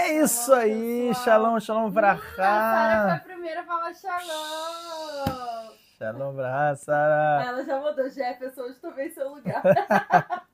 É 0.00 0.22
isso 0.22 0.50
aí, 0.54 1.08
pessoal. 1.08 1.24
shalom, 1.24 1.60
shalom 1.60 1.86
a 1.88 2.16
Sara 2.34 3.02
foi 3.02 3.12
a 3.12 3.18
primeira 3.18 3.60
a 3.60 3.64
falar 3.64 3.92
shalom. 3.92 5.72
Shalom 5.98 6.34
pra 6.34 6.50
cá, 6.50 6.76
Sara. 6.76 7.44
Ela 7.44 7.64
já 7.64 7.78
mandou 7.78 8.08
Jefferson, 8.08 8.62
hoje 8.62 8.78
tomei 8.80 9.10
seu 9.10 9.28
lugar. 9.28 9.62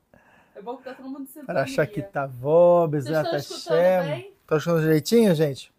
é 0.52 0.60
bom 0.60 0.76
que 0.76 0.82
tá 0.82 0.94
todo 0.94 1.08
mundo 1.08 1.28
sentando. 1.28 1.46
Para 1.46 1.64
Shakitavó, 1.64 2.88
Vocês 2.88 3.04
Bezerra 3.04 3.22
estão 3.22 3.38
escutando 3.38 3.78
Hashem. 3.78 4.10
bem? 4.10 4.34
Tá 4.48 4.56
escutando 4.56 4.80
direitinho, 4.80 5.34
gente? 5.36 5.72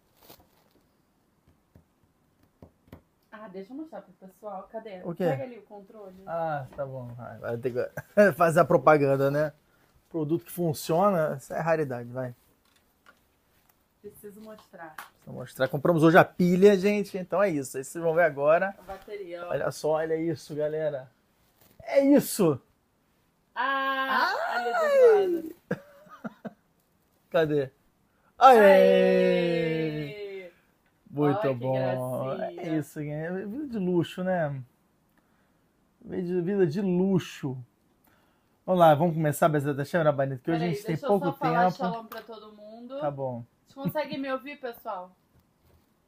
Ah, 3.30 3.48
deixa 3.48 3.74
eu 3.74 3.76
mostrar 3.76 4.00
pro 4.00 4.12
pessoal. 4.14 4.66
Cadê? 4.72 5.02
O 5.04 5.14
quê? 5.14 5.24
Pega 5.24 5.44
ali 5.44 5.58
o 5.58 5.62
controle. 5.62 6.22
Ah, 6.26 6.66
tá 6.74 6.86
bom. 6.86 7.10
Vai 7.38 7.58
ter 7.58 7.70
que 7.74 8.32
fazer 8.32 8.60
a 8.60 8.64
propaganda, 8.64 9.30
né? 9.30 9.52
Produto 10.08 10.46
que 10.46 10.52
funciona, 10.52 11.36
isso 11.36 11.52
é 11.52 11.60
raridade, 11.60 12.10
vai. 12.10 12.34
Preciso 14.10 14.40
mostrar 14.40 14.94
Vou 15.26 15.36
mostrar. 15.36 15.68
Compramos 15.68 16.02
hoje 16.02 16.16
a 16.16 16.24
pilha, 16.24 16.76
gente. 16.76 17.18
Então 17.18 17.42
é 17.42 17.50
isso. 17.50 17.76
Aí 17.76 17.84
vocês 17.84 18.02
vão 18.02 18.14
ver 18.14 18.22
agora. 18.22 18.74
a 18.78 18.82
bateria. 18.82 19.44
Ó. 19.44 19.50
Olha 19.50 19.70
só, 19.70 19.90
olha 19.90 20.16
isso, 20.16 20.54
galera. 20.54 21.10
É 21.82 22.04
isso! 22.04 22.60
Ah, 23.54 24.32
lado. 24.56 25.54
Cadê? 27.30 27.70
Aê! 28.38 28.58
Aê! 28.58 30.52
Muito 31.10 31.40
Olha 31.40 31.54
bom. 31.54 31.76
É 31.78 32.76
isso, 32.76 33.00
é 33.00 33.32
vida 33.46 33.66
de 33.66 33.78
luxo, 33.78 34.22
né? 34.22 34.62
Vida 36.04 36.66
de, 36.66 36.80
luxo. 36.80 37.56
Vamos 38.64 38.80
lá, 38.80 38.94
vamos 38.94 39.14
começar, 39.14 39.48
Bezerra 39.48 39.84
Chama, 39.84 40.12
Banito, 40.12 40.42
que 40.42 40.50
hoje 40.50 40.64
a 40.64 40.68
gente 40.68 40.82
tem 40.82 40.94
deixa 40.94 41.06
eu 41.06 41.08
pouco 41.08 41.26
só 41.26 41.32
falar 41.32 41.64
tempo. 41.64 41.76
shalom 41.76 42.06
pra 42.06 42.22
todo 42.22 42.52
mundo. 42.54 43.00
Tá 43.00 43.10
bom. 43.10 43.44
Vocês 43.78 43.92
conseguem 43.92 44.18
me 44.18 44.32
ouvir, 44.32 44.58
pessoal? 44.58 45.16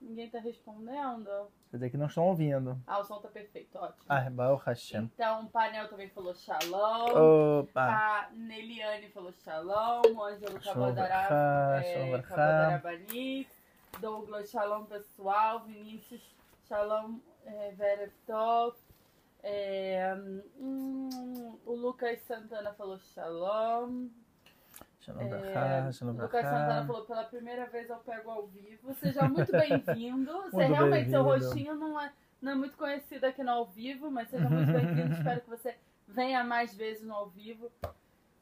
Ninguém 0.00 0.28
tá 0.28 0.40
respondendo? 0.40 1.30
Quer 1.70 1.76
dizer 1.76 1.90
que 1.90 1.96
não 1.96 2.06
estão 2.06 2.26
ouvindo. 2.26 2.76
Ah, 2.84 2.98
o 2.98 3.04
som 3.04 3.20
tá 3.20 3.28
perfeito, 3.28 3.78
ótimo. 3.78 4.06
Ah, 4.08 4.28
Baal 4.28 4.56
Hashem. 4.56 5.04
Então, 5.04 5.44
o 5.44 5.50
painel 5.50 5.88
também 5.88 6.08
falou 6.08 6.34
shalom. 6.34 7.60
Opa! 7.60 7.80
A 7.80 8.28
Neliane 8.32 9.08
falou 9.10 9.32
shalom. 9.44 10.02
O 10.12 10.24
Ângelo 10.24 10.60
Shalom 10.60 10.96
É. 10.98 12.80
Douglas, 14.00 14.50
shalom 14.50 14.84
pessoal. 14.86 15.60
Vinícius, 15.60 16.22
shalom 16.66 17.20
é, 17.44 17.70
Vereftov. 17.76 18.74
É, 19.44 20.12
hum, 20.58 21.56
o 21.64 21.72
Lucas 21.72 22.20
Santana 22.22 22.74
falou 22.74 22.98
shalom. 22.98 24.08
Shalom 25.00 25.22
É, 25.22 25.28
Brachá, 25.28 25.92
Shalom 25.92 26.12
Lucas 26.12 26.42
Santana 26.42 26.86
falou 26.86 27.04
pela 27.04 27.24
primeira 27.24 27.66
vez 27.66 27.88
eu 27.88 27.96
pego 27.96 28.30
ao 28.30 28.46
vivo. 28.46 28.94
Seja 28.94 29.28
muito 29.28 29.50
bem-vindo. 29.50 30.30
Você 30.50 30.56
Muito 30.56 30.74
realmente, 30.74 31.10
seu 31.10 31.24
bem-vindo. 31.24 31.46
rostinho 31.46 31.74
não 31.74 32.00
é, 32.00 32.12
não 32.40 32.52
é 32.52 32.54
muito 32.54 32.76
conhecido 32.76 33.24
aqui 33.24 33.42
no 33.42 33.50
ao 33.50 33.66
vivo, 33.66 34.10
mas 34.10 34.28
seja 34.28 34.48
muito 34.48 34.70
bem-vindo. 34.70 35.14
Espero 35.16 35.40
que 35.40 35.50
você 35.50 35.74
venha 36.06 36.44
mais 36.44 36.74
vezes 36.74 37.02
no 37.02 37.14
ao 37.14 37.28
vivo. 37.28 37.70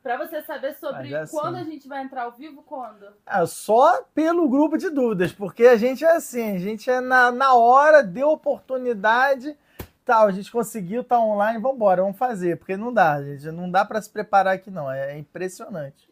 Pra 0.02 0.16
você 0.16 0.42
saber 0.42 0.74
sobre 0.74 1.12
é 1.12 1.20
assim. 1.20 1.36
quando 1.36 1.56
a 1.56 1.64
gente 1.64 1.86
vai 1.86 2.02
entrar 2.02 2.22
ao 2.22 2.32
vivo, 2.32 2.62
quando? 2.62 3.06
Ah, 3.26 3.46
só 3.46 4.02
pelo 4.14 4.48
grupo 4.48 4.78
de 4.78 4.90
dúvidas, 4.90 5.32
porque 5.32 5.66
a 5.66 5.76
gente 5.76 6.04
é 6.04 6.16
assim, 6.16 6.56
a 6.56 6.58
gente 6.58 6.88
é 6.90 7.00
na, 7.00 7.30
na 7.30 7.54
hora, 7.54 8.02
deu 8.02 8.30
oportunidade, 8.30 9.56
tal, 10.08 10.26
a 10.26 10.32
gente 10.32 10.50
conseguiu, 10.50 11.04
tá 11.04 11.20
online, 11.20 11.60
vambora, 11.60 12.00
vamos 12.00 12.16
fazer, 12.16 12.56
porque 12.56 12.78
não 12.78 12.90
dá, 12.92 13.22
gente, 13.22 13.44
não 13.52 13.70
dá 13.70 13.84
pra 13.84 14.00
se 14.00 14.08
preparar 14.10 14.54
aqui 14.54 14.70
não, 14.70 14.90
é 14.90 15.18
impressionante. 15.18 16.08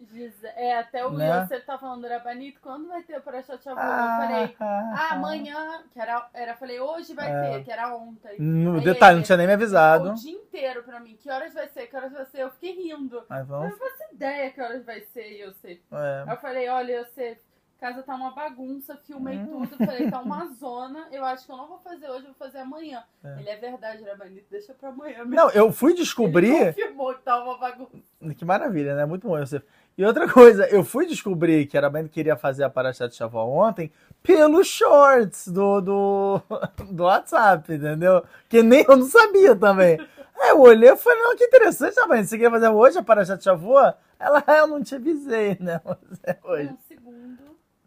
É, 0.54 0.78
até 0.78 1.04
o 1.06 1.10
Né? 1.12 1.46
você 1.46 1.58
tá 1.60 1.78
falando, 1.78 2.06
Rabanito, 2.06 2.60
quando 2.60 2.88
vai 2.88 3.02
ter 3.02 3.16
o 3.16 3.22
Parashat 3.22 3.62
Shavuot? 3.64 3.82
Ah, 3.82 4.18
eu 4.20 4.28
falei, 4.28 4.56
ah, 4.60 4.94
ah, 5.10 5.14
amanhã, 5.14 5.82
que 5.90 5.98
era, 5.98 6.28
era, 6.34 6.56
falei, 6.56 6.78
hoje 6.78 7.14
vai 7.14 7.30
É. 7.32 7.40
ter, 7.58 7.64
que 7.64 7.72
era 7.72 7.94
ontem. 7.96 8.36
No 8.38 8.74
Aí 8.76 8.84
detalhe, 8.84 9.12
ele- 9.12 9.16
não 9.20 9.22
tinha 9.24 9.38
nem 9.38 9.46
me 9.46 9.52
avisado. 9.54 10.10
O 10.10 10.14
dia 10.14 10.32
inteiro 10.32 10.82
pra 10.82 11.00
mim, 11.00 11.16
que 11.16 11.30
horas 11.30 11.54
vai 11.54 11.66
ser, 11.68 11.86
que 11.86 11.96
horas 11.96 12.12
vai 12.12 12.26
ser, 12.26 12.40
eu 12.42 12.50
fiquei 12.50 12.72
rindo. 12.74 13.22
Mas 13.30 13.40
Eu 13.40 13.46
vamos. 13.46 13.70
não 13.70 13.78
faço 13.78 14.12
ideia 14.12 14.50
que 14.50 14.60
horas 14.60 14.84
vai 14.84 15.00
ser, 15.00 15.32
eu 15.40 15.52
sei. 15.54 15.82
É. 15.90 16.24
Eu 16.30 16.36
falei, 16.36 16.68
olha, 16.68 16.92
eu 16.92 17.06
sei, 17.14 17.38
casa 17.80 18.02
tá 18.02 18.14
uma 18.14 18.30
bagunça, 18.32 18.96
filmei 19.06 19.36
Hum. 19.38 19.66
tudo, 19.66 19.76
falei, 19.84 20.10
tá 20.10 20.20
uma 20.20 20.46
zona, 20.58 21.06
eu 21.12 21.24
acho 21.24 21.46
que 21.46 21.52
eu 21.52 21.56
não 21.56 21.68
vou 21.68 21.78
fazer 21.78 22.08
hoje, 22.08 22.20
eu 22.26 22.32
vou 22.32 22.34
fazer 22.38 22.58
amanhã. 22.58 23.02
É. 23.24 23.40
Ele 23.40 23.48
é 23.50 23.56
verdade, 23.56 24.02
Rabanito, 24.04 24.46
deixa 24.50 24.72
pra 24.74 24.88
amanhã 24.88 25.18
mesmo. 25.18 25.34
Não, 25.34 25.50
eu 25.50 25.70
fui 25.72 25.92
Ele 25.92 26.00
descobrir. 26.00 26.66
confirmou 26.74 27.14
que 27.14 27.22
tá 27.22 27.42
uma 27.42 27.58
bagunça. 27.58 27.90
Que 28.36 28.44
maravilha, 28.44 28.94
né? 28.96 29.04
Muito 29.04 29.26
bom. 29.28 29.38
Você... 29.38 29.62
E 29.98 30.04
outra 30.04 30.28
coisa, 30.30 30.66
eu 30.68 30.84
fui 30.84 31.06
descobrir 31.06 31.66
que 31.66 31.76
era 31.76 31.88
bem 31.88 32.04
que 32.04 32.10
queria 32.10 32.36
fazer 32.36 32.64
a 32.64 32.70
Parashat 32.70 33.14
Shavuot 33.14 33.48
ontem 33.68 33.90
pelos 34.22 34.66
shorts 34.66 35.48
do, 35.48 35.80
do, 35.80 36.42
do 36.92 37.04
WhatsApp, 37.04 37.72
entendeu? 37.72 38.22
Que 38.48 38.62
nem 38.62 38.84
eu 38.86 38.96
não 38.96 39.06
sabia 39.06 39.54
também. 39.56 39.98
Aí 40.38 40.50
eu 40.50 40.60
olhei 40.60 40.90
e 40.90 40.96
falei, 40.96 41.22
não, 41.22 41.34
que 41.36 41.44
interessante, 41.44 41.94
também. 41.94 42.22
Você 42.24 42.36
queria 42.36 42.50
fazer 42.50 42.68
hoje 42.68 42.98
a 42.98 43.02
Parashat 43.02 43.42
Shavuot? 43.42 43.96
Ela, 44.18 44.42
"Ah, 44.46 44.56
eu 44.58 44.66
não 44.66 44.82
te 44.82 44.94
avisei, 44.94 45.56
né? 45.60 45.80
Mas 45.84 45.98
é 46.24 46.38
hoje. 46.44 46.74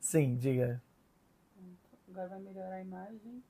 Sim, 0.10 0.38
diga. 0.38 0.82
Agora 2.10 2.30
vai 2.30 2.40
melhorar 2.40 2.78
a 2.78 2.82
imagem. 2.82 3.44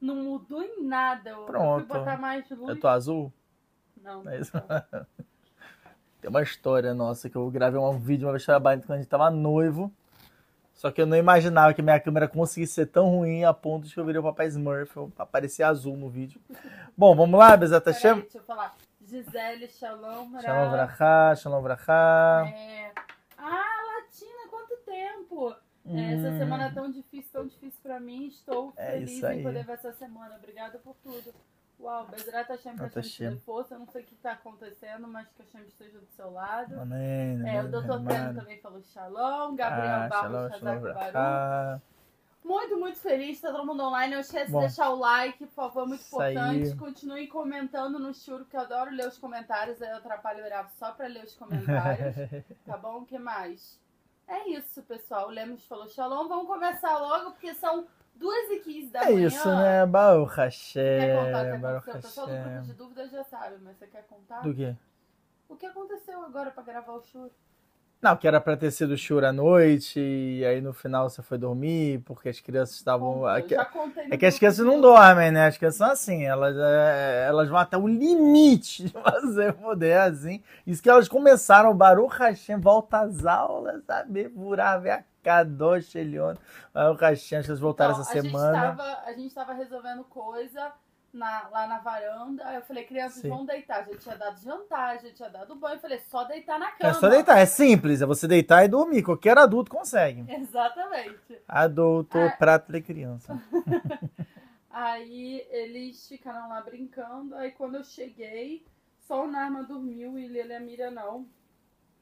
Não 0.00 0.16
mudou 0.16 0.62
em 0.62 0.82
nada. 0.82 1.28
Eu 1.28 1.44
Pronto. 1.44 1.86
fui 1.86 1.98
botar 1.98 2.16
mais 2.16 2.48
luz. 2.48 2.66
Eu 2.66 2.80
tô 2.80 2.88
azul? 2.88 3.30
Não. 4.00 4.26
É 4.26 4.40
isso. 4.40 4.52
Tem 6.18 6.30
uma 6.30 6.42
história 6.42 6.94
nossa 6.94 7.28
que 7.28 7.36
eu 7.36 7.50
gravei 7.50 7.78
um 7.78 7.98
vídeo 7.98 8.24
uma 8.24 8.32
vez 8.32 8.42
trabalhando 8.42 8.86
quando 8.86 8.92
a 8.92 9.02
gente 9.02 9.10
tava 9.10 9.30
noivo. 9.30 9.92
Só 10.72 10.90
que 10.90 10.98
eu 10.98 11.04
não 11.04 11.14
imaginava 11.14 11.74
que 11.74 11.82
minha 11.82 12.00
câmera 12.00 12.26
conseguisse 12.26 12.72
ser 12.72 12.86
tão 12.86 13.10
ruim 13.10 13.44
a 13.44 13.52
ponto 13.52 13.86
de 13.86 13.92
que 13.92 14.00
eu 14.00 14.06
virei 14.06 14.18
o 14.18 14.24
papai 14.24 14.46
Smurf, 14.46 14.96
eu 14.96 15.12
aparecia 15.18 15.68
azul 15.68 15.94
no 15.94 16.08
vídeo. 16.08 16.40
Bom, 16.96 17.14
vamos 17.14 17.38
lá, 17.38 17.54
Bezata 17.54 17.92
Peraí, 17.92 18.00
Shem. 18.00 18.20
deixa 18.22 18.38
eu 18.38 18.44
falar. 18.44 18.74
Gisele, 19.02 19.68
Shalom, 19.68 20.40
Shalom 20.40 20.40
Ra. 20.40 20.68
Vrachá, 20.70 21.34
Shalom 21.34 21.60
Vrachá. 21.60 22.46
É... 22.46 22.92
Ah, 23.36 24.00
Latina, 24.00 24.48
quanto 24.48 24.74
tempo! 24.86 25.54
É, 25.84 26.14
Essa 26.14 26.28
Hum. 26.30 26.38
semana 26.38 26.66
é 26.66 26.70
tão 26.70 26.90
difícil, 26.90 27.30
tão 27.32 27.46
difícil 27.46 27.80
pra 27.82 27.98
mim. 27.98 28.26
Estou 28.28 28.72
É 28.76 28.92
feliz 28.92 29.24
aí. 29.24 29.40
em 29.40 29.42
poder 29.42 29.64
ver 29.64 29.72
essa 29.72 29.92
semana. 29.92 30.36
Obrigada 30.36 30.78
por 30.78 30.94
tudo. 31.02 31.34
Uau, 31.80 32.06
Bezerra 32.06 32.44
Bezerhat 32.44 32.52
gente 32.56 32.78
ter 32.90 33.00
Hashem. 33.00 33.38
força. 33.40 33.74
Eu 33.74 33.80
não 33.80 33.88
sei 33.88 34.02
o 34.02 34.04
que 34.04 34.14
tá 34.14 34.32
acontecendo, 34.32 35.08
mas 35.08 35.26
que 35.32 35.42
Hashem 35.42 35.62
esteja 35.62 35.98
do 35.98 36.06
seu 36.14 36.30
lado. 36.30 36.78
Amém. 36.80 37.42
É, 37.48 37.62
o. 37.64 38.04
Teno 38.06 38.20
amém. 38.20 38.34
também 38.34 38.60
falou 38.60 38.80
Shalom. 38.82 39.56
Gabriel 39.56 39.94
Ah, 40.02 40.08
Barros, 40.08 40.60
Baruch. 40.60 40.80
Vrachá. 40.82 41.80
Muito, 42.44 42.76
muito 42.76 42.98
feliz, 42.98 43.40
tá 43.40 43.50
todo 43.52 43.66
mundo 43.66 43.82
online. 43.84 44.14
Não 44.14 44.20
esquece 44.20 44.50
Bom. 44.50 44.60
de 44.60 44.66
deixar 44.66 44.90
o 44.90 44.96
like, 44.96 45.38
por 45.46 45.52
favor, 45.54 45.86
muito 45.86 46.02
aí. 46.20 46.34
importante. 46.34 46.76
Continuem 46.76 47.26
comentando 47.28 47.98
no 48.00 48.12
churro, 48.14 48.44
que 48.44 48.56
eu 48.56 48.60
adoro 48.60 48.90
ler 48.92 49.06
os 49.08 49.18
comentários. 49.18 49.80
Aí 49.82 49.90
eu 49.90 49.96
atrapalho 49.96 50.40
o 50.40 50.42
só 50.70 50.92
pra 50.92 51.06
ler 51.08 51.24
os 51.24 51.34
comentários. 51.34 52.14
tá 52.66 52.76
bom? 52.76 52.98
O 53.02 53.06
que 53.06 53.18
mais? 53.18 53.80
É 54.32 54.48
isso, 54.48 54.82
pessoal. 54.84 55.28
O 55.28 55.30
Lemos 55.30 55.64
falou 55.66 55.86
shalom. 55.88 56.26
Vamos 56.26 56.46
começar 56.46 56.96
logo, 56.98 57.32
porque 57.32 57.52
são 57.54 57.86
2h15 58.18 58.90
da 58.90 59.00
É 59.02 59.12
manhã. 59.12 59.26
isso, 59.26 59.46
né? 59.48 59.84
Baruch 59.86 60.34
Quer 60.72 61.16
contar 61.16 61.30
o 61.30 61.44
Hashem, 61.44 61.52
que 61.52 61.58
Baruch 61.58 61.90
aconteceu? 61.90 61.98
O 61.98 62.02
pessoal 62.02 62.26
do 62.26 62.32
grupo 62.32 62.48
Hashem. 62.48 62.62
de 62.64 62.72
dúvidas 62.74 63.10
já 63.10 63.24
sabe, 63.24 63.56
mas 63.62 63.76
você 63.76 63.86
quer 63.86 64.06
contar? 64.06 64.40
Do 64.40 64.54
quê? 64.54 64.74
O 65.48 65.56
que 65.56 65.66
aconteceu 65.66 66.22
agora 66.24 66.50
pra 66.50 66.62
gravar 66.62 66.92
o 66.94 67.02
churro? 67.02 67.30
Não, 68.02 68.16
que 68.16 68.26
era 68.26 68.40
pra 68.40 68.56
ter 68.56 68.72
sido 68.72 68.98
choro 68.98 69.24
à 69.24 69.32
noite, 69.32 70.00
e 70.00 70.44
aí 70.44 70.60
no 70.60 70.72
final 70.72 71.08
você 71.08 71.22
foi 71.22 71.38
dormir, 71.38 72.00
porque 72.04 72.28
as 72.28 72.40
crianças 72.40 72.74
estavam. 72.74 73.22
Contei 73.72 74.08
no 74.08 74.14
É 74.14 74.16
que 74.18 74.26
as 74.26 74.36
crianças 74.36 74.66
não 74.66 74.80
dormem, 74.80 75.30
né? 75.30 75.46
As 75.46 75.56
crianças 75.56 75.78
são 75.78 75.88
assim, 75.88 76.24
elas, 76.24 76.56
é, 76.56 77.26
elas 77.28 77.48
vão 77.48 77.58
até 77.58 77.76
o 77.78 77.86
limite 77.86 78.84
de 78.86 78.88
fazer 79.00 79.52
poder 79.52 79.98
assim. 80.00 80.42
Isso 80.66 80.82
que 80.82 80.90
elas 80.90 81.08
começaram, 81.08 81.70
o 81.70 81.74
Baruch 81.74 82.16
Hashem, 82.18 82.58
volta 82.58 82.98
às 83.02 83.24
aulas, 83.24 83.84
sabe? 83.84 84.28
Burar, 84.28 84.84
a 84.84 85.04
Kadosh 85.22 85.94
Elion. 85.94 86.34
Baruch 86.74 87.00
Hashem, 87.04 87.42
que 87.42 87.50
eles 87.50 87.60
voltaram 87.60 87.92
Então, 87.92 88.02
essa 88.02 88.18
a 88.18 88.20
gente 88.20 88.30
semana. 88.32 88.74
tava- 88.74 88.98
a 89.06 89.12
gente 89.12 89.32
tava 89.32 89.52
resolvendo 89.52 90.02
coisa 90.04 90.72
na- 91.12 91.48
lá 91.50 91.66
na 91.66 91.78
varanda. 91.78 92.46
Aí 92.46 92.56
eu 92.56 92.62
falei, 92.62 92.84
crianças, 92.84 93.20
Sim. 93.22 93.28
vão 93.28 93.44
deitar. 93.44 93.84
Já 93.86 93.96
tinha 93.98 94.16
dado 94.16 94.40
jantar, 94.40 94.98
já 95.00 95.10
tinha 95.12 95.28
dado 95.28 95.54
banho. 95.56 95.76
Eu 95.76 95.80
falei, 95.80 95.98
só 96.08 96.24
deitar 96.24 96.58
na 96.58 96.70
cama. 96.70 96.90
É 96.90 96.94
só 96.94 97.08
deitar, 97.08 97.38
é 97.38 97.46
simples, 97.46 98.00
é 98.02 98.06
você 98.06 98.26
deitar 98.26 98.64
e 98.64 98.68
dormir. 98.68 99.02
Qualquer 99.02 99.36
adulto 99.38 99.70
consegue. 99.70 100.24
Exatamente. 100.32 101.38
Adulto, 101.46 102.16
É. 102.18 102.30
prato 102.30 102.72
de 102.72 102.80
criança. 102.80 103.40
Aí 104.70 105.46
eles 105.50 106.08
ficaram 106.08 106.48
lá 106.48 106.60
brincando. 106.62 107.34
Aí 107.34 107.50
quando 107.50 107.74
eu 107.76 107.84
cheguei, 107.84 108.64
só 109.06 109.24
o 109.24 109.30
Narma 109.30 109.62
dormiu 109.64 110.18
e 110.18 110.26
Lele 110.28 110.52
e 110.52 110.56
a 110.56 110.60
Miriam 110.60 110.90
não. 110.90 111.26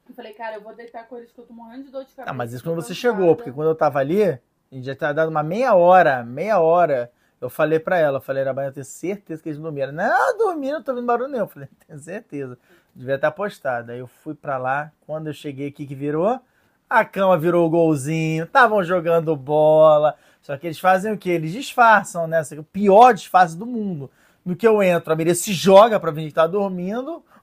Eu 0.07 0.15
falei, 0.15 0.33
cara, 0.33 0.55
eu 0.55 0.61
vou 0.61 0.73
deitar 0.73 1.05
com 1.07 1.17
eles 1.17 1.31
que 1.31 1.39
eu 1.39 1.45
tô 1.45 1.53
morrendo 1.53 1.83
de 1.85 1.91
dor 1.91 2.05
de 2.05 2.11
cabeça. 2.13 2.31
Ah, 2.31 2.33
mas 2.33 2.53
isso 2.53 2.63
quando 2.63 2.75
você 2.75 2.93
cansada. 2.93 3.15
chegou, 3.17 3.35
porque 3.35 3.51
quando 3.51 3.67
eu 3.69 3.75
tava 3.75 3.99
ali, 3.99 4.23
a 4.23 4.39
gente 4.71 4.85
já 4.85 4.95
tinha 4.95 5.13
dado 5.13 5.29
uma 5.29 5.43
meia 5.43 5.75
hora, 5.75 6.23
meia 6.23 6.59
hora. 6.59 7.11
Eu 7.41 7.49
falei 7.49 7.79
pra 7.79 7.97
ela, 7.97 8.19
eu 8.19 8.21
falei, 8.21 8.43
Rabai, 8.43 8.67
eu 8.67 8.71
tenho 8.71 8.85
certeza 8.85 9.41
que 9.41 9.49
eles 9.49 9.57
dormiram. 9.59 9.91
Não, 9.91 10.37
dormiram, 10.37 10.77
não 10.77 10.83
tô 10.83 10.93
vendo 10.93 11.07
barulho 11.07 11.27
nenhum. 11.27 11.45
Eu 11.45 11.47
falei, 11.47 11.67
tenho 11.87 11.99
certeza. 11.99 12.55
Devia 12.93 13.15
estar 13.15 13.31
postado. 13.31 13.91
Aí 13.91 13.97
eu 13.97 14.05
fui 14.05 14.35
pra 14.35 14.59
lá, 14.59 14.91
quando 15.07 15.25
eu 15.25 15.33
cheguei 15.33 15.69
aqui 15.69 15.87
que 15.87 15.95
virou, 15.95 16.39
a 16.87 17.03
cama 17.03 17.35
virou 17.39 17.67
golzinho, 17.67 18.43
estavam 18.43 18.83
jogando 18.83 19.35
bola. 19.35 20.15
Só 20.39 20.55
que 20.55 20.67
eles 20.67 20.79
fazem 20.79 21.13
o 21.13 21.17
quê? 21.17 21.31
Eles 21.31 21.51
disfarçam, 21.51 22.27
né? 22.27 22.41
O 22.59 22.63
pior 22.63 23.11
disfarce 23.13 23.57
do 23.57 23.65
mundo. 23.65 24.11
No 24.45 24.55
que 24.55 24.67
eu 24.67 24.81
entro, 24.83 25.11
a 25.11 25.15
Maria 25.15 25.33
se 25.33 25.51
joga 25.51 25.99
pra 25.99 26.13
fingir 26.13 26.29
que 26.29 26.35
tá 26.35 26.45
dormindo. 26.47 27.23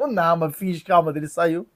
O 0.00 0.06
Nama 0.06 0.50
finge 0.50 0.82
que 0.82 0.90
a 0.90 0.96
alma 0.96 1.12
dele 1.12 1.28
saiu. 1.28 1.68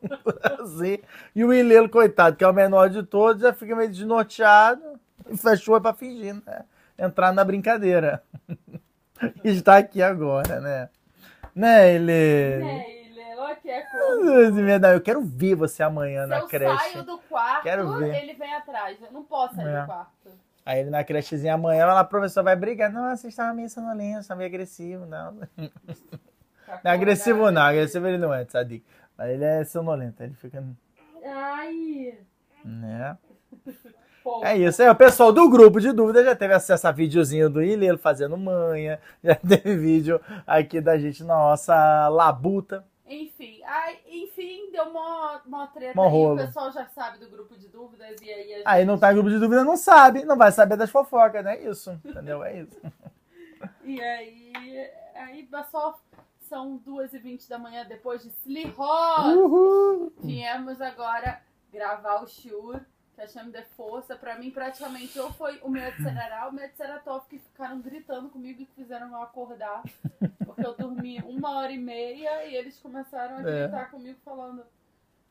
Assim. 0.60 0.98
E 1.34 1.44
o 1.44 1.52
Ilelo, 1.52 1.88
coitado, 1.88 2.36
que 2.36 2.44
é 2.44 2.48
o 2.48 2.52
menor 2.52 2.88
de 2.88 3.02
todos, 3.02 3.42
já 3.42 3.52
fica 3.52 3.74
meio 3.74 3.90
desnorteado 3.90 4.93
fechou 5.36 5.80
pra 5.80 5.94
fingir, 5.94 6.34
né? 6.46 6.64
Entrar 6.98 7.32
na 7.32 7.44
brincadeira. 7.44 8.22
Está 9.44 9.78
aqui 9.78 10.02
agora, 10.02 10.60
né? 10.60 10.88
Né, 11.54 11.94
ele. 11.94 12.12
Né, 12.64 12.90
ele, 12.90 13.20
é. 13.20 14.94
Eu 14.94 15.00
quero 15.00 15.22
ver 15.22 15.54
você 15.54 15.82
amanhã 15.82 16.24
Se 16.24 16.28
na 16.30 16.38
eu 16.38 16.48
creche. 16.48 16.90
saio 16.92 17.04
do 17.04 17.18
quarto, 17.18 17.62
Quero 17.62 17.92
ver. 17.96 18.14
ele 18.22 18.34
vem 18.34 18.54
atrás. 18.54 19.00
Eu 19.00 19.12
não 19.12 19.22
posso 19.24 19.54
sair 19.54 19.68
É. 19.68 19.80
do 19.80 19.86
quarto. 19.86 20.10
Aí 20.66 20.80
ele 20.80 20.90
na 20.90 21.04
crechezinha 21.04 21.54
amanhã, 21.54 21.84
lá 21.86 22.00
a 22.00 22.04
professora 22.04 22.44
vai 22.44 22.56
brigar. 22.56 22.90
Não, 22.90 23.14
você 23.14 23.28
estava 23.28 23.52
meio 23.52 23.68
sonolento, 23.68 24.20
estava 24.20 24.38
meio 24.38 24.48
agressivo, 24.48 25.04
não. 25.04 25.32
Não 25.56 25.70
é 26.82 26.90
agressivo 26.90 27.50
não, 27.50 27.62
agressivo 27.62 28.06
ele 28.08 28.18
não 28.18 28.32
é, 28.32 28.44
sabe? 28.46 28.82
Mas 29.16 29.30
ele 29.30 29.44
é 29.44 29.64
sonolento, 29.64 30.22
ele 30.22 30.34
fica. 30.34 30.64
Ai, 31.24 32.18
Né? 32.64 33.16
É 34.42 34.56
isso, 34.56 34.82
é, 34.82 34.90
o 34.90 34.94
pessoal 34.94 35.32
do 35.32 35.48
grupo 35.48 35.80
de 35.80 35.92
dúvidas 35.92 36.24
já 36.24 36.34
teve 36.34 36.54
acesso 36.54 36.86
a 36.88 36.92
videozinho 36.92 37.50
do 37.50 37.62
Ilelo 37.62 37.98
fazendo 37.98 38.36
manha, 38.36 39.00
já 39.22 39.34
teve 39.34 39.76
vídeo 39.76 40.20
aqui 40.46 40.80
da 40.80 40.98
gente 40.98 41.22
na 41.22 41.34
nossa 41.34 42.08
labuta. 42.08 42.84
Enfim, 43.06 43.60
ai, 43.66 43.98
enfim, 44.08 44.70
deu 44.72 44.90
mó, 44.90 45.38
mó 45.46 45.66
treta 45.66 45.94
Mó 45.94 46.06
aí. 46.06 46.44
O 46.44 46.46
pessoal 46.46 46.72
já 46.72 46.86
sabe 46.86 47.18
do 47.18 47.28
grupo 47.28 47.56
de 47.56 47.68
dúvidas 47.68 48.16
e 48.22 48.30
aí 48.30 48.52
a 48.54 48.56
gente... 48.56 48.62
Aí 48.64 48.84
não 48.84 48.98
tá 48.98 49.12
em 49.12 49.14
grupo 49.14 49.28
de 49.28 49.38
dúvida, 49.38 49.62
não 49.62 49.76
sabe, 49.76 50.24
não 50.24 50.38
vai 50.38 50.50
saber 50.50 50.76
das 50.76 50.90
fofocas, 50.90 51.44
né? 51.44 51.62
Isso, 51.62 51.92
entendeu? 52.04 52.42
É 52.42 52.60
isso. 52.60 52.80
E 53.82 53.98
aí, 53.98 54.52
aí 55.14 55.48
só 55.70 55.98
são 56.48 56.78
2h20 56.86 57.48
da 57.48 57.58
manhã 57.58 57.84
depois 57.86 58.22
de 58.22 58.28
Slihot. 58.28 59.36
Uhul! 59.36 60.12
Viemos 60.20 60.80
agora 60.80 61.40
gravar 61.72 62.22
o 62.22 62.26
Shur, 62.26 62.80
que 63.14 63.20
a 63.22 63.42
de 63.42 63.62
força. 63.76 64.16
Pra 64.16 64.38
mim, 64.38 64.50
praticamente, 64.50 65.18
ou 65.18 65.32
foi 65.32 65.58
o 65.62 65.68
meu 65.68 65.90
Serará 65.96 66.46
ou 66.46 66.50
o 66.50 66.54
meu 66.54 66.68
Seratov 66.76 67.24
que 67.28 67.38
ficaram 67.38 67.80
gritando 67.80 68.28
comigo 68.28 68.62
e 68.62 68.66
fizeram 68.74 69.08
eu 69.12 69.22
acordar. 69.22 69.82
Porque 70.44 70.66
eu 70.66 70.74
dormi 70.74 71.18
uma 71.26 71.58
hora 71.58 71.72
e 71.72 71.78
meia 71.78 72.44
e 72.46 72.54
eles 72.54 72.78
começaram 72.80 73.36
a 73.36 73.40
É. 73.40 73.62
gritar 73.62 73.90
comigo 73.90 74.18
falando. 74.24 74.62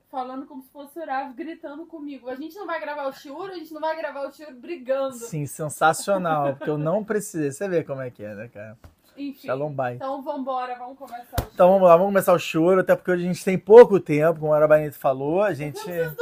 Falando 0.09 0.45
como 0.45 0.61
se 0.61 0.69
fosse 0.69 0.99
Urav, 0.99 1.33
gritando 1.33 1.87
comigo. 1.87 2.29
A 2.29 2.35
gente 2.35 2.55
não 2.55 2.67
vai 2.67 2.79
gravar 2.79 3.07
o 3.07 3.13
Shur, 3.13 3.49
a 3.49 3.55
gente 3.55 3.73
não 3.73 3.81
vai 3.81 3.97
gravar 3.97 4.27
o 4.27 4.31
Shur 4.31 4.53
brigando. 4.53 5.15
Sim, 5.15 5.47
sensacional, 5.47 6.55
porque 6.55 6.69
eu 6.69 6.77
não 6.77 7.03
precisei. 7.03 7.51
Você 7.51 7.67
vê 7.67 7.83
como 7.83 7.99
é 7.99 8.11
que 8.11 8.23
é, 8.23 8.35
né, 8.35 8.47
cara? 8.47 8.77
Enfim. 9.17 9.47
Shalom. 9.47 9.73
Então 9.95 10.21
vambora, 10.21 10.75
vamos 10.75 10.97
começar 10.97 11.35
o 11.41 11.49
Então 11.53 11.69
vamos 11.71 11.87
lá, 11.87 11.95
vamos 11.97 12.11
começar 12.11 12.33
o 12.33 12.39
choro, 12.39 12.81
até 12.81 12.95
porque 12.95 13.11
hoje 13.11 13.23
a 13.23 13.27
gente 13.27 13.43
tem 13.43 13.57
pouco 13.57 13.99
tempo, 13.99 14.39
como 14.39 14.53
a 14.53 14.57
Arabanito 14.57 14.97
falou, 14.97 15.41
a 15.41 15.53
gente 15.53 15.79
Eu 15.89 16.15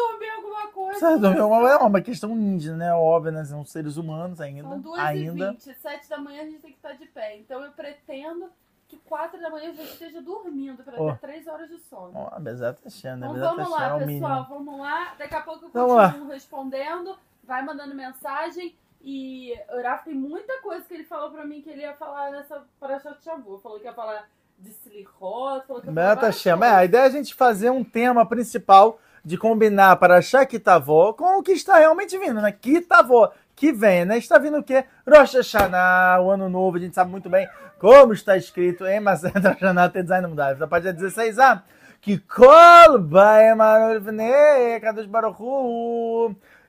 dormir, 0.99 1.37
é 1.39 1.43
uma, 1.43 1.69
é 1.69 1.75
uma 1.77 2.01
questão 2.01 2.31
índia, 2.31 2.75
né? 2.75 2.93
Óbvio, 2.93 3.31
né? 3.31 3.43
São 3.45 3.63
seres 3.65 3.97
humanos 3.97 4.39
ainda. 4.41 4.67
São 4.67 4.79
2 4.79 4.99
ainda. 4.99 5.49
e 5.49 5.51
20 5.51 5.73
7 5.75 6.09
da 6.09 6.17
manhã 6.17 6.41
a 6.41 6.45
gente 6.45 6.59
tem 6.59 6.71
que 6.71 6.77
estar 6.77 6.93
de 6.93 7.05
pé. 7.07 7.37
Então 7.37 7.63
eu 7.63 7.71
pretendo 7.71 8.49
que 8.87 8.97
4 8.97 9.39
da 9.39 9.49
manhã 9.49 9.69
eu 9.69 9.73
já 9.73 9.83
esteja 9.83 10.21
dormindo 10.21 10.83
para 10.83 11.01
Ó. 11.01 11.11
ter 11.13 11.19
3 11.19 11.47
horas 11.47 11.69
de 11.69 11.77
sono. 11.79 12.11
Ó, 12.13 12.29
a 12.35 12.39
Bezerra 12.39 12.73
tá 12.73 12.81
achando, 12.87 13.23
a 13.23 13.27
Então 13.29 13.41
tá 13.41 13.53
vamos 13.53 13.65
é 13.65 13.69
lá, 13.69 13.95
o 13.95 13.99
pessoal, 13.99 14.05
mínimo. 14.07 14.65
vamos 14.65 14.79
lá. 14.81 15.15
Daqui 15.17 15.35
a 15.35 15.41
pouco 15.41 15.65
eu 15.65 15.69
Vamos 15.71 15.95
lá. 15.95 16.09
continuo 16.09 16.29
respondendo, 16.31 17.17
vai 17.43 17.63
mandando 17.63 17.95
mensagem. 17.95 18.75
E 19.03 19.53
o 19.73 19.81
Rafa 19.81 20.05
tem 20.05 20.13
muita 20.13 20.61
coisa 20.61 20.85
que 20.85 20.93
ele 20.93 21.03
falou 21.05 21.31
pra 21.31 21.45
mim 21.45 21.61
que 21.61 21.69
ele 21.69 21.81
ia 21.81 21.93
falar 21.93 22.31
nessa 22.31 22.63
Parashat 22.79 23.23
Shavu. 23.23 23.57
Falou 23.59 23.79
que 23.79 23.85
ia 23.85 23.93
falar 23.93 24.29
de 24.59 24.69
Slichot, 24.69 25.65
falou 25.65 25.81
que 25.81 25.87
ia 25.87 25.93
falar 25.93 26.15
várias 26.15 26.35
chama. 26.39 26.65
É, 26.67 26.69
a 26.75 26.85
ideia 26.85 27.01
é 27.03 27.05
a 27.05 27.09
gente 27.09 27.33
fazer 27.33 27.69
um 27.71 27.83
tema 27.83 28.25
principal 28.25 28.99
de 29.23 29.37
combinar 29.37 29.95
para 29.97 30.21
Shakitavó 30.21 31.13
com 31.13 31.39
o 31.39 31.43
que 31.43 31.51
está 31.51 31.77
realmente 31.77 32.17
vindo, 32.17 32.41
né? 32.41 32.51
Kitavó, 32.51 33.31
que 33.55 33.71
vem, 33.71 34.05
né? 34.05 34.17
Está 34.17 34.39
vindo 34.39 34.57
o 34.57 34.63
quê? 34.63 34.85
Rosh 35.07 35.35
Hashanah, 35.35 36.21
o 36.21 36.31
ano 36.31 36.49
novo, 36.49 36.77
a 36.77 36.79
gente 36.79 36.95
sabe 36.95 37.11
muito 37.11 37.29
bem 37.29 37.47
como 37.79 38.13
está 38.13 38.37
escrito 38.37 38.85
em 38.85 38.99
Maseret 38.99 39.41
Hashanah, 39.45 39.89
tem 39.89 40.03
design 40.03 40.27
mudado. 40.27 40.59
Da 40.59 40.67
página 40.67 40.93
16a, 40.93 41.61
que 41.99 42.17
Kol 42.17 42.99
Baem 42.99 43.59
Arolvnei 43.59 44.79
Kadosh 44.79 45.05
Baruch 45.05 45.39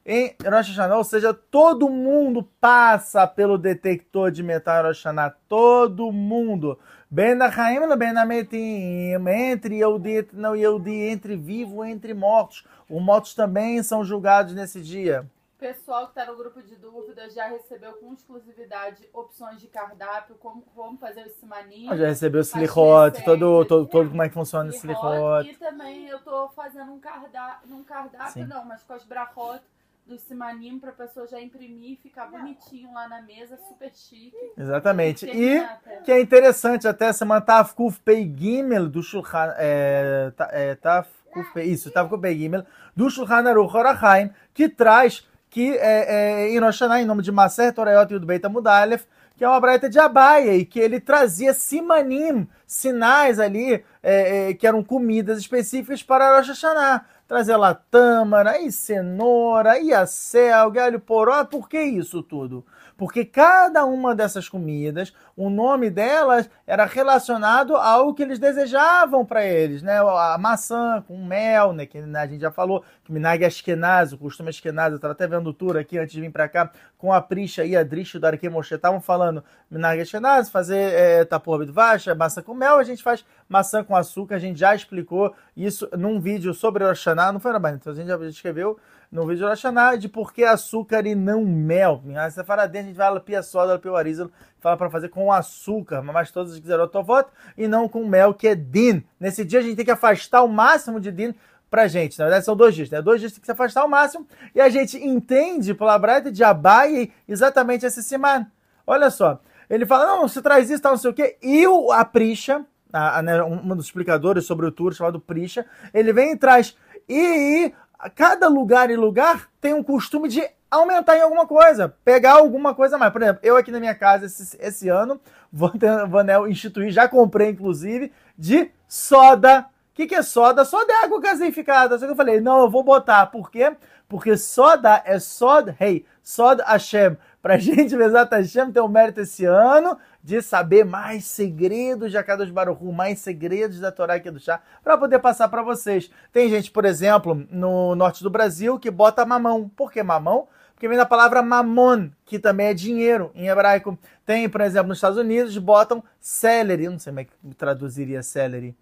em 0.04 0.34
Rosh 0.44 0.68
Hashanah, 0.68 0.96
ou 0.96 1.04
seja, 1.04 1.32
todo 1.32 1.88
mundo 1.88 2.42
passa 2.60 3.26
pelo 3.26 3.56
detector 3.56 4.30
de 4.30 4.42
metal 4.42 4.80
em 4.80 4.86
Rosh 4.88 4.98
Hashanah, 4.98 5.36
todo 5.48 6.10
mundo. 6.10 6.78
Ben 7.08 7.40
Achaim 7.42 7.76
e 7.76 7.96
Ben 7.96 8.16
Ametim, 8.16 9.12
entre 9.28 9.76
Yehudi 9.76 10.18
e 10.18 10.28
não 10.32 10.56
Yehudi, 10.56 10.94
entre 10.94 11.36
vivo 11.36 11.84
entre 11.84 12.14
mortos. 12.14 12.66
Os 12.88 13.02
mortos 13.02 13.34
também 13.34 13.82
são 13.82 14.02
julgados 14.02 14.54
nesse 14.54 14.80
dia. 14.80 15.26
pessoal 15.58 16.06
que 16.06 16.18
está 16.18 16.24
no 16.24 16.38
grupo 16.38 16.62
de 16.62 16.74
dúvidas 16.74 17.34
já 17.34 17.48
recebeu 17.48 17.92
com 17.92 18.14
exclusividade 18.14 19.06
opções 19.12 19.60
de 19.60 19.68
cardápio, 19.68 20.36
como, 20.36 20.62
como 20.74 20.96
fazer 20.96 21.26
esse 21.26 21.38
simaninho. 21.38 21.94
Já 21.96 22.06
recebeu 22.06 22.40
o 22.40 22.44
receitas, 22.44 23.24
todo, 23.24 23.64
todo, 23.66 23.86
todo 23.86 24.08
como 24.08 24.22
é 24.22 24.28
que 24.28 24.34
funciona 24.34 24.70
esse 24.70 24.78
Slichot. 24.78 25.04
Slichot. 25.04 25.50
E 25.50 25.56
também 25.56 26.08
eu 26.08 26.18
tô 26.20 26.48
fazendo 26.48 26.92
um 26.92 26.98
cardápio, 26.98 27.76
um 27.76 27.84
cardápio 27.84 28.32
Sim. 28.32 28.44
não, 28.44 28.64
mas 28.64 28.82
com 28.82 28.94
as 28.94 29.04
brachot 29.04 29.62
do 30.06 30.18
simanim 30.18 30.78
pra 30.78 30.92
pessoa 30.92 31.26
já 31.26 31.40
imprimir 31.40 31.92
e 31.92 31.96
ficar 31.96 32.26
bonitinho 32.26 32.92
lá 32.92 33.08
na 33.08 33.22
mesa, 33.22 33.56
super 33.68 33.90
chique. 33.94 34.36
Exatamente. 34.58 35.26
E 35.26 35.64
que 36.04 36.12
é 36.12 36.20
interessante 36.20 36.86
até 36.88 37.12
semana 37.12 37.40
Taf 37.40 37.74
Kuf 37.74 38.00
Pei 38.00 38.30
Gimel 38.36 38.88
do 38.88 39.02
Shulchan 39.02 39.54
é, 39.56 40.32
ta- 40.36 40.48
é, 40.52 40.74
Taf 40.74 41.08
Kuf 41.32 41.52
Pei, 41.54 41.66
isso, 41.66 41.90
Taf 41.90 42.10
Kuf 42.10 42.20
Pei 42.20 42.36
Gimel 42.36 42.64
do 42.94 43.08
Shulchan 43.08 43.48
Aruch 43.48 43.74
Orachaim, 43.76 44.30
que 44.52 44.68
traz 44.68 45.26
que 45.48 45.76
é, 45.76 46.44
é, 46.44 46.48
em 46.50 46.58
Rosh 46.58 46.80
em 46.80 47.04
nome 47.04 47.22
de 47.22 47.30
Maser 47.30 47.74
Torayot 47.74 48.12
e 48.14 48.18
do 48.18 48.26
Beit 48.26 48.44
Amudalef, 48.44 49.04
que 49.36 49.44
é 49.44 49.48
uma 49.48 49.60
braita 49.60 49.88
de 49.88 49.98
Abaia, 49.98 50.54
e 50.54 50.64
que 50.64 50.80
ele 50.80 50.98
trazia 50.98 51.52
simanim, 51.52 52.48
sinais 52.66 53.38
ali, 53.38 53.84
é, 54.02 54.48
é, 54.50 54.54
que 54.54 54.66
eram 54.66 54.82
comidas 54.82 55.38
específicas 55.38 56.02
para 56.02 56.36
Rosh 56.36 56.48
Hashanah. 56.48 57.04
Trazia 57.32 57.56
lá 57.56 57.72
tâmara, 57.72 58.60
e 58.60 58.70
cenoura, 58.70 59.78
e 59.78 59.90
acelga, 59.90 60.84
alho 60.84 61.00
poró. 61.00 61.42
Por 61.46 61.66
que 61.66 61.80
isso 61.82 62.22
tudo? 62.22 62.62
Porque 63.02 63.24
cada 63.24 63.84
uma 63.84 64.14
dessas 64.14 64.48
comidas, 64.48 65.12
o 65.36 65.50
nome 65.50 65.90
delas 65.90 66.48
era 66.64 66.84
relacionado 66.84 67.74
ao 67.74 68.14
que 68.14 68.22
eles 68.22 68.38
desejavam 68.38 69.26
para 69.26 69.44
eles, 69.44 69.82
né? 69.82 69.98
A 69.98 70.38
maçã 70.38 71.02
com 71.04 71.16
mel, 71.18 71.72
né? 71.72 71.84
Que 71.84 72.00
né, 72.00 72.20
a 72.20 72.26
gente 72.28 72.42
já 72.42 72.52
falou, 72.52 72.84
que 73.02 73.10
Minag 73.10 73.44
Ashkenaz, 73.44 74.12
o 74.12 74.18
costume 74.18 74.50
Ashkenaz, 74.50 74.92
eu 74.92 74.96
estava 74.98 75.14
até 75.14 75.26
vendo 75.26 75.50
o 75.50 75.52
tour 75.52 75.76
aqui 75.76 75.98
antes 75.98 76.12
de 76.12 76.20
vir 76.20 76.30
para 76.30 76.48
cá, 76.48 76.70
com 76.96 77.12
a 77.12 77.20
Prisha 77.20 77.64
e 77.64 77.76
a 77.76 77.82
Drish 77.82 78.20
do 78.20 78.24
Arque 78.24 78.48
Moshe, 78.48 78.72
estavam 78.72 79.00
falando 79.00 79.42
Minag 79.68 80.00
Ashkenaz, 80.00 80.48
fazer 80.48 80.92
é, 80.92 81.24
tapor 81.24 81.58
bidvacha, 81.58 82.14
maçã 82.14 82.40
com 82.40 82.54
mel, 82.54 82.76
a 82.76 82.84
gente 82.84 83.02
faz 83.02 83.24
maçã 83.48 83.82
com 83.82 83.96
açúcar, 83.96 84.36
a 84.36 84.38
gente 84.38 84.60
já 84.60 84.76
explicou 84.76 85.34
isso 85.56 85.88
num 85.98 86.20
vídeo 86.20 86.54
sobre 86.54 86.84
o 86.84 86.86
Hashanah, 86.86 87.32
não 87.32 87.40
foi, 87.40 87.50
Rabani? 87.50 87.78
Então 87.78 87.92
a 87.92 87.96
gente 87.96 88.06
já 88.06 88.16
escreveu 88.28 88.78
no 89.12 89.26
vídeo 89.26 89.42
do 89.42 89.48
Rosh 89.48 89.62
de 90.00 90.08
por 90.08 90.32
que 90.32 90.42
açúcar 90.42 91.06
e 91.06 91.14
não 91.14 91.44
mel. 91.44 92.02
Essa 92.16 92.42
faradinha 92.42 92.82
a 92.82 92.86
gente 92.86 92.96
vai 92.96 93.20
pia 93.20 93.42
soda, 93.42 93.78
pia 93.78 93.92
arizal, 93.92 94.30
fala 94.58 94.74
para 94.74 94.88
fazer 94.88 95.10
com 95.10 95.30
açúcar, 95.30 96.00
mas 96.00 96.30
todas 96.30 96.54
as 96.54 97.04
voto 97.04 97.30
e 97.56 97.68
não 97.68 97.86
com 97.86 98.06
mel, 98.06 98.32
que 98.32 98.48
é 98.48 98.54
din. 98.54 99.04
Nesse 99.20 99.44
dia 99.44 99.58
a 99.58 99.62
gente 99.62 99.76
tem 99.76 99.84
que 99.84 99.90
afastar 99.90 100.42
o 100.42 100.48
máximo 100.48 100.98
de 100.98 101.12
din 101.12 101.34
pra 101.70 101.86
gente. 101.86 102.18
Na 102.18 102.24
verdade, 102.24 102.46
são 102.46 102.56
dois 102.56 102.74
dias, 102.74 102.88
né? 102.88 103.02
Dois 103.02 103.20
dias 103.20 103.32
tem 103.32 103.40
que 103.40 103.46
se 103.46 103.52
afastar 103.52 103.82
ao 103.82 103.88
máximo. 103.88 104.26
E 104.54 104.60
a 104.60 104.70
gente 104.70 104.96
entende 104.96 105.74
pela 105.74 105.98
Braita 105.98 106.32
de 106.32 106.42
Abai 106.42 107.12
exatamente 107.28 107.84
esse 107.84 108.02
siman. 108.02 108.46
Olha 108.86 109.10
só. 109.10 109.40
Ele 109.68 109.84
fala, 109.84 110.06
não, 110.06 110.26
você 110.26 110.40
traz 110.40 110.70
isso, 110.70 110.82
tal, 110.82 110.92
não 110.92 110.98
sei 110.98 111.10
o 111.10 111.14
quê. 111.14 111.36
E 111.42 111.66
o, 111.66 111.92
a 111.92 112.04
Prisha, 112.04 112.64
a, 112.90 113.18
a, 113.18 113.22
né, 113.22 113.42
um 113.42 113.76
dos 113.76 113.86
explicadores 113.86 114.44
sobre 114.46 114.66
o 114.66 114.72
tour, 114.72 114.92
chamado 114.94 115.20
Prisha, 115.20 115.66
ele 115.92 116.12
vem 116.14 116.32
e 116.32 116.36
traz. 116.36 116.76
E, 117.08 117.66
e 117.66 117.74
cada 118.10 118.48
lugar 118.48 118.90
e 118.90 118.96
lugar 118.96 119.48
tem 119.60 119.74
um 119.74 119.82
costume 119.82 120.28
de 120.28 120.42
aumentar 120.70 121.16
em 121.16 121.20
alguma 121.20 121.46
coisa, 121.46 121.94
pegar 122.04 122.32
alguma 122.32 122.74
coisa 122.74 122.96
mais. 122.96 123.12
Por 123.12 123.22
exemplo, 123.22 123.40
eu 123.42 123.56
aqui 123.56 123.70
na 123.70 123.78
minha 123.78 123.94
casa 123.94 124.26
esse, 124.26 124.56
esse 124.60 124.88
ano 124.88 125.20
né, 126.24 126.50
instituir, 126.50 126.90
já 126.90 127.06
comprei 127.06 127.50
inclusive, 127.50 128.10
de 128.36 128.70
soda. 128.88 129.66
O 129.92 129.94
que, 129.94 130.06
que 130.06 130.14
é 130.14 130.22
soda? 130.22 130.64
Soda 130.64 130.90
é 130.90 131.04
água 131.04 131.20
gaseificada. 131.20 131.98
Só 131.98 132.06
que 132.06 132.12
eu 132.12 132.16
falei, 132.16 132.40
não, 132.40 132.60
eu 132.60 132.70
vou 132.70 132.82
botar. 132.82 133.26
Por 133.26 133.50
quê? 133.50 133.76
Porque 134.08 134.36
soda 134.36 135.02
é 135.04 135.18
sod, 135.18 135.74
hey, 135.78 136.06
sod 136.22 136.62
Hashem. 136.62 137.16
Pra 137.42 137.58
gente, 137.58 137.96
Bezat 137.96 138.30
Hashem, 138.32 138.70
ter 138.70 138.78
o 138.80 138.86
mérito 138.86 139.20
esse 139.20 139.44
ano 139.44 139.98
de 140.22 140.40
saber 140.40 140.84
mais 140.84 141.24
segredos 141.24 142.12
de 142.12 142.16
Akadosh 142.16 142.52
Baruchu, 142.52 142.92
mais 142.92 143.18
segredos 143.18 143.80
da 143.80 143.90
Torá 143.90 144.14
aqui 144.14 144.30
do 144.30 144.38
chá, 144.38 144.60
para 144.84 144.96
poder 144.96 145.18
passar 145.18 145.48
para 145.48 145.60
vocês. 145.60 146.08
Tem 146.32 146.48
gente, 146.48 146.70
por 146.70 146.84
exemplo, 146.84 147.44
no 147.50 147.96
norte 147.96 148.22
do 148.22 148.30
Brasil 148.30 148.78
que 148.78 148.92
bota 148.92 149.26
mamão. 149.26 149.68
Por 149.68 149.90
que 149.90 150.00
mamão? 150.04 150.46
Porque 150.72 150.86
vem 150.86 150.96
da 150.96 151.04
palavra 151.04 151.42
mamon, 151.42 152.10
que 152.24 152.38
também 152.38 152.68
é 152.68 152.74
dinheiro 152.74 153.32
em 153.34 153.48
hebraico. 153.48 153.98
Tem, 154.24 154.48
por 154.48 154.60
exemplo, 154.60 154.90
nos 154.90 154.98
Estados 154.98 155.18
Unidos, 155.18 155.58
botam 155.58 156.00
celery. 156.20 156.88
Não 156.88 156.98
sei 157.00 157.10
como 157.10 157.20
é 157.20 157.24
que 157.24 157.54
traduziria 157.56 158.22
celery. 158.22 158.76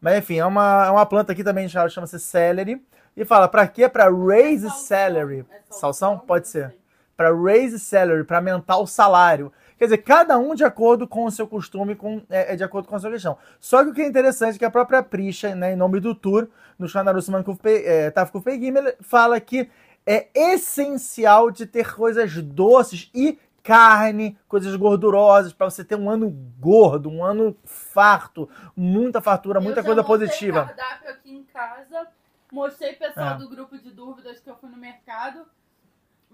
Mas 0.00 0.18
enfim, 0.18 0.38
é 0.38 0.46
uma, 0.46 0.86
é 0.86 0.90
uma 0.90 1.04
planta 1.04 1.32
aqui 1.32 1.42
também 1.42 1.68
chama-se 1.68 2.20
celery. 2.20 2.80
E 3.16 3.24
fala, 3.24 3.48
para 3.48 3.66
quê? 3.66 3.88
Para 3.88 4.08
raise 4.08 4.70
salary. 4.70 5.44
É 5.50 5.60
salsão? 5.70 6.18
Pode 6.18 6.46
ser. 6.46 6.76
Para 7.16 7.34
raise 7.34 7.78
salary, 7.78 8.24
para 8.24 8.38
aumentar 8.38 8.78
o 8.78 8.86
salário. 8.86 9.52
Quer 9.78 9.84
dizer, 9.84 9.98
cada 9.98 10.38
um 10.38 10.54
de 10.54 10.64
acordo 10.64 11.06
com 11.06 11.24
o 11.24 11.30
seu 11.30 11.46
costume, 11.46 11.94
com, 11.94 12.22
é, 12.30 12.54
é 12.54 12.56
de 12.56 12.64
acordo 12.64 12.88
com 12.88 12.96
a 12.96 12.98
sua 12.98 13.10
questão. 13.10 13.36
Só 13.60 13.84
que 13.84 13.90
o 13.90 13.94
que 13.94 14.02
é 14.02 14.06
interessante 14.06 14.56
é 14.56 14.58
que 14.58 14.64
a 14.64 14.70
própria 14.70 15.02
Prisha, 15.02 15.54
né, 15.54 15.72
em 15.72 15.76
nome 15.76 16.00
do 16.00 16.14
Tour, 16.14 16.48
no 16.78 16.88
Shanarussman 16.88 17.44
Tafkuf 18.14 18.50
Gimel, 18.58 18.94
fala 19.00 19.38
que 19.40 19.68
é 20.06 20.28
essencial 20.34 21.50
de 21.50 21.66
ter 21.66 21.94
coisas 21.94 22.34
doces 22.42 23.10
e 23.14 23.38
carne, 23.62 24.38
coisas 24.46 24.76
gordurosas, 24.76 25.54
para 25.54 25.70
você 25.70 25.82
ter 25.82 25.96
um 25.96 26.10
ano 26.10 26.30
gordo, 26.60 27.08
um 27.08 27.24
ano 27.24 27.56
farto, 27.64 28.48
muita 28.76 29.22
fartura, 29.22 29.58
muita 29.58 29.80
eu 29.80 29.84
coisa 29.84 30.04
positiva. 30.04 30.66
cardápio 30.66 31.10
aqui 31.10 31.34
em 31.34 31.44
casa, 31.44 32.06
mostrei 32.52 32.92
pessoal 32.92 33.36
é. 33.36 33.38
do 33.38 33.48
grupo 33.48 33.78
de 33.78 33.90
dúvidas 33.90 34.38
que 34.38 34.50
eu 34.50 34.56
fui 34.56 34.68
no 34.68 34.76
mercado. 34.76 35.46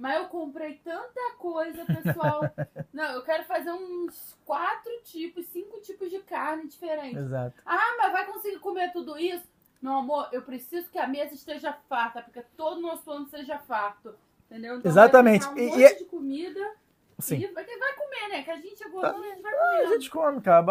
Mas 0.00 0.16
eu 0.16 0.28
comprei 0.28 0.80
tanta 0.82 1.34
coisa, 1.36 1.84
pessoal. 1.84 2.40
Não, 2.90 3.04
eu 3.12 3.22
quero 3.22 3.44
fazer 3.44 3.70
uns 3.70 4.34
quatro 4.46 4.90
tipos, 5.04 5.44
cinco 5.48 5.78
tipos 5.82 6.08
de 6.08 6.20
carne 6.20 6.66
diferentes. 6.66 7.18
Exato. 7.18 7.60
Ah, 7.66 7.96
mas 7.98 8.10
vai 8.10 8.24
conseguir 8.24 8.58
comer 8.60 8.90
tudo 8.92 9.18
isso? 9.18 9.46
Meu 9.80 9.92
amor, 9.92 10.30
eu 10.32 10.40
preciso 10.40 10.88
que 10.90 10.98
a 10.98 11.06
mesa 11.06 11.34
esteja 11.34 11.74
farta, 11.86 12.22
porque 12.22 12.42
todo 12.56 12.78
o 12.78 12.80
nosso 12.80 13.04
plano 13.04 13.26
seja 13.26 13.58
farto. 13.58 14.14
Entendeu? 14.46 14.78
Então 14.78 14.90
Exatamente. 14.90 15.46
Um 15.46 15.54
monte 15.54 15.82
e, 15.82 15.98
de 15.98 16.04
comida. 16.06 16.72
Sim. 17.20 17.36
E 17.36 17.46
vai, 17.52 17.64
vai 17.64 17.94
comer, 17.94 18.28
né? 18.30 18.42
Que 18.42 18.50
a 18.50 18.56
gente 18.56 18.82
é 18.82 18.88
gordura, 18.88 19.26
a 19.26 19.30
gente 19.30 19.42
vai 19.42 19.52
comer. 19.52 19.82
A 19.82 19.86
gente 19.86 20.10
come, 20.10 20.40
cara. 20.40 20.64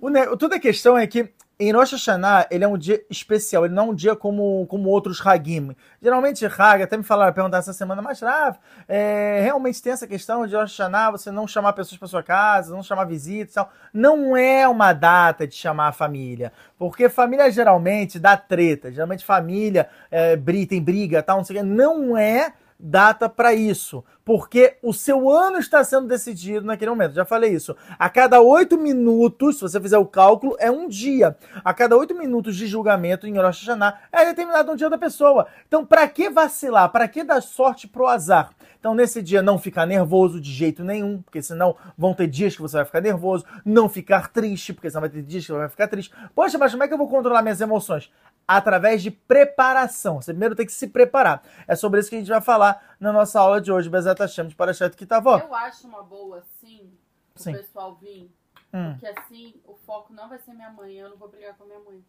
O, 0.00 0.36
toda 0.36 0.56
a 0.56 0.60
questão 0.60 0.96
é 0.96 1.06
que 1.06 1.32
em 1.60 1.72
Rosh 1.72 1.92
Hashanah, 1.92 2.46
ele 2.52 2.62
é 2.62 2.68
um 2.68 2.78
dia 2.78 3.04
especial, 3.10 3.64
ele 3.64 3.74
não 3.74 3.86
é 3.86 3.86
um 3.90 3.94
dia 3.94 4.14
como, 4.14 4.64
como 4.68 4.88
outros 4.90 5.20
Hagim. 5.26 5.74
Geralmente, 6.00 6.46
Hag, 6.46 6.82
até 6.84 6.96
me 6.96 7.02
falaram, 7.02 7.32
perguntar 7.32 7.58
essa 7.58 7.72
semana, 7.72 8.00
mas 8.00 8.20
Rav, 8.20 8.56
é, 8.86 9.40
realmente 9.42 9.82
tem 9.82 9.92
essa 9.92 10.06
questão 10.06 10.46
de 10.46 10.54
Rosh 10.54 10.78
Hashanah, 10.78 11.10
você 11.10 11.32
não 11.32 11.48
chamar 11.48 11.72
pessoas 11.72 11.98
para 11.98 12.06
sua 12.06 12.22
casa, 12.22 12.72
não 12.72 12.82
chamar 12.82 13.06
visitas 13.06 13.54
tal. 13.54 13.72
Não 13.92 14.36
é 14.36 14.68
uma 14.68 14.92
data 14.92 15.48
de 15.48 15.56
chamar 15.56 15.88
a 15.88 15.92
família, 15.92 16.52
porque 16.78 17.08
família 17.08 17.50
geralmente 17.50 18.20
dá 18.20 18.36
treta, 18.36 18.92
geralmente 18.92 19.24
família 19.24 19.88
é, 20.12 20.36
tem 20.68 20.80
briga, 20.80 21.24
tal, 21.24 21.38
não 21.38 21.44
sei 21.44 21.56
o 21.56 21.60
que. 21.60 21.66
Não 21.66 22.16
é 22.16 22.52
data 22.78 23.28
para 23.28 23.52
isso, 23.52 24.04
porque 24.24 24.76
o 24.82 24.92
seu 24.92 25.30
ano 25.30 25.58
está 25.58 25.82
sendo 25.82 26.06
decidido 26.06 26.64
naquele 26.64 26.90
momento. 26.90 27.14
Já 27.14 27.24
falei 27.24 27.52
isso. 27.52 27.76
A 27.98 28.08
cada 28.08 28.40
oito 28.40 28.78
minutos, 28.78 29.56
se 29.56 29.62
você 29.62 29.80
fizer 29.80 29.98
o 29.98 30.06
cálculo, 30.06 30.56
é 30.60 30.70
um 30.70 30.86
dia. 30.86 31.36
A 31.64 31.74
cada 31.74 31.96
oito 31.96 32.14
minutos 32.14 32.54
de 32.54 32.66
julgamento 32.66 33.26
em 33.26 33.36
Rosh 33.36 33.60
Hashanah 33.60 33.98
é 34.12 34.26
determinado 34.26 34.70
um 34.70 34.76
dia 34.76 34.88
da 34.88 34.98
pessoa. 34.98 35.46
Então, 35.66 35.84
para 35.84 36.06
que 36.08 36.30
vacilar? 36.30 36.90
Para 36.90 37.08
que 37.08 37.24
dar 37.24 37.40
sorte 37.40 37.88
pro 37.88 38.06
azar? 38.06 38.50
Então, 38.78 38.94
nesse 38.94 39.20
dia, 39.20 39.42
não 39.42 39.58
ficar 39.58 39.86
nervoso 39.86 40.40
de 40.40 40.52
jeito 40.52 40.84
nenhum, 40.84 41.20
porque 41.20 41.42
senão 41.42 41.74
vão 41.96 42.14
ter 42.14 42.28
dias 42.28 42.54
que 42.54 42.62
você 42.62 42.76
vai 42.76 42.84
ficar 42.84 43.00
nervoso. 43.00 43.44
Não 43.64 43.88
ficar 43.88 44.28
triste, 44.28 44.72
porque 44.72 44.88
senão 44.88 45.00
vai 45.00 45.10
ter 45.10 45.22
dias 45.22 45.44
que 45.44 45.52
você 45.52 45.58
vai 45.58 45.68
ficar 45.68 45.88
triste. 45.88 46.14
Poxa, 46.32 46.56
mas 46.58 46.70
como 46.70 46.84
é 46.84 46.88
que 46.88 46.94
eu 46.94 46.98
vou 46.98 47.08
controlar 47.08 47.42
minhas 47.42 47.60
emoções? 47.60 48.08
Através 48.48 49.02
de 49.02 49.10
preparação. 49.10 50.22
Você 50.22 50.32
primeiro 50.32 50.54
tem 50.54 50.64
que 50.64 50.72
se 50.72 50.88
preparar. 50.88 51.42
É 51.66 51.76
sobre 51.76 52.00
isso 52.00 52.08
que 52.08 52.16
a 52.16 52.18
gente 52.18 52.30
vai 52.30 52.40
falar 52.40 52.96
na 52.98 53.12
nossa 53.12 53.38
aula 53.38 53.60
de 53.60 53.70
hoje, 53.70 53.90
Bezat 53.90 54.18
Hashem 54.18 54.48
de 54.48 54.54
Parashat 54.54 54.96
Kitavó. 54.96 55.38
Eu 55.38 55.54
acho 55.54 55.86
uma 55.86 56.02
boa, 56.02 56.42
sim, 56.58 56.90
o 57.36 57.38
sim. 57.38 57.52
pessoal 57.52 57.94
vir. 58.00 58.32
Hum. 58.72 58.92
Porque 58.92 59.06
assim, 59.06 59.54
o 59.66 59.74
foco 59.74 60.14
não 60.14 60.30
vai 60.30 60.38
ser 60.38 60.54
minha 60.54 60.70
mãe. 60.70 60.94
Eu 60.94 61.10
não 61.10 61.16
vou 61.18 61.28
brigar 61.28 61.54
com 61.58 61.66
minha 61.66 61.80
mãe. 61.80 62.02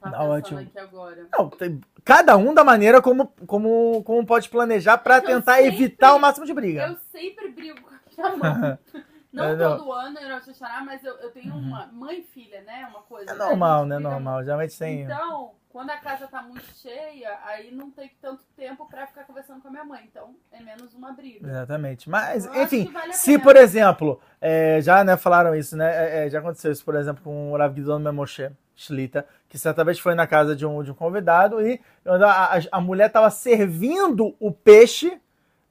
Tá 0.00 0.10
não, 0.10 0.30
ótimo. 0.30 0.60
aqui 0.60 0.78
agora. 0.78 1.26
Não, 1.36 1.50
tem, 1.50 1.80
cada 2.04 2.36
um 2.36 2.54
da 2.54 2.62
maneira 2.62 3.02
como, 3.02 3.26
como, 3.46 4.02
como 4.04 4.26
pode 4.26 4.48
planejar 4.48 4.98
para 4.98 5.16
é 5.16 5.20
tentar 5.20 5.56
sempre, 5.56 5.74
evitar 5.74 6.14
o 6.14 6.20
máximo 6.20 6.46
de 6.46 6.54
briga. 6.54 6.86
Eu 6.86 6.96
sempre 7.10 7.48
brigo 7.48 7.80
com 7.82 8.22
a 8.22 8.30
minha 8.30 8.36
mãe. 8.36 8.78
não 9.36 9.44
é, 9.44 9.56
todo 9.56 9.84
não. 9.84 9.92
ano 9.92 10.18
eu 10.18 10.34
Rosh 10.34 10.46
Hashanah, 10.46 10.84
mas 10.84 11.04
eu, 11.04 11.14
eu 11.18 11.30
tenho 11.30 11.52
uhum. 11.52 11.60
uma 11.60 11.86
mãe 11.92 12.20
e 12.20 12.22
filha, 12.22 12.62
né? 12.62 12.86
Uma 12.90 13.02
coisa. 13.02 13.30
É 13.30 13.34
normal, 13.34 13.84
né? 13.84 13.98
Normal. 13.98 14.42
Geralmente 14.42 14.78
tem. 14.78 15.02
Então, 15.02 15.52
quando 15.68 15.90
a 15.90 15.98
casa 15.98 16.26
tá 16.26 16.40
muito 16.40 16.64
cheia, 16.74 17.38
aí 17.44 17.70
não 17.70 17.90
tem 17.90 18.10
tanto 18.18 18.42
tempo 18.56 18.88
para 18.88 19.06
ficar 19.06 19.24
conversando 19.24 19.60
com 19.60 19.68
a 19.68 19.70
minha 19.70 19.84
mãe. 19.84 20.08
Então 20.10 20.34
é 20.50 20.58
menos 20.62 20.94
uma 20.94 21.12
briga. 21.12 21.46
Exatamente. 21.46 22.08
Mas, 22.08 22.46
Eu 22.46 22.62
enfim, 22.62 22.90
vale 22.90 23.12
se 23.12 23.38
por 23.38 23.56
exemplo, 23.56 24.18
é, 24.40 24.80
já 24.80 25.04
né, 25.04 25.18
falaram 25.18 25.54
isso, 25.54 25.76
né? 25.76 25.94
É, 25.94 26.26
é, 26.26 26.30
já 26.30 26.38
aconteceu 26.38 26.72
isso, 26.72 26.82
por 26.82 26.94
exemplo, 26.94 27.22
com 27.22 27.52
o 27.52 27.56
Rav 27.58 27.74
Guidon 27.74 27.98
Memoshe 27.98 28.50
Shlita, 28.74 29.26
que 29.50 29.58
certa 29.58 29.84
vez 29.84 29.98
foi 29.98 30.14
na 30.14 30.26
casa 30.26 30.56
de 30.56 30.64
um, 30.64 30.82
de 30.82 30.90
um 30.90 30.94
convidado 30.94 31.60
e 31.60 31.78
a, 32.06 32.56
a, 32.56 32.60
a 32.72 32.80
mulher 32.80 33.10
tava 33.10 33.28
servindo 33.28 34.34
o 34.40 34.50
peixe. 34.50 35.20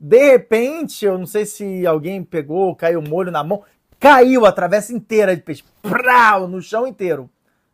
De 0.08 0.24
repente, 0.24 1.04
eu 1.04 1.18
não 1.18 1.26
sei 1.26 1.48
se 1.48 1.84
alguém 1.88 2.24
pegou, 2.24 2.76
caiu 2.76 3.02
molho 3.02 3.32
na 3.32 3.44
mão, 3.44 3.64
caiu 4.00 4.46
a 4.46 4.52
travessa 4.52 4.94
inteira 4.94 5.36
de 5.36 5.42
peixe, 5.42 5.64
prau, 5.82 6.48
no 6.48 6.62
chão 6.62 6.86
inteiro. 6.86 7.28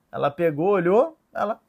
Ela 0.10 0.32
pegou, 0.32 0.70
olhou, 0.70 1.18
ela 1.34 1.60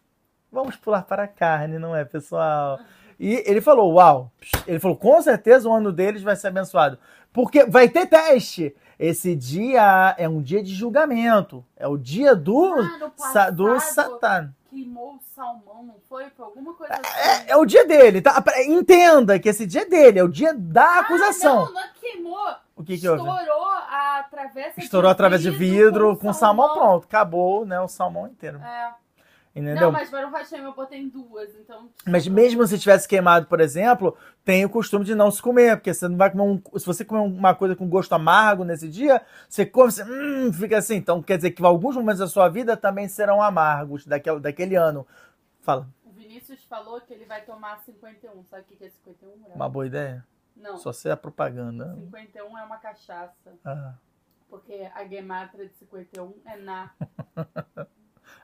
vamos 0.52 0.76
pular 0.76 1.02
para 1.02 1.24
a 1.24 1.26
carne, 1.26 1.80
não 1.80 1.96
é, 1.96 2.04
pessoal? 2.04 2.78
E 3.18 3.42
ele 3.44 3.60
falou, 3.60 3.94
uau, 3.94 4.30
ele 4.64 4.78
falou, 4.78 4.96
com 4.96 5.20
certeza 5.20 5.68
o 5.68 5.72
ano 5.72 5.90
deles 5.90 6.22
vai 6.22 6.36
ser 6.36 6.46
abençoado. 6.46 6.96
Porque 7.32 7.64
vai 7.64 7.88
ter 7.88 8.06
teste. 8.06 8.72
Esse 9.02 9.34
dia 9.34 10.14
é 10.16 10.28
um 10.28 10.40
dia 10.40 10.62
de 10.62 10.72
julgamento. 10.72 11.64
É 11.76 11.88
o 11.88 11.98
dia 11.98 12.36
do, 12.36 12.72
ah, 13.34 13.50
do 13.50 13.80
Satã. 13.80 14.54
Queimou 14.70 15.14
o 15.16 15.20
salmão, 15.34 15.82
não 15.82 15.96
foi? 16.08 16.30
Foi 16.36 16.44
alguma 16.44 16.72
coisa 16.74 16.94
é, 16.94 17.00
assim. 17.00 17.48
É, 17.48 17.50
é, 17.50 17.56
o 17.56 17.66
dia 17.66 17.84
dele, 17.84 18.22
tá? 18.22 18.40
Entenda 18.64 19.40
que 19.40 19.48
esse 19.48 19.66
dia 19.66 19.82
é 19.82 19.86
dele, 19.86 20.20
é 20.20 20.22
o 20.22 20.28
dia 20.28 20.54
da 20.54 21.00
acusação. 21.00 21.62
Ah, 21.62 21.64
não, 21.64 21.72
não 21.72 21.82
queimou. 22.00 22.54
O 22.76 22.84
que 22.84 22.96
que 22.96 23.04
Estourou 23.04 23.26
houve? 23.26 23.50
a 23.90 24.24
travessa 24.30 24.78
Estourou 24.78 25.08
de 25.08 25.12
através 25.12 25.42
de 25.42 25.50
vidro 25.50 26.16
com, 26.16 26.28
com 26.28 26.32
salmão. 26.32 26.68
salmão. 26.68 26.86
pronto. 26.86 27.04
Acabou, 27.06 27.66
né? 27.66 27.80
O 27.80 27.88
salmão 27.88 28.28
inteiro. 28.28 28.60
É. 28.62 29.01
Entendeu? 29.54 29.82
Não, 29.82 29.92
mas 29.92 30.10
Baruch 30.10 30.32
Hashem 30.32 30.60
eu 30.60 30.72
botei 30.72 30.98
em 30.98 31.08
duas, 31.10 31.54
então... 31.56 31.90
Mas 32.06 32.26
mesmo 32.26 32.66
se 32.66 32.78
tivesse 32.78 33.06
queimado, 33.06 33.46
por 33.46 33.60
exemplo, 33.60 34.16
tem 34.42 34.64
o 34.64 34.70
costume 34.70 35.04
de 35.04 35.14
não 35.14 35.30
se 35.30 35.42
comer, 35.42 35.76
porque 35.76 35.92
você 35.92 36.08
não 36.08 36.16
vai 36.16 36.30
comer 36.30 36.42
um... 36.42 36.78
Se 36.78 36.86
você 36.86 37.04
comer 37.04 37.20
uma 37.20 37.54
coisa 37.54 37.76
com 37.76 37.86
gosto 37.86 38.14
amargo 38.14 38.64
nesse 38.64 38.88
dia, 38.88 39.20
você 39.46 39.66
come, 39.66 39.92
você, 39.92 40.04
hum, 40.04 40.50
fica 40.54 40.78
assim. 40.78 40.96
Então 40.96 41.22
quer 41.22 41.36
dizer 41.36 41.50
que 41.50 41.62
alguns 41.62 41.94
momentos 41.94 42.20
da 42.20 42.26
sua 42.26 42.48
vida 42.48 42.78
também 42.78 43.08
serão 43.08 43.42
amargos 43.42 44.06
daquele, 44.06 44.40
daquele 44.40 44.74
ano. 44.74 45.06
Fala. 45.60 45.86
O 46.02 46.10
Vinícius 46.12 46.64
falou 46.64 46.98
que 47.02 47.12
ele 47.12 47.26
vai 47.26 47.42
tomar 47.42 47.78
51. 47.80 48.44
Sabe 48.44 48.62
o 48.62 48.76
que 48.76 48.84
é 48.84 48.88
51? 48.88 49.54
Uma 49.54 49.68
boa 49.68 49.86
ideia? 49.86 50.26
Não. 50.56 50.78
Só 50.78 50.92
ser 50.94 51.10
a 51.10 51.16
propaganda. 51.16 51.94
51 52.06 52.58
é 52.58 52.64
uma 52.64 52.78
cachaça. 52.78 53.52
Ah. 53.64 53.94
Porque 54.48 54.90
a 54.94 55.06
gematra 55.06 55.66
de 55.66 55.74
51 55.74 56.34
é 56.46 56.56
na. 56.56 56.90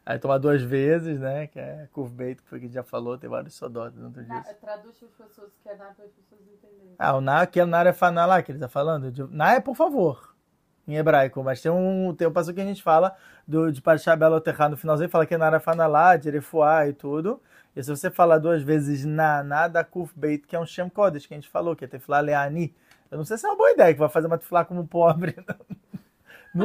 Aí 0.09 0.19
tomar 0.19 0.39
duas 0.39 0.63
vezes, 0.63 1.21
né? 1.21 1.49
Que 1.49 1.61
é 1.61 1.87
curvebait, 1.93 2.41
que 2.41 2.49
foi 2.49 2.59
que 2.59 2.65
a 2.65 2.69
gente 2.69 2.75
já 2.75 2.83
falou, 2.83 3.19
tem 3.19 3.29
vários 3.29 3.53
sodotes 3.53 4.01
dentro 4.01 4.25
disso. 4.25 4.55
Traduz 4.59 4.97
para 4.97 5.27
as 5.27 5.29
pessoas 5.29 5.51
que 5.63 5.69
é 5.69 5.77
na 5.77 5.85
para 5.85 6.07
as 6.07 6.11
pessoas 6.13 6.41
entenderem. 6.41 6.95
Ah, 6.99 7.15
o 7.15 7.21
na, 7.21 7.47
que 7.47 7.61
é 7.61 7.65
na 7.67 7.87
é 7.87 7.93
faná 7.93 8.25
lá, 8.25 8.43
que 8.43 8.51
ele 8.51 8.59
tá 8.59 8.69
falando. 8.69 9.13
De, 9.13 9.23
na 9.25 9.53
é 9.53 9.61
por 9.61 9.77
favor, 9.77 10.35
em 10.87 10.97
hebraico, 10.97 11.45
mas 11.45 11.61
tem 11.61 11.71
um, 11.71 12.15
tem 12.15 12.27
um 12.27 12.33
passo 12.33 12.55
que 12.55 12.61
a 12.63 12.65
gente 12.65 12.83
fala 12.83 13.15
do, 13.47 13.71
de 13.71 13.83
Parashá 13.83 14.17
Beloterra 14.17 14.71
no 14.71 14.79
finalzinho, 14.79 15.11
fala 15.11 15.27
que 15.27 15.35
é 15.35 15.37
na 15.37 15.55
é 15.55 15.61
faná 15.61 15.87
lá, 15.87 16.17
de 16.17 16.27
Erefuá 16.27 16.89
e 16.89 16.95
tudo. 16.95 17.39
E 17.77 17.83
se 17.83 17.91
você 17.91 18.11
falar 18.11 18.39
duas 18.39 18.63
vezes 18.63 19.05
na, 19.05 19.43
na 19.43 19.69
da 19.69 19.85
curvebait, 19.85 20.47
que 20.47 20.57
é 20.57 20.59
um 20.59 20.65
Shem 20.65 20.89
Kodesh, 20.89 21.27
que 21.27 21.35
a 21.35 21.37
gente 21.37 21.51
falou, 21.51 21.77
que 21.77 21.85
é 21.85 21.87
tefilá 21.87 22.21
leani, 22.21 22.75
eu 23.11 23.19
não 23.19 23.27
sei 23.27 23.37
se 23.37 23.45
é 23.45 23.51
uma 23.51 23.59
boa 23.59 23.73
ideia, 23.73 23.93
que 23.93 24.01
vai 24.01 24.09
fazer 24.09 24.27
uma 24.27 24.39
tefilá 24.39 24.65
como 24.65 24.87
pobre. 24.87 25.37
Não 25.47 25.88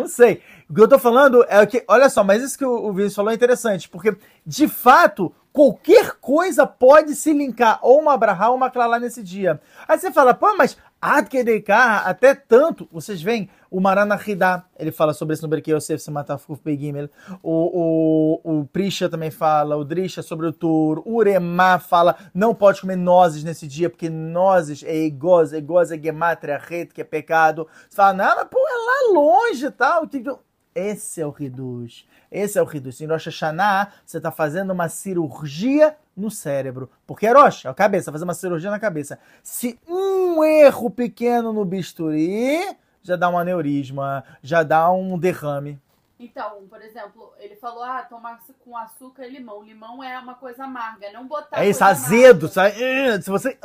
sei. 0.07 0.41
O 0.69 0.73
que 0.73 0.81
eu 0.81 0.87
tô 0.87 0.97
falando 0.97 1.45
é 1.47 1.65
que, 1.65 1.83
olha 1.87 2.09
só, 2.09 2.23
mas 2.23 2.41
isso 2.41 2.57
que 2.57 2.65
o, 2.65 2.87
o 2.87 2.91
Vinícius 2.91 3.15
falou 3.15 3.31
é 3.31 3.35
interessante, 3.35 3.87
porque, 3.87 4.15
de 4.45 4.67
fato, 4.67 5.33
qualquer 5.51 6.13
coisa 6.19 6.65
pode 6.65 7.15
se 7.15 7.31
linkar 7.31 7.79
ou 7.81 7.99
uma 8.01 8.13
Abraha 8.13 8.49
ou 8.49 8.55
uma 8.55 8.71
Clalá 8.71 8.99
nesse 8.99 9.21
dia. 9.21 9.61
Aí 9.87 9.97
você 9.97 10.11
fala, 10.11 10.33
pô, 10.33 10.55
mas 10.57 10.77
Ad 11.05 11.29
Kedeikar, 11.29 12.07
até 12.07 12.33
tanto, 12.33 12.87
vocês 12.89 13.21
veem, 13.21 13.49
o 13.69 13.81
Maranahidá, 13.81 14.63
ele 14.79 14.89
fala 14.89 15.13
sobre 15.13 15.33
isso 15.33 15.43
no 15.43 15.49
Berkei 15.49 15.75
Yosef 15.75 16.01
Simatafuf 16.01 16.61
Begimel, 16.63 17.09
o, 17.43 18.39
o, 18.41 18.59
o 18.61 18.65
Prisha 18.67 19.09
também 19.09 19.29
fala, 19.29 19.75
o 19.75 19.83
Drisha 19.83 20.21
sobre 20.21 20.47
o 20.47 20.53
Tur, 20.53 21.03
o 21.05 21.15
Uremá 21.15 21.77
fala, 21.77 22.15
não 22.33 22.55
pode 22.55 22.79
comer 22.79 22.95
nozes 22.95 23.43
nesse 23.43 23.67
dia, 23.67 23.89
porque 23.89 24.09
nozes 24.09 24.81
é 24.81 24.95
egoz, 24.95 25.51
egoz 25.51 25.91
é 25.91 25.99
gematria, 25.99 26.57
rete, 26.57 26.93
que 26.93 27.01
é 27.01 27.03
pecado. 27.03 27.67
Você 27.89 27.97
fala, 27.97 28.13
não, 28.13 28.35
mas 28.37 28.47
pô, 28.47 28.59
é 28.59 29.11
lá 29.11 29.19
longe 29.19 29.65
e 29.65 29.71
tal. 29.71 30.07
Esse 30.73 31.19
é 31.19 31.25
o 31.25 31.31
Riduz. 31.31 32.05
Esse 32.31 32.57
é 32.57 32.61
o 32.61 32.65
Riduz. 32.65 32.99
Em 33.01 33.07
Rosh 33.07 33.25
Hashanah, 33.25 33.91
você 34.05 34.17
está 34.17 34.31
fazendo 34.31 34.71
uma 34.71 34.87
cirurgia 34.87 35.97
no 36.15 36.31
cérebro. 36.31 36.89
Porque 37.05 37.27
é 37.27 37.31
Rosh, 37.33 37.65
é 37.65 37.69
a 37.69 37.73
cabeça, 37.73 38.11
fazer 38.11 38.23
uma 38.23 38.33
cirurgia 38.33 38.71
na 38.71 38.79
cabeça. 38.79 39.19
Se 39.43 39.77
um 39.87 40.12
erro 40.41 40.89
pequeno 40.89 41.51
no 41.51 41.65
bisturi, 41.65 42.61
já 43.01 43.17
dá 43.17 43.27
um 43.27 43.37
aneurisma, 43.37 44.23
já 44.41 44.63
dá 44.63 44.89
um 44.89 45.19
derrame. 45.19 45.77
Então, 46.23 46.61
por 46.69 46.81
exemplo, 46.81 47.33
ele 47.37 47.55
falou, 47.57 47.83
ah, 47.83 48.01
tomar 48.03 48.39
com 48.63 48.77
açúcar 48.77 49.25
e 49.25 49.29
limão. 49.29 49.61
Limão 49.61 50.01
é 50.01 50.17
uma 50.17 50.35
coisa 50.35 50.63
amarga, 50.63 51.11
não 51.11 51.27
botar. 51.27 51.61
É 51.61 51.67
isso, 51.67 51.83
azedo. 51.83 52.47
Sabe? 52.47 52.75
Se 53.21 53.29
você, 53.29 53.57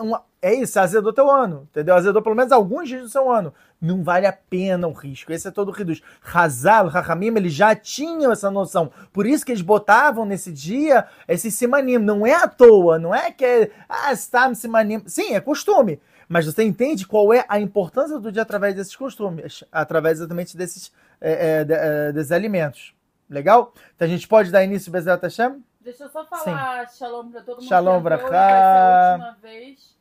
é 0.42 0.54
isso, 0.54 0.80
azedou 0.80 1.12
teu 1.12 1.30
ano, 1.30 1.68
entendeu? 1.70 1.94
Azedou 1.94 2.20
pelo 2.20 2.34
menos 2.34 2.50
alguns 2.50 2.88
dias 2.88 3.02
do 3.02 3.08
seu 3.08 3.30
ano. 3.30 3.54
Não 3.80 4.02
vale 4.02 4.26
a 4.26 4.32
pena 4.32 4.88
o 4.88 4.92
risco. 4.92 5.32
Esse 5.32 5.46
é 5.46 5.50
todo 5.52 5.68
o 5.68 5.72
reduz. 5.72 6.02
Hazal, 6.34 6.88
Rahamim, 6.88 7.28
eles 7.36 7.52
já 7.52 7.76
tinham 7.76 8.32
essa 8.32 8.50
noção. 8.50 8.90
Por 9.12 9.24
isso 9.24 9.46
que 9.46 9.52
eles 9.52 9.62
botavam 9.62 10.24
nesse 10.24 10.50
dia 10.50 11.06
esse 11.28 11.52
simanim. 11.52 11.98
Não 11.98 12.26
é 12.26 12.34
à 12.34 12.48
toa, 12.48 12.98
não 12.98 13.14
é 13.14 13.30
que 13.30 13.44
é, 13.44 13.70
ah, 13.88 14.12
está 14.12 14.52
simanim. 14.52 15.00
Sim, 15.06 15.34
é 15.34 15.40
costume. 15.40 16.00
Mas 16.28 16.44
você 16.44 16.62
entende 16.62 17.06
qual 17.06 17.32
é 17.32 17.44
a 17.48 17.58
importância 17.58 18.18
do 18.18 18.30
dia 18.30 18.42
através 18.42 18.74
desses 18.74 18.94
costumes, 18.94 19.64
através 19.72 20.18
exatamente 20.18 20.56
desses, 20.56 20.92
é, 21.20 21.64
é, 21.68 22.12
desses 22.12 22.30
alimentos. 22.30 22.94
Legal? 23.30 23.72
Então 23.94 24.06
a 24.06 24.10
gente 24.10 24.28
pode 24.28 24.50
dar 24.50 24.62
início, 24.62 24.92
Bezerra 24.92 25.18
Hashem? 25.22 25.64
Deixa 25.80 26.04
eu 26.04 26.10
só 26.10 26.24
falar 26.26 26.86
Sim. 26.88 26.98
shalom 26.98 27.30
para 27.30 27.42
todo 27.42 27.56
mundo. 27.56 27.68
Shalom 27.68 28.02
para 28.02 28.18
cá. 28.18 28.28
Ser 28.28 28.34
a 28.34 29.12
última 29.12 29.40
vez. 29.40 29.96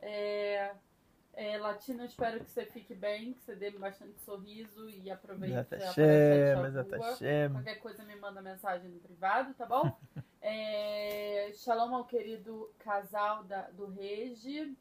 É, 0.00 0.70
é, 1.32 1.58
Latino, 1.58 2.04
espero 2.04 2.38
que 2.38 2.50
você 2.50 2.64
fique 2.66 2.94
bem, 2.94 3.32
que 3.32 3.42
você 3.42 3.56
dê 3.56 3.70
bastante 3.72 4.20
sorriso 4.20 4.88
e 4.88 5.10
aproveite 5.10 5.56
a 5.56 5.76
Hashem, 5.76 7.50
Qualquer 7.52 7.80
coisa 7.80 8.04
me 8.04 8.14
manda 8.16 8.40
mensagem 8.40 8.88
no 8.90 9.00
privado, 9.00 9.52
tá 9.54 9.66
bom? 9.66 9.96
é, 10.40 11.50
shalom 11.54 11.94
ao 11.94 12.04
querido 12.04 12.70
casal 12.78 13.42
da, 13.44 13.62
do 13.70 13.86
Regi. 13.86 14.76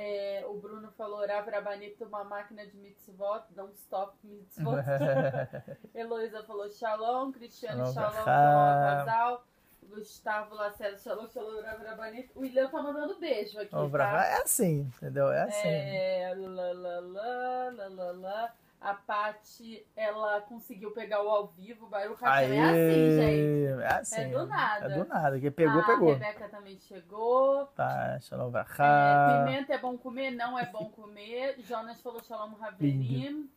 É, 0.00 0.44
o 0.46 0.54
Bruno 0.54 0.92
falou, 0.92 1.26
Rav 1.26 1.50
Rabanito, 1.50 2.04
uma 2.04 2.22
máquina 2.22 2.64
de 2.64 2.76
mitzvot, 2.76 3.42
don't 3.50 3.74
stop 3.74 4.16
mitzvot. 4.22 4.76
Heloísa 5.92 6.44
falou, 6.44 6.70
shalom, 6.70 7.32
Cristiano, 7.32 7.84
shalom, 7.92 8.12
shalom, 8.12 8.24
shalom 8.24 9.04
casal. 9.04 9.44
Gustavo 9.88 10.54
Lacerda, 10.54 10.98
shalom, 10.98 11.26
shalom, 11.26 11.60
Rav 11.62 11.82
Rabanito. 11.82 12.30
O 12.36 12.42
William 12.42 12.68
tá 12.68 12.80
mandando 12.80 13.18
beijo 13.18 13.58
aqui, 13.58 13.74
tá? 13.90 14.24
É 14.24 14.42
assim, 14.42 14.88
entendeu? 14.96 15.32
É 15.32 15.42
assim. 15.42 15.68
É, 15.68 16.32
lá, 16.36 16.72
lá, 16.72 17.00
lá, 17.00 17.70
lá, 17.70 17.88
lá, 17.88 18.12
lá. 18.12 18.54
A 18.80 18.94
Paty, 18.94 19.84
ela 19.96 20.40
conseguiu 20.42 20.92
pegar 20.92 21.22
o 21.22 21.28
ao 21.28 21.48
vivo. 21.48 21.86
O 21.86 22.16
Café 22.16 22.54
é 22.54 22.62
assim, 22.62 23.10
gente. 23.20 23.82
É 23.82 23.92
assim. 23.92 24.20
É 24.20 24.28
do 24.28 24.46
nada. 24.46 24.86
É 24.86 24.98
do 24.98 25.04
nada. 25.04 25.40
Quem 25.40 25.50
pegou, 25.50 25.80
a 25.80 25.84
pegou. 25.84 26.10
A 26.10 26.14
Rebeca 26.14 26.48
também 26.48 26.78
chegou. 26.78 27.66
Tá, 27.74 28.20
shalom 28.20 28.52
é, 28.56 29.44
Pimenta 29.44 29.74
é 29.74 29.78
bom 29.78 29.98
comer? 29.98 30.30
Não 30.30 30.56
é 30.56 30.64
bom 30.66 30.90
comer. 30.90 31.56
Jonas 31.60 32.00
falou 32.00 32.22
shalom 32.22 32.54
Raverim. 32.54 33.50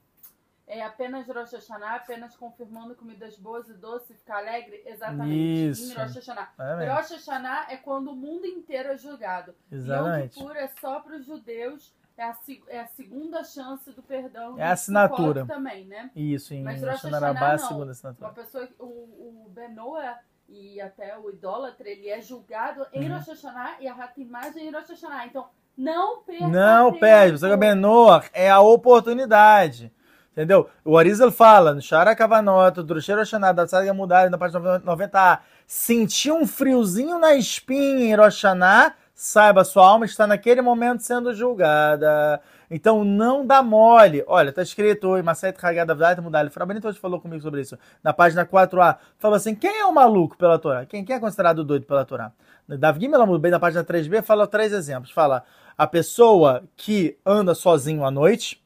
É 0.65 0.81
apenas 0.81 1.27
Rosh 1.27 1.51
Hashanah, 1.51 1.95
apenas 1.95 2.35
confirmando 2.37 2.95
comidas 2.95 3.37
boas 3.37 3.67
e 3.67 3.73
doces, 3.73 4.17
ficar 4.17 4.37
alegre? 4.37 4.81
Exatamente. 4.85 5.69
Isso. 5.69 5.91
Em 5.91 5.95
Rosh 6.01 6.15
Hashanah. 6.15 6.53
É 6.57 6.93
Rosh 6.93 7.11
Hashanah 7.11 7.67
é 7.69 7.77
quando 7.77 8.11
o 8.11 8.15
mundo 8.15 8.45
inteiro 8.45 8.89
é 8.89 8.97
julgado. 8.97 9.53
Exatamente. 9.69 10.39
Yom 10.39 10.47
Kippur 10.47 10.55
é 10.55 10.67
só 10.79 11.01
para 11.01 11.17
os 11.17 11.25
judeus 11.25 11.93
é 12.21 12.25
a, 12.25 12.37
é 12.67 12.79
a 12.81 12.87
segunda 12.87 13.43
chance 13.43 13.91
do 13.91 14.03
perdão. 14.03 14.57
É 14.59 14.63
a 14.63 14.73
assinatura. 14.73 15.45
também, 15.45 15.85
né? 15.87 16.11
Isso, 16.15 16.53
em 16.53 16.63
Hashanah 16.63 17.27
é 17.29 17.53
a 17.53 17.57
segunda 17.57 17.91
assinatura. 17.91 18.27
Uma 18.27 18.33
pessoa, 18.35 18.67
o, 18.77 18.85
o 18.85 19.49
Benoa 19.49 20.17
e 20.47 20.79
até 20.79 21.17
o 21.17 21.31
idólatra, 21.31 21.89
ele 21.89 22.09
é 22.09 22.21
julgado 22.21 22.85
em 22.93 23.09
uhum. 23.09 23.17
Rosh 23.17 23.27
Hashanah 23.27 23.77
e 23.79 23.87
a 23.87 23.93
ratimagem 23.93 24.67
em 24.67 24.71
Rosh 24.71 24.89
Hashanah. 24.89 25.25
Então, 25.25 25.47
não 25.75 26.21
perca 26.21 26.47
Não 26.47 26.93
perde. 26.93 27.39
Você 27.39 27.57
Benoa 27.57 28.23
é 28.33 28.51
a 28.51 28.59
oportunidade. 28.59 29.91
Entendeu? 30.31 30.69
O 30.85 30.97
Arizal 30.97 31.31
fala, 31.31 31.73
no 31.73 31.81
Shara 31.81 32.15
Kavanota, 32.15 32.83
Rosh 32.83 33.07
Hashanah, 33.07 33.51
da 33.51 33.65
Tzadga 33.65 33.93
Mudar, 33.93 34.29
na 34.29 34.37
página 34.37 34.79
90a, 34.79 35.39
sentiu 35.65 36.35
um 36.35 36.45
friozinho 36.45 37.17
na 37.17 37.33
espinha 37.33 38.05
em 38.05 38.15
Rosh 38.15 38.43
Hashanah, 38.43 38.93
Saiba, 39.23 39.63
sua 39.63 39.87
alma 39.87 40.03
está 40.03 40.25
naquele 40.25 40.63
momento 40.63 41.01
sendo 41.01 41.31
julgada. 41.31 42.41
Então 42.71 43.05
não 43.05 43.45
dá 43.45 43.61
mole. 43.61 44.23
Olha, 44.25 44.49
está 44.49 44.63
escrito 44.63 45.09
oi, 45.09 45.21
Macete 45.21 45.63
Hagada 45.63 45.93
Vdata 45.93 46.23
Mudali. 46.23 46.49
Frabanito 46.49 46.87
hoje 46.87 46.97
falou 46.97 47.21
comigo 47.21 47.39
sobre 47.39 47.61
isso. 47.61 47.77
Na 48.03 48.13
página 48.13 48.43
4a, 48.43 48.97
falou 49.19 49.37
assim: 49.37 49.53
quem 49.53 49.79
é 49.79 49.85
o 49.85 49.93
maluco 49.93 50.35
pela 50.35 50.57
Torá? 50.57 50.87
Quem, 50.87 51.05
quem 51.05 51.15
é 51.15 51.19
considerado 51.19 51.63
doido 51.63 51.85
pela 51.85 52.03
Torá? 52.03 52.31
Davi 52.67 53.07
Melamud, 53.07 53.39
bem 53.39 53.51
na 53.51 53.59
página 53.59 53.83
3b, 53.83 54.23
fala 54.23 54.47
três 54.47 54.73
exemplos. 54.73 55.11
Fala 55.11 55.43
a 55.77 55.85
pessoa 55.85 56.63
que 56.75 57.15
anda 57.23 57.53
sozinho 57.53 58.03
à 58.03 58.09
noite, 58.09 58.59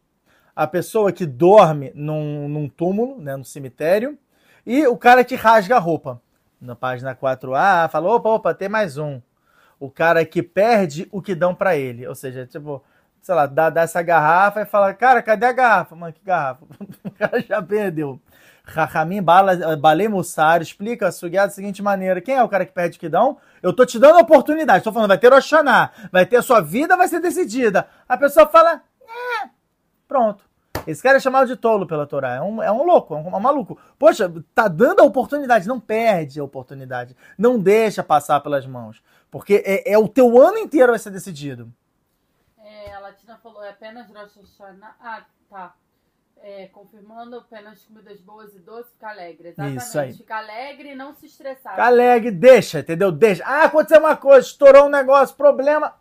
a 0.55 0.65
pessoa 0.65 1.11
que 1.11 1.25
dorme 1.25 1.91
num, 1.93 2.47
num 2.47 2.69
túmulo, 2.69 3.19
né, 3.19 3.35
no 3.35 3.43
cemitério, 3.43 4.17
e 4.65 4.87
o 4.87 4.95
cara 4.95 5.25
que 5.25 5.35
rasga 5.35 5.75
a 5.75 5.79
roupa. 5.79 6.21
Na 6.61 6.77
página 6.77 7.13
4a, 7.13 7.89
falou: 7.89 8.15
opa, 8.15 8.29
opa, 8.29 8.53
tem 8.53 8.69
mais 8.69 8.97
um 8.97 9.19
o 9.79 9.89
cara 9.89 10.25
que 10.25 10.41
perde 10.41 11.07
o 11.11 11.21
que 11.21 11.35
dão 11.35 11.53
para 11.53 11.75
ele. 11.75 12.07
Ou 12.07 12.15
seja, 12.15 12.45
tipo, 12.45 12.83
sei 13.21 13.35
lá, 13.35 13.45
dá, 13.45 13.69
dá 13.69 13.81
essa 13.81 14.01
garrafa 14.01 14.61
e 14.61 14.65
fala, 14.65 14.93
cara, 14.93 15.21
cadê 15.21 15.45
a 15.45 15.51
garrafa? 15.51 15.95
Mano, 15.95 16.13
que 16.13 16.23
garrafa? 16.23 16.65
o 17.03 17.11
cara 17.11 17.41
já 17.41 17.61
perdeu. 17.61 18.19
Rahamim 18.65 19.21
Balei 19.21 20.07
Mussar 20.07 20.61
explica 20.61 21.07
a 21.07 21.11
Sugiá 21.11 21.45
da 21.45 21.51
seguinte 21.51 21.83
maneira: 21.83 22.19
quem 22.19 22.35
é 22.35 22.43
o 22.43 22.49
cara 22.49 22.65
que 22.65 22.73
perde 22.73 22.97
o 22.97 22.99
que 22.99 23.07
dão? 23.07 23.38
Eu 23.61 23.71
tô 23.71 23.85
te 23.85 23.99
dando 23.99 24.17
a 24.17 24.21
oportunidade, 24.21 24.83
tô 24.83 24.91
falando, 24.91 25.09
vai 25.09 25.17
ter 25.17 25.31
Oxaná, 25.31 25.91
vai 26.11 26.25
ter 26.25 26.38
a 26.38 26.41
sua 26.41 26.61
vida, 26.61 26.97
vai 26.97 27.07
ser 27.07 27.19
decidida. 27.19 27.88
A 28.09 28.17
pessoa 28.17 28.47
fala, 28.47 28.81
é, 29.01 29.49
pronto. 30.07 30.43
Esse 30.88 31.01
cara 31.01 31.17
é 31.17 31.19
chamado 31.19 31.47
de 31.47 31.55
tolo 31.55 31.88
pela 31.88 32.05
Torá. 32.05 32.35
É 32.35 32.41
um, 32.41 32.61
é 32.61 32.71
um 32.71 32.83
louco, 32.83 33.15
é 33.15 33.17
um, 33.17 33.33
é 33.33 33.38
um, 33.38 33.39
maluco. 33.39 33.77
Poxa, 33.97 34.31
tá 34.53 34.67
dando 34.67 34.99
a 34.99 35.03
oportunidade, 35.03 35.67
não 35.67 35.79
perde 35.79 36.39
a 36.39 36.43
oportunidade. 36.43 37.15
Não 37.38 37.57
deixa 37.57 38.03
passar 38.03 38.39
pelas 38.41 38.67
mãos. 38.67 39.01
Porque 39.29 39.63
é, 39.65 39.93
é 39.93 39.97
o 39.97 40.07
teu 40.07 40.41
ano 40.41 40.57
inteiro 40.57 40.91
vai 40.91 40.99
ser 40.99 41.09
decidido. 41.09 41.71
É, 42.63 42.93
a 42.93 42.99
Latina 42.99 43.38
falou, 43.38 43.63
é 43.63 43.69
apenas 43.69 44.07
Hashanah. 44.09 44.95
Ah, 44.99 45.25
tá. 45.49 45.75
É, 46.41 46.67
confirmando 46.67 47.38
apenas 47.38 47.83
comidas 47.85 48.19
boas 48.21 48.53
e 48.53 48.59
doces, 48.59 48.91
ficar 48.91 49.11
alegre. 49.11 49.49
Exatamente. 49.49 49.81
Isso 49.81 49.99
aí. 49.99 50.13
Ficar 50.13 50.38
alegre 50.38 50.91
e 50.91 50.95
não 50.95 51.13
se 51.15 51.25
estressar. 51.25 51.73
Ficar 51.73 51.88
alegre, 51.88 52.29
deixa, 52.29 52.79
entendeu? 52.79 53.11
Deixa. 53.11 53.43
Ah, 53.45 53.63
aconteceu 53.63 53.99
uma 53.99 54.15
coisa, 54.15 54.47
estourou 54.47 54.85
um 54.85 54.89
negócio, 54.89 55.35
problema 55.35 55.95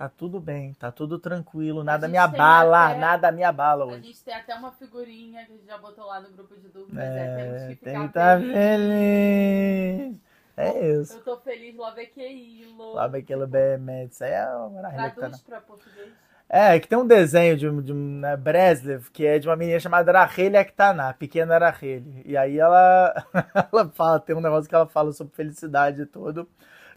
tá 0.00 0.08
tudo 0.08 0.40
bem, 0.40 0.72
tá 0.72 0.90
tudo 0.90 1.18
tranquilo, 1.18 1.84
nada 1.84 2.08
me 2.08 2.16
abala, 2.16 2.86
até, 2.86 2.98
nada 2.98 3.30
me 3.30 3.44
abala 3.44 3.84
hoje. 3.84 3.96
A 3.96 4.00
gente 4.00 4.24
tem 4.24 4.32
até 4.32 4.54
uma 4.54 4.72
figurinha 4.72 5.44
que 5.44 5.52
a 5.52 5.56
gente 5.56 5.66
já 5.66 5.76
botou 5.76 6.06
lá 6.06 6.18
no 6.20 6.30
grupo 6.30 6.56
de 6.56 6.68
dúvidas, 6.68 7.04
é, 7.04 7.18
é 7.18 7.36
temos 7.36 7.62
que 7.64 7.74
ficar 7.74 7.90
tem 7.92 8.08
que 8.08 8.14
tá 8.14 8.38
feliz. 8.38 8.54
feliz. 8.54 10.16
É 10.60 10.92
isso. 10.92 11.16
Eu 11.16 11.24
tô 11.24 11.36
feliz, 11.38 11.74
love 11.74 12.00
aquilo. 12.00 12.94
Love 12.94 13.18
aquilo 13.18 13.46
bem, 13.46 14.06
isso 14.10 14.24
aí 14.24 14.32
é 14.32 14.46
uma 14.48 14.70
maravilha. 14.70 15.10
Traduz 15.10 15.42
pra 15.42 15.60
português. 15.60 16.10
É, 16.52 16.80
que 16.80 16.88
tem 16.88 16.98
um 16.98 17.06
desenho 17.06 17.56
de, 17.56 17.70
de 17.82 17.94
né, 17.94 18.36
Breslev, 18.36 19.08
que 19.12 19.24
é 19.24 19.38
de 19.38 19.48
uma 19.48 19.54
menina 19.54 19.78
chamada 19.78 20.10
Rahel 20.10 20.58
Aktaná, 20.58 21.14
pequena 21.14 21.56
Rahel. 21.56 22.02
E 22.24 22.36
aí 22.36 22.58
ela, 22.58 23.24
ela 23.72 23.88
fala, 23.90 24.18
tem 24.18 24.34
um 24.34 24.40
negócio 24.40 24.68
que 24.68 24.74
ela 24.74 24.88
fala 24.88 25.12
sobre 25.12 25.32
felicidade 25.32 26.02
e 26.02 26.06
tudo. 26.06 26.48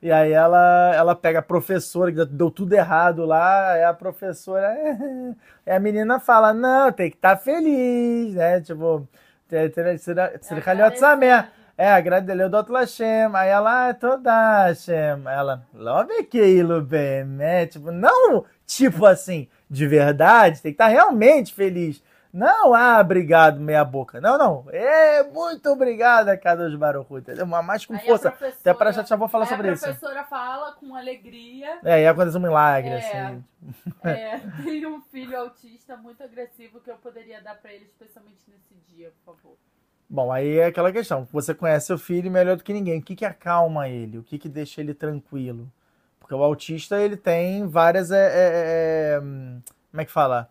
E 0.01 0.11
aí 0.11 0.31
ela, 0.33 0.95
ela 0.95 1.15
pega 1.15 1.37
a 1.37 1.43
professora, 1.43 2.11
que 2.11 2.25
deu 2.25 2.49
tudo 2.49 2.73
errado 2.73 3.25
lá, 3.25 3.73
aí 3.73 3.83
a 3.83 3.93
professora. 3.93 4.75
É, 5.65 5.75
a 5.77 5.79
menina 5.79 6.19
fala, 6.19 6.53
não, 6.53 6.91
tem 6.91 7.09
que 7.09 7.15
estar 7.15 7.37
tá 7.37 7.41
feliz, 7.41 8.33
né? 8.33 8.59
Tipo, 8.59 9.07
é, 11.77 11.91
agradecer 11.91 12.49
do 12.49 12.57
outro 12.57 12.75
Hashem. 12.75 13.33
Aí 13.33 13.49
ela, 13.49 13.89
ah, 13.89 13.93
toda 13.93 14.67
Hashem. 14.67 15.23
Ela, 15.25 15.65
love 15.73 16.13
aquilo, 16.13 16.81
bem, 16.81 17.23
né? 17.25 17.65
Tipo, 17.65 17.91
não, 17.91 18.45
tipo 18.65 19.05
assim, 19.05 19.47
de 19.69 19.87
verdade, 19.87 20.61
tem 20.61 20.71
que 20.71 20.75
estar 20.75 20.85
tá 20.85 20.91
realmente 20.91 21.53
feliz. 21.53 22.01
Não, 22.31 22.73
ah, 22.73 22.99
obrigado, 22.99 23.59
meia 23.59 23.85
boca. 23.85 24.19
Não, 24.19 24.39
não. 24.39 24.65
É, 24.71 25.21
muito 25.23 25.69
obrigado 25.69 26.29
a 26.29 26.37
Kadosh 26.37 26.75
Baruch, 26.75 27.13
entendeu? 27.13 27.45
Mas 27.45 27.63
mais 27.63 27.85
com 27.85 27.93
Aí 27.93 27.99
a 27.99 28.03
força. 28.03 28.29
Até 28.29 28.73
para 28.73 28.91
já 28.91 29.15
vou 29.15 29.27
falar 29.27 29.45
sobre 29.45 29.69
a 29.69 29.73
isso. 29.73 29.83
professora 29.83 30.23
fala 30.23 30.71
com 30.71 30.95
alegria. 30.95 31.79
É, 31.83 32.01
e 32.01 32.07
acontece 32.07 32.35
um 32.35 32.41
milagre, 32.41 32.89
É. 32.89 32.97
assim. 32.97 33.43
É, 34.03 34.39
tem 34.63 34.85
um 34.87 34.99
filho 34.99 35.39
autista 35.39 35.95
muito 35.95 36.23
agressivo 36.23 36.81
que 36.81 36.89
eu 36.89 36.95
poderia 36.97 37.39
dar 37.39 37.55
pra 37.55 37.71
ele, 37.71 37.85
especialmente 37.85 38.41
nesse 38.47 38.75
dia, 38.87 39.13
por 39.23 39.35
favor. 39.35 39.55
Bom, 40.09 40.31
aí 40.31 40.59
é 40.59 40.65
aquela 40.65 40.91
questão. 40.91 41.27
Você 41.31 41.55
conhece 41.55 41.87
seu 41.87 41.97
filho 41.97 42.29
melhor 42.29 42.55
do 42.55 42.63
que 42.63 42.71
ninguém. 42.71 42.99
O 42.99 43.01
que 43.01 43.15
que 43.15 43.25
acalma 43.25 43.89
ele? 43.89 44.19
O 44.19 44.23
que 44.23 44.37
que 44.37 44.47
deixa 44.47 44.79
ele 44.79 44.93
tranquilo? 44.93 45.71
Porque 46.19 46.35
o 46.35 46.43
autista, 46.43 47.01
ele 47.01 47.17
tem 47.17 47.67
várias... 47.67 48.11
é, 48.11 48.17
é, 48.17 49.15
é, 49.15 49.19
como 49.19 50.01
é 50.01 50.05
que 50.05 50.11
fala? 50.11 50.47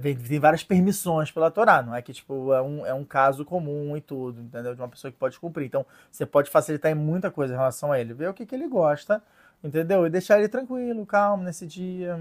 Vem- 0.00 0.16
tem 0.16 0.40
várias 0.40 0.64
permissões 0.64 1.30
pela 1.30 1.50
Torá. 1.50 1.80
Não 1.80 1.94
é 1.94 2.02
que, 2.02 2.12
tipo, 2.12 2.52
é 2.52 2.60
um, 2.60 2.84
é 2.86 2.92
um 2.92 3.04
caso 3.04 3.44
comum 3.44 3.96
e 3.96 4.00
tudo, 4.00 4.40
entendeu? 4.40 4.74
De 4.74 4.80
uma 4.80 4.88
pessoa 4.88 5.12
que 5.12 5.16
pode 5.16 5.38
cumprir. 5.38 5.66
Então, 5.66 5.86
você 6.10 6.26
pode 6.26 6.50
facilitar 6.50 6.90
em 6.90 6.96
muita 6.96 7.30
coisa 7.30 7.54
em 7.54 7.56
relação 7.56 7.92
a 7.92 8.00
ele. 8.00 8.14
Ver 8.14 8.28
o 8.28 8.34
que 8.34 8.44
que 8.44 8.54
ele 8.54 8.66
gosta, 8.66 9.22
entendeu? 9.62 10.06
E 10.06 10.10
deixar 10.10 10.38
ele 10.38 10.48
tranquilo, 10.48 11.06
calmo 11.06 11.44
nesse 11.44 11.66
dia. 11.66 12.18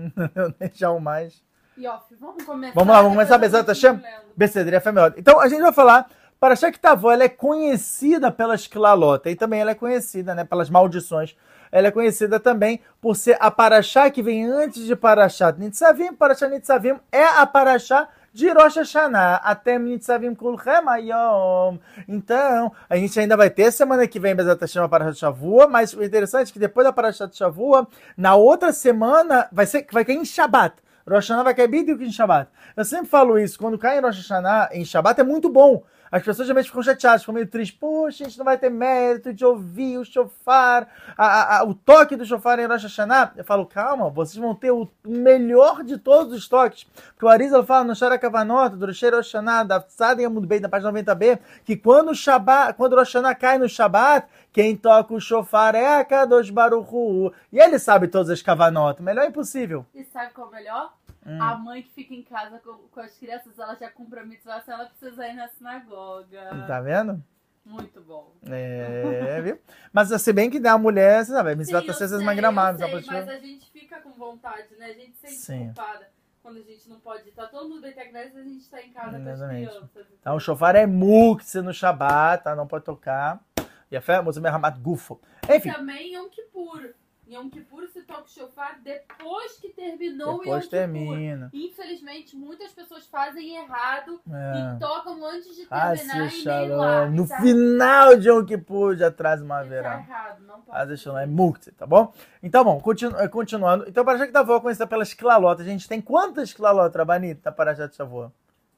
Deixar 0.60 0.92
o 0.92 1.00
mais... 1.00 1.44
E 1.78 1.86
vamos 2.20 2.44
começar. 2.44 2.74
Vamos 2.74 2.94
lá, 2.94 3.02
vamos 3.02 3.16
começar, 3.16 3.38
Bezerra, 3.38 3.64
tá 3.64 3.74
lendo. 3.74 4.02
Becedria 4.36 4.82
Femeod. 4.82 5.16
Então, 5.18 5.40
a 5.40 5.48
gente 5.48 5.62
vai 5.62 5.72
falar. 5.72 6.10
Parashat 6.40 6.72
Kitavó, 6.74 7.12
ela 7.12 7.24
é 7.24 7.30
conhecida 7.30 8.32
pelas 8.32 8.68
Klalot, 8.68 9.28
e 9.28 9.36
também 9.36 9.60
ela 9.60 9.72
é 9.72 9.76
conhecida, 9.76 10.36
né, 10.36 10.44
pelas 10.44 10.70
maldições. 10.70 11.36
Ela 11.72 11.88
é 11.88 11.92
conhecida 11.92 12.40
também 12.40 12.80
por 13.02 13.16
ser 13.16 13.38
a 13.40 13.50
Parashá 13.50 14.10
que 14.12 14.22
vem 14.22 14.46
antes 14.46 14.86
de 14.86 14.96
Parashat 14.96 15.60
Nitzavim. 15.60 16.14
Parashat 16.14 16.52
Nitzavim 16.52 17.00
é 17.12 17.24
a 17.24 17.46
Parashá 17.46 18.08
de 18.32 18.50
Rosh 18.50 18.76
Hashanah, 18.76 19.38
até 19.38 19.80
Nitzavim 19.80 20.36
Kulchem 20.36 20.88
Ayom. 20.88 21.80
Então, 22.08 22.72
a 22.88 22.96
gente 22.96 23.20
ainda 23.20 23.36
vai 23.36 23.50
ter 23.50 23.72
semana 23.72 24.08
que 24.08 24.20
vem 24.20 24.36
Bezat 24.36 24.62
Hashem 24.62 24.84
a 24.84 24.88
Parashat 24.88 25.18
Shavua, 25.18 25.68
mas 25.68 25.94
o 25.94 26.04
interessante 26.04 26.50
é 26.50 26.54
que 26.54 26.60
depois 26.60 26.86
da 26.86 26.94
Parashat 26.94 27.36
Shavua, 27.36 27.88
na 28.16 28.36
outra 28.36 28.72
semana, 28.72 29.48
vai 29.52 29.66
ser 29.66 29.88
vai 29.92 30.06
cair 30.06 30.18
em 30.18 30.26
Shabbat. 30.26 30.87
Rosh 31.08 31.30
Hashanah 31.30 31.44
vai 31.44 31.56
cair 31.56 31.70
bem 31.70 31.86
em 31.90 32.12
Shabbat. 32.12 32.52
Eu 32.76 32.84
sempre 32.84 33.08
falo 33.08 33.40
isso, 33.40 33.58
quando 33.58 33.78
cai 33.78 33.98
em 33.98 34.02
Rosh 34.02 34.18
Hashanah, 34.18 34.70
em 34.74 34.84
Shabbat, 34.84 35.22
é 35.22 35.24
muito 35.24 35.50
bom. 35.50 35.84
As 36.12 36.24
pessoas 36.24 36.48
geralmente 36.48 36.68
ficam 36.70 36.82
chateadas, 36.84 37.22
ficam 37.22 37.34
meio 37.36 37.48
tristes. 37.48 37.78
Poxa, 37.78 38.24
a 38.24 38.28
gente 38.28 38.38
não 38.38 38.46
vai 38.46 38.58
ter 38.58 38.70
mérito 38.70 39.34
de 39.34 39.44
ouvir 39.46 39.98
o 39.98 40.06
shofar, 40.06 40.88
a- 41.18 41.58
a- 41.60 41.64
o 41.64 41.74
toque 41.74 42.16
do 42.16 42.26
shofar 42.26 42.60
em 42.60 42.66
Rosh 42.66 42.84
Hashanah. 42.84 43.34
Eu 43.36 43.44
falo, 43.44 43.66
calma, 43.66 44.10
vocês 44.10 44.38
vão 44.38 44.56
ter 44.56 44.72
o 44.72 44.88
melhor 45.06 45.84
de 45.84 45.98
todos 45.98 46.34
os 46.34 46.48
toques. 46.48 46.86
Porque 47.14 47.26
o 47.26 47.30
Arizal 47.30 47.64
fala 47.66 47.84
no 47.84 47.96
Shara 47.96 48.18
Kavanot, 48.18 48.76
do 48.76 48.86
Rosh 48.86 49.02
Hashanah, 49.04 49.64
da 49.64 49.80
Tzad 49.82 50.20
Yamud 50.22 50.48
Beit, 50.48 50.62
na 50.62 50.70
página 50.70 50.92
90b, 50.92 51.40
que 51.66 51.76
quando 51.76 52.12
o 52.12 52.16
Shabbat, 52.16 52.74
quando 52.76 52.94
o 52.94 52.96
Rosh 52.98 53.14
Hashanah 53.14 53.36
cai 53.36 53.58
no 53.58 53.68
Shabbat, 53.68 54.28
quem 54.54 54.76
toca 54.76 55.14
o 55.14 55.20
shofar 55.20 55.76
é 55.76 56.00
a 56.00 56.06
Kadosh 56.06 56.50
Baruch 56.50 56.88
Hu. 56.92 57.32
E 57.52 57.60
ele 57.60 57.78
sabe 57.78 58.08
todas 58.08 58.30
as 58.30 58.42
Kavanot. 58.42 59.02
Melhor 59.04 59.24
é 59.24 59.28
impossível. 59.28 59.86
E 59.94 60.04
sabe 60.06 60.32
qual 60.34 60.48
é 60.48 60.50
o 60.50 60.54
melhor? 60.54 60.94
Hum. 61.28 61.42
A 61.42 61.58
mãe 61.58 61.84
que 61.84 61.92
fica 61.92 62.14
em 62.14 62.24
casa 62.24 62.58
com, 62.60 62.74
com 62.88 63.00
as 63.02 63.18
crianças, 63.18 63.60
ela 63.60 63.76
já 63.76 63.92
cumpre 63.92 64.22
a 64.22 64.26
mitzvah 64.26 64.62
se 64.62 64.72
ela 64.72 64.86
precisa 64.86 65.28
ir 65.28 65.34
na 65.34 65.50
sinagoga. 65.50 66.66
Tá 66.66 66.80
vendo? 66.80 67.22
Muito 67.66 68.00
bom. 68.02 68.32
É, 68.50 69.42
viu? 69.42 69.60
Mas 69.92 70.10
se 70.22 70.32
bem 70.32 70.50
que 70.50 70.66
a 70.66 70.78
mulher, 70.78 71.26
você 71.26 71.34
sabe, 71.34 71.52
a 71.52 71.56
mitzvah 71.56 71.82
tá 71.82 71.94
sendo 71.94 72.16
sei, 72.16 72.26
magramada. 72.26 72.82
eu 72.82 72.90
só 72.90 72.96
sei, 72.96 73.04
pra 73.04 73.14
mas 73.20 73.30
a 73.30 73.38
gente 73.40 73.70
fica 73.72 74.00
com 74.00 74.12
vontade, 74.12 74.74
né? 74.80 74.86
A 74.86 74.94
gente 74.94 75.18
se 75.18 75.28
sente 75.28 75.42
Sim. 75.42 75.66
culpada 75.66 76.08
quando 76.42 76.60
a 76.60 76.62
gente 76.62 76.88
não 76.88 76.98
pode 77.02 77.28
estar. 77.28 77.48
Todo 77.48 77.68
mundo 77.68 77.82
bem 77.82 77.92
tecnés, 77.92 78.34
a 78.34 78.42
gente 78.42 78.70
tá 78.70 78.82
em 78.82 78.94
casa 78.94 79.20
com 79.20 79.24
as 79.24 79.28
Exatamente. 79.28 79.70
crianças. 79.70 80.08
Então, 80.22 80.36
o 80.38 80.40
shofar 80.40 80.78
é 80.78 80.86
mukse 80.86 81.62
no 81.62 81.74
Shabbat, 81.74 82.46
tá? 82.46 82.56
Não 82.56 82.66
pode 82.66 82.86
tocar. 82.86 83.44
E 83.92 83.98
a 83.98 84.02
fé, 84.02 84.22
música 84.22 84.50
Ramat 84.50 84.80
Gufo. 84.80 85.20
Enfim, 85.50 85.72
Também 85.72 86.16
Yom 86.16 86.30
Kippur. 86.30 86.94
Yom 87.30 87.50
Kippur 87.50 87.88
se 87.90 88.02
toca 88.04 88.24
o 88.24 88.28
shofar 88.30 88.80
depois 88.82 89.58
que 89.60 89.70
terminou 89.70 90.30
o 90.30 90.32
Yom 90.32 90.38
depois 90.40 90.64
Kippur. 90.64 90.70
termina. 90.80 91.50
Infelizmente, 91.54 92.36
muitas 92.38 92.72
pessoas 92.72 93.06
fazem 93.08 93.56
errado 93.58 94.22
É. 94.32 94.76
e 94.76 94.80
tocam 94.80 95.26
antes 95.26 95.56
de 95.56 95.68
Ah, 95.70 95.94
terminar 95.96 96.32
se 96.32 96.42
e 96.42 96.46
nem 96.46 96.70
lá. 96.70 97.06
No 97.10 97.28
Tá- 97.28 97.42
final 97.42 98.16
de 98.18 98.30
Yom 98.30 98.46
Kippur 98.46 98.96
já 98.96 99.12
traz 99.12 99.42
uma 99.42 99.58
Tá 99.58 99.64
verá. 99.64 100.00
errado, 100.00 100.42
não 100.44 100.62
pode. 100.62 101.08
É 101.22 101.26
mukse, 101.26 101.72
tá 101.74 101.86
bom? 101.86 102.14
Então, 102.42 102.64
bom, 102.64 102.80
continu 102.80 103.18
eh, 103.18 103.28
continuando. 103.28 103.86
Então, 103.88 104.06
Parashat 104.06 104.28
Kitavó 104.28 104.60
conhecida 104.62 104.88
pelas 104.88 105.14
Klalot. 105.14 105.62
A 105.62 105.66
gente 105.66 105.88
tem 105.88 106.00
quantas 106.02 106.54
Klalot, 106.54 106.96
Rabanit, 106.98 107.42
na 107.44 107.52
Parashat 107.52 107.94
Shavua? 107.96 108.32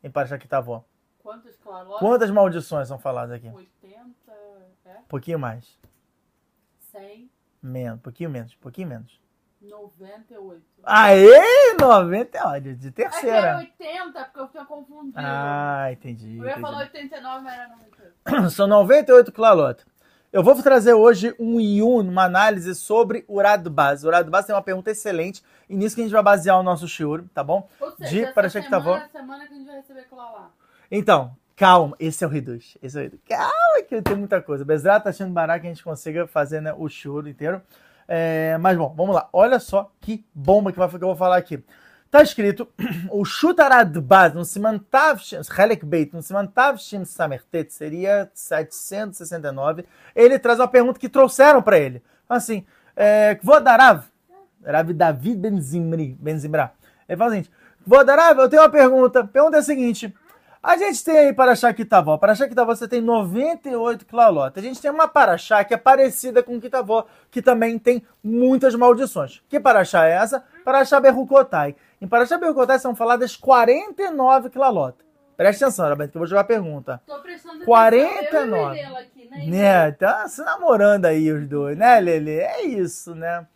Em 0.03 0.09
Parashat 0.09 0.41
Kitavó? 0.41 0.83
Quantos 1.21 1.55
clalotes? 1.57 1.99
Quantas 1.99 2.31
maldições 2.31 2.88
são 2.88 2.97
faladas 2.97 3.35
aqui? 3.35 3.49
80, 3.49 4.31
é? 4.85 4.97
Um 4.97 5.03
pouquinho 5.07 5.38
mais. 5.38 5.77
100, 6.91 7.29
Menos, 7.62 8.02
pouquinho 8.02 8.30
menos, 8.30 8.56
pouquinho 8.56 8.88
menos. 8.88 9.19
98. 9.62 10.62
Aê, 10.84 11.74
90, 11.80 12.48
olha, 12.48 12.76
de 12.76 12.88
É 12.88 12.91
que 12.91 13.02
era 13.02 13.12
terceira. 13.12 13.58
80, 13.58 14.24
porque 14.26 14.39
eu 14.39 14.48
tinha 14.48 14.65
confundido. 14.65 15.13
Ah, 15.17 15.91
entendi. 15.91 16.38
eu 16.38 16.45
ia 16.45 16.52
entendi. 16.52 16.62
falar 16.62 16.78
89, 16.80 17.43
mas 17.43 17.54
era 17.54 17.67
98. 17.67 18.50
São 18.56 18.67
98 18.67 19.32
Klalot. 19.32 19.86
Eu 20.32 20.43
vou 20.43 20.56
trazer 20.62 20.93
hoje 20.93 21.36
um 21.39 21.60
Yun, 21.60 22.08
uma 22.08 22.24
análise 22.26 22.74
sobre. 22.76 23.26
O 23.28 23.41
Radbaz 23.41 24.02
tem 24.45 24.56
uma 24.56 24.62
pergunta 24.62 24.91
excelente 24.91 25.43
e 25.67 25.76
nisso 25.76 25.95
que 25.95 26.02
a 26.02 26.04
gente 26.06 26.13
vai 26.13 26.22
basear 26.24 26.58
o 26.60 26.63
nosso 26.63 26.88
shiur, 26.88 27.24
tá 27.34 27.43
bom? 27.43 27.67
Ou 27.82 27.91
seja, 27.91 28.10
De 28.10 28.24
essa 28.24 28.34
Parashat 28.34 28.63
semana 28.63 28.84
Kitavó. 28.84 28.98
é 28.98 29.06
a 29.06 29.10
semana 29.10 29.48
que 29.48 29.54
a 29.54 29.58
gente 29.58 29.65
vai 29.65 29.76
receber. 29.78 30.08
Então, 30.91 31.36
calma, 31.60 31.93
esse 32.00 32.24
é 32.24 32.28
o 32.28 32.30
Reduz. 32.30 32.78
Esse 32.82 32.98
é 32.98 33.02
o 33.02 33.04
Reduz. 33.04 33.22
Calma 33.28 33.84
que 33.86 34.02
tem 34.02 34.15
muita 34.15 34.41
coisa. 34.41 34.63
Bezerra 34.63 35.02
tá 35.02 35.10
achando 35.10 35.34
barato 35.34 35.60
que 35.60 35.67
a 35.67 35.69
gente 35.69 35.84
consiga 35.84 36.26
fazer 36.26 36.62
né, 36.62 36.74
o 36.74 36.88
shiur 36.88 37.28
inteiro. 37.28 37.62
É, 38.08 38.58
mas 38.60 38.78
bom, 38.78 38.93
vamos 38.95 39.13
lá. 39.13 39.28
Olha 39.34 39.60
só 39.60 39.91
que 40.00 40.26
bomba 40.34 40.72
que, 40.72 40.80
eu 40.80 40.88
vou 40.88 41.15
falar 41.17 41.36
aqui. 41.36 41.62
Tá 42.10 42.24
escrito, 42.24 42.65
o 43.12 43.26
Shutarad 43.26 43.93
no 44.34 44.45
Simantav 44.45 45.19
Shem, 45.19 45.41
Helek 45.56 45.86
Beit, 45.86 46.15
no 46.15 46.24
Simantav 46.24 46.80
Shem 46.80 47.04
Samertet, 47.04 47.74
seria 47.74 48.32
769. 48.34 49.86
Ele 50.15 50.39
traz 50.39 50.60
uma 50.60 50.67
pergunta 50.67 50.98
que 50.98 51.10
trouxeram 51.10 51.62
para 51.62 51.78
ele. 51.78 52.02
Assim, 52.28 52.65
é, 52.95 53.36
Kvodarav, 53.36 54.06
Rav 54.65 54.93
David 54.93 55.36
Ben 55.36 55.62
Zimri, 55.62 56.17
Ben 56.19 56.39
Zimra. 56.39 56.72
Ele 57.08 57.17
fala 57.17 57.30
o 57.30 57.34
seguinte, 57.34 57.52
Kvodarav, 57.84 58.39
eu 58.39 58.50
tenho 58.50 58.62
uma 58.62 58.69
pergunta. 58.69 59.19
A 59.19 59.28
pergunta 59.28 59.58
é 59.58 59.60
a 59.60 59.63
seguinte, 59.63 60.15
a 60.62 60.78
gente 60.78 61.04
tem 61.04 61.17
aí 61.17 61.34
Paraxá 61.34 61.74
Kitavó. 61.74 62.17
Paraxá 62.17 62.48
Kitavó 62.48 62.76
você 62.76 62.88
tem 62.88 63.02
98 63.02 64.06
Klalot. 64.06 64.58
A 64.58 64.62
gente 64.62 64.82
tem 64.82 64.91
uma 64.91 65.08
Paraxá 65.08 65.63
que 65.63 65.74
é 65.74 65.78
parecida 65.78 66.43
com 66.43 66.60
Kitavó, 66.60 67.06
que 67.32 67.41
também 67.41 67.80
tem 67.80 68.04
muitas 68.24 68.76
maldições. 68.76 69.41
Que 69.48 69.60
Paraxá 69.60 70.06
é 70.06 70.12
essa? 70.13 70.43
Paraxá 70.65 71.00
Berrukotai. 71.00 71.76
Em 72.02 72.08
Paraxá 72.08 72.38
Berrukotai 72.38 72.78
são 72.78 72.93
faladas 72.93 73.36
49 73.36 74.50
Klalot. 74.50 74.95
Preste 75.38 75.63
atenção, 75.63 75.88
Roberto, 75.88 76.12
que 76.12 76.17
eu 76.17 76.19
vou 76.19 76.28
jogar 76.28 76.41
a 76.41 76.43
pergunta. 76.43 77.02
Tô 77.08 77.17
prestando 77.19 77.63
49. 77.63 78.28
atenção. 78.28 78.76
Eu 78.76 78.91
e 78.91 78.98
aqui, 78.98 79.30
né? 79.30 79.45
Né, 79.45 79.91
tá 79.93 80.28
se 80.28 80.43
namorando 80.43 81.06
aí 81.06 81.32
os 81.32 81.48
dois, 81.48 81.78
né, 81.78 81.98
Lele? 82.02 82.39
É 82.39 82.65
isso, 82.65 83.15
né? 83.15 83.48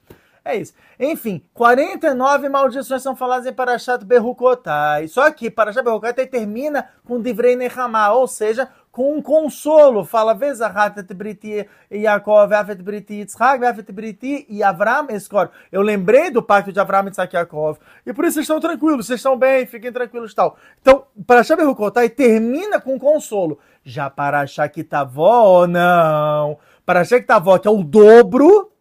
É 0.46 0.58
isso. 0.58 0.74
Enfim, 1.00 1.42
49 1.54 2.50
maldições 2.50 3.02
são 3.02 3.16
faladas 3.16 3.46
em 3.46 3.54
Parashat 3.54 4.04
Berrukotai. 4.04 5.08
Só 5.08 5.32
que 5.32 5.50
Parashat 5.50 5.84
Berrukotai 5.84 6.28
termina 6.28 6.90
com 7.06 7.22
Divrei 7.22 7.56
Nehama, 7.56 8.12
ou 8.12 8.28
seja, 8.28 8.68
com 8.92 9.16
um 9.16 9.22
consolo. 9.22 10.04
Fala, 10.04 10.34
Vezahat 10.34 11.00
et 11.00 11.14
Briti 11.14 11.66
Yaakov, 11.90 12.54
Afet 12.54 12.84
Briti 12.84 13.14
Yitzhak, 13.16 13.64
Afet 13.64 13.90
Briti 13.94 14.46
e 14.50 14.62
Avram 14.62 15.08
Escor. 15.12 15.50
Eu 15.72 15.82
lembrei 15.82 16.30
do 16.30 16.44
pacto 16.44 16.74
de 16.74 16.80
Avram, 16.80 17.06
Yitzhak 17.06 17.34
e 17.34 17.38
Yaakov. 17.38 17.80
E 18.06 18.12
por 18.12 18.26
isso 18.26 18.34
vocês 18.34 18.44
estão 18.44 18.60
tranquilos, 18.60 19.08
vocês 19.08 19.20
estão 19.22 19.38
bem, 19.38 19.66
fiquem 19.66 19.94
tranquilos 19.94 20.34
e 20.34 20.36
tal. 20.36 20.58
Então, 20.82 21.06
Parashat 21.26 21.56
Berrukotai 21.56 22.10
termina 22.10 22.82
com 22.82 23.00
consolo. 23.00 23.60
Já 23.82 24.10
Parashat 24.10 24.74
Kitavó, 24.74 25.66
não. 25.66 26.58
Parashat 26.86 27.22
Kitavó, 27.22 27.58
que 27.58 27.68
é 27.70 27.72
o 27.72 27.82
dobro 27.82 28.73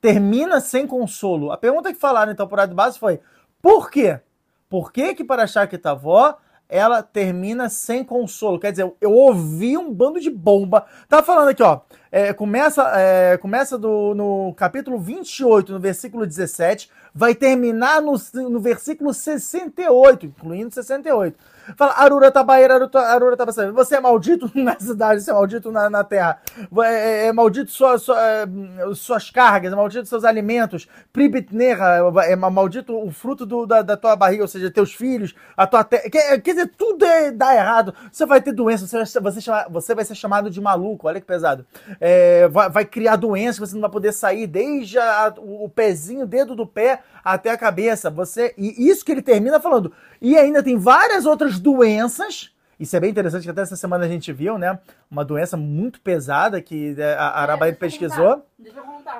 termina 0.00 0.60
sem 0.60 0.86
consolo. 0.86 1.52
A 1.52 1.56
pergunta 1.56 1.92
que 1.92 1.98
falaram 1.98 2.32
então 2.32 2.46
por 2.46 2.66
de 2.66 2.74
base 2.74 2.98
foi: 2.98 3.20
por 3.60 3.90
quê? 3.90 4.20
Por 4.68 4.92
que 4.92 5.14
que 5.14 5.24
para 5.24 5.46
Shakitavó 5.46 6.38
ela 6.70 7.02
termina 7.02 7.68
sem 7.68 8.04
consolo. 8.04 8.58
Quer 8.58 8.70
dizer, 8.70 8.90
eu 9.00 9.12
ouvi 9.12 9.76
um 9.76 9.92
bando 9.92 10.20
de 10.20 10.30
bomba. 10.30 10.86
Tá 11.08 11.22
falando 11.22 11.48
aqui, 11.48 11.62
ó. 11.62 11.80
É, 12.12 12.32
começa 12.32 12.82
é, 12.96 13.36
começa 13.36 13.76
do, 13.76 14.14
no 14.14 14.54
capítulo 14.54 14.98
28, 14.98 15.72
no 15.72 15.80
versículo 15.80 16.26
17, 16.26 16.90
vai 17.12 17.34
terminar 17.34 18.00
no, 18.00 18.14
no 18.48 18.60
versículo 18.60 19.12
68, 19.12 20.26
incluindo 20.26 20.72
68. 20.72 21.36
Fala, 21.76 21.92
Arura 21.92 22.30
Tabaeira, 22.30 22.74
Arura 22.74 23.36
Tabaeira. 23.36 23.72
Você 23.72 23.96
é 23.96 24.00
maldito 24.00 24.50
na 24.54 24.78
cidade, 24.78 25.22
você 25.22 25.30
é 25.30 25.34
maldito 25.34 25.70
na, 25.70 25.90
na 25.90 26.04
terra. 26.04 26.40
É, 26.82 26.94
é, 26.94 27.26
é 27.26 27.32
maldito 27.32 27.70
sua, 27.70 27.98
sua, 27.98 28.20
é, 28.20 28.46
suas 28.94 29.30
cargas, 29.30 29.72
é 29.72 29.76
maldito 29.76 30.06
seus 30.06 30.24
alimentos. 30.24 30.88
Pribitnerra, 31.12 31.98
é 32.24 32.36
maldito 32.36 32.96
o 32.96 33.10
fruto 33.10 33.44
do, 33.46 33.66
da, 33.66 33.82
da, 33.82 33.96
tua 33.96 34.16
barriga, 34.16 34.42
ou 34.42 34.48
seja, 34.48 34.70
teus 34.70 34.92
filhos, 34.92 35.34
a 35.56 35.66
tua 35.66 35.84
terra. 35.84 36.08
Quer, 36.10 36.40
quer 36.40 36.50
dizer, 36.52 36.72
tudo 36.76 37.04
é, 37.04 37.30
dá 37.30 37.54
errado. 37.54 37.94
Você 38.10 38.26
vai 38.26 38.40
ter 38.40 38.52
doença, 38.52 38.86
você 38.86 39.20
vai, 39.20 39.32
você, 39.32 39.40
chama, 39.40 39.66
você 39.68 39.94
vai 39.94 40.04
ser 40.04 40.14
chamado 40.14 40.50
de 40.50 40.60
maluco, 40.60 41.08
olha 41.08 41.20
que 41.20 41.26
pesado. 41.26 41.66
É, 42.00 42.48
vai, 42.48 42.70
vai, 42.70 42.84
criar 42.84 43.16
doença, 43.16 43.64
você 43.64 43.74
não 43.74 43.82
vai 43.82 43.90
poder 43.90 44.12
sair 44.12 44.46
desde 44.46 44.98
a, 44.98 45.34
o, 45.38 45.64
o 45.64 45.68
pezinho, 45.68 46.24
o 46.24 46.26
dedo 46.26 46.54
do 46.54 46.66
pé 46.66 47.00
até 47.24 47.50
a 47.50 47.56
cabeça. 47.56 48.10
Você 48.10 48.54
E 48.56 48.88
isso 48.88 49.04
que 49.04 49.12
ele 49.12 49.22
termina 49.22 49.60
falando. 49.60 49.92
E 50.20 50.36
ainda 50.36 50.62
tem 50.62 50.76
várias 50.76 51.24
outras 51.24 51.58
doenças. 51.58 52.54
Isso 52.78 52.96
é 52.96 53.00
bem 53.00 53.10
interessante, 53.10 53.44
que 53.44 53.50
até 53.50 53.60
essa 53.60 53.76
semana 53.76 54.04
a 54.04 54.08
gente 54.08 54.32
viu, 54.32 54.56
né? 54.56 54.78
Uma 55.10 55.24
doença 55.24 55.56
muito 55.56 56.00
pesada 56.00 56.62
que 56.62 56.94
é, 56.98 57.14
a 57.14 57.28
Arabaí 57.28 57.70
é, 57.70 57.74
pesquisou. 57.74 58.44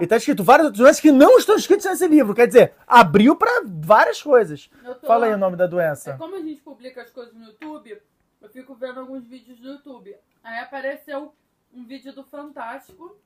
E 0.01 0.07
tá 0.07 0.17
escrito 0.17 0.43
várias 0.43 0.67
outras 0.67 0.79
doenças 0.79 1.01
que 1.01 1.13
não 1.13 1.37
estão 1.39 1.57
escritas 1.57 1.85
nesse 1.85 2.09
livro. 2.09 2.35
Quer 2.35 2.47
dizer, 2.47 2.75
abriu 2.87 3.37
para 3.37 3.63
várias 3.67 4.23
coisas. 4.23 4.71
Fala 5.07 5.27
aí 5.27 5.35
o 5.35 5.39
nome 5.39 5.57
da 5.57 5.67
doença. 5.67 6.13
É 6.13 6.17
como 6.17 6.37
a 6.37 6.41
gente 6.41 6.63
publica 6.63 7.03
as 7.03 7.11
coisas 7.11 7.35
no 7.35 7.45
YouTube, 7.45 8.01
eu 8.41 8.49
fico 8.49 8.75
vendo 8.75 9.01
alguns 9.01 9.27
vídeos 9.27 9.59
do 9.59 9.69
YouTube. 9.69 10.17
Aí 10.43 10.59
apareceu 10.59 11.35
um 11.73 11.85
vídeo 11.85 12.15
do 12.15 12.25
Fantástico. 12.25 13.17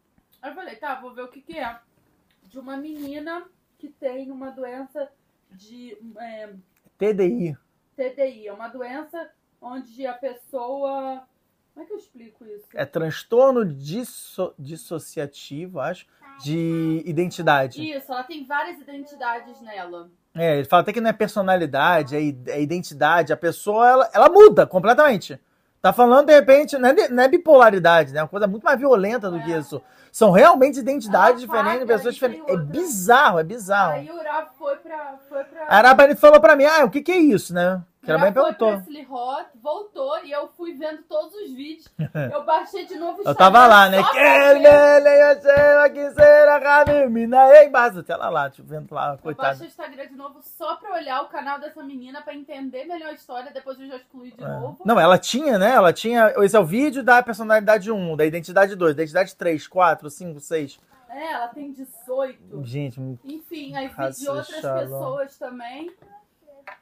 Aí 0.43 0.51
eu 0.51 0.55
falei, 0.55 0.75
tá, 0.77 1.01
vou 1.01 1.15
ver 1.15 1.23
o 1.23 1.29
que, 1.29 1.41
que 1.41 1.59
é. 1.59 1.79
De 2.43 2.59
uma 2.59 2.77
menina 2.77 3.45
que 3.79 3.89
tem 3.89 4.33
uma 4.33 4.51
doença 4.51 5.09
de. 5.51 5.97
É, 6.19 6.51
TDI. 6.99 7.57
TDI, 7.97 8.49
é 8.49 8.53
uma 8.53 8.69
doença 8.69 9.31
onde 9.61 10.07
a 10.07 10.13
pessoa. 10.13 11.23
Como 11.73 11.85
é 11.85 11.87
que 11.87 11.93
eu 11.93 11.99
explico 11.99 12.45
isso? 12.45 12.67
É 12.75 12.85
transtorno 12.85 13.65
disso, 13.65 14.55
dissociativo, 14.59 15.81
acho, 15.81 16.07
de 16.41 17.03
identidade. 17.05 17.83
Isso, 17.83 18.13
ela 18.13 18.23
tem 18.23 18.47
várias 18.47 18.81
identidades 18.81 19.61
nela. 19.61 20.11
É, 20.35 20.59
ele 20.59 20.65
fala 20.65 20.83
até 20.83 20.93
que 20.93 21.01
não 21.01 21.11
é 21.11 21.13
personalidade, 21.13 22.17
é, 22.17 22.21
é 22.53 22.63
identidade. 22.63 23.33
A 23.33 23.37
pessoa, 23.37 23.89
ela, 23.89 24.11
ela 24.13 24.29
muda 24.29 24.67
completamente. 24.67 25.41
Tá 25.85 25.93
falando, 25.93 26.29
de 26.29 26.33
repente, 26.33 26.79
não 26.79 26.89
é, 26.89 27.09
não 27.11 27.23
é 27.25 27.29
bipolaridade, 27.29 28.11
né? 28.11 28.21
É 28.21 28.23
uma 28.23 28.29
coisa 28.29 28.47
muito 28.47 28.63
mais 28.63 28.79
violenta 28.79 29.31
do 29.31 29.37
é. 29.37 29.41
que 29.41 29.51
isso. 29.51 29.83
São 30.11 30.31
realmente 30.31 30.79
identidades 30.79 31.43
diferentes, 31.43 31.85
pessoas 31.85 32.15
diferentes. 32.15 32.49
É 32.49 32.57
bizarro, 32.57 33.39
é 33.39 33.45
bizarro. 33.45 33.93
Aí 33.93 34.11
o 34.11 34.15
Urab 34.15 34.49
foi 34.59 34.77
pra. 34.77 35.19
Foi 35.29 35.45
pra... 35.45 35.67
A 35.69 35.77
Arabani 35.77 36.17
falou 36.17 36.41
pra 36.41 36.57
mim, 36.57 36.65
ah, 36.65 36.87
o 36.87 36.91
que 36.91 37.03
que 37.03 37.13
é 37.13 37.19
isso, 37.19 37.53
né? 37.53 37.83
Que 38.05 38.11
ela 38.11 38.21
bem 38.21 38.33
perguntou. 38.33 38.83
Hot, 39.11 39.47
voltou 39.55 40.25
e 40.25 40.33
eu 40.33 40.49
fui 40.49 40.75
vendo 40.75 41.03
todos 41.03 41.35
os 41.35 41.53
vídeos. 41.53 41.89
Eu 42.33 42.45
baixei 42.45 42.87
de 42.87 42.97
novo 42.97 43.23
o 43.23 43.29
Eu 43.29 43.35
tava 43.35 43.67
lá, 43.67 43.89
né? 43.89 43.99
Até 48.01 48.17
lá, 48.17 48.29
lá, 48.29 48.51
tipo, 48.51 48.67
vendo 48.69 48.93
lá, 48.93 49.17
coitado. 49.19 49.31
Eu 49.31 49.51
baixei 49.51 49.67
o 49.67 49.69
Instagram 49.69 50.07
de 50.09 50.17
novo 50.17 50.41
só 50.43 50.77
pra 50.77 50.95
olhar 50.95 51.23
o 51.23 51.29
canal 51.29 51.59
dessa 51.59 51.83
menina, 51.83 52.23
pra 52.23 52.35
entender 52.35 52.85
melhor 52.85 53.11
a 53.11 53.13
história, 53.13 53.51
depois 53.53 53.79
eu 53.81 53.87
já 53.87 53.97
excluí 53.97 54.33
de 54.33 54.43
é. 54.43 54.47
novo. 54.47 54.79
Não, 54.85 54.99
ela 54.99 55.19
tinha, 55.19 55.59
né? 55.59 55.71
Ela 55.71 55.93
tinha. 55.93 56.33
Esse 56.39 56.57
é 56.57 56.61
o 56.61 56.65
vídeo 56.65 57.03
da 57.03 57.23
personalidade 57.23 57.91
1, 57.91 58.17
da 58.17 58.27
identidade 58.27 58.77
2, 58.77 58.95
da 58.95 59.03
identidade 59.03 59.35
3, 59.35 59.67
4, 59.67 60.11
5, 60.11 60.41
6. 60.41 60.81
É, 61.09 61.33
ela 61.33 61.49
tem 61.49 61.73
18. 61.73 62.65
Gente, 62.65 63.01
Enfim, 63.25 63.77
aí 63.77 63.89
vi 63.89 64.11
de 64.11 64.29
outras 64.29 64.61
pessoas 64.61 65.39
também. 65.39 65.95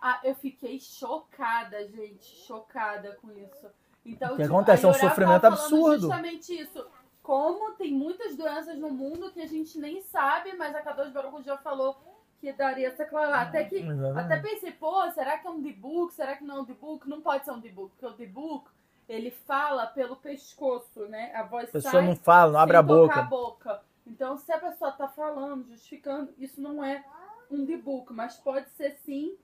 Ah, 0.01 0.21
eu 0.25 0.35
fiquei 0.35 0.79
chocada, 0.81 1.87
gente, 1.89 2.25
chocada 2.47 3.17
com 3.21 3.31
isso. 3.33 3.67
Então, 4.05 4.33
o 4.33 4.37
que 4.37 4.43
tipo, 4.43 4.55
acontece? 4.55 4.85
É 4.85 4.89
um 4.89 4.95
sofrimento 4.95 5.45
absurdo. 5.45 6.01
Justamente 6.01 6.61
isso. 6.61 6.87
Como 7.23 7.73
tem 7.75 7.93
muitas 7.93 8.37
doenças 8.37 8.77
no 8.79 8.91
mundo 8.91 9.31
que 9.31 9.41
a 9.41 9.47
gente 9.47 9.79
nem 9.79 10.03
sabe, 10.03 10.55
mas 10.57 10.75
a 10.75 10.83
Kadosh 10.83 11.13
Baruch 11.13 11.43
já 11.45 11.57
falou 11.57 11.97
que 12.41 12.53
daria 12.53 12.89
essa 12.89 13.05
clara. 13.05 13.41
Até 13.41 13.65
que 13.65 13.85
até 14.17 14.41
pensei, 14.41 14.73
pô, 14.73 15.09
será 15.13 15.39
que 15.39 15.47
é 15.47 15.51
um 15.51 15.63
debook? 15.63 16.13
Será 16.13 16.37
que 16.37 16.43
não 16.43 16.57
é 16.57 16.61
um 16.63 16.65
debook? 16.65 17.09
Não 17.09 17.21
pode 17.21 17.45
ser 17.45 17.53
um 17.53 17.61
debook, 17.61 17.93
porque 17.93 18.07
o 18.07 18.17
debook 18.17 18.69
ele 19.09 19.31
fala 19.31 19.87
pelo 19.87 20.17
pescoço, 20.17 21.07
né? 21.07 21.33
A 21.35 21.45
voz 21.45 21.69
a 21.69 21.73
pessoa 21.73 21.93
sai 21.93 22.07
não 22.07 22.17
fala, 22.17 22.53
não 22.53 22.61
abre 22.61 22.77
a 22.77 22.83
boca. 22.83 23.21
a 23.21 23.23
boca. 23.23 23.83
Então, 24.05 24.37
se 24.37 24.53
a 24.53 24.59
pessoa 24.59 24.91
tá 24.91 25.07
falando, 25.07 25.69
justificando, 25.69 26.33
isso 26.37 26.61
não 26.61 26.83
é 26.83 27.05
um 27.49 27.65
debook, 27.65 28.13
mas 28.13 28.37
pode 28.37 28.69
ser 28.71 28.97
sim 29.05 29.37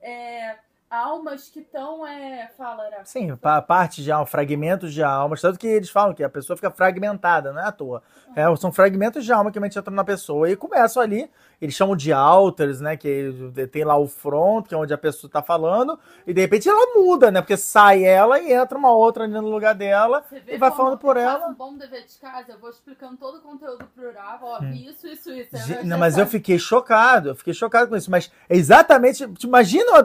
é, 0.00 0.56
almas 0.90 1.48
que 1.48 1.60
estão. 1.60 2.06
É, 2.06 2.50
fala, 2.56 2.84
Ara. 2.84 3.04
Sim, 3.04 3.36
parte 3.66 4.02
de 4.02 4.12
alma, 4.12 4.26
fragmentos 4.26 4.92
de 4.92 5.02
almas. 5.02 5.40
Tanto 5.40 5.58
que 5.58 5.66
eles 5.66 5.90
falam 5.90 6.14
que 6.14 6.22
a 6.22 6.28
pessoa 6.28 6.56
fica 6.56 6.70
fragmentada, 6.70 7.52
não 7.52 7.60
é 7.60 7.66
à 7.66 7.72
toa. 7.72 8.02
Uhum. 8.28 8.52
É, 8.52 8.56
são 8.56 8.72
fragmentos 8.72 9.24
de 9.24 9.32
alma 9.32 9.50
que 9.50 9.58
a 9.58 9.60
mente 9.60 9.78
entra 9.78 9.92
na 9.92 10.04
pessoa. 10.04 10.50
E 10.50 10.56
começam 10.56 11.02
ali 11.02 11.30
eles 11.64 11.74
chamam 11.74 11.96
de 11.96 12.12
alters, 12.12 12.80
né? 12.80 12.96
Que 12.96 13.32
tem 13.72 13.84
lá 13.84 13.96
o 13.96 14.06
front, 14.06 14.66
que 14.66 14.74
é 14.74 14.76
onde 14.76 14.92
a 14.92 14.98
pessoa 14.98 15.30
tá 15.30 15.42
falando, 15.42 15.98
e 16.26 16.34
de 16.34 16.40
repente 16.40 16.68
ela 16.68 16.94
muda, 16.94 17.30
né? 17.30 17.40
Porque 17.40 17.56
sai 17.56 18.04
ela 18.04 18.38
e 18.38 18.52
entra 18.52 18.76
uma 18.76 18.92
outra 18.92 19.24
ali 19.24 19.32
no 19.32 19.48
lugar 19.48 19.74
dela 19.74 20.22
e 20.46 20.58
vai 20.58 20.70
falando 20.70 20.98
por 20.98 21.16
ela. 21.16 21.48
um 21.48 21.54
bom 21.54 21.74
dever 21.76 22.04
de 22.04 22.18
casa, 22.18 22.52
eu 22.52 22.58
vou 22.58 22.70
explicando 22.70 23.16
todo 23.16 23.38
o 23.38 23.40
conteúdo 23.40 23.86
pro 23.94 24.08
Urava, 24.08 24.44
ó, 24.44 24.60
hum. 24.60 24.72
isso, 24.72 25.06
isso, 25.06 25.30
isso. 25.32 25.56
Não, 25.84 25.98
mas 25.98 26.18
eu 26.18 26.26
fiquei 26.26 26.58
chocado, 26.58 27.30
eu 27.30 27.34
fiquei 27.34 27.54
chocado 27.54 27.88
com 27.88 27.96
isso, 27.96 28.10
mas 28.10 28.30
é 28.48 28.56
exatamente, 28.56 29.26
imagina 29.42 30.02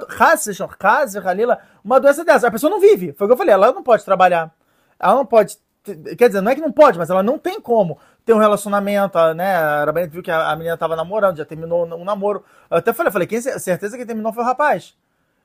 uma, 0.78 1.22
Halila, 1.26 1.60
uma 1.84 2.00
doença 2.00 2.24
dessa, 2.24 2.48
a 2.48 2.52
pessoa 2.52 2.70
não 2.70 2.80
vive, 2.80 3.14
foi 3.14 3.26
o 3.26 3.30
que 3.30 3.34
eu 3.34 3.38
falei, 3.38 3.54
ela 3.54 3.72
não 3.72 3.84
pode 3.84 4.04
trabalhar, 4.06 4.52
ela 5.00 5.16
não 5.16 5.26
pode 5.26 5.58
Quer 6.18 6.28
dizer, 6.28 6.42
não 6.42 6.52
é 6.52 6.56
que 6.56 6.62
não 6.62 6.72
pode, 6.72 6.98
mas 6.98 7.10
ela 7.10 7.24
não 7.24 7.40
tem 7.40 7.60
como 7.60 7.98
ter 8.26 8.34
um 8.34 8.38
relacionamento, 8.38 9.18
né? 9.34 9.56
A 9.56 9.82
Arabanete 9.82 10.14
viu 10.14 10.22
que 10.22 10.30
a, 10.30 10.56
menina 10.56 10.78
tava 10.78 10.96
namorando, 10.96 11.38
já 11.38 11.46
terminou 11.46 11.86
um 11.86 12.04
namoro. 12.04 12.44
Eu 12.70 12.78
até 12.78 12.94
falei, 12.94 13.12
falei, 13.12 13.28
quem 13.28 13.42
certeza 13.42 13.98
que 13.98 14.06
terminou 14.06 14.34
foi 14.34 14.44
o 14.44 14.46
rapaz. 14.46 14.96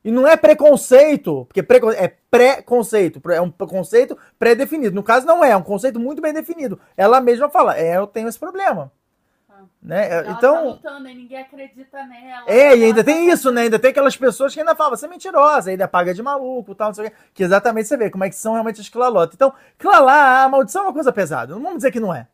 E 0.05 0.11
não 0.11 0.29
é 0.29 0.37
preconceito, 0.37 1.47
porque 1.47 1.63
preco 1.63 1.91
é 1.91 2.13
preconceito, 2.31 3.23
é 3.31 3.41
um 3.41 3.51
conceito 3.51 4.19
pré-definido. 4.39 4.95
No 4.95 5.03
caso, 5.03 5.27
não 5.27 5.43
é, 5.43 5.53
é 5.53 5.57
um 5.57 5.63
conceito 5.63 5.99
muito 5.99 6.21
bem 6.21 6.35
definido. 6.35 6.79
Ela 6.97 7.21
mesma 7.21 7.49
fala, 7.49 7.79
é, 7.79 7.97
eu 7.97 8.07
tenho 8.07 8.29
esse 8.29 8.39
problema. 8.39 8.93
Ah. 9.65 9.77
Né? 9.83 10.11
Ela 10.11 10.31
então, 10.33 10.55
tá 10.55 10.61
lutando 10.61 11.09
e 11.09 11.15
ninguém 11.15 11.39
acredita 11.39 12.05
nela. 12.07 12.45
É, 12.47 12.77
e 12.77 12.85
ainda 12.85 13.03
tem 13.05 13.31
isso, 13.31 13.51
né? 13.51 13.63
Ainda 13.63 13.79
tem 13.79 13.91
aquelas 13.91 14.17
pessoas 14.17 14.55
que 14.55 14.61
ainda 14.61 14.75
falam, 14.75 14.97
você 14.97 15.07
é 15.07 15.09
mentirosa, 15.09 15.71
ainda 15.71 15.89
paga 15.89 16.15
de 16.15 16.23
maluco 16.23 16.75
tal, 16.75 16.89
não 16.89 16.95
sei 16.95 17.07
o 17.07 17.11
quê. 17.11 17.17
Que 17.33 17.43
exatamente 17.43 17.89
você 17.89 17.97
vê 17.97 18.11
como 18.11 18.25
é 18.25 18.29
que 18.29 18.37
são 18.37 18.53
realmente 18.53 18.81
as 18.81 18.89
clalotas. 18.89 19.35
Então, 19.35 19.53
clalá, 19.79 20.45
a 20.45 20.49
maldição 20.49 20.83
é 20.83 20.87
uma 20.87 20.93
coisa 20.93 21.13
pesada. 21.13 21.55
Não 21.55 21.63
vamos 21.63 21.79
dizer 21.79 21.91
que 21.91 22.01
não 22.01 22.15
é. 22.15 22.27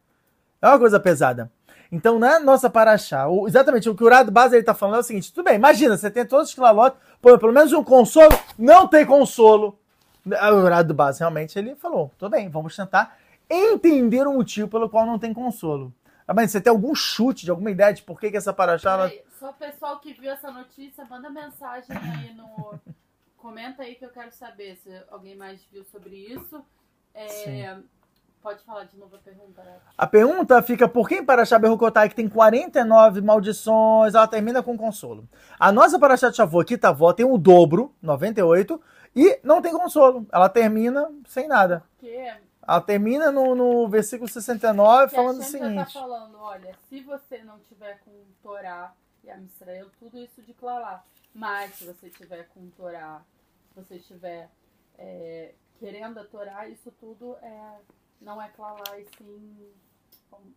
É 0.63 0.69
uma 0.69 0.79
coisa 0.79 1.01
pesada. 1.01 1.51
Então, 1.93 2.19
na 2.19 2.39
nossa 2.39 2.71
paraxá, 2.71 3.27
o, 3.29 3.49
exatamente 3.49 3.89
o 3.89 3.95
que 3.95 4.03
o 4.03 4.07
Urado 4.07 4.31
Base 4.31 4.57
está 4.57 4.75
falando 4.75 4.97
é 4.97 5.01
o 5.01 5.03
seguinte: 5.03 5.33
tudo 5.33 5.45
bem, 5.45 5.57
imagina, 5.57 5.97
você 5.97 6.11
tem 6.11 6.25
todos 6.25 6.51
os 6.51 6.55
clalotes, 6.55 6.99
pelo 7.21 7.53
menos 7.53 7.73
um 7.73 7.83
consolo, 7.83 8.31
não 8.57 8.87
tem 8.87 9.05
consolo. 9.05 9.79
O 10.25 10.55
Urado 10.65 10.95
Base 10.95 11.19
realmente 11.19 11.59
ele 11.59 11.75
falou: 11.75 12.13
tudo 12.17 12.31
bem, 12.31 12.49
vamos 12.49 12.77
tentar 12.77 13.17
entender 13.51 14.27
o 14.27 14.35
motivo 14.35 14.69
pelo 14.69 14.89
qual 14.89 15.05
não 15.05 15.19
tem 15.19 15.35
consolo. 15.35 15.93
Ah, 16.31 16.33
mas 16.33 16.53
você 16.53 16.61
tem 16.61 16.71
algum 16.71 16.95
chute 16.95 17.45
de 17.45 17.51
alguma 17.51 17.73
ideia 17.73 17.93
de 17.93 18.05
por 18.05 18.21
que, 18.21 18.31
que 18.31 18.37
essa 18.37 18.53
paraxá. 18.53 18.93
Ela... 18.93 19.13
Só 19.37 19.51
o 19.51 19.55
pessoal 19.55 19.99
que 19.99 20.13
viu 20.13 20.31
essa 20.31 20.49
notícia, 20.49 21.05
manda 21.07 21.29
mensagem 21.29 21.97
aí 21.97 22.33
no. 22.35 22.79
Comenta 23.37 23.83
aí 23.83 23.97
que 23.97 24.05
eu 24.05 24.11
quero 24.11 24.31
saber 24.31 24.77
se 24.77 24.91
alguém 25.11 25.35
mais 25.35 25.61
viu 25.73 25.83
sobre 25.83 26.15
isso. 26.15 26.65
É. 27.13 27.77
Pode 28.41 28.63
falar 28.63 28.85
de 28.85 28.97
novo 28.97 29.17
a 29.17 29.19
pergunta, 29.19 29.61
né? 29.65 29.75
A 29.99 30.07
pergunta 30.07 30.63
fica 30.63 30.89
por 30.89 31.09
que 31.09 31.17
em 31.17 31.25
Paraxá 31.25 31.59
Berrucotai, 31.59 32.09
que 32.09 32.15
tem 32.15 32.29
49 32.29 33.21
maldições, 33.21 34.15
ela 34.15 34.29
termina 34.29 34.63
com 34.63 34.79
consolo. 34.79 35.29
A 35.59 35.73
nossa 35.73 35.99
Paraxá 35.99 36.31
de 36.31 36.37
Shavuot, 36.37 36.65
Kitavó, 36.65 37.13
tem 37.13 37.27
o 37.27 37.37
dobro, 37.37 37.93
98, 38.01 38.81
e 39.17 39.41
não 39.43 39.61
tem 39.61 39.73
consolo. 39.73 40.25
Ela 40.33 40.49
termina 40.49 41.11
sem 41.27 41.49
nada. 41.49 41.83
Por 41.99 42.07
quê? 42.07 42.35
Ela 42.63 42.81
termina 42.81 43.33
no, 43.33 43.55
no 43.55 43.89
versículo 43.89 44.29
69 44.29 45.09
que 45.09 45.17
falando 45.17 45.41
o 45.41 45.43
seguinte. 45.43 45.75
Tá 45.77 45.87
falando, 45.87 46.39
olha, 46.39 46.77
se 46.89 47.01
você 47.03 47.43
não 47.43 47.59
tiver 47.61 47.99
com 48.01 48.13
Torá 48.43 48.95
e 49.25 49.31
Amisrael, 49.31 49.89
tudo 49.99 50.19
isso 50.19 50.43
de 50.43 50.53
Clalá. 50.55 51.05
Mas 51.35 51.75
se 51.77 51.85
você 51.85 52.11
tiver 52.11 52.49
com 52.49 52.69
Torá, 52.71 53.23
se 53.69 53.75
você 53.75 53.97
estiver 53.97 54.51
é, 54.99 55.55
querendo 55.79 56.19
a 56.19 56.25
Torá, 56.25 56.69
isso 56.69 56.93
tudo 57.01 57.37
é 57.43 57.79
não 58.21 58.41
é 58.41 58.49
clalá 58.49 58.99
e 58.99 59.07
sim 59.17 59.73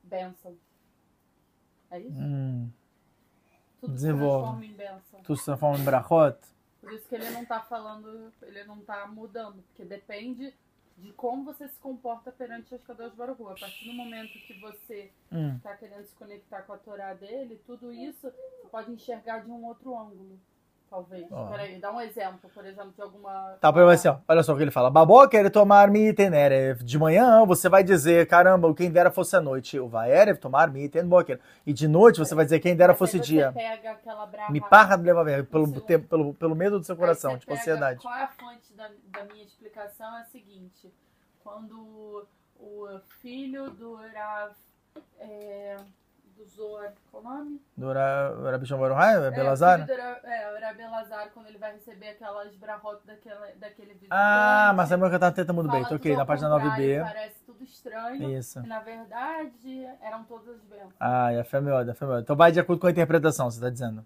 bênção. 0.04 0.58
É 1.90 2.00
isso? 2.00 2.20
Hum. 2.20 2.70
Tudo 3.80 3.94
Desenvolve. 3.94 4.28
se 4.28 4.42
transforma 4.42 4.66
em 4.66 4.74
bênção. 4.74 5.24
Tudo 5.24 5.38
se 5.38 5.46
transforma 5.46 5.80
em 5.80 5.84
brachot? 5.86 6.38
Por 6.82 6.92
isso 6.92 7.08
que 7.08 7.16
ele 7.16 7.30
não 7.30 7.46
tá 7.46 7.62
falando, 7.62 8.34
ele 8.42 8.64
não 8.66 8.82
tá 8.82 9.08
mudando, 9.08 9.64
porque 9.64 9.86
depende 9.86 10.54
de 10.98 11.12
como 11.14 11.44
você 11.44 11.68
se 11.68 11.80
comporta 11.80 12.32
perante 12.32 12.74
os 12.74 12.84
Kadosh 12.84 13.14
Baruch 13.14 13.42
Hu. 13.42 13.50
A 13.50 13.56
partir 13.56 13.86
do 13.86 13.94
momento 13.94 14.32
que 14.48 14.60
você 14.60 15.12
Hum. 15.32 15.56
está 15.58 15.76
querendo 15.76 16.06
se 16.06 16.16
conectar 16.16 16.62
com 16.64 16.74
a 16.74 16.78
Torá 16.78 17.14
dele, 17.14 17.60
tudo 17.66 17.92
isso 17.92 18.22
você 18.62 18.68
pode 18.70 18.92
enxergar 18.92 19.40
de 19.40 19.50
um 19.52 19.66
outro 19.66 19.98
ângulo, 19.98 20.40
talvez. 20.94 21.26
Ó. 21.32 21.48
Peraí, 21.48 21.80
dá 21.80 21.92
um 21.92 22.00
exemplo, 22.00 22.50
por 22.54 22.64
exemplo, 22.66 22.92
de 22.96 23.02
alguma... 23.02 23.58
Tá, 23.60 23.74
pra 23.74 23.92
assim, 23.92 24.08
ó. 24.08 24.18
Olha 24.28 24.44
só 24.44 24.54
o 24.54 24.56
que 24.58 24.62
ele 24.62 24.70
fala. 24.70 24.92
Babó 24.92 25.28
quer 25.28 25.50
tomar 25.50 25.90
mitenerev. 25.90 26.84
De 26.84 27.00
manhã 27.00 27.44
você 27.46 27.68
vai 27.68 27.84
dizer, 27.84 28.28
caramba, 28.28 28.72
quem 28.76 28.92
dera 28.92 29.10
fosse 29.10 29.36
a 29.36 29.42
noite. 29.42 29.80
O 29.80 29.88
vaerev 29.88 30.38
tomar 30.38 30.70
miten 30.72 31.08
boker. 31.08 31.40
E 31.66 31.74
de 31.74 31.88
noite 31.88 32.20
você 32.20 32.36
vai 32.36 32.46
dizer, 32.46 32.60
quem 32.60 32.76
dera 32.76 32.94
fosse 32.94 33.18
você 33.18 33.24
dia. 33.24 33.52
pega 33.52 33.92
aquela 33.92 34.26
braha 34.28 34.52
Me 34.52 34.62
parra 34.62 34.96
de 34.96 35.04
levar 35.04 35.44
pelo, 35.46 35.82
tempo- 35.82 36.08
pelo, 36.08 36.34
pelo 36.36 36.56
medo 36.56 36.78
do 36.80 36.86
seu 36.86 36.96
coração, 36.96 37.40
pega- 37.40 37.54
ansiedade. 37.54 38.00
Qual 38.00 38.14
é 38.14 38.24
a 38.24 38.28
fonte 38.28 38.72
da, 38.74 38.90
da 39.12 39.24
minha 39.26 39.44
explicação? 39.44 40.16
É 40.18 40.22
a 40.22 40.26
seguinte: 40.26 40.94
quando 41.44 42.28
o 42.60 43.00
filho 43.20 43.72
do 43.72 43.96
Rav, 43.96 44.54
é, 45.20 45.76
do 46.38 46.46
Zor, 46.46 46.92
qual 47.12 47.24
o 47.24 47.26
nome? 47.28 47.62
Do 47.78 47.92
Ra- 47.94 48.34
Rabi 48.52 48.66
Shimon 48.66 48.80
Bar 48.80 48.92
Yochai, 48.92 49.28
É, 49.28 49.32
Belazar? 49.32 49.80
o 49.80 49.92
É, 49.92 50.52
o 50.58 50.62
Rabi 50.62 50.82
Elazar, 50.82 51.30
quando 51.34 51.48
ele 51.48 51.58
vai 51.58 51.74
receber 51.74 52.10
aquelas 52.10 52.56
brahot 52.56 53.00
daquela, 53.06 53.48
daquele 53.60 53.94
visitante. 53.94 54.08
Ah, 54.12 54.74
mas 54.76 54.90
Samuel 54.90 55.12
cantar 55.12 55.32
tenta 55.32 55.54
muito 55.54 55.70
bem. 55.72 55.82
fala 55.84 55.90
Tá 55.90 55.96
ok, 55.96 56.16
na 56.16 56.26
página 56.26 56.50
contrário, 56.50 56.84
9b. 56.84 57.04
Parece 57.04 57.36
tudo 57.46 57.64
estranho. 57.64 58.38
Isso. 58.38 58.60
E 58.60 58.68
na 58.68 58.80
verdade 58.80 59.86
eram 60.02 60.24
todas 60.24 60.60
bênçãos. 60.64 60.94
Ah, 61.00 61.32
é 61.32 61.40
a 61.40 61.44
fé 61.44 61.60
melhor, 61.62 61.88
a 61.90 61.94
fé 61.94 62.06
melhor. 62.06 62.22
Então 62.22 62.36
vai 62.36 62.52
de 62.52 62.60
acordo 62.60 62.80
com 62.80 62.88
a 62.88 62.92
interpretação, 62.92 63.50
você 63.50 63.60
tá 63.62 63.70
dizendo. 63.70 64.06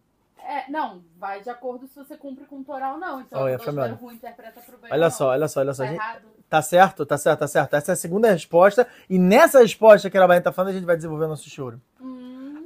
É, 0.49 0.71
não, 0.71 1.03
vai 1.17 1.41
de 1.41 1.49
acordo 1.49 1.85
se 1.87 1.95
você 1.95 2.15
cumpre 2.15 2.45
com 2.45 2.59
o 2.59 2.63
Torá 2.63 2.93
ou 2.93 2.97
não. 2.97 3.19
Então, 3.19 3.43
o 3.43 3.59
foi 3.59 3.73
melhor. 3.73 3.89
Baruch 3.89 4.03
Hu 4.05 4.11
interpreta 4.13 4.61
pro 4.61 4.77
bem 4.77 4.89
Olha 4.93 5.05
ou 5.05 5.11
só, 5.11 5.25
não. 5.25 5.31
olha 5.31 5.47
só, 5.49 5.59
olha 5.59 5.73
só. 5.73 5.83
Tá 5.83 5.89
gente-? 5.89 6.37
Tá 6.49 6.61
certo, 6.61 7.05
tá 7.05 7.17
certo, 7.17 7.39
tá 7.39 7.47
certo. 7.49 7.73
Essa 7.75 7.91
é 7.91 7.93
a 7.93 7.95
segunda 7.97 8.31
resposta. 8.31 8.87
E 9.09 9.19
nessa 9.19 9.59
resposta 9.59 10.09
que 10.09 10.17
a 10.17 10.21
Rabain 10.21 10.41
tá 10.41 10.53
falando, 10.53 10.69
a 10.71 10.73
gente 10.73 10.85
vai 10.85 10.95
desenvolver 10.95 11.25
o 11.25 11.27
nosso 11.27 11.49
choro. 11.49 11.81
Hum, 11.99 12.16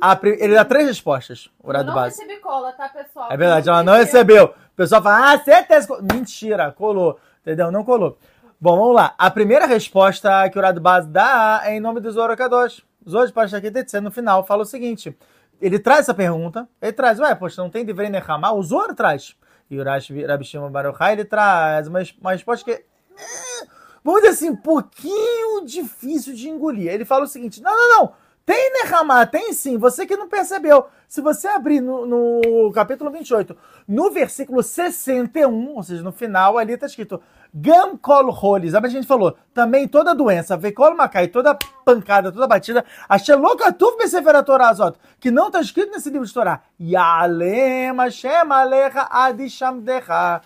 A 0.02 0.20
Ele 0.24 0.56
dá 0.56 0.66
três 0.66 0.88
respostas, 0.88 1.46
o 1.60 1.68
eu 1.68 1.70
Urado 1.70 1.86
não 1.88 1.94
base. 1.94 2.20
recebi 2.20 2.40
cola, 2.42 2.72
tá, 2.74 2.90
pessoal? 2.90 3.32
É 3.32 3.38
verdade, 3.38 3.70
ela 3.70 3.84
não 3.84 3.94
recebeu. 3.94 4.46
O 4.46 4.76
pessoal 4.76 5.02
fala, 5.02 5.34
ah, 5.34 5.40
certeza. 5.40 5.88
co-". 5.88 6.02
Mentira, 6.02 6.72
colou. 6.72 7.20
Entendeu? 7.42 7.72
Não 7.72 7.84
colou. 7.84 8.18
Bom, 8.60 8.78
vamos 8.78 8.96
lá. 8.96 9.14
A 9.18 9.30
primeira 9.30 9.66
resposta 9.66 10.50
que 10.50 10.58
o 10.58 10.60
Urado 10.60 10.82
base 10.82 11.08
dá 11.08 11.62
é 11.64 11.76
em 11.76 11.80
nome 11.80 12.00
do 12.00 12.12
Zoro 12.12 12.36
Kadosh. 12.36 12.84
Zoro 13.08 13.32
para 13.32 13.48
Shaketetse, 13.48 14.00
no 14.00 14.12
final, 14.12 14.44
fala 14.46 14.64
o 14.64 14.66
seguinte. 14.66 15.16
Ele 15.60 15.78
traz 15.80 16.02
essa 16.02 16.14
pergunta, 16.14 16.68
ele 16.82 16.94
traz, 16.94 17.20
ué, 17.20 17.34
poxa, 17.36 17.62
não 17.62 17.70
tem 17.70 17.86
dever 17.86 18.10
Nehama? 18.10 18.52
O 18.52 18.64
Zoro 18.64 18.96
traz. 18.96 19.36
E 19.70 19.80
o 19.80 19.84
Rabi 19.84 20.44
Shimon 20.44 20.70
Bar 20.72 20.86
Yochai, 20.86 21.14
ele 21.14 21.26
traz 21.26 21.88
uma, 21.88 22.00
uma 22.20 22.32
resposta 22.32 22.66
que 22.66 22.72
é, 22.72 22.84
vamos 24.04 24.22
dizer 24.22 24.34
assim, 24.34 24.50
um 24.50 24.56
pouquinho 24.56 25.66
difícil 25.66 26.34
de 26.34 26.50
engolir. 26.50 26.92
Ele 26.92 27.06
fala 27.06 27.24
o 27.24 27.28
seguinte, 27.28 27.62
não, 27.62 27.72
não, 27.72 27.90
não, 28.00 28.14
tem 28.46 28.72
Nehama, 28.74 29.26
tem 29.26 29.54
sim, 29.54 29.78
você 29.78 30.06
que 30.06 30.18
não 30.18 30.28
percebeu. 30.28 30.86
Se 31.08 31.22
você 31.22 31.48
abrir 31.48 31.82
no, 31.82 32.06
no 32.06 32.72
capítulo 32.72 33.12
28, 33.12 33.56
no 33.88 34.10
versículo 34.12 34.64
61, 34.64 35.76
ou 35.76 35.84
seja, 35.84 36.02
no 36.02 36.12
final, 36.12 36.58
ali 36.58 36.78
tá 36.78 36.86
escrito 36.86 37.22
Gam 37.54 37.98
kol 37.98 38.30
holis, 38.30 38.74
a 38.74 38.88
gente 38.88 39.06
falou, 39.06 39.36
também 39.54 39.86
toda 39.86 40.16
doença, 40.16 40.56
vekol 40.56 40.96
makai, 40.96 41.28
toda 41.28 41.58
pancada, 41.84 42.32
toda 42.32 42.48
batida, 42.48 42.86
ashelokatuv 43.10 43.98
besefer 43.98 44.42
Torah 44.46 44.70
azot, 44.70 44.98
que 45.20 45.30
não 45.30 45.48
está 45.48 45.60
escrito 45.60 45.92
nesse 45.92 46.10
livro 46.10 46.26
de 46.26 46.34
Torá. 46.34 46.62
Yalem 46.80 47.94
Hashem 47.98 48.50
alecha. 48.50 49.08
Adishamdecha. 49.12 50.42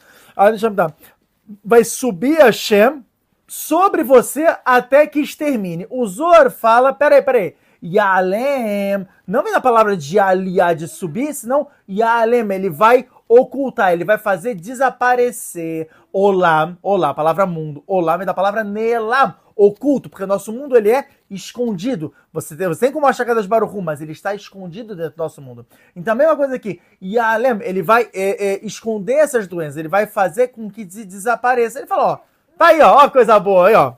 Vai 1.63 1.83
subir 1.83 2.39
Hashem 2.39 3.05
sobre 3.47 4.03
você 4.03 4.57
até 4.65 5.05
que 5.05 5.19
extermine. 5.19 5.85
O 5.91 6.07
Zor 6.07 6.49
fala, 6.49 6.91
peraí, 6.91 7.21
peraí, 7.21 7.55
Yalem, 7.83 9.07
não 9.27 9.43
vem 9.43 9.51
da 9.51 9.61
palavra 9.61 9.95
de 9.95 10.19
aliar, 10.19 10.75
de 10.75 10.87
subir, 10.87 11.33
senão 11.33 11.67
Yalem, 11.89 12.51
ele 12.51 12.69
vai 12.69 13.07
ocultar, 13.27 13.91
ele 13.93 14.03
vai 14.03 14.17
fazer 14.17 14.55
desaparecer. 14.55 15.89
Olá, 16.11 16.75
a 17.09 17.13
palavra 17.13 17.45
mundo, 17.45 17.83
olam 17.87 18.17
vem 18.17 18.25
da 18.25 18.33
palavra 18.33 18.63
nelam, 18.63 19.33
oculto, 19.55 20.09
porque 20.09 20.23
o 20.23 20.27
nosso 20.27 20.51
mundo 20.51 20.75
ele 20.77 20.91
é 20.91 21.07
escondido. 21.29 22.13
Você 22.31 22.55
tem, 22.55 22.67
você 22.67 22.81
tem 22.81 22.91
como 22.91 23.07
achar 23.07 23.25
cada 23.25 23.41
Baruchu, 23.43 23.81
mas 23.81 24.01
ele 24.01 24.11
está 24.11 24.33
escondido 24.33 24.95
dentro 24.95 25.15
do 25.15 25.23
nosso 25.23 25.41
mundo. 25.41 25.65
Então 25.95 26.13
a 26.13 26.15
mesma 26.15 26.35
coisa 26.35 26.55
aqui, 26.55 26.79
Yalem, 27.01 27.59
ele 27.61 27.81
vai 27.81 28.09
é, 28.13 28.53
é, 28.53 28.65
esconder 28.65 29.15
essas 29.15 29.47
doenças, 29.47 29.77
ele 29.77 29.87
vai 29.87 30.05
fazer 30.05 30.49
com 30.49 30.69
que 30.69 30.85
des- 30.85 31.05
desapareça. 31.05 31.79
Ele 31.79 31.87
fala, 31.87 32.03
ó, 32.03 32.17
tá 32.57 32.67
aí, 32.67 32.81
ó, 32.81 33.03
ó, 33.03 33.09
coisa 33.09 33.39
boa 33.39 33.67
aí, 33.67 33.75
ó 33.75 33.93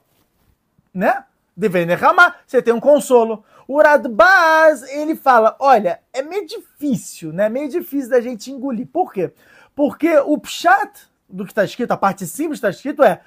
né? 0.97 1.23
Devei 1.55 1.85
Nehama, 1.85 2.35
você 2.45 2.61
tem 2.61 2.73
um 2.73 2.79
consolo. 2.79 3.43
O 3.67 3.82
Radbaz, 3.82 4.84
ele 4.84 5.15
fala, 5.15 5.56
olha, 5.60 5.99
é 6.13 6.21
meio 6.21 6.47
difícil, 6.47 7.34
né? 7.34 7.49
Meio 7.49 7.67
difícil 7.67 8.10
da 8.10 8.21
gente 8.21 8.49
engolir. 8.49 8.88
Por 8.88 9.12
quê? 9.12 9.34
Porque 9.75 10.17
o 10.19 10.38
pshat 10.38 11.08
do 11.30 11.43
que 11.43 11.51
está 11.51 11.65
escrito, 11.65 11.91
a 11.91 11.97
parte 11.97 12.25
simples 12.25 12.58
está 12.58 12.69
escrito 12.69 13.03
é 13.03 13.19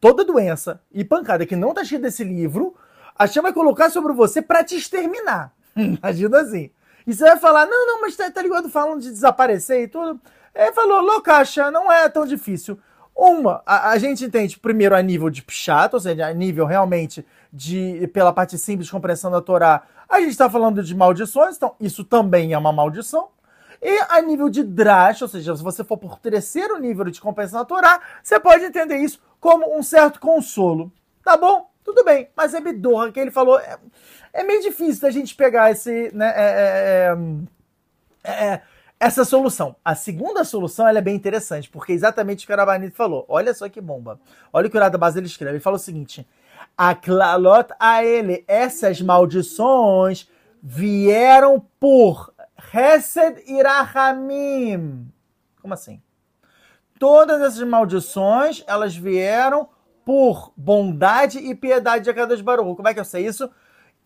toda 0.00 0.24
doença 0.24 0.80
e 0.92 1.04
pancada 1.04 1.44
que 1.44 1.56
não 1.56 1.70
está 1.70 1.82
escrito 1.82 2.02
nesse 2.02 2.22
livro, 2.22 2.76
a 3.18 3.26
Shem 3.26 3.42
vai 3.42 3.52
colocar 3.52 3.90
sobre 3.90 4.12
você 4.12 4.40
para 4.40 4.62
te 4.62 4.76
exterminar. 4.76 5.52
Imagina 5.76 6.40
assim. 6.40 6.70
E 7.04 7.12
você 7.12 7.24
vai 7.24 7.36
falar, 7.36 7.66
não, 7.66 7.86
não, 7.86 8.00
mas 8.00 8.14
tá, 8.14 8.30
tá 8.30 8.40
ligado 8.40 8.68
falando 8.68 9.00
de 9.00 9.10
desaparecer 9.10 9.82
e 9.82 9.88
tudo. 9.88 10.20
Ele 10.54 10.72
falou, 10.72 11.00
Locacha, 11.00 11.70
não 11.70 11.90
é 11.90 12.08
tão 12.08 12.24
difícil. 12.24 12.78
Uma, 13.14 13.62
a, 13.66 13.90
a 13.90 13.98
gente 13.98 14.24
entende 14.24 14.58
primeiro 14.60 14.94
a 14.94 15.02
nível 15.02 15.28
de 15.28 15.42
pshat, 15.42 15.92
ou 15.92 16.00
seja, 16.00 16.28
a 16.28 16.32
nível 16.32 16.64
realmente 16.64 17.26
de, 17.52 18.08
pela 18.12 18.32
parte 18.32 18.58
simples 18.58 18.90
compreensão 18.90 19.30
da 19.30 19.40
Torá, 19.40 19.82
a 20.08 20.20
gente 20.20 20.30
está 20.30 20.48
falando 20.48 20.82
de 20.82 20.94
maldições, 20.94 21.56
então 21.56 21.74
isso 21.80 22.04
também 22.04 22.52
é 22.52 22.58
uma 22.58 22.72
maldição. 22.72 23.28
E 23.80 24.00
a 24.08 24.20
nível 24.20 24.48
de 24.48 24.64
drash, 24.64 25.22
ou 25.22 25.28
seja, 25.28 25.56
se 25.56 25.62
você 25.62 25.84
for 25.84 25.96
por 25.96 26.18
terceiro 26.18 26.78
nível 26.78 27.04
de 27.04 27.20
compreensão 27.20 27.60
da 27.60 27.64
Torá, 27.64 28.00
você 28.22 28.40
pode 28.40 28.64
entender 28.64 28.96
isso 28.96 29.20
como 29.38 29.76
um 29.76 29.82
certo 29.82 30.18
consolo. 30.18 30.90
Tá 31.22 31.36
bom? 31.36 31.70
Tudo 31.84 32.04
bem. 32.04 32.28
Mas 32.36 32.54
é 32.54 32.60
Bedorra 32.60 33.12
que 33.12 33.20
ele 33.20 33.30
falou, 33.30 33.58
é, 33.58 33.78
é 34.32 34.42
meio 34.42 34.60
difícil 34.60 35.02
da 35.02 35.10
gente 35.10 35.34
pegar 35.34 35.70
esse, 35.70 36.10
né, 36.12 36.32
é, 36.36 37.14
é, 38.24 38.30
é, 38.30 38.44
é, 38.46 38.62
essa 38.98 39.24
solução. 39.24 39.76
A 39.84 39.94
segunda 39.94 40.42
solução 40.42 40.88
ela 40.88 40.98
é 40.98 41.02
bem 41.02 41.14
interessante, 41.14 41.70
porque 41.70 41.92
é 41.92 41.94
exatamente 41.94 42.44
o 42.44 42.46
que 42.46 42.52
o 42.52 42.54
Arabanito 42.54 42.96
falou. 42.96 43.24
Olha 43.28 43.54
só 43.54 43.68
que 43.68 43.80
bomba. 43.80 44.20
Olha 44.52 44.66
o 44.66 44.70
que 44.70 44.76
o 44.76 44.80
Radabaz 44.80 45.16
ele 45.16 45.26
escreve. 45.26 45.54
Ele 45.54 45.60
fala 45.60 45.76
o 45.76 45.78
seguinte: 45.78 46.26
A 46.78 46.94
Klalot 46.94 47.74
a 47.80 48.04
ele, 48.04 48.44
essas 48.46 49.02
maldições 49.02 50.30
vieram 50.62 51.60
por 51.80 52.32
Hesed 52.72 53.42
e 53.48 53.60
Rahamim. 53.60 55.12
Como 55.60 55.74
assim? 55.74 56.00
Todas 57.00 57.40
essas 57.40 57.66
maldições, 57.66 58.62
elas 58.66 58.96
vieram 58.96 59.68
por 60.04 60.52
bondade 60.56 61.38
e 61.38 61.54
piedade 61.54 62.04
de 62.04 62.10
Akadosh 62.10 62.40
Baruch. 62.40 62.76
Como 62.76 62.88
é 62.88 62.94
que 62.94 63.00
eu 63.00 63.04
sei 63.04 63.26
isso? 63.26 63.50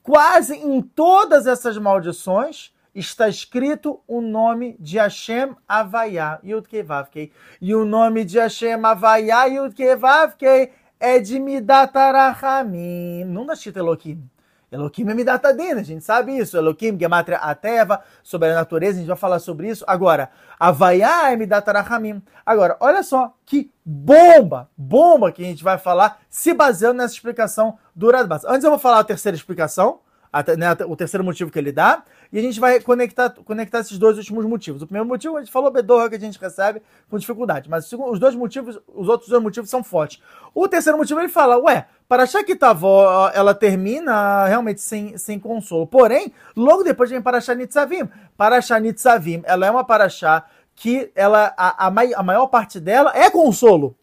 Quase 0.02 0.56
em 0.56 0.80
todas 0.80 1.46
essas 1.46 1.78
maldições 1.78 2.72
está 2.94 3.28
escrito 3.28 4.00
o 4.06 4.20
nome 4.20 4.76
de 4.78 4.98
Hashem 4.98 5.54
Havaiá, 5.66 6.40
Yud 6.42 6.66
Vavkei. 6.82 7.32
E 7.60 7.74
o 7.74 7.84
nome 7.84 8.24
de 8.24 8.38
Hashem 8.38 8.84
Havaiá, 8.84 9.44
Yud 9.44 9.74
Vavkei, 9.96 10.72
é 11.02 11.18
de 11.18 11.40
Midatarachamim. 11.40 13.24
Não 13.24 13.42
está 13.42 13.54
escrito 13.54 13.80
Elohim. 13.80 14.22
Elohim 14.70 15.10
é 15.10 15.14
Midatadina, 15.14 15.80
a 15.80 15.82
gente 15.82 16.04
sabe 16.04 16.38
isso. 16.38 16.56
Elohim, 16.56 16.96
Gematria 16.98 17.38
Ateva, 17.38 18.02
sobre 18.22 18.50
a 18.50 18.54
natureza, 18.54 18.92
a 18.92 18.98
gente 19.00 19.08
vai 19.08 19.16
falar 19.16 19.40
sobre 19.40 19.68
isso. 19.68 19.84
Agora, 19.88 20.30
Havaiá 20.60 21.32
é 21.32 21.36
Midatarachamim. 21.36 22.22
Agora, 22.46 22.76
olha 22.78 23.02
só 23.02 23.34
que 23.44 23.70
bomba, 23.84 24.70
bomba 24.76 25.32
que 25.32 25.42
a 25.42 25.46
gente 25.46 25.64
vai 25.64 25.76
falar 25.76 26.20
se 26.30 26.54
baseando 26.54 26.98
nessa 26.98 27.14
explicação 27.14 27.76
do 27.94 28.08
Radbaz. 28.08 28.44
Antes 28.44 28.62
eu 28.62 28.70
vou 28.70 28.78
falar 28.78 29.00
a 29.00 29.04
terceira 29.04 29.36
explicação, 29.36 29.98
a, 30.32 30.42
né, 30.56 30.70
o 30.86 30.94
terceiro 30.94 31.24
motivo 31.24 31.50
que 31.50 31.58
ele 31.58 31.72
dá, 31.72 32.04
e 32.32 32.38
a 32.38 32.42
gente 32.42 32.58
vai 32.58 32.80
conectar, 32.80 33.30
conectar 33.44 33.80
esses 33.80 33.98
dois 33.98 34.16
últimos 34.16 34.46
motivos. 34.46 34.80
O 34.80 34.86
primeiro 34.86 35.06
motivo, 35.06 35.36
a 35.36 35.40
gente 35.40 35.52
falou 35.52 35.70
Bedorra 35.70 36.08
que 36.08 36.16
a 36.16 36.20
gente 36.20 36.38
recebe 36.38 36.80
com 37.10 37.18
dificuldade, 37.18 37.68
mas 37.68 37.92
os 37.92 38.18
dois 38.18 38.34
motivos, 38.34 38.80
os 38.88 39.08
outros 39.08 39.28
dois 39.28 39.42
motivos 39.42 39.68
são 39.68 39.84
fortes. 39.84 40.22
O 40.54 40.66
terceiro 40.66 40.96
motivo, 40.96 41.20
ele 41.20 41.28
fala, 41.28 41.58
ué, 41.58 41.86
para 42.08 42.22
achar 42.22 42.42
que 42.42 42.56
Tavó, 42.56 43.30
ela 43.34 43.54
termina 43.54 44.46
realmente 44.46 44.80
sem, 44.80 45.16
sem 45.18 45.38
consolo. 45.38 45.86
Porém, 45.86 46.32
logo 46.56 46.82
depois 46.82 47.10
vem 47.10 47.20
Parashá 47.20 47.54
Nitzavim. 47.54 48.08
Parashá 48.36 48.80
Nitzavim, 48.80 49.42
ela 49.44 49.66
é 49.66 49.70
uma 49.70 49.84
Parashá 49.84 50.44
que 50.74 51.12
ela, 51.14 51.52
a, 51.56 51.86
a, 51.86 51.90
mai, 51.90 52.14
a 52.14 52.22
maior 52.22 52.46
parte 52.46 52.80
dela 52.80 53.12
é 53.14 53.28
consolo. 53.28 53.94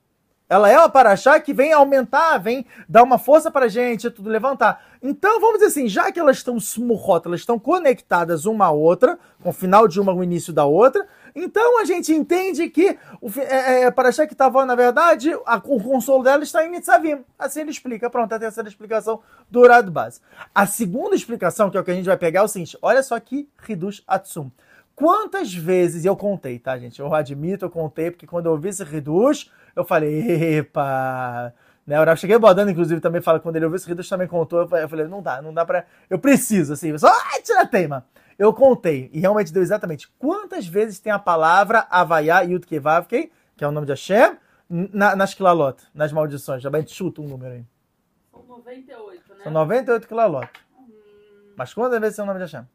Ela 0.50 0.70
é 0.70 0.78
uma 0.78 0.90
paraxá 0.90 1.40
que 1.40 1.54
vem 1.54 1.72
aumentar, 1.72 2.38
vem 2.40 2.66
dar 2.88 3.04
uma 3.04 3.20
força 3.20 3.52
pra 3.52 3.68
gente, 3.68 4.10
tudo 4.10 4.30
levantar. 4.30 4.84
Então, 5.02 5.40
vamos 5.40 5.60
dizer 5.60 5.68
assim, 5.68 5.88
já 5.88 6.12
que 6.12 6.20
elas 6.20 6.38
estão 6.38 6.58
smurrot, 6.58 7.28
elas 7.28 7.42
estão 7.42 7.60
conectadas 7.60 8.46
uma 8.46 8.66
à 8.66 8.72
outra, 8.72 9.20
com 9.44 9.50
o 9.50 9.54
final 9.54 9.88
de 9.88 10.02
uma 10.02 10.12
o 10.12 10.24
início 10.24 10.52
da 10.52 10.66
outra, 10.66 11.08
então 11.36 11.80
a 11.80 11.86
gente 11.86 12.12
entende 12.12 12.70
que 12.70 12.98
o 13.22 13.30
é, 13.40 13.84
é, 13.84 13.92
Paraxá 13.92 14.26
que 14.26 14.34
estava, 14.34 14.66
na 14.66 14.76
verdade, 14.76 15.32
a, 15.46 15.58
o 15.58 15.82
consolo 15.82 16.24
dela 16.24 16.44
está 16.44 16.66
em 16.66 16.72
Nitzavim. 16.72 17.24
Assim 17.38 17.62
ele 17.62 17.72
explica. 17.72 18.10
Pronto, 18.10 18.34
a 18.34 18.40
terceira 18.40 18.68
explicação 18.68 19.22
do 19.50 19.62
Urad 19.62 19.90
Base. 19.90 20.22
A 20.54 20.66
segunda 20.66 21.16
explicação, 21.16 21.70
que 21.70 21.78
é 21.78 21.80
o 21.80 21.84
que 21.84 21.92
a 21.92 21.96
gente 21.96 22.08
vai 22.08 22.18
pegar, 22.18 22.42
é 22.42 22.44
o 22.44 22.48
seguinte: 22.48 22.78
olha 22.82 23.04
só 23.04 23.20
que 23.20 23.48
Reduz 23.58 24.04
Atsum. 24.08 24.50
Quantas 24.96 25.54
vezes 25.54 26.04
eu 26.04 26.16
contei, 26.16 26.60
tá, 26.60 26.78
gente? 26.78 27.00
Eu 27.00 27.14
admito, 27.14 27.64
eu 27.64 27.70
contei, 27.70 28.12
porque 28.12 28.28
quando 28.28 28.48
eu 28.48 28.52
ouvi 28.52 28.68
esse 28.68 28.84
Reduz, 28.84 29.50
eu 29.80 29.86
falei, 29.86 30.58
epa. 30.58 31.54
Né, 31.88 31.98
eu 31.98 32.18
cheguei 32.18 32.38
botando, 32.38 32.70
inclusive, 32.70 33.02
também 33.02 33.22
fala 33.22 33.40
quando 33.40 33.56
ele 33.56 33.66
ouviu 33.66 33.78
esse 33.78 33.88
Reduz, 33.88 34.08
também 34.08 34.28
contou. 34.28 34.60
Eu 34.60 34.90
falei, 34.90 35.08
não 35.08 35.22
dá, 35.22 35.42
não 35.42 35.54
dá 35.54 35.66
pra. 35.66 35.86
Eu 36.10 36.20
preciso, 36.20 36.74
assim, 36.74 36.96
só 36.98 37.08
ah, 37.08 37.42
tira 37.42 37.62
a 37.62 37.66
teima. 37.66 38.06
Eu 38.38 38.54
contei, 38.54 39.10
e 39.12 39.20
realmente 39.20 39.52
deu 39.52 39.62
exatamente 39.62 40.08
quantas 40.20 40.68
vezes 40.68 41.00
tem 41.00 41.12
a 41.12 41.20
palavra 41.20 41.88
Havaiá 41.90 42.42
Yud 42.42 42.66
Kevavkei, 42.66 43.32
que 43.58 43.64
é 43.64 43.68
o 43.68 43.72
nome 43.72 43.86
de 43.86 43.94
Hashem, 43.94 44.38
na, 44.70 45.16
nas 45.16 45.34
Kilalot, 45.34 45.82
nas 45.94 46.12
maldições. 46.12 46.62
Já 46.62 46.70
bem 46.70 46.86
chuta 46.86 47.22
um 47.22 47.28
número 47.28 47.54
aí. 47.54 47.66
São 48.32 48.44
98, 48.44 49.34
né? 49.34 49.44
São 49.44 49.52
98 49.52 50.08
Kilalot. 50.08 50.50
Hum... 50.78 50.90
Mas 51.56 51.74
quantas 51.74 52.00
vezes 52.00 52.16
tem 52.16 52.24
o 52.24 52.28
nome 52.28 52.40
de 52.40 52.46
Hashem? 52.46 52.68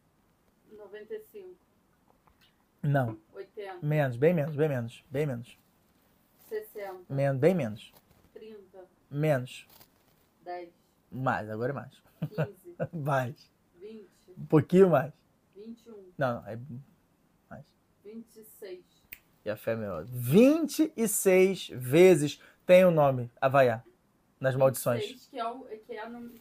95. 0.77 1.49
Não. 2.83 3.17
80. 3.35 3.75
Menos, 3.81 4.17
bem 4.17 4.35
menos, 4.35 4.57
bem 4.57 4.69
menos, 4.69 5.05
bem 5.11 5.27
menos. 5.27 5.64
60. 6.55 6.95
Menos, 7.09 7.41
bem 7.41 7.55
menos. 7.55 7.93
30. 8.33 8.59
Menos. 9.11 9.67
10. 10.45 10.69
Mais, 11.11 11.51
agora 11.51 11.73
é 11.73 11.75
mais. 11.75 12.03
15. 12.21 12.77
mais. 12.95 13.51
20. 13.81 14.09
Um 14.39 14.47
pouquinho 14.47 14.91
mais. 14.91 15.13
21. 15.57 15.93
Não, 16.17 16.35
não, 16.35 16.49
é 16.49 16.59
mais. 17.51 17.65
26. 18.05 18.85
E 19.45 19.51
a 19.51 19.57
fé 19.57 19.73
é 19.73 19.77
melhor. 19.77 20.05
26 20.07 21.71
vezes 21.75 22.41
tem 22.65 22.85
o 22.85 22.91
nome 22.91 23.31
Havaiá 23.41 23.83
nas 24.41 24.55
maldições. 24.55 25.03
26, 25.03 25.29
que 25.29 25.39
é 25.39 25.47
o. 25.47 25.61
Que 25.61 25.75
é, 25.75 25.77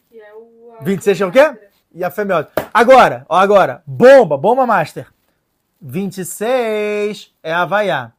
que 0.08 0.20
é 0.20 0.34
o 0.34 0.78
26 0.82 1.20
é 1.20 1.26
o 1.26 1.32
quê? 1.32 1.68
E 1.92 2.04
a 2.04 2.10
fé 2.10 2.22
é 2.22 2.24
melhor. 2.24 2.50
Agora, 2.72 3.26
ó, 3.28 3.36
agora. 3.36 3.82
Bomba, 3.86 4.36
bomba 4.36 4.64
master. 4.64 5.12
26 5.80 7.34
é 7.42 7.52
Havaiá. 7.52 8.13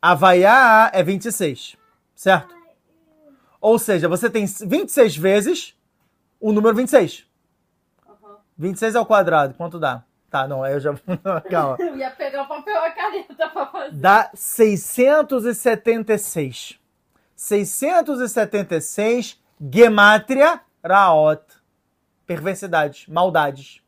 Havaiá 0.00 0.90
é 0.94 1.02
26. 1.02 1.76
Certo? 2.14 2.54
Ou 3.60 3.76
seja, 3.78 4.08
você 4.08 4.30
tem 4.30 4.46
26 4.46 5.16
vezes 5.16 5.74
o 6.40 6.52
número 6.52 6.76
26. 6.76 7.26
Uhum. 8.06 8.36
26 8.56 8.94
ao 8.96 9.04
quadrado, 9.06 9.54
quanto 9.54 9.78
dá? 9.78 10.04
Tá, 10.30 10.46
não, 10.46 10.62
aí 10.62 10.74
eu 10.74 10.80
já. 10.80 10.94
Calma. 11.50 11.76
Eu 11.80 11.96
ia 11.96 12.10
pegar 12.10 12.42
o 12.42 12.48
papel 12.48 12.74
e 12.74 12.76
a 12.76 12.90
caneta 12.92 13.48
pra 13.48 13.66
fazer. 13.66 13.96
Dá 13.96 14.30
676. 14.34 16.78
676 17.34 19.40
Gematria 19.72 20.60
Raot. 20.84 21.42
Perversidades, 22.26 23.06
maldades. 23.08 23.80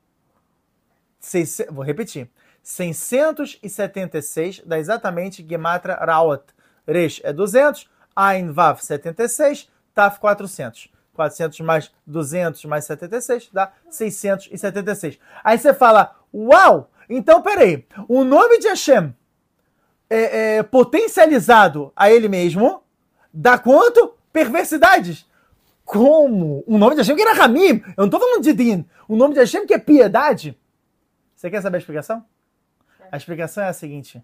Seis, 1.18 1.60
vou 1.70 1.84
repetir. 1.84 2.30
676 2.70 4.62
dá 4.64 4.78
exatamente 4.78 5.44
Gematria 5.46 5.96
Raot. 5.96 6.44
Resh 6.86 7.20
é 7.24 7.32
200, 7.32 7.90
Ain 8.14 8.52
Vav 8.52 8.80
76, 8.80 9.68
Taf 9.92 10.20
400. 10.20 10.88
400 11.12 11.60
mais 11.60 11.90
200 12.06 12.64
mais 12.66 12.84
76 12.84 13.50
dá 13.52 13.72
676. 13.90 15.18
Aí 15.42 15.58
você 15.58 15.74
fala, 15.74 16.14
uau! 16.32 16.88
Então 17.08 17.42
peraí, 17.42 17.84
o 18.08 18.22
nome 18.22 18.60
de 18.60 18.68
Hashem 18.68 19.12
é, 20.08 20.58
é, 20.58 20.62
potencializado 20.62 21.92
a 21.96 22.08
ele 22.10 22.28
mesmo 22.28 22.84
dá 23.34 23.58
quanto? 23.58 24.14
Perversidades. 24.32 25.28
Como? 25.84 26.62
O 26.68 26.78
nome 26.78 26.94
de 26.94 27.00
Hashem 27.00 27.16
que 27.16 27.22
era 27.22 27.34
Ramim. 27.34 27.82
Eu 27.84 27.94
não 27.96 28.04
estou 28.04 28.20
falando 28.20 28.44
de 28.44 28.52
Din. 28.52 28.88
O 29.08 29.16
nome 29.16 29.34
de 29.34 29.40
Hashem 29.40 29.66
que 29.66 29.74
é 29.74 29.78
piedade. 29.78 30.56
Você 31.34 31.50
quer 31.50 31.60
saber 31.60 31.78
a 31.78 31.80
explicação? 31.80 32.24
A 33.10 33.16
explicação 33.16 33.64
é 33.64 33.68
a 33.68 33.72
seguinte. 33.72 34.22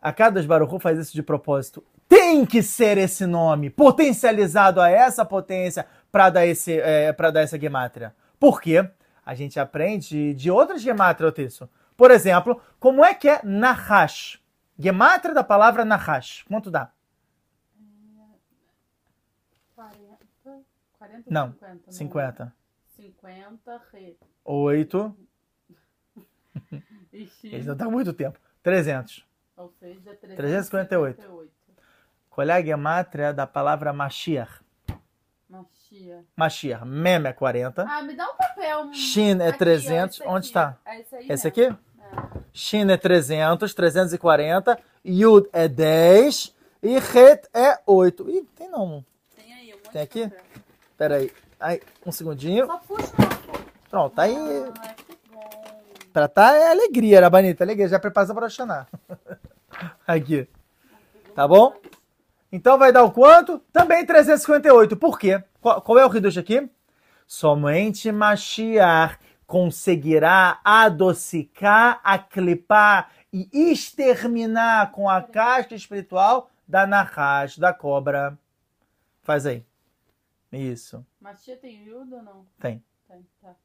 A 0.00 0.12
cada 0.12 0.42
Baruch 0.42 0.78
faz 0.80 0.98
isso 0.98 1.12
de 1.12 1.22
propósito 1.22 1.84
tem 2.08 2.44
que 2.44 2.62
ser 2.62 2.98
esse 2.98 3.26
nome, 3.26 3.70
potencializado 3.70 4.80
a 4.80 4.88
essa 4.88 5.24
potência 5.24 5.86
para 6.10 6.30
dar, 6.30 6.46
esse, 6.46 6.78
é, 6.78 7.12
dar 7.12 7.40
essa 7.40 7.58
gemátria. 7.58 8.14
Por 8.38 8.60
quê? 8.60 8.88
A 9.24 9.34
gente 9.34 9.58
aprende 9.58 10.34
de 10.34 10.50
outras 10.50 10.82
gemátrias 10.82 11.30
o 11.30 11.34
texto. 11.34 11.68
Por 11.96 12.10
exemplo, 12.10 12.60
como 12.78 13.04
é 13.04 13.14
que 13.14 13.28
é 13.28 13.40
Nahash? 13.42 14.40
Gemátria 14.78 15.34
da 15.34 15.44
palavra 15.44 15.84
Nahash. 15.84 16.44
Quanto 16.48 16.70
dá? 16.70 16.92
40, 19.74 20.18
40 20.98 21.22
não, 21.30 21.52
50. 21.52 21.92
50. 21.92 22.54
50, 22.96 23.82
re. 23.92 24.16
8. 24.44 25.16
Ixi. 27.14 27.46
Eles 27.48 27.66
não 27.66 27.76
dão 27.76 27.90
muito 27.90 28.12
tempo. 28.12 28.38
300. 28.62 29.24
Ou 29.56 29.70
seja, 29.78 30.00
358. 30.20 30.36
358. 30.36 31.50
Qual 32.30 32.48
é 32.48 32.52
a 32.52 32.62
gemátria 32.62 33.32
da 33.32 33.46
palavra 33.46 33.92
Mashiach? 33.92 34.60
Mashiach. 35.48 36.24
Mashiach. 36.36 36.84
Mem 36.84 37.24
é 37.26 37.32
40. 37.32 37.82
Ah, 37.88 38.02
me 38.02 38.14
dá 38.16 38.28
um 38.28 38.36
papel. 38.36 38.92
Shin 38.92 39.38
é 39.40 39.48
Aqui, 39.48 39.54
ó, 39.54 39.58
300. 39.58 40.14
esse 40.16 40.22
aqui. 40.22 40.32
Onde 40.32 40.46
está? 40.46 40.78
É 40.84 41.00
esse 41.00 41.14
aí 41.16 41.28
Esse 41.30 41.46
mesmo. 41.46 41.48
aqui? 41.48 41.62
É. 42.02 42.40
Shin 42.52 42.90
é 42.90 42.96
300, 42.96 43.72
340. 43.74 44.78
Yud 45.04 45.48
é 45.52 45.68
10. 45.68 46.54
E 46.82 46.96
Het 46.96 47.48
é 47.54 47.80
8. 47.86 48.28
Ih, 48.30 48.42
tem 48.56 48.68
não. 48.68 49.04
Tem 49.36 49.54
aí, 49.54 49.72
um 49.72 49.76
monte 49.76 49.90
Tem 49.90 50.02
aqui? 50.02 50.28
papel. 50.28 50.44
Pera 50.98 51.16
aí. 51.60 51.80
Um 52.04 52.10
segundinho. 52.12 52.66
Só 52.66 52.78
puxa 52.78 53.12
uma. 53.16 53.64
Pronto, 53.88 54.18
aí. 54.18 54.34
Ah, 54.36 54.94
que 56.14 56.20
bom. 56.20 56.28
Pra 56.28 56.28
tá 56.28 56.54
é 56.54 56.70
alegria, 56.70 57.20
Rabanita. 57.20 57.64
Alegria. 57.64 57.88
Já 57.88 57.98
prepara 57.98 58.32
para 58.32 58.48
Xaná. 58.48 58.86
Aqui. 60.06 60.48
Tá 61.34 61.48
bom? 61.48 61.74
Então 62.52 62.78
vai 62.78 62.92
dar 62.92 63.02
o 63.02 63.10
quanto? 63.10 63.58
Também 63.72 64.06
358. 64.06 64.96
Por 64.96 65.18
quê? 65.18 65.42
Qual, 65.60 65.82
qual 65.82 65.98
é 65.98 66.06
o 66.06 66.16
Hidush 66.16 66.38
aqui? 66.38 66.70
Somente 67.26 68.12
Mashiach 68.12 69.18
conseguirá 69.44 70.60
adocicar, 70.62 72.00
aclipar 72.04 73.10
e 73.32 73.48
exterminar 73.52 74.92
com 74.92 75.08
a 75.08 75.20
casca 75.20 75.74
espiritual 75.74 76.48
da 76.68 76.86
Nahash, 76.86 77.58
da 77.58 77.72
cobra. 77.72 78.38
Faz 79.22 79.46
aí. 79.46 79.66
Isso. 80.52 81.04
Mashiach 81.20 81.60
tem 81.60 81.84
Yuda 81.84 82.16
ou 82.16 82.22
não? 82.22 82.46
Tem. 82.60 82.84
Tem, 83.08 83.26
tá. 83.42 83.56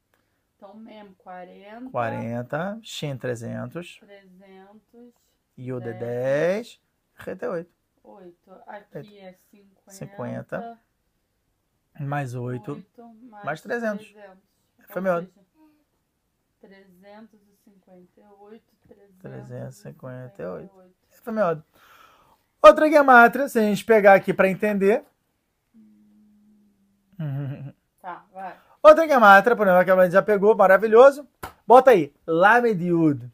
Então, 0.60 0.74
mesmo, 0.74 1.14
40. 1.14 1.90
40, 1.90 2.80
Shin 2.82 3.16
300, 3.16 3.98
300. 3.98 5.14
Yud 5.56 5.88
é 5.88 5.92
Dez. 5.94 6.78
10, 6.78 6.80
Ret 7.14 7.42
é 7.42 7.48
8. 7.48 7.70
8. 8.04 8.52
Aqui 8.66 9.18
é 9.20 9.38
50. 9.50 9.90
50. 9.90 10.78
Mais 12.00 12.34
8. 12.34 12.72
8 12.72 13.04
mais, 13.30 13.44
mais 13.46 13.62
300. 13.62 14.06
300. 14.06 14.38
Foi 14.90 15.00
melhor. 15.00 15.26
seja, 16.60 16.76
358, 17.00 18.62
358. 19.22 20.70
Foi 21.22 21.32
melhor. 21.32 21.62
Outra 22.60 22.90
gemátria, 22.90 23.48
se 23.48 23.58
a 23.58 23.62
gente 23.62 23.82
pegar 23.82 24.12
aqui 24.12 24.34
para 24.34 24.50
entender. 24.50 25.06
Tá, 28.00 28.24
vai. 28.32 28.58
Outra 28.82 29.06
gemátria, 29.06 29.54
por 29.56 29.66
exemplo, 29.66 29.84
que 29.84 29.90
a 29.90 30.04
gente 30.04 30.12
já 30.12 30.22
pegou, 30.22 30.54
maravilhoso. 30.56 31.26
Bota 31.66 31.90
aí, 31.90 32.14
Lamed 32.26 32.82
Yud. 32.82 33.30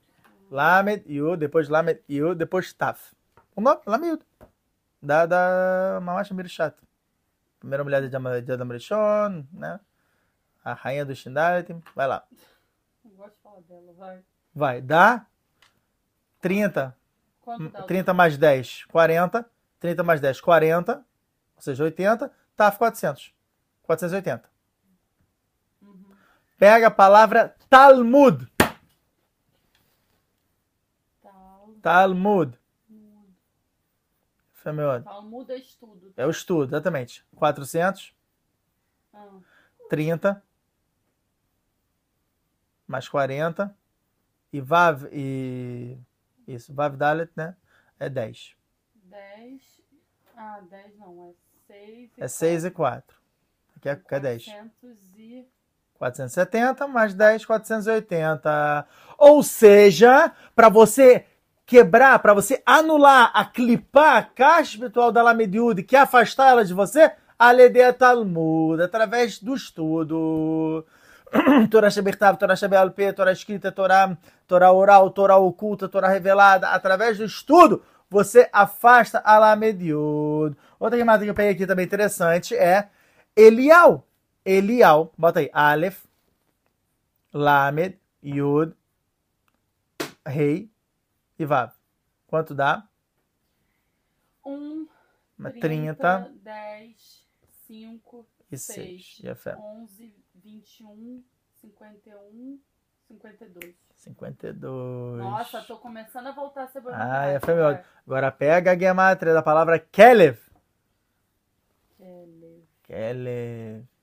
Lamed 0.50 1.04
Yud, 1.06 1.38
depois 1.38 1.68
Lamed 1.68 2.02
Yud, 2.08 2.36
depois 2.36 2.72
Taf. 2.72 3.14
O 3.54 3.60
nome, 3.60 3.80
Lamed 3.86 4.08
Yud. 4.10 4.22
Da, 5.00 5.24
da 5.26 6.00
Mamash 6.02 6.32
Mirishat. 6.32 6.76
Primeira 7.60 7.84
mulher 7.84 8.06
de 8.08 8.14
Adam- 8.52 8.68
Rishon, 8.72 9.44
né? 9.52 9.78
A 10.64 10.72
rainha 10.72 11.04
do 11.04 11.14
Shindatim. 11.14 11.80
Vai 11.94 12.06
lá. 12.08 12.24
Não 13.04 13.12
gosto 13.12 13.34
de 13.36 13.42
falar 13.42 13.60
dela, 13.62 13.92
vai. 13.96 14.20
Vai, 14.54 14.80
dá 14.82 15.26
30. 16.40 16.96
Quanto 17.40 17.68
dá? 17.68 17.80
o- 17.80 17.86
30 17.86 18.12
mais 18.12 18.36
10, 18.36 18.84
40. 18.86 19.48
30 19.78 20.02
mais 20.02 20.20
10, 20.20 20.40
40. 20.40 20.96
Ou 21.56 21.62
seja, 21.62 21.84
80. 21.84 22.32
TAF 22.56 22.78
400. 22.78 23.32
480. 23.84 24.55
Pega 26.58 26.86
a 26.86 26.90
palavra 26.90 27.54
Talmud. 27.68 28.46
Tal, 31.22 31.74
Talmud. 31.82 32.18
mudo. 32.18 32.58
Femiod. 34.54 35.00
Então 35.02 35.22
muda 35.22 35.54
estudo. 35.54 36.12
É 36.16 36.26
o 36.26 36.30
estudo, 36.30 36.70
exatamente. 36.70 37.24
400, 37.36 38.14
Ah, 39.12 39.38
30, 39.88 40.42
mais 42.86 43.08
40. 43.08 43.76
E 44.52 44.60
Vav 44.60 45.06
e. 45.12 45.98
Isso, 46.48 46.72
Vav 46.72 46.96
Dalet, 46.96 47.30
né? 47.36 47.54
É 47.98 48.08
10. 48.08 48.56
10. 48.94 49.82
Ah, 50.36 50.60
10 50.70 50.96
não, 50.98 51.30
é 51.30 51.34
6. 51.66 52.10
É 52.18 52.28
6 52.28 52.64
e 52.64 52.70
4. 52.70 53.16
Aqui 53.76 53.88
é, 53.88 53.92
aqui 53.92 54.14
é 54.14 54.20
10. 54.20 54.44
400 54.44 55.18
e... 55.18 55.55
470 55.98 56.86
mais 56.86 57.14
10, 57.14 57.44
480. 57.44 58.86
Ou 59.18 59.42
seja, 59.42 60.32
para 60.54 60.68
você 60.68 61.24
quebrar, 61.66 62.18
para 62.20 62.32
você 62.32 62.62
anular, 62.64 63.30
a 63.34 63.44
clipar 63.44 64.16
a 64.16 64.22
caixa 64.22 64.72
espiritual 64.72 65.10
da 65.10 65.22
Lamediud, 65.22 65.82
que 65.82 65.96
afastar 65.96 66.50
ela 66.50 66.64
de 66.64 66.72
você, 66.72 67.10
a 67.38 67.50
Ledea 67.50 67.92
Talmud, 67.92 68.82
através 68.82 69.40
do 69.40 69.54
estudo. 69.54 70.86
Torá 71.70 71.90
Shebertav, 71.90 72.38
Torá 72.38 72.54
Shebealpe, 72.54 73.12
Torá 73.12 73.32
escrita, 73.32 73.72
Torá, 73.72 74.16
Torá 74.46 74.72
oral, 74.72 75.10
Torá 75.10 75.36
oculta, 75.36 75.88
Torá 75.88 76.08
revelada, 76.08 76.68
através 76.68 77.18
do 77.18 77.24
estudo, 77.24 77.82
você 78.08 78.48
afasta 78.52 79.20
a 79.24 79.36
Lamediud. 79.38 80.56
Outra 80.78 80.96
queimada 80.96 81.24
que 81.24 81.30
eu 81.30 81.34
peguei 81.34 81.52
aqui 81.52 81.66
também 81.66 81.84
interessante 81.84 82.54
é 82.54 82.88
Elial. 83.36 84.05
Elial, 84.46 85.12
bota 85.18 85.40
aí, 85.40 85.50
Aleph, 85.52 86.04
Lamed, 87.32 87.98
Yud, 88.22 88.76
Rei 90.24 90.70
e 91.36 91.44
Vav. 91.44 91.72
Quanto 92.28 92.54
dá? 92.54 92.88
1, 94.44 94.86
30 95.36 95.60
30, 95.60 96.32
10, 96.42 97.26
5, 97.66 98.26
e 98.52 98.56
6. 98.56 98.76
6, 98.76 99.18
E 99.24 99.28
a 99.28 99.34
fé? 99.34 99.56
11, 99.56 100.14
21, 100.36 101.24
51, 101.60 102.60
52. 103.08 103.74
52. 103.96 105.18
Nossa, 105.18 105.62
tô 105.62 105.76
começando 105.78 106.28
a 106.28 106.32
voltar 106.32 106.64
a 106.64 106.68
ser. 106.68 106.82
Ah, 106.92 107.26
é, 107.26 107.40
foi 107.40 107.54
meu. 107.54 107.66
Agora 108.06 108.30
pega 108.30 108.72
a 108.72 108.78
gematria 108.78 109.34
da 109.34 109.42
palavra 109.42 109.80
Kelev. 109.80 110.38
Kelev, 111.96 112.62
Kelev. 112.84 113.95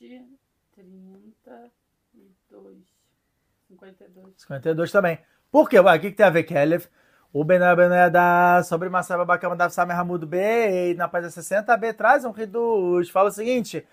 20, 0.00 0.24
32, 0.74 2.82
52. 3.68 4.34
52 4.38 4.92
também. 4.92 5.18
Por 5.50 5.68
quê? 5.68 5.78
O 5.78 6.00
que, 6.00 6.10
tem 6.10 6.26
a 6.26 6.30
ver 6.30 6.44
Kelev? 6.44 6.86
O 7.32 7.44
Bená 7.44 7.76
Bená 7.76 8.08
da 8.08 8.62
sobre 8.64 8.88
Massaba 8.88 9.24
Bacama 9.24 9.54
da 9.54 9.68
Samer 9.68 9.96
Hamudo 9.96 10.26
B, 10.26 10.90
e 10.90 10.94
na 10.94 11.06
página 11.06 11.30
60b 11.30 11.94
traz 11.94 12.24
um 12.24 12.30
reduz. 12.30 13.10
Fala 13.10 13.28
o 13.28 13.32
seguinte: 13.32 13.86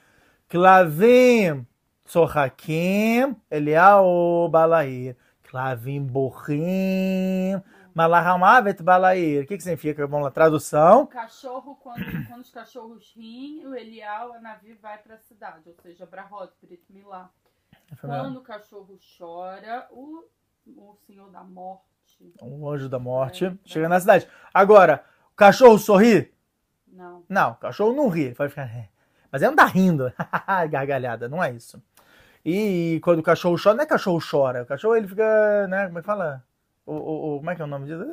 Klavim 0.47 1.67
Tzohakim 2.05 3.35
Eliao 3.51 4.47
Balair. 4.49 5.15
Klavim 5.43 6.03
Bochim 6.03 7.61
Malahamavet 7.97 8.83
Balair. 8.83 9.43
O 9.43 9.47
que, 9.47 9.57
que 9.57 9.63
significa? 9.63 10.05
Vamos 10.05 10.25
lá, 10.25 10.29
O 10.29 10.31
tradução. 10.31 11.07
cachorro, 11.07 11.75
quando, 11.81 12.27
quando 12.27 12.41
os 12.41 12.51
cachorros 12.51 13.11
riem, 13.15 13.65
o 13.65 13.73
Elial, 13.73 14.33
a 14.33 14.39
Navi 14.39 14.73
vai 14.75 14.99
pra 14.99 15.17
cidade, 15.17 15.67
ou 15.67 15.75
seja, 15.81 16.05
pra 16.05 16.21
Rod, 16.21 16.49
Brit 16.61 16.83
Milá. 16.91 17.31
Quando 17.99 18.37
o 18.37 18.41
cachorro 18.41 18.99
chora, 19.17 19.87
o, 19.89 20.23
o 20.67 20.95
Senhor 21.07 21.31
da 21.31 21.43
Morte. 21.43 21.83
Um 22.41 22.69
anjo 22.69 22.87
da 22.87 22.99
morte 22.99 23.45
É, 23.45 23.53
chega 23.65 23.89
na 23.89 23.99
cidade. 23.99 24.27
Agora, 24.53 25.03
o 25.31 25.35
cachorro 25.35 25.77
sorri? 25.79 26.31
Não. 26.87 27.23
Não, 27.27 27.51
o 27.51 27.55
cachorro 27.55 27.95
não 27.95 28.09
ri. 28.09 28.25
Ele 28.25 28.35
pode 28.35 28.49
ficar. 28.51 28.69
Mas 29.31 29.41
ele 29.41 29.49
não 29.49 29.55
tá 29.55 29.65
rindo. 29.65 30.11
Gargalhada, 30.69 31.27
não 31.27 31.43
é 31.43 31.51
isso. 31.51 31.81
E 32.45 32.99
quando 33.03 33.19
o 33.19 33.23
cachorro 33.23 33.57
chora, 33.61 33.75
não 33.75 33.83
é 33.83 33.87
cachorro 33.87 34.19
chora. 34.19 34.63
O 34.63 34.65
cachorro 34.65 34.95
ele 34.95 35.07
fica, 35.07 35.67
né? 35.67 35.87
Como 35.87 35.97
é 35.99 36.01
que 36.01 36.05
fala? 36.05 36.43
O, 36.87 37.35
o, 37.35 37.37
como 37.37 37.49
é 37.51 37.55
que 37.55 37.61
é 37.61 37.65
o 37.65 37.67
nome 37.67 37.85
disso? 37.85 38.05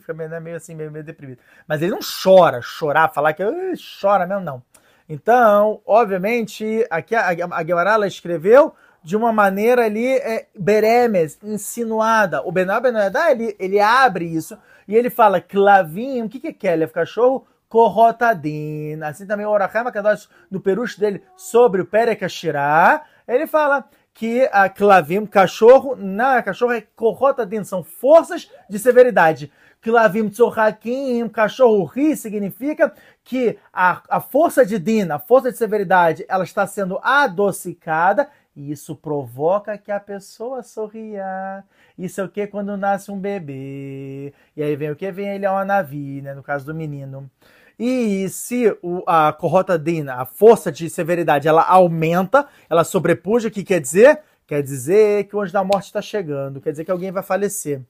Fica 0.00 0.12
meio, 0.12 0.28
né, 0.28 0.38
meio 0.38 0.56
assim, 0.56 0.74
meio, 0.74 0.92
meio 0.92 1.04
deprimido. 1.04 1.38
Mas 1.66 1.80
ele 1.80 1.90
não 1.90 2.00
chora, 2.22 2.60
chorar, 2.60 3.12
falar 3.12 3.32
que 3.32 3.42
"Ah, 3.42 3.72
chora 4.00 4.26
mesmo, 4.26 4.44
não. 4.44 4.62
Então, 5.08 5.80
obviamente, 5.86 6.86
aqui 6.90 7.14
a, 7.14 7.28
a 7.28 7.62
Guevara 7.62 8.06
escreveu 8.06 8.74
de 9.02 9.16
uma 9.16 9.32
maneira 9.32 9.84
ali, 9.84 10.06
é, 10.06 10.46
beremes, 10.56 11.38
insinuada. 11.42 12.42
O 12.46 12.52
Bená 12.52 12.78
Benoedá, 12.78 13.32
ele, 13.32 13.56
ele 13.58 13.80
abre 13.80 14.26
isso 14.26 14.56
e 14.86 14.94
ele 14.94 15.10
fala 15.10 15.40
clavinho, 15.40 16.26
o 16.26 16.28
que, 16.28 16.38
que 16.38 16.48
é 16.48 16.52
Kelef? 16.52 16.92
Cachorro 16.92 17.46
corrotadin. 17.72 19.02
Assim 19.02 19.26
também 19.26 19.46
o 19.46 19.50
Orachem 19.50 19.80
Akadosh, 19.80 20.28
no 20.50 20.60
peruche 20.60 21.00
dele, 21.00 21.22
sobre 21.34 21.80
o 21.80 21.86
Perek 21.86 22.22
Ashirah, 22.22 23.02
ele 23.26 23.46
fala 23.46 23.88
que 24.14 24.48
a 24.52 24.68
clavim, 24.68 25.24
cachorro, 25.26 25.96
não, 25.96 26.42
cachorro 26.42 26.72
é 26.72 26.82
corrotadin, 26.94 27.64
são 27.64 27.82
forças 27.82 28.50
de 28.68 28.78
severidade. 28.78 29.50
Klavim 29.80 30.28
tzohakim, 30.28 31.28
cachorro 31.28 31.84
ri, 31.84 32.16
significa 32.16 32.92
que 33.24 33.58
a, 33.72 34.00
a 34.08 34.20
força 34.20 34.64
de 34.64 34.78
din, 34.78 35.10
a 35.10 35.18
força 35.18 35.50
de 35.50 35.58
severidade, 35.58 36.24
ela 36.28 36.44
está 36.44 36.66
sendo 36.66 37.00
adocicada 37.02 38.28
e 38.54 38.70
isso 38.70 38.94
provoca 38.94 39.78
que 39.78 39.90
a 39.90 39.98
pessoa 39.98 40.62
sorria. 40.62 41.64
Isso 41.98 42.20
é 42.20 42.24
o 42.24 42.28
que? 42.28 42.46
Quando 42.46 42.76
nasce 42.76 43.10
um 43.10 43.18
bebê. 43.18 44.32
E 44.56 44.62
aí 44.62 44.76
vem 44.76 44.90
o 44.90 44.96
que? 44.96 45.10
Vem 45.10 45.30
ele 45.30 45.46
a 45.46 45.52
uma 45.52 45.64
né? 45.64 46.34
No 46.34 46.42
caso 46.42 46.66
do 46.66 46.74
menino. 46.74 47.30
E 47.78 48.28
se 48.28 48.76
o, 48.82 49.02
a 49.06 49.32
corrotadina, 49.32 50.14
a 50.14 50.24
força 50.24 50.70
de 50.70 50.88
severidade, 50.90 51.48
ela 51.48 51.62
aumenta, 51.62 52.46
ela 52.68 52.84
sobrepuja, 52.84 53.48
o 53.48 53.50
que 53.50 53.64
quer 53.64 53.80
dizer? 53.80 54.20
Quer 54.46 54.62
dizer 54.62 55.24
que 55.24 55.36
o 55.36 55.40
anjo 55.40 55.52
da 55.52 55.64
morte 55.64 55.86
está 55.86 56.02
chegando, 56.02 56.60
quer 56.60 56.72
dizer 56.72 56.84
que 56.84 56.90
alguém 56.90 57.10
vai 57.10 57.22
falecer. 57.22 57.80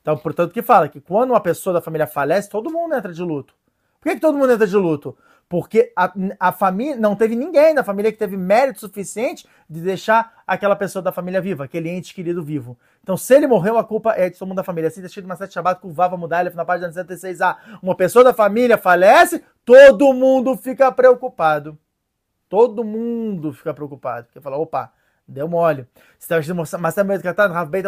Então, 0.00 0.16
portanto, 0.16 0.52
que 0.52 0.62
fala 0.62 0.88
que 0.88 1.00
quando 1.00 1.30
uma 1.30 1.40
pessoa 1.40 1.74
da 1.74 1.80
família 1.80 2.06
falece, 2.06 2.48
todo 2.48 2.72
mundo 2.72 2.94
entra 2.94 3.12
de 3.12 3.22
luto. 3.22 3.54
Por 4.00 4.08
que, 4.08 4.14
que 4.14 4.20
todo 4.20 4.36
mundo 4.38 4.52
entra 4.52 4.66
de 4.66 4.76
luto? 4.76 5.16
Porque 5.48 5.92
a, 5.96 6.12
a 6.38 6.52
família 6.52 6.96
não 6.96 7.16
teve 7.16 7.34
ninguém 7.34 7.74
da 7.74 7.82
família 7.82 8.12
que 8.12 8.18
teve 8.18 8.36
mérito 8.36 8.80
suficiente 8.80 9.46
de 9.68 9.80
deixar 9.80 10.42
aquela 10.46 10.76
pessoa 10.76 11.02
da 11.02 11.10
família 11.10 11.40
viva, 11.40 11.64
aquele 11.64 11.88
ente 11.88 12.14
querido 12.14 12.42
vivo. 12.44 12.78
Então, 13.02 13.16
se 13.16 13.34
ele 13.34 13.46
morreu, 13.46 13.78
a 13.78 13.84
culpa 13.84 14.12
é 14.12 14.28
de 14.28 14.38
todo 14.38 14.48
mundo 14.48 14.58
da 14.58 14.64
família. 14.64 14.88
Assim, 14.88 15.00
deixa 15.00 15.20
uma 15.22 15.36
sete 15.36 15.54
Shabbat 15.54 15.80
com 15.80 15.90
Vava 15.90 16.18
Mudalef 16.18 16.54
na 16.54 16.66
página 16.66 16.90
106a. 16.90 17.56
Uma 17.82 17.94
pessoa 17.94 18.22
da 18.22 18.34
família 18.34 18.76
falece, 18.76 19.42
todo 19.64 20.12
mundo 20.12 20.54
fica 20.54 20.92
preocupado. 20.92 21.78
Todo 22.46 22.84
mundo 22.84 23.52
fica 23.52 23.72
preocupado. 23.72 24.26
Porque 24.26 24.40
fala, 24.40 24.58
opa, 24.58 24.92
deu 25.26 25.48
mole. 25.48 25.86
Mas 26.78 26.96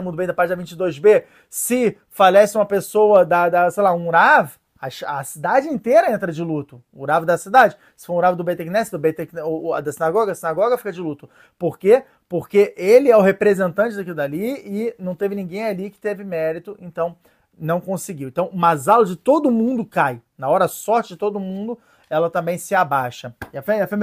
muito 0.02 0.16
bem 0.16 0.26
da 0.26 0.34
página 0.34 0.62
22b. 0.62 1.24
Se 1.48 1.98
falece 2.08 2.56
uma 2.56 2.66
pessoa 2.66 3.24
da, 3.24 3.48
da 3.50 3.70
sei 3.70 3.82
lá, 3.82 3.92
um 3.92 4.08
Rav, 4.10 4.52
a, 4.80 5.18
a, 5.18 5.24
cidade 5.24 5.68
inteira 5.68 6.10
entra 6.10 6.32
de 6.32 6.42
luto. 6.42 6.82
O 6.92 7.04
Rav 7.04 7.26
da 7.26 7.36
cidade. 7.36 7.76
Se 7.94 8.06
for 8.06 8.14
um 8.14 8.20
Rav 8.20 8.34
do 8.34 8.42
Beit 8.42 8.64
Knesset, 8.64 8.92
do 8.92 8.98
Beit 8.98 9.28
ou, 9.44 9.80
da 9.82 9.92
sinagoga, 9.92 10.32
a 10.32 10.34
sinagoga 10.34 10.78
fica 10.78 10.92
de 10.92 11.00
luto. 11.00 11.28
Por 11.58 11.78
quê? 11.78 12.04
Porque 12.28 12.74
ele 12.76 13.10
é 13.10 13.16
o 13.16 13.20
representante 13.20 13.94
daquilo 13.94 14.16
dali 14.16 14.54
e 14.64 14.94
não 14.98 15.14
teve 15.14 15.34
ninguém 15.34 15.64
ali 15.64 15.90
que 15.90 15.98
teve 15.98 16.24
mérito, 16.24 16.76
então 16.80 17.16
não 17.58 17.80
conseguiu. 17.80 18.28
Então, 18.28 18.46
o 18.46 18.56
masalo 18.56 19.04
de 19.04 19.16
todo 19.16 19.50
mundo 19.50 19.84
cai. 19.84 20.22
Na 20.38 20.48
hora 20.48 20.66
sorte 20.66 21.10
de 21.10 21.16
todo 21.16 21.38
mundo, 21.38 21.78
ela 22.08 22.30
também 22.30 22.56
se 22.56 22.74
abaixa. 22.74 23.34
E 23.52 23.58
a 23.58 23.62
fé, 23.62 23.82
a 23.82 23.86
fé 23.86 23.96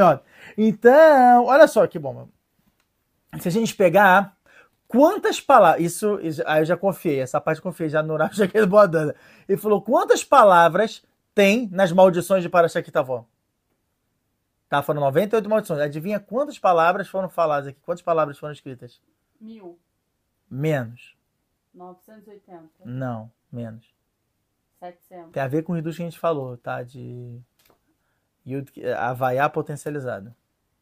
Então, 0.55 1.45
olha 1.45 1.67
só 1.67 1.87
que 1.87 1.97
bom. 1.97 2.27
Se 3.39 3.47
a 3.47 3.51
gente 3.51 3.75
pegar 3.75 4.36
quantas 4.87 5.39
palavras. 5.41 5.83
Isso, 5.83 6.19
aí 6.45 6.61
eu 6.61 6.65
já 6.65 6.77
confiei, 6.77 7.19
essa 7.19 7.41
parte 7.41 7.57
eu 7.57 7.63
confiei, 7.63 7.89
já 7.89 8.01
no 8.01 8.15
Rav, 8.15 8.33
já 8.35 8.47
que 8.47 8.57
ele 8.57 8.67
boa 8.67 8.87
dana. 8.87 9.15
Ele 9.47 9.57
falou 9.57 9.81
quantas 9.81 10.23
palavras 10.23 11.03
tem 11.33 11.67
nas 11.69 11.91
maldições 11.91 12.43
de 12.43 12.49
Parashat-Kitavó. 12.49 13.25
Tá, 14.69 14.81
foram 14.81 15.01
98 15.01 15.49
maldições. 15.49 15.79
Adivinha 15.79 16.19
quantas 16.19 16.59
palavras 16.59 17.07
foram 17.07 17.29
faladas 17.29 17.67
aqui? 17.67 17.79
Quantas 17.81 18.01
palavras 18.01 18.37
foram 18.37 18.53
escritas? 18.53 19.01
Mil. 19.39 19.79
Menos. 20.49 21.15
980. 21.73 22.69
Não, 22.83 23.31
menos. 23.51 23.85
700. 24.79 25.31
Tem 25.31 25.41
a 25.41 25.47
ver 25.47 25.63
com 25.63 25.71
o 25.71 25.75
reduz 25.75 25.95
que 25.95 26.01
a 26.01 26.05
gente 26.05 26.19
falou, 26.19 26.57
tá? 26.57 26.83
De 26.83 27.41
Havaiá 28.97 29.49
potencializado. 29.49 30.35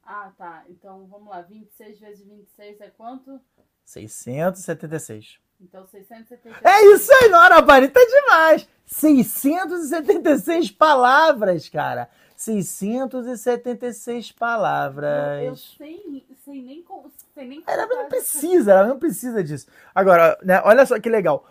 Ah, 0.03 0.31
tá. 0.37 0.63
Então, 0.69 1.05
vamos 1.07 1.29
lá. 1.29 1.41
26 1.41 1.99
vezes 1.99 2.25
26 2.25 2.81
é 2.81 2.89
quanto? 2.89 3.39
676. 3.85 5.39
Então, 5.61 5.85
676. 5.87 6.65
É 6.65 6.85
isso 6.93 7.11
aí, 7.13 7.29
Nora 7.29 7.61
Bari, 7.61 7.87
tá 7.87 8.01
demais! 8.03 8.67
676 8.85 10.71
palavras, 10.71 11.69
cara. 11.69 12.09
676 12.35 14.31
palavras. 14.33 15.41
Eu, 15.41 15.49
eu 15.49 15.55
sei, 15.55 16.25
sei 16.43 16.61
nem 16.61 16.83
como. 16.83 17.11
Sei 17.33 17.47
nem 17.47 17.63
ela 17.65 17.87
não 17.87 18.07
precisa, 18.09 18.71
ela 18.71 18.87
não 18.87 18.99
precisa 18.99 19.43
disso. 19.43 19.67
Agora, 19.93 20.37
né, 20.43 20.61
olha 20.65 20.85
só 20.85 20.99
que 20.99 21.09
legal. 21.09 21.45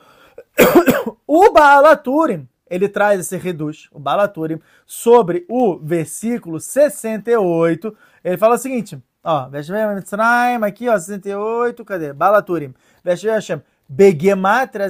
o 1.26 1.50
Baalaturim, 1.50 2.48
ele 2.68 2.88
traz 2.88 3.20
esse 3.20 3.36
reduz, 3.36 3.88
o 3.92 3.98
Balaturim, 3.98 4.60
sobre 4.86 5.46
o 5.48 5.78
versículo 5.78 6.60
68. 6.60 7.96
Ele 8.22 8.36
fala 8.36 8.54
o 8.56 8.58
seguinte, 8.58 9.02
ó, 9.24 9.48
Mitzrayim, 9.48 10.62
aqui, 10.62 10.88
ó, 10.88 10.98
68, 10.98 11.84
cadê? 11.84 12.12
Balaturim. 12.12 12.74
Hashem. 13.04 13.62
Begematria, 13.88 14.88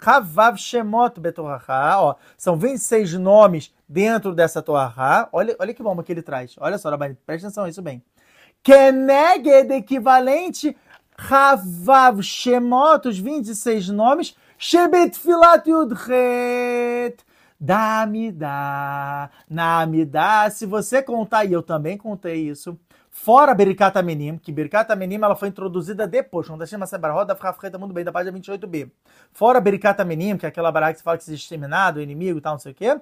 Havav 0.00 0.56
Shemot 0.56 1.18
Betorahá, 1.18 2.00
ó, 2.00 2.14
são 2.38 2.56
26 2.56 3.14
nomes 3.14 3.74
dentro 3.88 4.32
dessa 4.32 4.62
Torahá. 4.62 5.28
Olha, 5.32 5.56
olha 5.58 5.74
que 5.74 5.82
bomba 5.82 6.04
que 6.04 6.12
ele 6.12 6.22
traz. 6.22 6.54
Olha 6.58 6.78
só, 6.78 6.88
Rabani, 6.88 7.16
presta 7.26 7.48
atenção 7.48 7.66
isso 7.66 7.82
bem. 7.82 8.02
Keneged, 8.62 9.72
equivalente, 9.72 10.76
Havav 11.18 12.22
Shemot, 12.22 13.08
os 13.08 13.18
26 13.18 13.88
nomes, 13.88 14.36
Shebet 14.56 15.18
Filat 15.18 15.68
Yudhet. 15.68 17.16
Dá-me-dá, 17.64 19.30
dá 19.48 20.50
Se 20.50 20.66
você 20.66 21.00
contar, 21.00 21.44
e 21.44 21.52
eu 21.52 21.62
também 21.62 21.96
contei 21.96 22.48
isso, 22.48 22.76
Fora 23.14 23.54
Berikat 23.54 23.96
Amenim, 23.98 24.38
que 24.38 24.50
Berikat 24.50 24.90
Amenim 24.90 25.16
ela 25.16 25.36
foi 25.36 25.48
introduzida 25.48 26.08
depois, 26.08 26.48
quando 26.48 26.62
a 26.62 26.66
Shema 26.66 26.86
Sebarot 26.86 27.26
da 27.26 27.36
Frafreta 27.36 27.78
muito 27.78 27.92
bem, 27.92 28.02
da 28.02 28.10
página 28.10 28.36
28b. 28.36 28.90
Fora 29.30 29.60
Berikat 29.60 30.00
Amenim, 30.00 30.38
que 30.38 30.46
é 30.46 30.48
aquela 30.48 30.72
barra 30.72 30.92
que 30.92 30.98
se 30.98 31.04
fala 31.04 31.18
que 31.18 31.24
se 31.24 31.34
exterminado, 31.34 32.00
o 32.00 32.02
inimigo 32.02 32.38
e 32.38 32.40
tal, 32.40 32.54
não 32.54 32.58
sei 32.58 32.72
o 32.72 32.74
quê, 32.74 32.98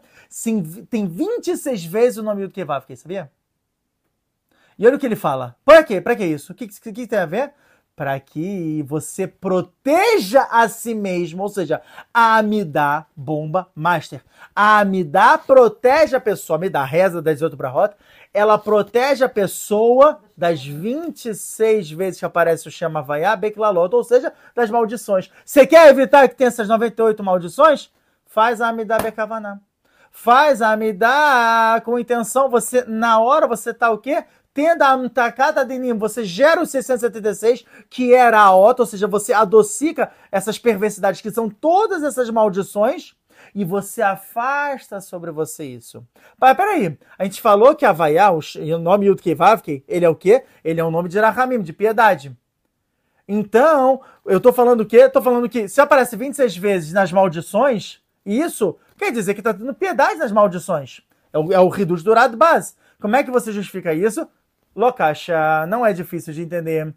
tem 0.90 1.06
26 1.06 1.84
vezes 1.84 2.18
o 2.18 2.24
nome 2.24 2.44
do 2.44 2.52
Kevav, 2.52 2.84
sabia? 2.96 3.30
E 4.76 4.84
olha 4.84 4.96
o 4.96 4.98
que 4.98 5.06
ele 5.06 5.14
fala. 5.14 5.56
Para 5.64 5.84
quê? 5.84 6.00
Para 6.00 6.16
que 6.16 6.24
isso? 6.24 6.52
O 6.52 6.56
que, 6.56 6.66
que, 6.66 6.92
que 6.92 7.06
tem 7.06 7.18
a 7.20 7.26
ver? 7.26 7.52
Para 8.00 8.18
que 8.18 8.82
você 8.84 9.26
proteja 9.26 10.44
a 10.50 10.66
si 10.70 10.94
mesmo, 10.94 11.42
ou 11.42 11.50
seja, 11.50 11.82
a 12.14 12.38
Amidá, 12.38 13.04
bomba 13.14 13.68
master. 13.74 14.22
A 14.56 14.78
Amidá 14.78 15.36
protege 15.36 16.16
a 16.16 16.20
pessoa, 16.20 16.56
a 16.56 16.58
Amidá, 16.58 16.82
reza 16.82 17.20
das 17.20 17.34
18 17.34 17.54
rota, 17.66 17.98
ela 18.32 18.56
protege 18.56 19.22
a 19.22 19.28
pessoa 19.28 20.18
das 20.34 20.64
26 20.64 21.90
vezes 21.90 22.18
que 22.18 22.24
aparece 22.24 22.68
o 22.68 22.70
Shema 22.70 23.02
Vaiá, 23.02 23.36
Beklalot, 23.36 23.94
ou 23.94 24.02
seja, 24.02 24.32
das 24.54 24.70
maldições. 24.70 25.30
Você 25.44 25.66
quer 25.66 25.86
evitar 25.90 26.26
que 26.26 26.36
tenha 26.36 26.48
essas 26.48 26.68
98 26.68 27.22
maldições? 27.22 27.90
Faz 28.24 28.62
a 28.62 28.68
Amidá 28.68 28.96
Bekavaná. 28.96 29.60
Faz 30.10 30.62
a 30.62 30.72
Amidá 30.72 31.82
com 31.84 31.98
intenção, 31.98 32.48
você, 32.48 32.82
na 32.86 33.20
hora, 33.20 33.46
você 33.46 33.74
tá 33.74 33.90
o 33.90 33.98
quê? 33.98 34.24
Tenda 34.52 34.86
a 34.86 34.92
amtakata 34.92 35.64
denim, 35.64 35.96
você 35.96 36.24
gera 36.24 36.62
os 36.62 36.70
676, 36.70 37.64
que 37.88 38.12
era 38.14 38.40
a 38.40 38.54
ota, 38.54 38.82
ou 38.82 38.86
seja, 38.86 39.06
você 39.06 39.32
adocica 39.32 40.10
essas 40.30 40.58
perversidades, 40.58 41.20
que 41.20 41.30
são 41.30 41.48
todas 41.48 42.02
essas 42.02 42.30
maldições, 42.30 43.14
e 43.54 43.64
você 43.64 44.02
afasta 44.02 45.00
sobre 45.00 45.30
você 45.30 45.64
isso. 45.64 46.06
Mas 46.38 46.56
peraí, 46.56 46.98
a 47.18 47.24
gente 47.24 47.40
falou 47.40 47.74
que 47.74 47.84
Havaiá, 47.84 48.30
o 48.30 48.78
nome 48.78 49.06
Yudkei 49.06 49.34
Vavkei, 49.34 49.84
ele 49.88 50.04
é 50.04 50.08
o 50.08 50.14
quê? 50.14 50.44
Ele 50.62 50.80
é 50.80 50.84
um 50.84 50.90
nome 50.90 51.08
de 51.08 51.18
Rahamim, 51.18 51.60
de 51.60 51.72
piedade. 51.72 52.36
Então, 53.26 54.00
eu 54.26 54.40
tô 54.40 54.52
falando 54.52 54.80
o 54.80 54.86
quê? 54.86 55.08
Tô 55.08 55.22
falando 55.22 55.48
que 55.48 55.68
se 55.68 55.80
aparece 55.80 56.16
26 56.16 56.56
vezes 56.56 56.92
nas 56.92 57.12
maldições, 57.12 58.00
isso 58.26 58.76
quer 58.96 59.12
dizer 59.12 59.34
que 59.34 59.42
tá 59.42 59.54
tendo 59.54 59.72
piedade 59.72 60.18
nas 60.18 60.32
maldições. 60.32 61.00
É 61.32 61.38
o, 61.38 61.52
é 61.52 61.60
o 61.60 61.70
Dourado 62.02 62.36
base. 62.36 62.74
Como 63.00 63.16
é 63.16 63.22
que 63.22 63.30
você 63.30 63.52
justifica 63.52 63.94
isso? 63.94 64.28
Locacha, 64.74 65.66
não 65.66 65.84
é 65.84 65.92
difícil 65.92 66.32
de 66.32 66.42
entender. 66.42 66.94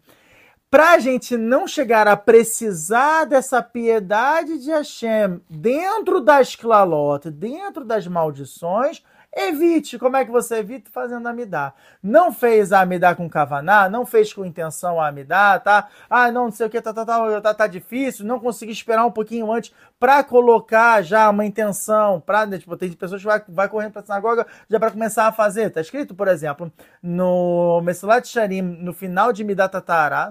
Para 0.70 0.94
a 0.94 0.98
gente 0.98 1.36
não 1.36 1.68
chegar 1.68 2.08
a 2.08 2.16
precisar 2.16 3.26
dessa 3.26 3.62
piedade 3.62 4.58
de 4.58 4.70
Hashem 4.70 5.40
dentro 5.48 6.20
das 6.20 6.56
clalot, 6.56 7.30
dentro 7.30 7.84
das 7.84 8.06
maldições, 8.06 9.02
Evite. 9.36 9.98
Como 9.98 10.16
é 10.16 10.24
que 10.24 10.30
você 10.30 10.58
evita? 10.58 10.90
Fazendo 10.92 11.26
amidá. 11.26 11.74
Não 12.02 12.32
fez 12.32 12.72
a 12.72 12.80
amidá 12.80 13.14
com 13.14 13.28
kavaná, 13.28 13.88
não 13.88 14.06
fez 14.06 14.32
com 14.32 14.44
intenção 14.44 15.00
a 15.00 15.08
amidá, 15.08 15.58
tá? 15.58 15.88
Ah, 16.08 16.30
não, 16.30 16.44
não 16.44 16.52
sei 16.52 16.66
o 16.66 16.70
que, 16.70 16.80
tá, 16.80 16.92
tá, 16.92 17.04
tá, 17.04 17.40
tá, 17.40 17.54
tá 17.54 17.66
difícil, 17.66 18.24
não 18.24 18.38
consegui 18.38 18.72
esperar 18.72 19.04
um 19.04 19.10
pouquinho 19.10 19.50
antes 19.50 19.72
para 19.98 20.22
colocar 20.22 21.02
já 21.02 21.28
uma 21.30 21.44
intenção, 21.44 22.20
para, 22.20 22.46
né, 22.46 22.58
tipo, 22.58 22.76
tem 22.76 22.92
pessoas 22.92 23.22
que 23.22 23.26
vai, 23.26 23.42
vai 23.48 23.68
correndo 23.68 23.92
para 23.92 24.02
a 24.02 24.04
sinagoga 24.04 24.46
já 24.68 24.78
para 24.78 24.90
começar 24.90 25.26
a 25.26 25.32
fazer. 25.32 25.70
Tá 25.70 25.80
escrito, 25.80 26.14
por 26.14 26.28
exemplo, 26.28 26.70
no 27.02 27.80
Mesilat 27.82 28.26
Sharim, 28.26 28.62
no 28.62 28.92
final 28.92 29.32
de 29.32 29.42
Midat 29.42 29.72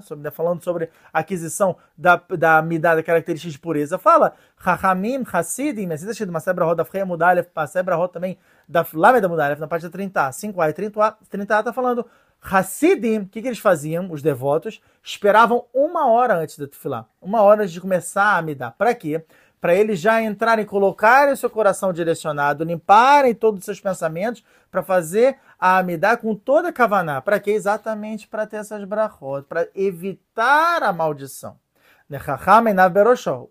sobre, 0.03 0.23
né, 0.23 0.31
falando 0.31 0.63
sobre 0.63 0.89
a 1.11 1.19
aquisição 1.19 1.75
da, 1.97 2.21
da 2.37 2.61
Midah, 2.61 2.95
da 2.95 3.03
característica 3.03 3.51
de 3.51 3.59
pureza, 3.59 3.97
fala, 3.97 4.33
Chachamim, 4.63 5.23
Hassidim, 5.31 5.87
mas 5.87 6.01
está 6.01 6.11
escrito, 6.11 6.31
Masebra 6.31 6.65
Roda 6.65 6.85
Freia 6.85 7.05
Mudalef, 7.05 7.49
Masebra 7.53 7.95
Roda 7.95 8.13
também, 8.13 8.37
da 8.67 8.85
Lamed 8.93 9.27
Mudalef, 9.27 9.59
na 9.59 9.67
parte 9.67 9.89
30, 9.89 10.29
5a 10.29 10.69
e 10.69 10.73
30a, 10.73 11.15
30a 11.31 11.59
está 11.59 11.73
falando 11.73 12.05
Hassidim, 12.43 13.19
o 13.19 13.27
que, 13.27 13.41
que 13.41 13.47
eles 13.47 13.59
faziam, 13.59 14.11
os 14.11 14.21
devotos? 14.21 14.81
Esperavam 15.01 15.65
uma 15.73 16.09
hora 16.09 16.35
antes 16.35 16.57
da 16.57 16.67
Tefilá, 16.67 17.05
uma 17.21 17.41
hora 17.41 17.61
antes 17.63 17.71
de 17.73 17.79
começar 17.79 18.37
a 18.37 18.53
dar. 18.53 18.71
Para 18.71 18.93
quê? 18.93 19.23
Para 19.61 19.73
eles 19.73 19.99
já 19.99 20.21
entrarem, 20.21 20.65
colocarem 20.65 21.33
o 21.33 21.37
seu 21.37 21.49
coração 21.49 21.93
direcionado, 21.93 22.65
limparem 22.65 23.33
todos 23.33 23.59
os 23.59 23.65
seus 23.65 23.79
pensamentos, 23.79 24.43
para 24.69 24.83
fazer 24.83 25.37
a 25.57 25.77
Amidá 25.77 26.17
com 26.17 26.35
toda 26.35 26.67
a 26.67 26.73
Kavaná. 26.73 27.21
Para 27.21 27.39
quê? 27.39 27.51
Exatamente 27.51 28.27
para 28.27 28.45
ter 28.45 28.57
essas 28.57 28.83
brachot, 28.83 29.43
para 29.47 29.69
evitar 29.73 30.83
a 30.83 30.91
maldição. 30.91 31.57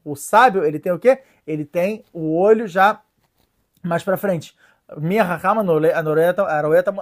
O 0.04 0.14
sábio, 0.14 0.64
ele 0.64 0.78
tem 0.78 0.92
o 0.92 0.98
quê? 0.98 1.22
Ele 1.46 1.64
tem 1.64 2.04
o 2.12 2.36
olho 2.36 2.68
já 2.68 3.00
mais 3.82 4.02
para 4.02 4.18
frente. 4.18 4.54
Minha 4.96 5.22
Rahama 5.22 5.64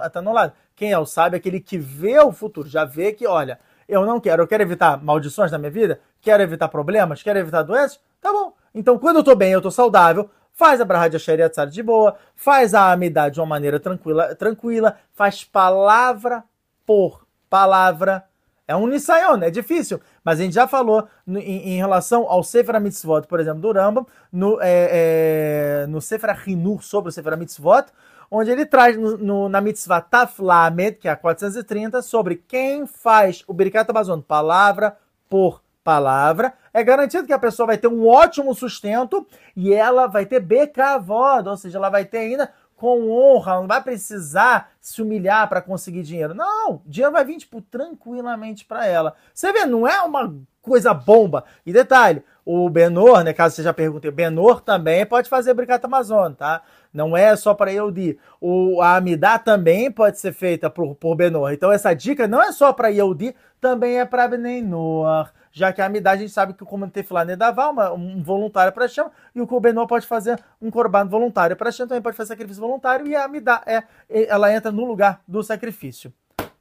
está 0.05 0.21
no 0.21 0.33
lado. 0.33 0.53
Quem 0.75 0.91
é 0.91 0.97
o 0.97 1.05
sábio? 1.05 1.37
Aquele 1.37 1.59
que 1.59 1.77
vê 1.77 2.19
o 2.19 2.31
futuro, 2.31 2.67
já 2.67 2.85
vê 2.85 3.11
que, 3.11 3.27
olha, 3.27 3.59
eu 3.87 4.05
não 4.05 4.19
quero, 4.19 4.43
eu 4.43 4.47
quero 4.47 4.63
evitar 4.63 5.03
maldições 5.03 5.51
na 5.51 5.57
minha 5.57 5.71
vida, 5.71 5.99
quero 6.21 6.41
evitar 6.41 6.67
problemas, 6.67 7.21
quero 7.21 7.39
evitar 7.39 7.63
doenças, 7.63 7.99
tá 8.21 8.31
bom. 8.31 8.53
Então, 8.73 8.97
quando 8.97 9.17
eu 9.17 9.23
tô 9.23 9.35
bem, 9.35 9.51
eu 9.51 9.61
tô 9.61 9.69
saudável, 9.69 10.29
faz 10.53 10.79
a 10.79 10.85
Brahad 10.85 11.13
Shariatzar 11.17 11.67
de 11.67 11.83
boa, 11.83 12.15
faz 12.35 12.73
a 12.73 12.91
amidade 12.91 13.35
de 13.35 13.41
uma 13.41 13.47
maneira 13.47 13.79
tranquila, 13.79 14.33
tranquila, 14.35 14.97
faz 15.13 15.43
palavra 15.43 16.43
por 16.85 17.25
palavra 17.49 18.23
é 18.67 18.75
um 18.75 18.87
Nisayon, 18.87 19.41
é 19.41 19.49
difícil. 19.49 19.99
Mas 20.23 20.39
a 20.39 20.43
gente 20.43 20.53
já 20.53 20.67
falou 20.67 21.07
em, 21.27 21.73
em 21.73 21.77
relação 21.77 22.25
ao 22.27 22.43
Sefer 22.43 22.79
Mitzvot, 22.79 23.27
por 23.27 23.39
exemplo, 23.39 23.61
do 23.61 23.71
Rambam, 23.71 24.05
no, 24.31 24.59
é, 24.61 25.83
é, 25.83 25.87
no 25.87 26.01
Sefer 26.01 26.35
Hinur 26.47 26.81
sobre 26.81 27.09
o 27.09 27.11
Sefer 27.11 27.37
Mitzvot, 27.37 27.85
onde 28.29 28.49
ele 28.49 28.65
traz 28.65 28.97
no, 28.97 29.17
no, 29.17 29.49
na 29.49 29.59
Mitzvah 29.59 30.01
Taflamed, 30.01 30.97
que 30.97 31.07
é 31.07 31.11
a 31.11 31.15
430, 31.15 32.01
sobre 32.01 32.35
quem 32.47 32.85
faz 32.87 33.43
o 33.47 33.53
Birikat 33.53 33.89
Amazon, 33.89 34.21
palavra 34.21 34.95
por 35.29 35.61
palavra, 35.83 36.53
é 36.73 36.83
garantido 36.83 37.25
que 37.25 37.33
a 37.33 37.39
pessoa 37.39 37.67
vai 37.67 37.77
ter 37.77 37.87
um 37.87 38.07
ótimo 38.07 38.53
sustento 38.53 39.25
e 39.55 39.73
ela 39.73 40.07
vai 40.07 40.25
ter 40.25 40.39
becavoda, 40.39 41.49
ou 41.49 41.57
seja, 41.57 41.77
ela 41.77 41.89
vai 41.89 42.05
ter 42.05 42.19
ainda 42.19 42.51
com 42.81 43.11
honra, 43.11 43.57
não 43.57 43.67
vai 43.67 43.79
precisar 43.79 44.71
se 44.81 45.03
humilhar 45.03 45.47
para 45.47 45.61
conseguir 45.61 46.01
dinheiro. 46.01 46.33
Não, 46.33 46.81
dinheiro 46.83 47.13
vai 47.13 47.23
vir 47.23 47.37
tipo 47.37 47.61
tranquilamente 47.61 48.65
para 48.65 48.87
ela. 48.87 49.13
Você 49.31 49.53
vê, 49.53 49.67
não 49.67 49.87
é 49.87 50.01
uma 50.01 50.35
coisa 50.63 50.91
bomba. 50.91 51.43
E 51.63 51.71
detalhe, 51.71 52.23
o 52.43 52.67
Benor, 52.71 53.23
né, 53.23 53.33
caso 53.33 53.55
você 53.55 53.61
já 53.61 53.71
pergunte, 53.71 54.07
o 54.07 54.11
Benor 54.11 54.61
também 54.61 55.05
pode 55.05 55.29
fazer 55.29 55.53
Bricata 55.53 55.85
Amazon, 55.85 56.33
tá? 56.33 56.63
Não 56.91 57.15
é 57.15 57.35
só 57.35 57.53
para 57.53 57.69
Yehudi. 57.69 58.17
O, 58.41 58.81
Amidá 58.81 59.37
também 59.37 59.91
pode 59.91 60.17
ser 60.17 60.33
feita 60.33 60.67
por, 60.67 60.95
por 60.95 61.15
Benor. 61.15 61.53
Então 61.53 61.71
essa 61.71 61.93
dica 61.93 62.27
não 62.27 62.41
é 62.41 62.51
só 62.51 62.73
para 62.73 62.87
Yehudi, 62.87 63.35
também 63.59 63.99
é 63.99 64.05
para 64.05 64.27
Benor 64.27 65.31
já 65.51 65.73
que 65.73 65.81
a 65.81 65.85
Amidá 65.85 66.11
a 66.11 66.15
gente 66.15 66.31
sabe 66.31 66.53
que 66.53 66.63
o 66.63 66.65
comando 66.65 66.91
Tefilá 66.91 67.25
Nedavá, 67.25 67.69
uma, 67.69 67.91
um 67.91 68.23
voluntário 68.23 68.71
para 68.71 68.87
chama, 68.87 69.11
e 69.35 69.41
o 69.41 69.47
Kobenó 69.47 69.85
pode 69.85 70.07
fazer 70.07 70.41
um 70.61 70.71
corban 70.71 71.05
voluntário 71.05 71.55
para 71.55 71.71
chama, 71.71 71.89
também 71.89 72.01
pode 72.01 72.15
fazer 72.15 72.29
sacrifício 72.29 72.61
voluntário, 72.61 73.07
e 73.07 73.15
a 73.15 73.25
Amidá 73.25 73.61
é, 73.65 73.83
ela 74.09 74.51
entra 74.53 74.71
no 74.71 74.85
lugar 74.85 75.21
do 75.27 75.43
sacrifício. 75.43 76.13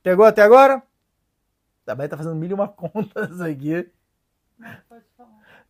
Pegou 0.03 0.25
até 0.25 0.43
agora? 0.43 0.83
Também 1.85 2.09
tá 2.09 2.17
fazendo 2.17 2.35
mil 2.35 2.51
e 2.51 2.55
uma 2.55 2.67
contas 2.69 3.41
aqui. 3.41 3.89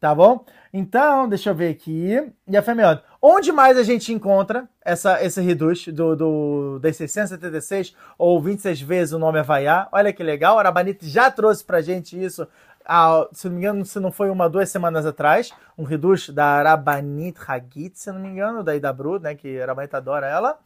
Tá 0.00 0.14
bom? 0.14 0.46
Então, 0.72 1.28
deixa 1.28 1.50
eu 1.50 1.54
ver 1.54 1.68
aqui. 1.68 2.32
E 2.48 2.56
a 2.56 2.62
Femiod. 2.62 3.02
Onde 3.20 3.52
mais 3.52 3.76
a 3.76 3.82
gente 3.82 4.14
encontra 4.14 4.66
essa, 4.82 5.22
esse 5.22 5.42
reduz 5.42 5.88
do, 5.88 6.16
do, 6.16 6.78
das 6.78 6.96
676 6.96 7.94
ou 8.16 8.40
26 8.40 8.80
vezes 8.80 9.12
o 9.12 9.18
nome 9.18 9.38
Havaiá? 9.38 9.88
Olha 9.92 10.10
que 10.10 10.22
legal. 10.22 10.56
A 10.56 10.60
Arabanite 10.60 11.06
já 11.06 11.30
trouxe 11.30 11.62
pra 11.62 11.82
gente 11.82 12.18
isso 12.18 12.48
ah, 12.92 13.28
se 13.32 13.48
não 13.48 13.54
me 13.54 13.60
engano, 13.60 13.86
se 13.86 14.00
não 14.00 14.10
foi 14.10 14.30
uma, 14.30 14.50
duas 14.50 14.68
semanas 14.68 15.06
atrás, 15.06 15.52
um 15.78 15.84
reduz 15.84 16.28
da 16.28 16.44
Arabanit 16.44 17.38
Hagit, 17.46 17.96
se 17.96 18.10
não 18.10 18.18
me 18.18 18.28
engano, 18.28 18.64
da 18.64 18.74
Idabru, 18.74 19.20
né, 19.20 19.36
que 19.36 19.60
a 19.60 19.62
Arabanit 19.62 19.94
adora 19.94 20.26
ela. 20.26 20.58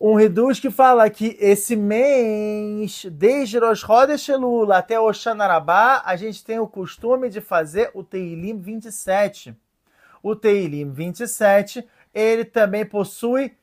Um 0.00 0.14
reduz 0.14 0.58
que 0.58 0.70
fala 0.70 1.10
que 1.10 1.36
esse 1.38 1.76
mês, 1.76 3.04
desde 3.12 3.58
Rosh 3.58 3.80
Chodesh 3.80 4.30
Elul 4.30 4.72
até 4.72 4.98
Oxanarabá, 4.98 6.00
a 6.06 6.16
gente 6.16 6.42
tem 6.42 6.58
o 6.58 6.66
costume 6.66 7.28
de 7.28 7.42
fazer 7.42 7.90
o 7.92 8.02
Teilim 8.02 8.58
27. 8.58 9.54
O 10.22 10.34
Teilim 10.34 10.90
27 10.90 11.86
ele 12.14 12.46
também 12.46 12.86
possui, 12.86 13.54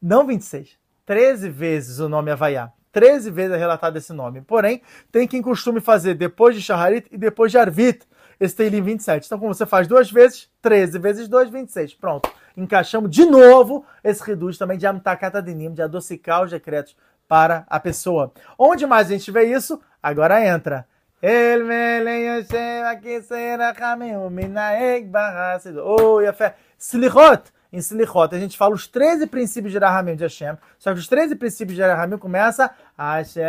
não 0.00 0.26
26, 0.26 0.78
13 1.04 1.50
vezes 1.50 1.98
o 1.98 2.08
nome 2.08 2.30
Havaiá. 2.30 2.72
13 2.92 3.30
vezes 3.30 3.52
é 3.52 3.58
relatado 3.58 3.96
esse 3.96 4.12
nome. 4.12 4.40
Porém, 4.40 4.82
tem 5.10 5.26
quem 5.26 5.42
costume 5.42 5.80
fazer 5.80 6.14
depois 6.14 6.54
de 6.54 6.62
Shaharit 6.62 7.08
e 7.10 7.18
depois 7.18 7.50
de 7.52 7.58
Arvit 7.58 8.06
esse 8.38 8.56
Teilim 8.56 8.82
27. 8.82 9.26
Então, 9.26 9.38
como 9.38 9.52
você 9.52 9.66
faz 9.66 9.86
duas 9.86 10.10
vezes, 10.10 10.48
13 10.62 10.98
vezes 10.98 11.28
2, 11.28 11.50
26. 11.50 11.94
Pronto. 11.94 12.30
Encaixamos 12.56 13.10
de 13.10 13.24
novo 13.26 13.84
esse 14.02 14.22
reduz 14.24 14.56
também 14.56 14.78
de 14.78 14.86
Amtakatadinim, 14.86 15.74
de 15.74 15.82
adocicar 15.82 16.42
os 16.42 16.50
decretos 16.50 16.96
para 17.28 17.64
a 17.68 17.78
pessoa. 17.78 18.32
Onde 18.58 18.86
mais 18.86 19.08
a 19.08 19.12
gente 19.12 19.30
vê 19.30 19.44
isso? 19.44 19.80
Agora 20.02 20.44
entra. 20.44 20.86
Será 21.22 22.96
Oh, 25.76 26.20
fé. 26.32 26.56
Em 27.72 27.78
Slichot, 27.78 28.34
a 28.34 28.38
gente 28.38 28.56
fala 28.58 28.74
os 28.74 28.86
13 28.88 29.26
princípios 29.26 29.72
de 29.72 29.78
Rahamim 29.78 30.16
de 30.16 30.24
Hashem. 30.24 30.56
Só 30.78 30.92
que 30.92 30.98
os 30.98 31.06
13 31.06 31.36
princípios 31.36 31.76
de 31.76 31.82
Rahamim 31.82 32.18
começa 32.18 32.70
Hashem, 32.98 33.44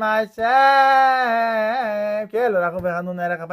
Hashem. 0.00 0.44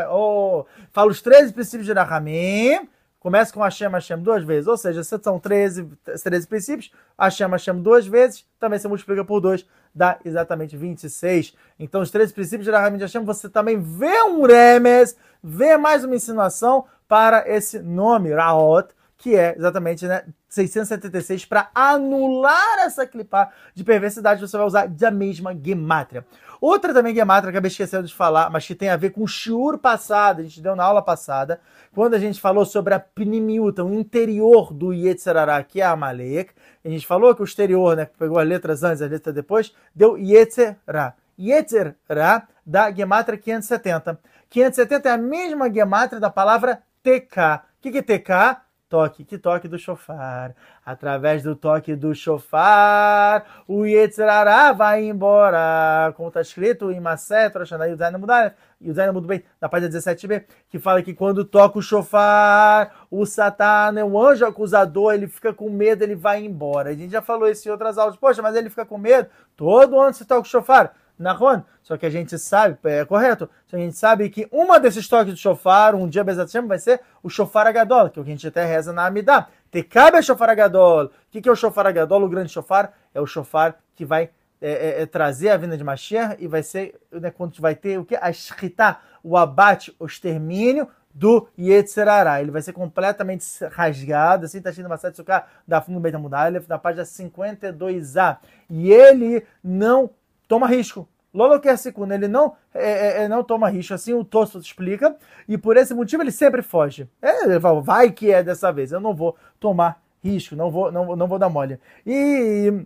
Oh, 0.10 0.66
fala 0.92 1.12
os 1.12 1.22
13 1.22 1.54
princípios 1.54 1.86
de 1.86 1.94
Rahamim 1.94 2.90
Começa 3.22 3.54
com 3.54 3.62
Hashem, 3.62 3.88
Hashem 3.88 4.18
duas 4.18 4.44
vezes. 4.44 4.68
Ou 4.68 4.76
seja, 4.76 5.04
se 5.04 5.16
são 5.20 5.40
13, 5.40 5.88
13 6.24 6.48
princípios, 6.48 6.92
Hashem, 7.18 7.48
Hashem 7.48 7.80
duas 7.80 8.08
vezes, 8.08 8.44
também 8.60 8.80
se 8.80 8.88
multiplica 8.88 9.24
por 9.24 9.40
dois, 9.40 9.64
dá 9.94 10.18
exatamente 10.26 10.76
26. 10.76 11.56
Então, 11.78 12.02
os 12.02 12.10
13 12.10 12.34
princípios 12.34 12.66
de 12.66 12.72
Rahamim 12.72 12.98
de 12.98 13.04
Hashem, 13.04 13.24
você 13.24 13.48
também 13.48 13.80
vê 13.80 14.24
um 14.24 14.42
remes, 14.42 15.16
vê 15.44 15.78
mais 15.78 16.04
uma 16.04 16.16
insinuação 16.16 16.86
para 17.08 17.48
esse 17.48 17.78
nome, 17.78 18.34
Raot, 18.34 18.90
que 19.22 19.36
é 19.36 19.56
exatamente 19.56 20.08
né, 20.08 20.24
676, 20.50 21.46
para 21.46 21.70
anular 21.76 22.80
essa 22.80 23.06
clipar 23.06 23.54
de 23.76 23.84
perversidade, 23.84 24.42
você 24.42 24.58
vai 24.58 24.66
usar 24.66 24.88
da 24.88 25.12
mesma 25.12 25.56
gemátria. 25.56 26.26
Outra 26.60 26.92
também 26.92 27.14
gemátria, 27.14 27.52
acabei 27.52 27.70
esquecendo 27.70 28.08
de 28.08 28.16
falar, 28.16 28.50
mas 28.50 28.66
que 28.66 28.74
tem 28.74 28.90
a 28.90 28.98
ver 28.98 29.12
com 29.12 29.22
o 29.22 29.28
shiur 29.28 29.78
passado, 29.78 30.40
a 30.40 30.44
gente 30.44 30.60
deu 30.60 30.76
na 30.76 30.84
aula 30.84 31.04
passada, 31.04 31.62
quando 31.94 32.16
a 32.16 32.20
gente 32.20 32.42
falou 32.42 32.66
sobre 32.66 32.96
a 32.96 33.00
Pnimiuta, 33.00 33.84
o 33.84 33.94
interior 33.94 34.74
do 34.74 34.92
Yetzerará, 34.92 35.64
que 35.64 35.82
é 35.82 35.84
a 35.84 35.92
Amalek, 35.92 36.52
a 36.84 36.90
gente 36.90 37.06
falou 37.06 37.36
que 37.36 37.44
o 37.44 37.46
exterior, 37.46 37.96
né, 37.96 38.08
que 38.08 38.18
pegou 38.18 38.40
as 38.40 38.48
letras 38.48 38.82
antes, 38.82 39.04
as 39.04 39.12
letras 39.12 39.36
depois, 39.36 39.72
deu 39.94 40.18
Yetzerá. 40.18 41.14
Yetzerá 41.40 42.48
da 42.66 42.92
Gematria 42.92 43.38
570. 43.38 44.20
570 44.50 45.10
é 45.10 45.12
a 45.12 45.18
mesma 45.18 45.72
Gematria 45.72 46.20
da 46.20 46.30
palavra 46.32 46.82
TK. 47.04 47.62
O 47.78 47.82
que, 47.82 47.92
que 47.92 47.98
é 48.00 48.02
TK? 48.02 48.71
Toque, 48.92 49.24
que 49.24 49.38
toque 49.38 49.70
do 49.70 49.80
chofar. 49.80 50.54
Através 50.86 51.42
do 51.42 51.56
toque 51.56 51.96
do 51.96 52.14
chofar, 52.14 53.64
o 53.66 53.86
Yetzirará 53.86 54.74
vai 54.74 55.06
embora. 55.06 56.12
Como 56.18 56.28
está 56.28 56.42
escrito 56.42 56.92
em 56.92 57.00
Maset, 57.00 57.58
Roshanai 57.58 57.92
Yudaina 57.92 58.18
Mudar, 58.18 58.54
Yudaina 58.82 59.14
Mudo 59.14 59.28
bem, 59.28 59.44
na 59.62 59.70
página 59.70 59.90
17b, 59.90 60.44
que 60.70 60.78
fala 60.78 61.02
que 61.02 61.14
quando 61.14 61.46
toca 61.46 61.80
o 61.80 61.82
chofar, 61.82 63.06
o 63.10 63.26
Satã, 63.26 63.94
né, 63.94 64.04
o 64.04 64.22
anjo 64.22 64.46
acusador, 64.46 65.14
ele 65.14 65.28
fica 65.28 65.54
com 65.54 65.70
medo, 65.70 66.04
ele 66.04 66.16
vai 66.16 66.44
embora. 66.44 66.90
A 66.90 66.94
gente 66.94 67.12
já 67.12 67.22
falou 67.22 67.48
isso 67.48 67.66
em 67.68 67.72
outras 67.72 67.98
aulas. 67.98 68.18
Poxa, 68.18 68.42
mas 68.42 68.56
ele 68.56 68.70
fica 68.70 68.86
com 68.86 68.98
medo? 68.98 69.30
Todo 69.56 69.98
ano 69.98 70.14
se 70.14 70.26
toca 70.26 70.42
o 70.42 70.46
chofar. 70.46 70.94
Nahon. 71.22 71.62
Só 71.82 71.98
que 71.98 72.06
a 72.06 72.10
gente 72.10 72.38
sabe, 72.38 72.78
é 72.84 73.06
correto, 73.06 73.50
a 73.72 73.78
gente 73.78 73.98
sabe 73.98 74.30
que 74.30 74.48
uma 74.52 74.80
desses 74.80 75.08
toques 75.08 75.34
do 75.34 75.40
shofar, 75.40 75.96
um 75.96 76.08
dia 76.08 76.24
Bezat 76.24 76.52
vai 76.62 76.80
ser 76.80 77.02
o 77.24 77.30
shofar 77.30 77.68
agadol, 77.68 78.10
que 78.10 78.20
é 78.20 78.22
o 78.22 78.26
que 78.26 78.32
a 78.32 78.34
gente 78.34 78.48
até 78.48 78.66
reza 78.66 78.92
na 78.92 79.06
Amidá. 79.06 79.48
Tecabe 79.70 80.18
é 80.18 80.22
shofar 80.22 80.50
agadol. 80.50 81.06
O 81.06 81.12
que, 81.32 81.42
que 81.42 81.50
é 81.50 81.52
o 81.52 81.56
shofar 81.56 81.88
agadol? 81.88 82.24
O 82.24 82.30
grande 82.30 82.52
shofar 82.52 82.94
é 83.14 83.22
o 83.22 83.26
shofar 83.26 83.78
que 83.96 84.04
vai 84.04 84.30
é, 84.62 85.00
é, 85.00 85.02
é 85.02 85.06
trazer 85.06 85.50
a 85.50 85.58
vinda 85.58 85.78
de 85.78 85.84
Mashiach 85.84 86.36
e 86.40 86.48
vai 86.48 86.62
ser 86.62 87.00
né, 87.12 87.32
quando 87.32 87.60
vai 87.60 87.74
ter 87.74 87.98
o 87.98 88.06
que? 88.06 88.16
A 88.16 88.32
shkita, 88.32 88.98
o 89.24 89.38
abate, 89.38 89.96
o 89.98 90.06
extermínio 90.06 90.88
do 91.14 91.48
Yetzerará. 91.58 92.42
Ele 92.42 92.52
vai 92.52 92.62
ser 92.62 92.74
completamente 92.74 93.46
rasgado, 93.72 94.46
assim, 94.46 94.62
tá 94.62 94.70
escrito 94.70 94.88
uma 94.88 94.98
sete 94.98 95.24
da 95.68 95.82
Fundo 95.82 96.00
Beta 96.00 96.20
Mudalef, 96.20 96.68
na 96.68 96.78
página 96.78 97.04
52a. 97.04 98.38
E 98.70 98.92
ele 98.92 99.46
não 99.64 100.10
toma 100.52 100.68
risco. 100.68 101.08
Lolo 101.34 101.62
Kersikuna, 101.62 102.14
ele 102.14 102.28
não, 102.28 102.58
é, 102.74 102.92
é, 102.92 103.24
é, 103.24 103.28
não 103.30 103.42
toma 103.42 103.70
risco, 103.70 103.94
assim 103.94 104.14
o 104.14 104.22
Tosso 104.22 104.60
explica, 104.60 105.16
e 105.48 105.58
por 105.58 105.78
esse 105.78 105.94
motivo 105.94 106.22
ele 106.24 106.32
sempre 106.32 106.62
foge. 106.62 107.08
É, 107.22 107.46
ele 107.46 107.58
fala, 107.58 107.80
vai 107.80 108.12
que 108.12 108.34
é 108.34 108.44
dessa 108.44 108.70
vez, 108.70 108.92
eu 108.92 109.00
não 109.00 109.16
vou 109.16 109.38
tomar 109.62 110.04
risco, 110.22 110.54
não 110.54 110.70
vou, 110.70 110.92
não, 110.92 111.16
não 111.16 111.26
vou 111.26 111.40
dar 111.40 111.48
mole. 111.48 111.80
E 112.06 112.86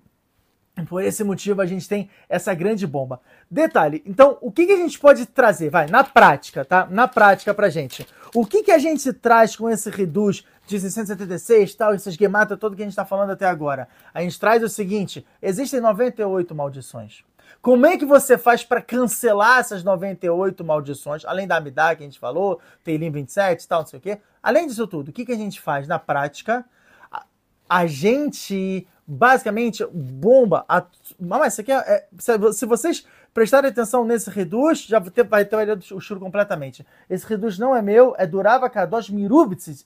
por 0.88 1.02
esse 1.04 1.24
motivo 1.24 1.60
a 1.60 1.66
gente 1.66 1.90
tem 1.90 2.08
essa 2.30 2.54
grande 2.54 2.86
bomba. 2.86 3.20
Detalhe, 3.50 4.04
então, 4.06 4.38
o 4.42 4.52
que, 4.52 4.68
que 4.68 4.74
a 4.74 4.78
gente 4.78 5.00
pode 5.00 5.26
trazer? 5.26 5.72
Vai, 5.72 5.88
na 5.88 6.04
prática, 6.04 6.64
tá? 6.64 6.88
Na 6.88 7.08
prática 7.08 7.52
pra 7.52 7.68
gente. 7.68 8.06
O 8.32 8.46
que, 8.46 8.62
que 8.62 8.72
a 8.72 8.78
gente 8.78 9.12
traz 9.12 9.56
com 9.56 9.68
esse 9.68 9.90
reduz 9.90 10.46
de 10.68 10.80
676, 10.80 11.74
tal, 11.74 11.96
esses 11.96 12.14
gematas, 12.14 12.60
todo 12.60 12.76
que 12.76 12.84
a 12.84 12.86
gente 12.86 12.92
está 12.92 13.06
falando 13.06 13.32
até 13.32 13.48
agora? 13.48 13.88
A 14.14 14.22
gente 14.22 14.40
traz 14.40 14.62
o 14.62 14.70
seguinte: 14.70 15.26
existem 15.42 15.80
98 15.80 16.54
maldições. 16.54 17.24
Como 17.62 17.86
é 17.86 17.98
que 17.98 18.06
você 18.06 18.38
faz 18.38 18.64
para 18.64 18.82
cancelar 18.82 19.60
essas 19.60 19.84
98 19.84 20.64
maldições, 20.64 21.26
além 21.26 21.48
da 21.48 21.58
Amidá 21.58 21.96
que 21.96 22.04
a 22.04 22.06
gente 22.06 22.20
falou, 22.20 22.60
Teilim 22.84 23.12
27 23.12 23.64
e 23.64 23.68
tal, 23.68 23.82
não 23.82 23.88
sei 23.88 24.00
o 24.00 24.02
quê? 24.02 24.20
Além 24.42 24.68
disso 24.68 24.88
tudo, 24.88 25.10
o 25.10 25.12
que, 25.12 25.26
que 25.26 25.32
a 25.32 25.38
gente 25.38 25.60
faz 25.60 25.88
na 25.88 25.98
prática? 25.98 26.66
A, 27.12 27.26
a 27.68 27.88
gente 27.88 28.88
basicamente 29.08 29.86
bomba. 29.92 30.66
A, 30.68 30.84
mas 31.20 31.54
isso 31.54 31.62
aqui 31.62 31.72
é, 31.72 31.78
é, 31.78 32.08
se 32.52 32.66
vocês 32.66 33.06
prestarem 33.34 33.70
atenção 33.70 34.06
nesse 34.06 34.30
reduz, 34.30 34.86
já 34.86 34.98
vai 35.00 35.46
ter 35.46 35.94
o 35.94 36.00
churo 36.00 36.20
completamente. 36.20 36.86
Esse 37.10 37.28
reduz 37.28 37.60
não 37.60 37.76
é 37.76 37.82
meu, 37.82 38.16
é 38.18 38.26
Durava 38.26 38.70
Kadosh 38.70 39.10
Mirubitz. 39.10 39.86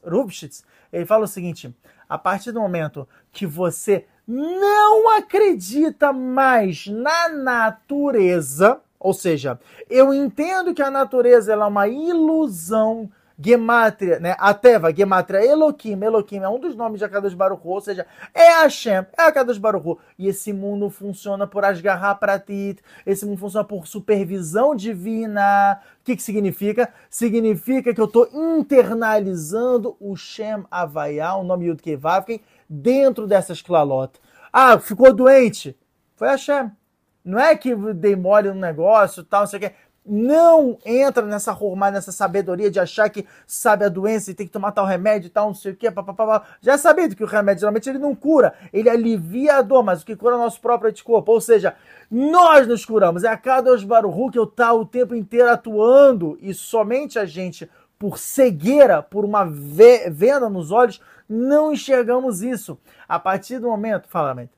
Ele 0.93 1.05
fala 1.05 1.26
o 1.26 1.28
seguinte: 1.28 1.76
a 2.07 2.18
partir 2.18 2.51
do 2.51 2.62
momento 2.62 3.07
que 3.32 3.45
você 3.45 4.05
não 4.32 5.10
acredita 5.18 6.14
mais 6.14 6.86
na 6.86 7.30
natureza, 7.30 8.80
ou 9.00 9.12
seja, 9.12 9.60
eu 9.90 10.14
entendo 10.14 10.72
que 10.72 10.84
a 10.84 10.92
natureza 10.92 11.52
é 11.52 11.56
uma 11.56 11.88
ilusão 11.88 13.10
Gematria, 13.42 14.20
né? 14.20 14.36
Ateva, 14.38 14.94
Gematria, 14.94 15.44
Elohim, 15.46 16.04
Elohim 16.04 16.40
é 16.40 16.50
um 16.50 16.60
dos 16.60 16.76
nomes 16.76 17.00
de 17.00 17.06
Akadosh 17.06 17.34
Baruch 17.34 17.62
ou 17.64 17.80
seja, 17.80 18.06
é 18.34 18.62
Hashem, 18.62 19.06
é 19.18 19.22
Akadosh 19.22 19.58
Baruch 19.58 19.98
E 20.18 20.28
esse 20.28 20.52
mundo 20.52 20.90
funciona 20.90 21.48
por 21.48 21.64
Asgarra 21.64 22.14
Pratit, 22.16 22.82
esse 23.06 23.26
mundo 23.26 23.40
funciona 23.40 23.66
por 23.66 23.88
supervisão 23.88 24.76
divina. 24.76 25.80
O 26.02 26.04
que, 26.04 26.18
que 26.18 26.22
significa? 26.22 26.92
Significa 27.10 27.94
que 27.94 28.02
eu 28.02 28.06
estou 28.06 28.28
internalizando 28.34 29.96
o 30.02 30.18
Shem 30.18 30.66
Havaiah, 30.70 31.36
o 31.36 31.44
nome 31.44 31.68
Yud 31.68 31.82
Kevavken, 31.82 32.42
dentro 32.70 33.26
dessas 33.26 33.61
clalot. 33.61 34.20
Ah, 34.53 34.78
ficou 34.78 35.13
doente. 35.13 35.76
Foi 36.15 36.28
Hashem. 36.28 36.72
Não 37.24 37.39
é 37.39 37.55
que 37.55 37.76
dei 37.93 38.15
mole 38.15 38.49
no 38.49 38.59
negócio, 38.59 39.24
tal, 39.24 39.41
não 39.41 39.47
sei 39.47 39.57
o 39.57 39.61
quê. 39.61 39.72
Não 40.05 40.78
entra 40.84 41.24
nessa 41.24 41.51
rumar, 41.51 41.91
nessa 41.91 42.11
sabedoria 42.11 42.72
de 42.72 42.80
achar 42.80 43.09
que 43.09 43.28
sabe 43.45 43.86
a 43.86 43.89
doença 43.89 44.32
e 44.32 44.34
tem 44.34 44.47
que 44.47 44.51
tomar 44.51 44.72
tal 44.72 44.86
remédio 44.86 45.28
e 45.28 45.30
tal, 45.30 45.47
não 45.47 45.53
sei 45.53 45.74
o 45.74 45.76
quê. 45.76 45.91
Papapá. 45.91 46.43
Já 46.61 46.74
é 46.74 46.78
sabido 46.78 47.15
que 47.15 47.24
o 47.24 47.28
remédio 47.28 47.59
geralmente 47.59 47.88
ele 47.88 47.99
não 47.99 48.15
cura, 48.15 48.53
ele 48.74 48.89
alivia 48.89 49.57
a 49.57 49.61
dor, 49.61 49.84
mas 49.84 50.01
o 50.01 50.05
que 50.05 50.15
cura 50.15 50.34
é 50.34 50.38
o 50.38 50.41
nosso 50.41 50.59
próprio 50.59 50.89
anticorpo. 50.89 51.32
Ou 51.32 51.39
seja, 51.39 51.76
nós 52.09 52.67
nos 52.67 52.86
curamos. 52.86 53.24
É 53.24 53.28
a 53.28 53.38
cada 53.38 53.78
Baruhu 53.86 54.32
que 54.32 54.39
eu 54.39 54.47
tá 54.47 54.74
o 54.74 54.86
tempo 54.86 55.13
inteiro 55.13 55.51
atuando 55.51 56.39
e 56.41 56.53
somente 56.55 57.20
a 57.20 57.26
gente, 57.26 57.70
por 57.99 58.17
cegueira, 58.17 59.03
por 59.03 59.24
uma 59.24 59.45
venda 59.45 60.49
nos 60.49 60.72
olhos, 60.72 60.99
não 61.30 61.72
enxergamos 61.72 62.42
isso. 62.42 62.80
A 63.08 63.20
partir 63.20 63.60
do 63.60 63.68
momento. 63.68 64.08
Fala, 64.08 64.34
Mente. 64.34 64.54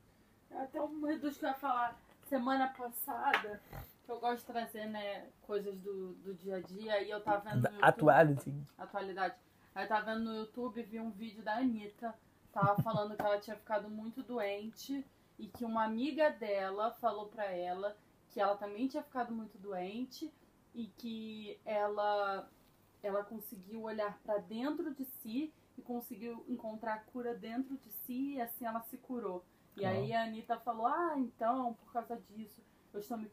Até 0.50 0.80
um 0.80 1.04
reduz 1.04 1.36
que 1.36 1.44
eu 1.44 1.50
ia 1.50 1.54
falar 1.54 2.00
semana 2.28 2.68
passada, 2.68 3.60
que 4.06 4.10
eu 4.10 4.18
gosto 4.18 4.38
de 4.38 4.46
trazer, 4.46 4.86
né, 4.86 5.26
coisas 5.42 5.78
do, 5.80 6.14
do 6.14 6.32
dia 6.34 6.56
a 6.56 6.60
dia, 6.60 7.02
e 7.02 7.10
eu 7.10 7.20
tava 7.20 7.50
vendo. 7.50 7.70
No 7.70 7.84
Atualidade. 7.84 8.54
Atualidade. 8.78 9.34
Aí 9.74 9.84
eu 9.84 9.88
tava 9.88 10.12
vendo 10.12 10.24
no 10.24 10.36
YouTube 10.36 10.80
e 10.80 10.82
vi 10.82 10.98
um 10.98 11.10
vídeo 11.10 11.42
da 11.42 11.56
Anitta. 11.56 12.14
Tava 12.52 12.82
falando 12.82 13.16
que 13.16 13.22
ela 13.22 13.38
tinha 13.38 13.56
ficado 13.56 13.88
muito 13.88 14.22
doente 14.22 15.04
e 15.38 15.46
que 15.46 15.64
uma 15.64 15.84
amiga 15.84 16.30
dela 16.30 16.90
falou 17.00 17.26
pra 17.26 17.44
ela 17.44 17.96
que 18.30 18.40
ela 18.40 18.56
também 18.56 18.88
tinha 18.88 19.02
ficado 19.02 19.32
muito 19.32 19.58
doente 19.58 20.32
e 20.74 20.86
que 20.86 21.58
ela 21.64 22.48
ela 23.02 23.24
conseguiu 23.24 23.82
olhar 23.82 24.16
para 24.24 24.38
dentro 24.38 24.94
de 24.94 25.04
si 25.04 25.52
e 25.76 25.82
conseguiu 25.82 26.44
encontrar 26.48 26.94
a 26.94 26.98
cura 26.98 27.34
dentro 27.34 27.76
de 27.76 27.90
si 27.90 28.34
e 28.34 28.40
assim 28.40 28.66
ela 28.66 28.80
se 28.82 28.96
curou. 28.96 29.44
E 29.76 29.84
aí 29.84 30.12
a 30.12 30.24
Anitta 30.24 30.58
falou: 30.60 30.86
Ah, 30.86 31.14
então, 31.16 31.74
por 31.74 31.92
causa 31.92 32.20
disso, 32.28 32.62
eu 32.92 33.00
estou 33.00 33.16
me 33.16 33.30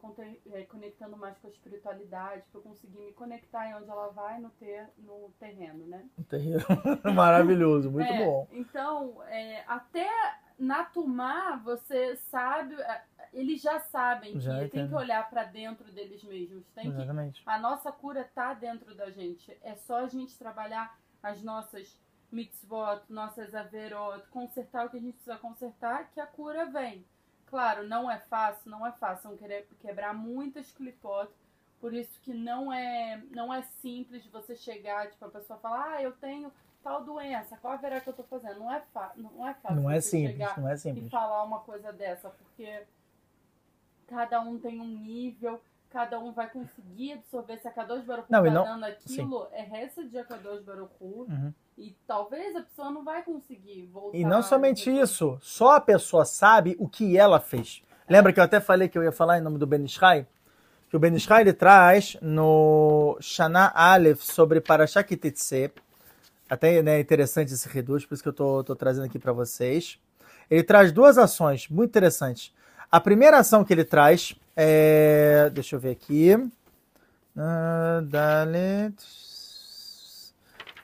eh, 0.52 0.62
conectando 0.64 1.16
mais 1.16 1.36
com 1.38 1.46
a 1.46 1.50
espiritualidade, 1.50 2.42
para 2.50 2.60
eu 2.60 2.62
conseguir 2.62 2.98
me 2.98 3.12
conectar 3.12 3.68
em 3.68 3.74
onde 3.74 3.90
ela 3.90 4.08
vai 4.08 4.40
no, 4.40 4.48
ter, 4.50 4.88
no 4.96 5.30
terreno, 5.38 5.86
né? 5.86 6.08
Terrível. 6.28 6.66
Maravilhoso, 7.14 7.90
muito 7.90 8.10
É, 8.10 8.24
bom. 8.24 8.48
Então, 8.52 9.22
é, 9.24 9.62
até 9.66 10.08
na 10.58 10.84
Tumá, 10.84 11.56
você 11.56 12.16
sabe, 12.16 12.74
é, 12.74 13.02
eles 13.34 13.60
já 13.60 13.80
sabem 13.80 14.40
Já 14.40 14.60
que 14.60 14.70
tem 14.70 14.88
que 14.88 14.94
olhar 14.94 15.28
para 15.28 15.44
dentro 15.44 15.92
deles 15.92 16.22
mesmos, 16.24 16.64
tem 16.74 16.84
que 16.84 16.96
Exatamente. 16.96 17.42
a 17.44 17.58
nossa 17.58 17.92
cura 17.92 18.24
tá 18.34 18.54
dentro 18.54 18.94
da 18.94 19.10
gente. 19.10 19.54
É 19.62 19.74
só 19.74 19.98
a 19.98 20.08
gente 20.08 20.38
trabalhar 20.38 20.98
as 21.22 21.42
nossas 21.42 21.98
mitzvot, 22.32 23.02
nossas 23.08 23.54
averot, 23.54 24.26
consertar 24.30 24.86
o 24.86 24.90
que 24.90 24.96
a 24.96 25.00
gente 25.00 25.14
precisa 25.14 25.36
consertar, 25.36 26.10
que 26.12 26.20
a 26.20 26.26
cura 26.26 26.66
vem. 26.66 27.04
Claro, 27.46 27.86
não 27.88 28.10
é 28.10 28.18
fácil, 28.18 28.70
não 28.70 28.86
é 28.86 28.92
fácil. 28.92 29.28
Vão 29.30 29.38
querer 29.38 29.66
quebrar 29.80 30.14
muitas 30.14 30.70
clipot, 30.70 31.28
por 31.80 31.92
isso 31.92 32.20
que 32.22 32.32
não 32.32 32.72
é, 32.72 33.20
não 33.30 33.52
é 33.52 33.62
simples 33.82 34.24
você 34.26 34.54
chegar, 34.54 35.10
tipo, 35.10 35.24
a 35.24 35.28
pessoa 35.30 35.58
falar, 35.58 35.94
ah, 35.96 36.02
eu 36.02 36.12
tenho 36.12 36.52
tal 36.82 37.02
doença, 37.04 37.56
qual 37.56 37.74
a 37.74 37.76
verá 37.76 38.00
que 38.00 38.08
eu 38.08 38.12
tô 38.14 38.22
fazendo? 38.22 38.60
Não 38.60 38.72
é, 38.72 38.82
não 39.16 39.48
é 39.48 39.54
fácil 39.54 39.76
Não 39.82 39.90
é 39.90 40.00
simples, 40.00 40.32
chegar 40.32 40.58
não 40.60 40.68
é 40.68 40.74
e 40.74 40.78
simples. 40.78 41.10
falar 41.10 41.42
uma 41.42 41.60
coisa 41.60 41.92
dessa, 41.92 42.30
porque 42.30 42.84
cada 44.06 44.40
um 44.40 44.58
tem 44.58 44.80
um 44.80 44.86
nível, 44.86 45.60
cada 45.90 46.18
um 46.18 46.32
vai 46.32 46.48
conseguir 46.48 47.14
absorver. 47.14 47.58
Se 47.58 47.68
a 47.68 47.72
Kadosh 47.72 48.04
Baruch 48.04 48.30
Não, 48.30 48.42
tá 48.42 48.48
e 48.48 48.50
não- 48.52 48.64
dando 48.64 48.84
aquilo, 48.84 49.48
é 49.52 49.62
reza 49.62 50.04
de 50.04 50.22
Kadosh 50.24 50.62
Baruch 50.62 50.92
Hu, 51.00 51.26
Uhum. 51.28 51.52
E 51.80 51.96
talvez 52.06 52.54
a 52.54 52.60
pessoa 52.60 52.90
não 52.90 53.02
vai 53.02 53.22
conseguir 53.22 53.86
voltar. 53.86 54.16
E 54.16 54.22
não 54.22 54.42
somente 54.42 54.90
isso, 54.90 55.38
só 55.40 55.76
a 55.76 55.80
pessoa 55.80 56.26
sabe 56.26 56.76
o 56.78 56.86
que 56.86 57.16
ela 57.16 57.40
fez. 57.40 57.82
Lembra 58.08 58.32
que 58.32 58.38
eu 58.38 58.44
até 58.44 58.60
falei 58.60 58.86
que 58.86 58.98
eu 58.98 59.02
ia 59.02 59.10
falar 59.10 59.38
em 59.38 59.40
nome 59.40 59.56
do 59.56 59.66
Ben 59.66 59.82
Ishai? 59.82 60.26
Que 60.90 60.96
o 60.96 60.98
Ben 60.98 61.14
Ishai 61.14 61.40
ele 61.40 61.54
traz 61.54 62.18
no 62.20 63.16
Shana 63.20 63.72
Aleph 63.74 64.20
sobre 64.20 64.60
Parashat 64.60 65.08
Kitetse. 65.08 65.72
Até 66.50 66.82
né, 66.82 67.00
interessante 67.00 67.54
esse 67.54 67.68
reduz, 67.68 68.04
por 68.04 68.14
isso 68.14 68.22
que 68.22 68.28
eu 68.28 68.32
tô, 68.32 68.62
tô 68.62 68.76
trazendo 68.76 69.06
aqui 69.06 69.18
para 69.18 69.32
vocês. 69.32 69.98
Ele 70.50 70.62
traz 70.62 70.92
duas 70.92 71.16
ações 71.16 71.68
muito 71.68 71.90
interessantes. 71.90 72.52
A 72.92 73.00
primeira 73.00 73.38
ação 73.38 73.64
que 73.64 73.72
ele 73.72 73.84
traz 73.84 74.34
é. 74.54 75.48
Deixa 75.54 75.76
eu 75.76 75.80
ver 75.80 75.92
aqui. 75.92 76.34
Ah, 77.36 78.02
Dalet. 78.04 78.94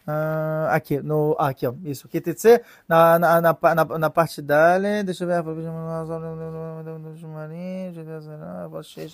Ah, 0.07 0.69
aqui, 0.73 1.01
no, 1.01 1.35
ah, 1.39 1.49
aqui, 1.49 1.67
ó, 1.67 1.75
isso, 1.85 2.09
QTC, 2.09 2.63
na, 2.89 3.19
na, 3.19 3.41
na, 3.41 3.59
na, 3.75 3.85
na 3.99 4.11
parte 4.11 4.41
dali, 4.41 5.03
deixa 5.03 5.25
eu 5.25 5.29
ver, 5.29 5.43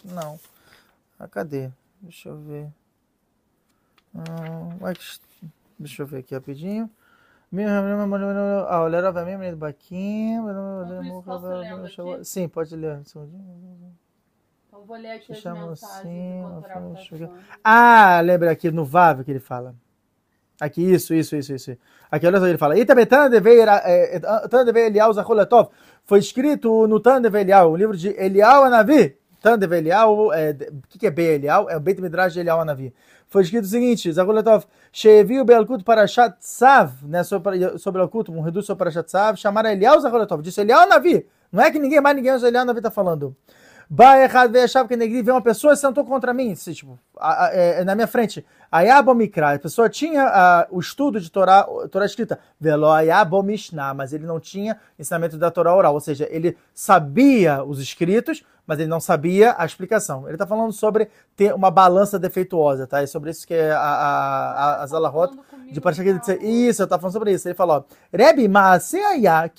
não, 0.05 0.39
ah, 1.19 1.29
cadê? 1.29 1.71
Deixa 2.03 2.29
eu 2.31 2.37
ver, 2.39 2.69
ah, 4.15 4.93
que- 4.95 5.49
deixa 5.79 6.03
eu 6.03 6.07
ver 6.07 6.19
aqui 6.19 6.35
rapidinho, 6.35 6.91
ah, 8.69 8.81
olha, 8.83 9.11
vai 9.13 9.25
mesmo, 9.37 9.51
do 9.53 9.57
Baquinho, 9.59 10.45
sim, 12.25 12.49
pode 12.49 12.75
ler, 12.77 12.99
um. 12.99 13.93
Então 14.67 14.85
vou 14.85 14.97
ler 14.97 15.13
aqui 15.13 15.33
as 15.33 15.45
mensagens 15.45 15.73
assim, 15.83 16.31
enquanto 16.39 16.57
o 16.57 16.61
Rafa 16.61 16.81
tá 16.81 16.95
deixa 16.95 17.15
eu 17.15 17.19
ver. 17.19 17.29
falando. 17.29 17.45
Ah, 17.65 18.21
lembra 18.21 18.51
aqui 18.51 18.71
no 18.71 18.85
Vav 18.85 19.23
que 19.25 19.31
ele 19.31 19.41
fala. 19.41 19.75
Aqui, 20.63 20.81
isso, 20.95 21.13
isso, 21.13 21.35
isso, 21.35 21.53
isso. 21.55 21.77
Aqui, 22.09 22.25
olha 22.25 22.39
só, 22.39 22.47
ele 22.47 22.57
fala. 22.57 22.79
Ita 22.79 22.95
eh, 22.95 24.21
Tana 24.49 24.65
deveia 24.65 24.87
Elial 24.87 25.13
Zacholatov. 25.13 25.71
Foi 26.05 26.21
escrito 26.21 26.87
no 26.87 27.01
Tana 27.01 27.29
de 27.29 27.37
Elial, 27.37 27.73
o 27.73 27.77
livro 27.77 27.97
de 27.97 28.11
Elial 28.11 28.63
Anavi. 28.63 29.17
Tana 29.43 29.59
de 29.59 29.77
Elial, 29.77 30.33
é, 30.33 30.51
o 30.71 30.87
que, 30.89 31.01
que 31.01 31.07
é 31.09 31.11
Be 31.11 31.23
Elial? 31.35 31.69
É 31.69 31.77
o 31.77 31.81
Beit 31.81 32.01
Midrash 32.01 32.33
de 32.35 32.39
Elial 32.41 32.61
Anavi. 32.61 32.95
Foi 33.29 33.43
escrito 33.43 33.65
o 33.65 33.67
seguinte, 33.67 34.13
Zacholatov, 34.13 34.65
Sheviu 34.93 35.45
Be'alkut 35.45 35.83
Parashat 35.83 36.39
Tzav, 36.39 36.93
né, 37.03 37.25
sobre, 37.25 37.77
sobre 37.79 38.01
Alkut, 38.01 38.31
um 38.31 38.41
reduto 38.41 38.65
sobre 38.67 38.79
Parashat 38.79 39.07
Tzav, 39.07 39.37
chamaram 39.37 39.71
Elial 39.71 39.99
Zacholatov. 39.99 40.43
Disse 40.43 40.61
Elial 40.61 40.83
Anavi. 40.83 41.27
Não 41.51 41.61
é 41.61 41.73
que 41.73 41.79
ninguém 41.81 42.01
mais, 42.01 42.15
ninguém, 42.15 42.31
Elial 42.33 42.63
Anavi 42.63 42.79
está 42.79 42.91
falando. 42.91 43.35
Ba 43.91 44.19
errado, 44.23 44.53
veio 44.53 44.65
achava 44.65 44.89
que 44.89 44.97
negri, 44.97 45.23
veio 45.23 45.35
uma 45.35 45.43
pessoa 45.43 45.75
e 45.75 45.77
sentou 45.77 46.05
contra 46.05 46.33
mim, 46.33 46.53
assim, 46.53 46.73
tipo, 46.73 46.99
a- 47.19 47.47
a- 47.47 47.51
é, 47.53 47.85
na 47.85 47.95
minha 47.95 48.07
frente. 48.07 48.43
Ayabo 48.73 49.15
Mikra, 49.15 49.55
a 49.55 49.59
pessoa 49.59 49.87
tinha 49.91 50.25
ah, 50.25 50.67
o 50.71 50.81
estudo 50.81 51.21
de 51.21 51.31
Torá, 51.31 51.63
Torá 51.91 52.07
escrita, 52.07 52.39
Velo 52.59 52.89
Ayabo 52.89 53.43
Mishnah, 53.43 53.93
mas 53.93 54.15
ele 54.15 54.25
não 54.25 54.41
tinha 54.41 54.81
ensinamento 54.99 55.37
da 55.37 55.51
Torá 55.51 55.77
oral, 55.77 55.93
ou 55.93 56.01
seja, 56.01 56.27
ele 56.31 56.57
sabia 56.73 57.63
os 57.63 57.79
escritos, 57.79 58.43
mas 58.67 58.79
ele 58.79 58.89
não 58.89 58.99
sabia 58.99 59.55
a 59.59 59.67
explicação. 59.67 60.25
Ele 60.25 60.37
está 60.37 60.47
falando 60.47 60.73
sobre 60.73 61.11
ter 61.37 61.53
uma 61.53 61.71
balança 61.71 62.19
defeituosa, 62.19 62.87
tá? 62.87 63.03
É 63.03 63.07
sobre 63.07 63.31
isso 63.31 63.47
que 63.47 63.55
a, 63.55 63.79
a, 63.79 64.53
a, 64.53 64.83
as 64.85 64.95
alahot 64.95 65.35
Falando 65.35 65.47
comigo 65.47 65.73
de 65.73 65.79
então. 65.79 66.19
dizer, 66.19 66.43
isso, 66.43 66.83
eu 66.83 66.87
tava 66.87 67.01
falando 67.01 67.13
sobre 67.13 67.33
isso. 67.33 67.47
Ele 67.49 67.55
falou, 67.55 67.85
Rebbe, 68.13 68.49
Maaseaya, 68.49 69.51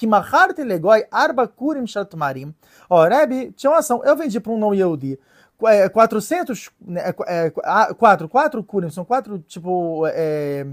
Legoi, 0.66 1.06
Arba 1.12 1.48
Kurim 1.48 1.86
Shatmarim. 1.86 2.54
Ó, 2.90 3.04
Rebbe, 3.04 3.52
tinha 3.52 3.72
uma 3.72 3.80
ação, 3.80 4.02
eu 4.04 4.16
vendi 4.16 4.40
para 4.40 4.52
um 4.52 4.58
não 4.58 4.74
Yehudi. 4.74 5.20
Qu- 5.64 5.68
é, 5.68 5.88
400, 5.88 6.70
né, 6.86 7.02
é, 7.02 7.46
é, 7.48 7.54
ah, 7.64 7.94
quatro, 7.94 8.28
quatro 8.28 8.64
Kurim, 8.64 8.90
são 8.90 9.06
quatro, 9.06 9.40
tipo, 9.40 10.06
é, 10.08 10.66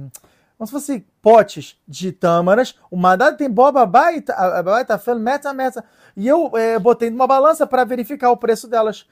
como 0.58 0.66
se 0.66 0.72
fosse 0.72 1.06
potes 1.22 1.76
de 1.86 2.10
tâmaras, 2.10 2.74
o 2.90 2.96
mandado 2.96 3.36
tem 3.36 3.48
boba 3.48 3.86
baita, 3.86 4.34
a- 4.34 4.62
baita 4.62 4.98
fel, 4.98 5.18
meta, 5.18 5.54
meta. 5.54 5.84
E 6.16 6.26
eu 6.26 6.50
é, 6.56 6.78
botei 6.78 7.08
numa 7.08 7.26
balança 7.26 7.66
para 7.66 7.84
verificar 7.84 8.30
o 8.30 8.36
preço 8.36 8.66
delas. 8.68 9.06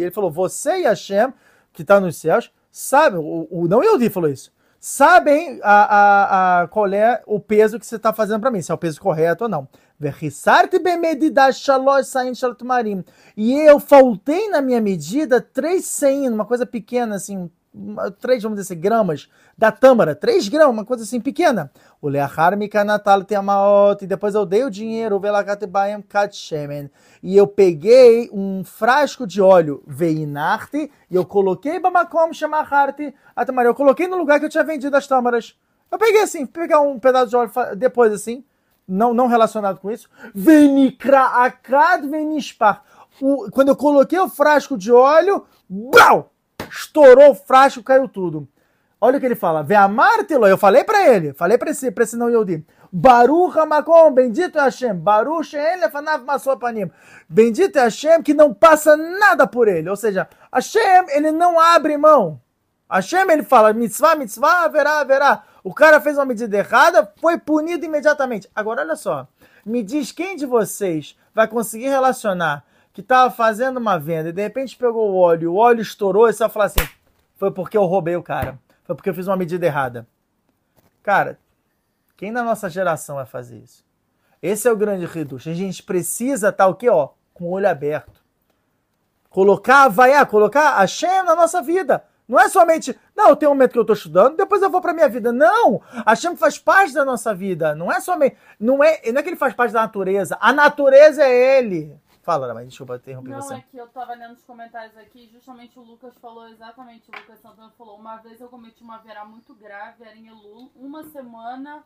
Ele 0.00 0.10
falou, 0.10 0.30
você 0.30 0.78
e 0.80 0.82
Hashem, 0.84 1.32
que 1.72 1.82
está 1.82 2.00
nos 2.00 2.16
céus, 2.16 2.50
sabe, 2.72 3.16
o, 3.18 3.46
o 3.50 3.68
não 3.68 3.84
Yehudi 3.84 4.10
falou 4.10 4.28
isso, 4.30 4.50
sabem 4.80 5.60
a, 5.62 5.82
a, 5.82 6.62
a, 6.62 6.68
qual 6.68 6.88
é 6.92 7.22
o 7.26 7.38
peso 7.38 7.78
que 7.78 7.86
você 7.86 7.96
está 7.96 8.12
fazendo 8.12 8.40
para 8.40 8.50
mim, 8.50 8.62
se 8.62 8.72
é 8.72 8.74
o 8.74 8.78
peso 8.78 9.00
correto 9.00 9.44
ou 9.44 9.50
não. 9.50 9.68
E 13.36 13.52
eu 13.52 13.78
faltei 13.78 14.48
na 14.48 14.62
minha 14.62 14.80
medida 14.80 15.38
três 15.40 15.84
sain, 15.84 16.30
uma 16.30 16.46
coisa 16.46 16.64
pequena 16.64 17.16
assim, 17.16 17.50
uma- 17.72 18.10
três, 18.10 18.42
vamos 18.42 18.58
dizer 18.58 18.72
assim, 18.74 18.80
gramas 18.80 19.28
da 19.56 19.70
tâmara, 19.70 20.14
três 20.14 20.48
gramas, 20.48 20.72
uma 20.74 20.84
coisa 20.84 21.04
assim 21.04 21.20
pequena. 21.20 21.70
O 22.02 22.08
leachar 22.08 22.56
mikanatal 22.56 23.22
teamaot, 23.24 24.02
e 24.04 24.06
depois 24.06 24.34
eu 24.34 24.44
dei 24.44 24.64
o 24.64 24.70
dinheiro, 24.70 25.16
o 25.16 25.20
velakate 25.20 25.66
baem 25.66 26.00
kat 26.02 26.34
shemen. 26.36 26.90
E 27.22 27.36
eu 27.36 27.46
peguei 27.46 28.28
um 28.32 28.64
frasco 28.64 29.26
de 29.26 29.40
óleo, 29.40 29.82
veinarte, 29.86 30.90
e 31.10 31.14
eu 31.14 31.24
coloquei 31.24 31.78
bamakom 31.78 32.32
chamaharte, 32.32 33.14
atamar, 33.36 33.64
eu 33.66 33.74
coloquei 33.74 34.08
no 34.08 34.16
lugar 34.16 34.38
que 34.40 34.46
eu 34.46 34.50
tinha 34.50 34.64
vendido 34.64 34.96
as 34.96 35.06
tâmaras. 35.06 35.56
Eu 35.90 35.98
peguei 35.98 36.22
assim, 36.22 36.46
pegar 36.46 36.80
um 36.80 36.98
pedaço 36.98 37.28
de 37.30 37.36
óleo 37.36 37.50
depois 37.76 38.12
assim, 38.12 38.44
não, 38.86 39.12
não 39.14 39.26
relacionado 39.28 39.78
com 39.78 39.90
isso. 39.90 40.08
Venikra 40.34 41.22
akad 41.44 42.06
venishpar. 42.08 42.82
O- 43.20 43.48
Quando 43.52 43.68
eu 43.68 43.76
coloquei 43.76 44.18
o 44.18 44.28
frasco 44.28 44.76
de 44.78 44.90
óleo, 44.90 45.44
brau! 45.68 46.29
Estourou 46.70 47.30
o 47.30 47.34
frasco, 47.34 47.82
caiu 47.82 48.08
tudo. 48.08 48.48
Olha 49.00 49.16
o 49.16 49.20
que 49.20 49.26
ele 49.26 49.34
fala. 49.34 49.62
Ve'amartelo, 49.62 50.46
eu 50.46 50.58
falei 50.58 50.84
pra 50.84 51.08
ele, 51.08 51.32
falei 51.32 51.56
pra 51.56 51.70
esse, 51.70 51.90
pra 51.90 52.04
esse 52.04 52.16
não 52.16 52.28
Yehudi. 52.28 52.64
Baruch 52.92 53.58
HaMakom, 53.58 54.12
bendito 54.12 54.58
é 54.58 54.62
Hashem. 54.62 54.94
Baruch 54.94 55.48
She'en 55.48 55.80
lefanav 55.80 56.24
masopanim. 56.24 56.90
Bendito 57.28 57.78
é 57.78 57.82
Hashem 57.82 58.22
que 58.22 58.34
não 58.34 58.52
passa 58.52 58.96
nada 58.96 59.46
por 59.46 59.68
ele. 59.68 59.88
Ou 59.88 59.96
seja, 59.96 60.28
Hashem, 60.52 61.06
ele 61.10 61.30
não 61.30 61.58
abre 61.58 61.96
mão. 61.96 62.40
Hashem, 62.90 63.30
ele 63.30 63.44
fala, 63.44 63.72
mitzvah, 63.72 64.16
mitzvah, 64.16 64.64
haverá, 64.64 65.00
haverá. 65.00 65.44
O 65.62 65.72
cara 65.72 66.00
fez 66.00 66.18
uma 66.18 66.24
medida 66.24 66.58
errada, 66.58 67.10
foi 67.20 67.38
punido 67.38 67.86
imediatamente. 67.86 68.50
Agora, 68.54 68.82
olha 68.82 68.96
só. 68.96 69.28
Me 69.64 69.82
diz 69.82 70.10
quem 70.10 70.36
de 70.36 70.44
vocês 70.44 71.16
vai 71.34 71.46
conseguir 71.46 71.88
relacionar 71.88 72.64
que 72.92 73.00
estava 73.00 73.30
fazendo 73.30 73.78
uma 73.78 73.98
venda 73.98 74.30
e 74.30 74.32
de 74.32 74.42
repente 74.42 74.76
pegou 74.76 75.10
o 75.10 75.16
óleo, 75.16 75.52
o 75.52 75.56
óleo 75.56 75.80
estourou 75.80 76.28
e 76.28 76.32
vai 76.32 76.48
falar 76.48 76.64
assim, 76.66 76.88
foi 77.36 77.50
porque 77.50 77.76
eu 77.76 77.84
roubei 77.84 78.16
o 78.16 78.22
cara. 78.22 78.58
Foi 78.84 78.94
porque 78.96 79.08
eu 79.08 79.14
fiz 79.14 79.26
uma 79.28 79.36
medida 79.36 79.64
errada. 79.64 80.06
Cara, 81.02 81.38
quem 82.16 82.32
da 82.32 82.42
nossa 82.42 82.68
geração 82.68 83.16
vai 83.16 83.26
fazer 83.26 83.58
isso? 83.58 83.84
Esse 84.42 84.68
é 84.68 84.72
o 84.72 84.76
grande 84.76 85.06
reduto. 85.06 85.48
A 85.48 85.54
gente 85.54 85.82
precisa 85.82 86.48
estar 86.48 86.66
o 86.66 86.74
quê, 86.74 86.88
ó? 86.88 87.10
Com 87.32 87.44
o 87.44 87.50
olho 87.50 87.68
aberto. 87.68 88.20
Colocar, 89.28 89.88
vai, 89.88 90.26
colocar 90.26 90.78
a 90.78 90.86
Shem 90.86 91.22
na 91.22 91.36
nossa 91.36 91.62
vida. 91.62 92.04
Não 92.28 92.38
é 92.38 92.48
somente, 92.48 92.98
não, 93.16 93.34
tem 93.34 93.48
um 93.48 93.52
momento 93.52 93.72
que 93.72 93.78
eu 93.78 93.82
estou 93.82 93.94
estudando, 93.94 94.36
depois 94.36 94.60
eu 94.62 94.70
vou 94.70 94.80
para 94.80 94.92
minha 94.92 95.08
vida. 95.08 95.32
Não! 95.32 95.80
A 96.04 96.14
Shem 96.14 96.36
faz 96.36 96.58
parte 96.58 96.92
da 96.92 97.04
nossa 97.04 97.34
vida. 97.34 97.74
Não 97.74 97.90
é 97.90 98.00
somente, 98.00 98.36
não 98.58 98.82
é, 98.82 99.00
não 99.12 99.20
é 99.20 99.22
que 99.22 99.28
ele 99.28 99.36
faz 99.36 99.54
parte 99.54 99.72
da 99.72 99.82
natureza. 99.82 100.36
A 100.40 100.52
natureza 100.52 101.24
é 101.24 101.58
ele. 101.58 101.96
Fala, 102.30 102.54
mas 102.54 102.68
desculpa 102.68 102.94
interromper 102.96 103.30
Não, 103.30 103.42
você. 103.42 103.54
é 103.54 103.60
que 103.60 103.76
eu 103.76 103.88
tava 103.88 104.14
lendo 104.14 104.34
os 104.34 104.42
comentários 104.44 104.96
aqui, 104.96 105.28
justamente 105.32 105.76
o 105.78 105.82
Lucas 105.82 106.16
falou 106.18 106.48
exatamente, 106.48 107.10
o 107.10 107.16
Lucas 107.20 107.40
Santana 107.40 107.72
falou, 107.76 107.96
uma 107.98 108.18
vez 108.18 108.40
eu 108.40 108.48
cometi 108.48 108.84
uma 108.84 108.98
verá 108.98 109.24
muito 109.24 109.52
grave, 109.54 110.04
era 110.04 110.16
em 110.16 110.28
Elul, 110.28 110.70
uma 110.76 111.02
semana 111.04 111.82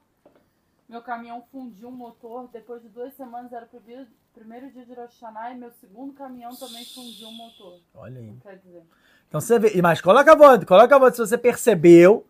Meu 0.86 1.00
caminhão 1.00 1.42
fundiu 1.50 1.88
um 1.88 1.92
motor. 1.92 2.46
Depois 2.52 2.82
de 2.82 2.88
duas 2.90 3.14
semanas 3.14 3.50
era 3.52 3.64
o 3.64 3.68
primeiro, 3.68 4.06
primeiro 4.34 4.70
dia 4.70 4.84
de 4.84 4.92
Rosh 4.92 5.18
Hashanah 5.18 5.52
e 5.52 5.58
meu 5.58 5.70
segundo 5.80 6.12
caminhão 6.12 6.54
também 6.54 6.84
fundiu 6.84 7.28
um 7.28 7.32
motor. 7.32 7.80
Olha 7.94 8.20
aí. 8.20 8.36
Quer 8.42 8.58
dizer, 8.58 8.82
Então 9.28 9.40
você 9.40 9.58
vê, 9.58 9.80
mas 9.80 10.02
coloca 10.02 10.30
a 10.30 10.36
voz, 10.36 10.62
coloca 10.64 10.94
a 10.94 10.98
voz 10.98 11.16
se 11.16 11.20
você 11.26 11.38
percebeu 11.38 12.26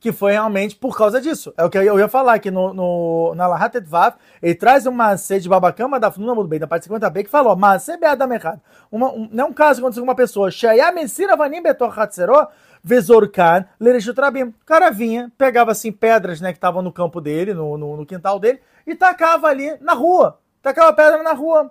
que 0.00 0.12
foi 0.12 0.32
realmente 0.32 0.76
por 0.76 0.96
causa 0.96 1.20
disso. 1.20 1.52
É 1.56 1.64
o 1.64 1.70
que 1.70 1.78
eu 1.78 1.98
ia 1.98 2.08
falar 2.08 2.34
aqui 2.34 2.50
no, 2.50 2.72
no, 2.72 3.34
na 3.34 3.46
Lahatet 3.46 3.86
Vav, 3.86 4.14
ele 4.42 4.54
traz 4.54 4.86
uma 4.86 5.16
sede 5.16 5.44
de 5.44 5.48
babacama 5.48 5.98
da 5.98 6.10
Fununa 6.10 6.34
Mudo 6.34 6.48
Bem, 6.48 6.60
da 6.60 6.66
parte 6.66 6.88
50b, 6.88 7.24
que 7.24 7.30
falou, 7.30 7.56
Adam 7.58 8.32
errado. 8.32 8.60
Uma, 8.90 9.12
um, 9.12 9.28
não 9.32 9.44
é 9.44 9.48
um 9.48 9.52
caso 9.52 9.80
que 9.80 9.84
aconteceu 9.84 10.02
com 10.02 10.08
uma 10.08 10.14
pessoa, 10.14 10.50
Shaya 10.50 10.92
Messira 10.92 11.36
Vanim 11.36 11.62
Betor 11.62 11.98
Hatzero, 11.98 12.46
Vezorkan, 12.82 13.66
Lereshut 13.80 14.18
Rabim. 14.20 14.44
O 14.44 14.54
cara 14.64 14.90
vinha, 14.90 15.32
pegava 15.36 15.72
assim 15.72 15.90
pedras, 15.90 16.40
né, 16.40 16.52
que 16.52 16.58
estavam 16.58 16.82
no 16.82 16.92
campo 16.92 17.20
dele, 17.20 17.52
no, 17.52 17.76
no, 17.76 17.96
no 17.96 18.06
quintal 18.06 18.38
dele, 18.38 18.60
e 18.86 18.94
tacava 18.94 19.48
ali 19.48 19.76
na 19.80 19.94
rua. 19.94 20.38
Tacava 20.62 20.92
pedra 20.92 21.22
na 21.22 21.32
rua. 21.32 21.70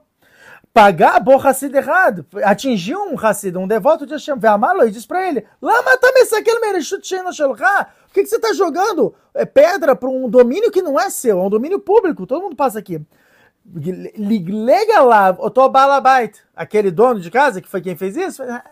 Pagar 0.78 1.20
bo 1.20 1.38
Hassid 1.38 1.76
errado. 1.76 2.24
Atingiu 2.44 3.00
um 3.00 3.18
Hassid, 3.20 3.58
um 3.58 3.68
devoto 3.68 4.06
de 4.06 4.14
Hashem. 4.14 4.38
Ve'amalo 4.38 4.88
e 4.88 4.92
diz 4.92 5.08
pra 5.08 5.28
ele: 5.28 5.44
Lama 5.60 5.98
também 5.98 6.22
aquele 6.22 6.60
mereshut 6.60 7.04
sheina 7.08 7.32
shelcha. 7.32 7.88
Por 8.06 8.14
que, 8.14 8.22
que 8.22 8.30
você 8.30 8.38
tá 8.38 8.54
jogando 8.54 9.16
é, 9.34 9.44
pedra 9.44 9.96
para 9.96 10.08
um 10.08 10.30
domínio 10.30 10.70
que 10.70 10.84
não 10.84 11.00
é 11.00 11.10
seu? 11.10 11.40
É 11.40 11.42
um 11.42 11.50
domínio 11.50 11.80
público. 11.80 12.28
Todo 12.28 12.44
mundo 12.44 12.56
passa 12.56 12.78
aqui. 12.78 13.02
Lega 13.66 15.02
lá, 15.02 15.36
Otobalabait, 15.40 16.38
aquele 16.56 16.92
dono 16.92 17.20
de 17.20 17.32
casa 17.32 17.60
que 17.60 17.68
foi 17.68 17.82
quem 17.82 17.96
fez 17.96 18.16
isso. 18.16 18.44
Ah, 18.44 18.64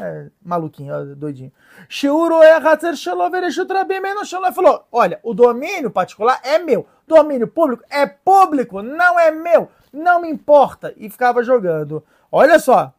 é 0.00 0.28
maluquinho, 0.44 1.16
doidinho. 1.16 1.52
Shiuro 1.88 2.40
é 2.40 2.52
Hatzer 2.52 2.94
Shalom 2.94 3.30
Vereshut 3.30 3.72
Rabim 3.72 3.96
Eno 3.96 4.24
Shalom. 4.24 4.52
Falou: 4.52 4.86
Olha, 4.92 5.18
o 5.24 5.34
domínio 5.34 5.90
particular 5.90 6.38
é 6.44 6.60
meu. 6.60 6.86
Domínio 7.04 7.48
público 7.48 7.82
é 7.90 8.06
público, 8.06 8.80
não 8.80 9.18
é 9.18 9.32
meu 9.32 9.68
não 9.94 10.20
me 10.20 10.28
importa. 10.28 10.92
E 10.96 11.08
ficava 11.08 11.42
jogando. 11.42 12.02
Olha 12.30 12.58
só. 12.58 12.92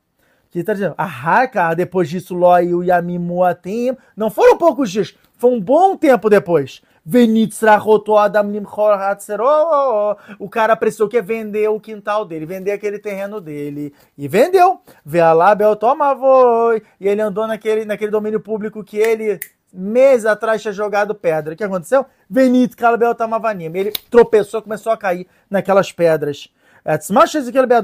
Que 0.49 0.63
tá 0.63 0.73
dizendo, 0.73 0.95
ah, 0.97 1.73
depois 1.73 2.07
disso, 2.07 2.33
Loi 2.33 2.67
e 2.67 2.73
o 2.73 2.81
Yamimuatim. 2.81 3.97
Não 4.15 4.29
foram 4.29 4.57
poucos 4.57 4.89
dias, 4.89 5.13
foi 5.37 5.51
um 5.51 5.59
bom 5.59 5.97
tempo 5.97 6.29
depois. 6.29 6.81
O 10.39 10.49
cara 10.49 10.75
precisou 10.75 11.07
que 11.07 11.21
vender 11.21 11.67
o 11.67 11.79
quintal 11.79 12.25
dele, 12.25 12.45
vender 12.45 12.71
aquele 12.71 12.97
terreno 12.97 13.39
dele. 13.39 13.93
E 14.17 14.27
vendeu. 14.27 14.79
Lá, 15.35 15.55
toma, 15.75 16.15
foi. 16.15 16.81
E 16.99 17.07
ele 17.07 17.21
andou 17.21 17.45
naquele, 17.45 17.85
naquele 17.85 18.09
domínio 18.09 18.39
público 18.39 18.83
que 18.83 18.97
ele 18.97 19.39
meses 19.71 20.25
atrás 20.25 20.61
tinha 20.61 20.71
jogado 20.71 21.13
pedra. 21.13 21.53
O 21.53 21.57
que 21.57 21.63
aconteceu? 21.63 22.05
Venit 22.29 22.75
Kalbel 22.75 23.13
Tamavanim. 23.13 23.65
Ele 23.65 23.91
tropeçou, 24.09 24.61
começou 24.61 24.91
a 24.91 24.97
cair 24.97 25.27
naquelas 25.49 25.91
pedras. 25.91 26.49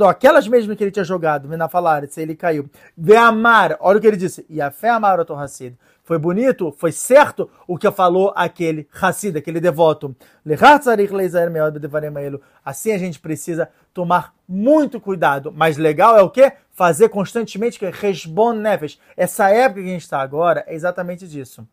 Aquelas 0.07 0.47
mesmas 0.47 0.77
que 0.77 0.83
ele 0.83 0.91
tinha 0.91 1.03
jogado, 1.03 1.47
na 1.57 1.67
se 2.07 2.21
ele 2.21 2.35
caiu. 2.35 2.69
amar, 3.17 3.75
olha 3.79 3.97
o 3.97 4.01
que 4.01 4.05
ele 4.05 4.15
disse. 4.15 4.45
E 4.47 4.61
a 4.61 4.69
fé 4.69 4.89
amar 4.89 5.19
o 5.19 5.33
Hassid. 5.33 5.75
Foi 6.03 6.19
bonito, 6.19 6.71
foi 6.77 6.91
certo 6.91 7.49
o 7.67 7.77
que 7.77 7.89
falou 7.89 8.31
aquele 8.35 8.87
Hassid, 9.01 9.35
aquele 9.37 9.59
devoto. 9.59 10.15
Assim 12.63 12.91
a 12.91 12.97
gente 12.99 13.19
precisa 13.19 13.69
tomar 13.91 14.35
muito 14.47 14.99
cuidado. 14.99 15.51
Mas 15.51 15.77
legal 15.77 16.15
é 16.17 16.21
o 16.21 16.29
que? 16.29 16.51
Fazer 16.69 17.09
constantemente 17.09 17.79
que 17.79 17.89
resbon 17.89 18.53
nefesh. 18.53 18.99
Essa 19.17 19.49
época 19.49 19.81
que 19.81 19.89
a 19.89 19.93
gente 19.93 20.03
está 20.03 20.21
agora 20.21 20.63
é 20.67 20.75
exatamente 20.75 21.27
disso. 21.27 21.67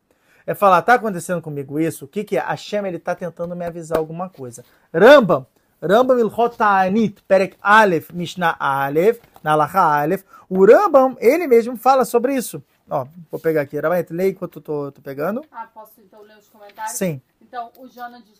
É 0.46 0.54
falar, 0.54 0.80
tá 0.80 0.94
acontecendo 0.94 1.42
comigo 1.42 1.78
isso? 1.78 2.06
O 2.06 2.08
que 2.08 2.24
que 2.24 2.38
é? 2.38 2.40
A 2.40 2.56
Shem, 2.56 2.86
ele 2.86 2.98
tá 2.98 3.14
tentando 3.14 3.54
me 3.54 3.66
avisar 3.66 3.98
alguma 3.98 4.30
coisa. 4.30 4.64
Rambam, 4.94 5.46
Rambam 5.82 6.18
Ilchot 6.18 6.56
Ta'anit, 6.56 7.22
Perek 7.22 7.56
Aleph, 7.62 8.10
Mishnah 8.10 8.56
Aleph, 8.58 9.20
na 9.42 9.52
Alaha 9.52 10.02
Aleph, 10.02 10.24
o 10.48 10.64
Rambam, 10.64 11.16
ele 11.20 11.46
mesmo 11.46 11.76
fala 11.76 12.04
sobre 12.04 12.34
isso. 12.34 12.62
Ó, 12.90 13.06
vou 13.30 13.38
pegar 13.38 13.62
aqui, 13.62 13.78
Rabanet, 13.78 14.12
leia 14.12 14.30
enquanto 14.30 14.56
eu 14.58 14.62
tô, 14.62 14.92
tô 14.92 15.00
pegando. 15.02 15.44
Ah, 15.52 15.68
posso 15.72 16.00
então 16.00 16.22
ler 16.22 16.38
os 16.38 16.48
comentários? 16.48 16.96
Sim. 16.96 17.20
Então, 17.40 17.70
o 17.78 17.88
Jonas 17.88 18.24
de 18.24 18.32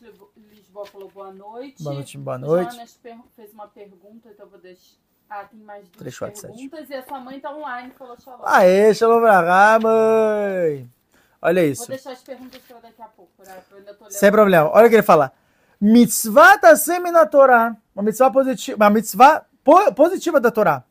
Lisboa 0.51 0.87
falou 0.87 1.11
boa 1.11 1.33
noite. 1.33 1.83
Boa 1.83 1.95
noite, 1.95 2.19
boa 2.19 2.39
noite. 2.39 2.69
O 2.69 2.73
Jonas 2.73 2.99
fez 3.37 3.53
uma 3.53 3.69
pergunta, 3.69 4.29
então 4.29 4.47
eu 4.47 4.51
vou 4.51 4.59
deixar... 4.59 4.97
Ah, 5.31 5.45
tem 5.45 5.61
mais 5.61 5.87
duas 5.89 5.99
3, 5.99 6.19
4, 6.19 6.41
perguntas 6.41 6.79
7. 6.81 6.91
e 6.91 6.95
a 6.95 7.03
sua 7.07 7.21
mãe 7.21 7.39
tá 7.39 7.55
online 7.55 7.93
falou 7.99 8.19
shalom. 8.19 8.43
Aê, 8.45 8.95
shalom 8.95 9.21
pra 9.21 9.45
cá, 9.45 9.79
mãe! 9.79 10.91
Olha 11.41 11.65
isso. 11.65 11.83
Vou 11.83 11.89
deixar 11.89 12.13
as 12.13 12.23
perguntas 12.23 12.61
para 12.67 12.81
daqui 12.81 13.03
a 13.03 13.07
pouco, 13.09 13.33
né? 13.47 13.63
Sem 14.09 14.33
problema. 14.33 14.71
Olha 14.73 14.87
o 14.87 14.89
que 14.89 14.97
ele 14.97 15.03
fala. 15.03 15.33
Mitzvah 15.81 16.59
tasemi 16.59 17.13
na 17.13 17.25
Torá. 17.25 17.77
Uma 17.95 18.03
mitzvah 18.03 18.31
positiva, 18.33 18.77
uma 18.77 18.91
mitzvah 18.91 19.45
po 19.63 19.93
positiva 19.93 20.41
da 20.41 20.51
Torá. 20.51 20.83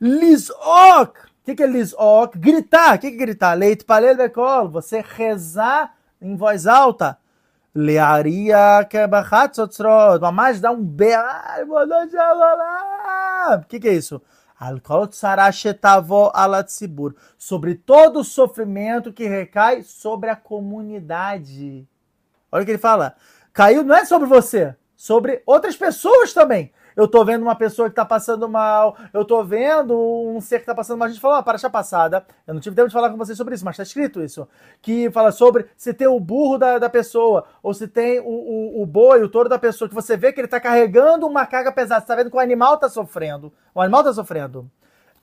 Lizok. 0.00 1.18
O 1.18 1.44
que, 1.44 1.54
que 1.54 1.62
é 1.62 1.66
lizok? 1.66 2.38
Gritar. 2.38 2.96
O 2.96 2.98
que, 2.98 3.10
que 3.10 3.16
é 3.16 3.18
gritar? 3.18 3.54
Leit 3.54 3.86
palel 3.86 4.16
bekol. 4.16 4.68
Você 4.68 5.02
rezar 5.02 5.94
em 6.20 6.36
voz 6.36 6.66
alta. 6.66 7.16
Learia 7.74 8.84
kebachat 8.84 9.56
sotzrot. 9.56 10.20
Mamás 10.20 10.60
dá 10.60 10.70
um 10.70 10.84
beijo. 10.84 11.72
O 13.56 13.64
que, 13.66 13.80
que 13.80 13.88
é 13.88 13.94
isso? 13.94 14.20
sobre 17.38 17.74
todo 17.76 18.18
o 18.18 18.24
sofrimento 18.24 19.12
que 19.12 19.26
recai 19.26 19.82
sobre 19.84 20.28
a 20.28 20.36
comunidade. 20.36 21.88
Olha 22.50 22.62
o 22.62 22.64
que 22.66 22.72
ele 22.72 22.78
fala 22.78 23.14
caiu 23.58 23.82
não 23.82 23.96
é 23.96 24.04
sobre 24.04 24.28
você, 24.28 24.72
sobre 24.96 25.42
outras 25.44 25.76
pessoas 25.76 26.32
também. 26.32 26.72
Eu 26.94 27.08
tô 27.08 27.24
vendo 27.24 27.42
uma 27.42 27.56
pessoa 27.56 27.88
que 27.88 27.94
tá 27.96 28.04
passando 28.04 28.48
mal, 28.48 28.96
eu 29.12 29.24
tô 29.24 29.42
vendo 29.42 29.98
um 29.98 30.40
ser 30.40 30.60
que 30.60 30.66
tá 30.66 30.76
passando 30.76 30.96
mal. 30.96 31.06
A 31.06 31.10
gente 31.10 31.20
falou, 31.20 31.38
ah, 31.38 31.42
paraxá 31.42 31.68
passada, 31.68 32.24
eu 32.46 32.54
não 32.54 32.60
tive 32.60 32.76
tempo 32.76 32.86
de 32.86 32.94
falar 32.94 33.10
com 33.10 33.16
vocês 33.16 33.36
sobre 33.36 33.56
isso, 33.56 33.64
mas 33.64 33.76
tá 33.76 33.82
escrito 33.82 34.22
isso. 34.22 34.48
Que 34.80 35.10
fala 35.10 35.32
sobre 35.32 35.66
se 35.76 35.92
tem 35.92 36.06
o 36.06 36.20
burro 36.20 36.56
da, 36.56 36.78
da 36.78 36.88
pessoa, 36.88 37.46
ou 37.60 37.74
se 37.74 37.88
tem 37.88 38.20
o, 38.20 38.28
o, 38.28 38.82
o 38.82 38.86
boi, 38.86 39.24
o 39.24 39.28
touro 39.28 39.48
da 39.48 39.58
pessoa, 39.58 39.88
que 39.88 39.94
você 39.94 40.16
vê 40.16 40.32
que 40.32 40.40
ele 40.40 40.46
tá 40.46 40.60
carregando 40.60 41.26
uma 41.26 41.44
carga 41.44 41.72
pesada. 41.72 42.00
Você 42.00 42.06
tá 42.06 42.14
vendo 42.14 42.30
que 42.30 42.36
o 42.36 42.40
animal 42.40 42.76
tá 42.78 42.88
sofrendo. 42.88 43.52
O 43.74 43.80
animal 43.80 44.04
tá 44.04 44.12
sofrendo. 44.12 44.70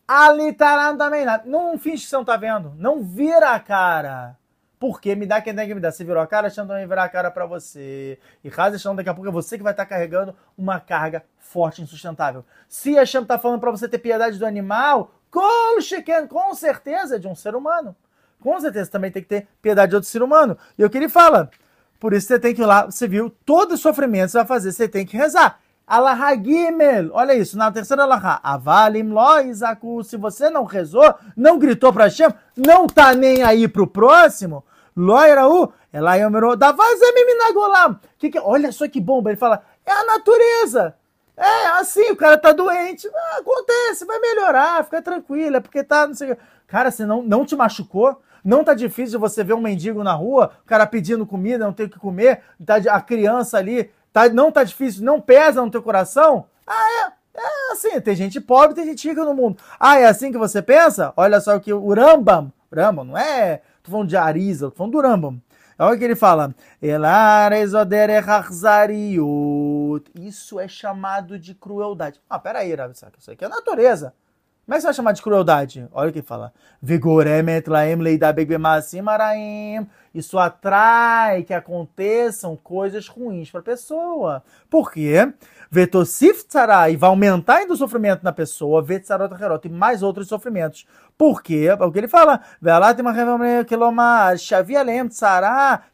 Alitarando 0.06 0.98
também. 0.98 1.26
Não 1.46 1.78
finge 1.78 2.04
que 2.04 2.10
você 2.10 2.18
não 2.18 2.26
tá 2.26 2.36
vendo. 2.36 2.74
Não 2.78 3.02
vira 3.02 3.52
a 3.52 3.60
cara. 3.62 4.36
Porque 4.80 5.16
me 5.16 5.26
dá 5.26 5.42
quem 5.42 5.56
tem 5.56 5.68
que 5.68 5.74
me 5.74 5.80
dar. 5.80 5.92
Você 5.92 6.04
virou 6.04 6.22
a 6.22 6.28
cara, 6.28 6.48
Hashem 6.48 6.68
também 6.68 6.88
virar 6.88 7.04
a 7.06 7.10
cara 7.10 7.32
para 7.32 7.46
você. 7.46 8.20
E 8.44 8.50
Hazel 8.50 8.72
Hashem, 8.72 8.96
daqui 8.96 9.10
a 9.10 9.14
pouco 9.14 9.30
é 9.30 9.32
você 9.32 9.58
que 9.58 9.64
vai 9.64 9.74
estar 9.74 9.86
carregando 9.86 10.36
uma 10.58 10.80
carga 10.80 11.24
forte, 11.40 11.82
insustentável. 11.82 12.44
Se 12.68 12.98
a 12.98 13.02
Hashem 13.02 13.22
está 13.22 13.40
falando 13.40 13.60
para 13.60 13.72
você 13.72 13.88
ter 13.88 14.00
piedade 14.00 14.38
do 14.38 14.46
animal, 14.46 15.12
com 15.30 15.80
certeza 16.56 17.16
é 17.16 17.20
de 17.20 17.28
um 17.28 17.36
ser 17.36 17.56
humano. 17.56 17.96
Com 18.40 18.60
certeza 18.60 18.92
também 18.92 19.12
tem 19.12 19.24
que 19.24 19.30
ter 19.30 19.48
piedade 19.62 19.92
de 19.92 19.96
outro 19.96 20.10
ser 20.10 20.22
humano. 20.22 20.58
E 20.78 20.84
é 20.84 20.86
o 20.86 20.90
que 20.90 20.98
ele 20.98 21.10
fala. 21.10 21.50
Por 22.00 22.14
isso 22.14 22.28
você 22.28 22.38
tem 22.38 22.54
que 22.54 22.62
ir 22.62 22.66
lá, 22.66 22.86
você 22.86 23.08
viu, 23.08 23.30
todo 23.46 23.72
o 23.72 23.78
sofrimento 23.78 24.30
você 24.30 24.38
vai 24.38 24.46
fazer, 24.46 24.72
você 24.72 24.88
tem 24.88 25.06
que 25.06 25.18
rezar. 25.18 25.60
Alaha 25.88 26.36
Gimel, 26.36 27.12
olha 27.14 27.36
isso, 27.36 27.56
na 27.58 27.72
terceira 27.72 28.04
Alaha, 28.04 28.40
Avalim 28.42 29.10
Lo 29.10 29.40
Isaku, 29.42 30.04
se 30.04 30.18
você 30.18 30.50
não 30.50 30.64
rezou, 30.64 31.14
não 31.38 31.60
gritou 31.60 31.94
para 31.94 32.06
Hashem, 32.06 32.34
não 32.58 32.88
tá 32.88 33.14
nem 33.14 33.44
aí 33.44 33.68
pro 33.68 33.86
próximo, 33.86 34.64
Lo 34.98 35.24
Iraú, 35.24 35.72
ela 35.94 36.16
yomerou, 36.16 36.56
Davazeminagolam, 36.56 38.00
que 38.18 38.32
que, 38.32 38.40
olha 38.40 38.72
só 38.72 38.88
que 38.88 39.00
bomba, 39.00 39.30
ele 39.30 39.38
fala, 39.38 39.62
é 39.86 39.92
a 39.92 40.06
natureza, 40.06 40.96
é 41.38 41.68
assim, 41.80 42.10
o 42.10 42.16
cara 42.16 42.38
tá 42.38 42.52
doente, 42.52 43.08
ah, 43.14 43.38
acontece, 43.40 44.06
vai 44.06 44.18
melhorar, 44.20 44.84
fica 44.86 45.04
tranquilo, 45.04 45.58
é 45.58 45.60
porque 45.60 45.84
tá, 45.84 46.08
não 46.08 46.16
sei 46.16 46.36
Cara, 46.66 46.90
você 46.90 47.06
não, 47.06 47.22
não 47.22 47.46
te 47.46 47.56
machucou? 47.56 48.20
Não 48.44 48.64
tá 48.64 48.74
difícil 48.74 49.20
você 49.20 49.44
ver 49.44 49.54
um 49.54 49.62
mendigo 49.62 50.04
na 50.04 50.14
rua, 50.14 50.52
o 50.64 50.68
cara 50.68 50.86
pedindo 50.86 51.26
comida, 51.26 51.66
não 51.66 51.74
tem 51.74 51.86
o 51.86 51.90
que 51.90 52.00
comer, 52.00 52.42
tá 52.64 52.76
a 52.92 53.02
criança 53.02 53.58
ali 53.58 53.92
Tá, 54.16 54.30
não 54.30 54.50
tá 54.50 54.64
difícil, 54.64 55.04
não 55.04 55.20
pesa 55.20 55.62
no 55.62 55.70
teu 55.70 55.84
coração? 55.84 56.46
Ah, 56.66 57.12
é. 57.12 57.12
É 57.38 57.72
assim, 57.74 58.00
tem 58.00 58.16
gente 58.16 58.40
pobre, 58.40 58.74
tem 58.74 58.86
gente 58.86 59.10
rica 59.10 59.26
no 59.26 59.34
mundo. 59.34 59.62
Ah, 59.78 60.00
é 60.00 60.06
assim 60.06 60.32
que 60.32 60.38
você 60.38 60.62
pensa? 60.62 61.12
Olha 61.18 61.42
só 61.42 61.60
que 61.60 61.74
o 61.74 61.94
Rambam, 61.94 62.50
Rambam, 62.74 63.04
não 63.04 63.18
é, 63.18 63.62
tô 63.84 63.92
falando 63.92 64.08
de 64.08 64.16
Arisa, 64.16 64.70
tô 64.70 64.78
falando 64.78 64.94
do 64.94 65.02
Rambam. 65.02 65.42
Olha 65.78 65.96
o 65.98 66.00
que 66.00 66.06
ele 66.06 66.16
fala. 66.16 66.56
Isso 70.16 70.62
é 70.62 70.68
chamado 70.70 71.38
de 71.38 71.54
crueldade. 71.54 72.22
Ah, 72.30 72.40
peraí, 72.40 72.74
Rabi, 72.74 72.94
isso 72.94 73.32
aqui 73.32 73.44
é 73.44 73.50
natureza. 73.50 74.14
Como 74.66 74.74
é 74.74 74.78
que 74.78 74.82
você 74.82 74.88
vai 74.88 74.94
chamar 74.96 75.12
de 75.12 75.22
crueldade? 75.22 75.88
Olha 75.92 76.10
o 76.10 76.14
que 76.14 76.24
fala. 76.24 76.52
Isso 80.12 80.40
atrai 80.40 81.44
que 81.44 81.54
aconteçam 81.54 82.58
coisas 82.58 83.08
ruins 83.08 83.52
para 83.52 83.60
a 83.60 83.64
pessoa. 83.64 84.44
Por 84.68 84.92
quê? 84.92 85.32
Vetosif 85.70 86.44
tzarai 86.46 86.96
vai 86.96 87.10
aumentar 87.10 87.58
ainda 87.58 87.74
o 87.74 87.78
sofrimento 87.78 88.24
na 88.24 88.32
pessoa, 88.32 88.82
vetzarot 88.82 89.66
e 89.66 89.70
mais 89.70 90.04
outros 90.04 90.28
sofrimentos. 90.28 90.86
Por 91.18 91.42
quê? 91.42 91.70
Porque 91.78 92.00
ele 92.00 92.08
fala, 92.10 92.42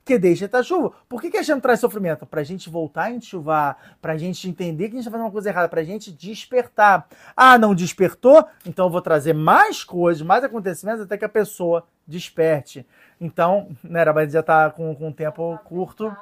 que 0.03 0.17
deixa 0.17 0.49
a 0.51 0.63
chuva. 0.63 0.93
Por 1.07 1.21
que, 1.21 1.29
que 1.29 1.37
a 1.37 1.43
gente 1.43 1.61
traz 1.61 1.79
sofrimento? 1.79 2.25
Para 2.25 2.41
a 2.41 2.43
gente 2.43 2.69
voltar 2.69 3.03
a 3.03 3.11
enxuvar, 3.11 3.77
para 4.01 4.13
a 4.13 4.17
gente 4.17 4.49
entender 4.49 4.85
que 4.85 4.95
a 4.95 4.97
gente 4.97 5.01
está 5.01 5.11
fazendo 5.11 5.25
uma 5.25 5.31
coisa 5.31 5.49
errada, 5.49 5.69
para 5.69 5.81
a 5.81 5.83
gente 5.83 6.11
despertar. 6.11 7.07
Ah, 7.35 7.57
não 7.57 7.75
despertou? 7.75 8.43
Então 8.65 8.87
eu 8.87 8.91
vou 8.91 9.01
trazer 9.01 9.33
mais 9.33 9.83
coisas, 9.83 10.23
mais 10.23 10.43
acontecimentos 10.43 11.01
até 11.01 11.17
que 11.17 11.25
a 11.25 11.29
pessoa 11.29 11.83
desperte. 12.07 12.85
Então, 13.19 13.69
né, 13.83 14.03
mas 14.11 14.33
já 14.33 14.39
está 14.39 14.69
com, 14.71 14.95
com 14.95 15.11
tempo 15.11 15.59
curto. 15.65 16.15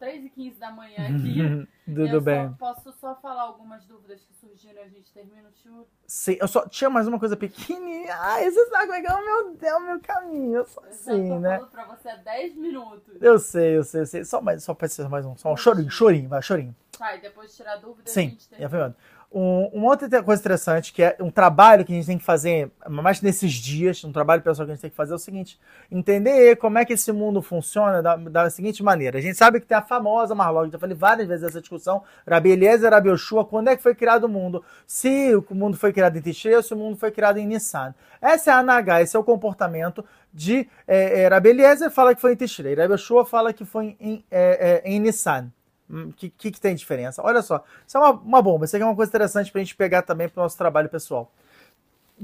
3h15 0.00 0.58
da 0.58 0.70
manhã 0.72 0.96
aqui. 1.06 1.68
Tudo 1.84 2.06
eu 2.06 2.20
bem. 2.20 2.48
Só, 2.48 2.54
posso 2.58 2.92
só 2.92 3.14
falar 3.16 3.42
algumas 3.42 3.84
dúvidas 3.84 4.22
que 4.24 4.32
surgiram 4.34 4.82
a 4.82 4.88
gente 4.88 5.12
termina 5.12 5.48
o? 5.66 5.86
Sim, 6.06 6.36
eu 6.40 6.48
só 6.48 6.66
tinha 6.68 6.88
mais 6.88 7.06
uma 7.06 7.18
coisa 7.18 7.36
pequenininha. 7.36 8.14
Ai, 8.16 8.50
você 8.50 8.64
sabe 8.66 8.86
como 8.86 8.94
é 8.94 9.00
que 9.00 9.06
é 9.06 9.14
o 9.14 9.24
meu, 9.24 9.58
é 9.60 9.76
o 9.76 9.80
meu 9.80 10.00
caminho. 10.00 10.56
Eu 10.56 10.64
só 10.64 10.80
assim, 10.88 11.38
né? 11.38 11.56
Eu 11.56 11.60
tô 11.60 11.66
pra 11.66 11.84
você 11.84 12.08
há 12.08 12.16
10 12.16 12.56
minutos. 12.56 13.20
Eu 13.20 13.38
sei, 13.38 13.76
eu 13.76 13.84
sei, 13.84 14.00
eu 14.00 14.06
sei. 14.06 14.24
Só, 14.24 14.40
mais, 14.40 14.64
só 14.64 14.72
precisa 14.72 15.08
mais 15.08 15.26
um. 15.26 15.36
Só 15.36 15.52
um 15.52 15.56
chorinho, 15.56 15.90
chorinho, 15.90 16.28
vai, 16.28 16.42
chorinho. 16.42 16.74
Tá, 16.96 17.16
e 17.16 17.20
depois 17.20 17.56
tirar 17.56 17.76
dúvidas 17.76 18.12
Sim, 18.12 18.26
a 18.26 18.30
gente 18.30 18.48
termina. 18.48 18.88
Sim, 18.88 18.94
um, 19.32 19.66
uma 19.72 19.90
outra 19.90 20.24
coisa 20.24 20.42
interessante, 20.42 20.92
que 20.92 21.04
é 21.04 21.16
um 21.20 21.30
trabalho 21.30 21.84
que 21.84 21.92
a 21.92 21.94
gente 21.94 22.06
tem 22.06 22.18
que 22.18 22.24
fazer, 22.24 22.68
mais 22.88 23.22
nesses 23.22 23.52
dias, 23.52 24.02
um 24.02 24.10
trabalho 24.10 24.42
pessoal 24.42 24.66
que 24.66 24.72
a 24.72 24.74
gente 24.74 24.82
tem 24.82 24.90
que 24.90 24.96
fazer 24.96 25.12
é 25.12 25.14
o 25.14 25.20
seguinte: 25.20 25.56
entender 25.88 26.56
como 26.56 26.78
é 26.78 26.84
que 26.84 26.94
esse 26.94 27.12
mundo 27.12 27.40
funciona 27.40 28.02
da, 28.02 28.16
da 28.16 28.50
seguinte 28.50 28.82
maneira. 28.82 29.18
A 29.18 29.20
gente 29.20 29.36
sabe 29.38 29.60
que 29.60 29.66
tem 29.66 29.78
a 29.78 29.82
famosa 29.82 30.34
Marlog, 30.34 30.72
já 30.72 30.80
falei 30.80 30.96
várias 30.96 31.28
vezes 31.28 31.44
essa 31.44 31.60
discussão, 31.60 32.02
Rabi 32.28 32.50
Eliezer, 32.50 32.90
Rabi 32.90 33.10
Yoshua, 33.10 33.44
quando 33.44 33.68
é 33.68 33.76
que 33.76 33.82
foi 33.84 33.94
criado 33.94 34.24
o 34.24 34.28
mundo? 34.28 34.64
Se 34.84 35.32
o 35.36 35.54
mundo 35.54 35.76
foi 35.76 35.92
criado 35.92 36.16
em 36.16 36.54
ou 36.56 36.62
se 36.62 36.74
o 36.74 36.76
mundo 36.76 36.96
foi 36.96 37.12
criado 37.12 37.38
em 37.38 37.46
Nissan. 37.46 37.94
Essa 38.20 38.50
é 38.50 38.54
a 38.54 38.58
Anagá, 38.58 39.00
esse 39.00 39.16
é 39.16 39.18
o 39.18 39.22
comportamento 39.22 40.04
de 40.34 40.68
é, 40.88 41.22
é, 41.22 41.28
Rabi 41.28 41.50
Eliezer 41.50 41.90
fala 41.90 42.16
que 42.16 42.20
foi 42.20 42.32
em 42.32 42.36
Tishrei, 42.36 42.74
Rabi 42.74 42.94
Yoshua 42.94 43.24
fala 43.24 43.52
que 43.52 43.64
foi 43.64 43.96
em, 44.00 44.24
é, 44.28 44.82
é, 44.84 44.90
em 44.90 44.98
Nissan. 44.98 45.52
O 45.90 46.12
que, 46.12 46.30
que, 46.30 46.50
que 46.52 46.60
tem 46.60 46.74
diferença? 46.74 47.20
Olha 47.22 47.42
só, 47.42 47.64
isso 47.86 47.96
é 47.96 48.00
uma, 48.00 48.12
uma 48.12 48.42
bomba, 48.42 48.64
isso 48.64 48.76
aqui 48.76 48.82
é 48.82 48.86
uma 48.86 48.94
coisa 48.94 49.10
interessante 49.10 49.50
pra 49.50 49.60
gente 49.60 49.74
pegar 49.74 50.02
também 50.02 50.28
pro 50.28 50.42
nosso 50.42 50.56
trabalho 50.56 50.88
pessoal. 50.88 51.32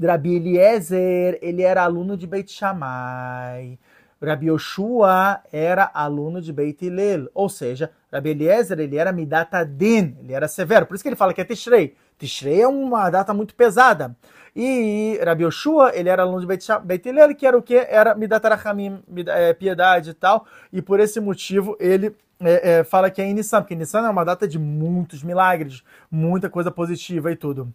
Rabi 0.01 0.35
Eliezer, 0.35 1.39
ele 1.41 1.63
era 1.63 1.83
aluno 1.83 2.15
de 2.15 2.27
Beit 2.27 2.51
Shammai. 2.51 3.79
Rabi 4.21 4.47
Yoshua 4.47 5.41
era 5.51 5.89
aluno 5.93 6.41
de 6.41 6.53
Beit 6.53 6.85
Hillel. 6.85 7.29
Ou 7.33 7.49
seja, 7.49 7.91
Rabi 8.11 8.29
Eliezer, 8.31 8.79
ele 8.79 8.95
era 8.95 9.11
Midat 9.11 9.53
Adin, 9.53 10.17
ele 10.21 10.33
era 10.33 10.47
severo. 10.47 10.85
Por 10.85 10.95
isso 10.95 11.03
que 11.03 11.09
ele 11.09 11.15
fala 11.15 11.33
que 11.33 11.41
é 11.41 11.43
Tishrei. 11.43 11.95
Tishrei 12.17 12.61
é 12.61 12.67
uma 12.67 13.09
data 13.09 13.33
muito 13.33 13.53
pesada. 13.55 14.15
E 14.55 15.19
Rabi 15.23 15.43
Yoshua, 15.43 15.91
ele 15.93 16.09
era 16.09 16.23
aluno 16.23 16.41
de 16.41 16.47
Beit, 16.47 17.07
Hillel, 17.07 17.35
que 17.35 17.45
era 17.45 17.55
o 17.55 17.61
quê? 17.61 17.85
Era 17.87 18.15
Midat 18.15 18.43
Arachamim, 18.43 19.03
é, 19.27 19.53
piedade 19.53 20.09
e 20.09 20.13
tal. 20.15 20.47
E 20.73 20.81
por 20.81 20.99
esse 20.99 21.19
motivo, 21.19 21.77
ele 21.79 22.15
é, 22.39 22.79
é, 22.79 22.83
fala 22.83 23.11
que 23.11 23.21
é 23.21 23.25
em 23.25 23.33
Nissan, 23.33 23.61
porque 23.61 23.75
Nissan 23.75 24.05
é 24.05 24.09
uma 24.09 24.25
data 24.25 24.47
de 24.47 24.57
muitos 24.57 25.23
milagres, 25.23 25.83
muita 26.09 26.49
coisa 26.49 26.71
positiva 26.71 27.31
e 27.31 27.35
tudo. 27.35 27.71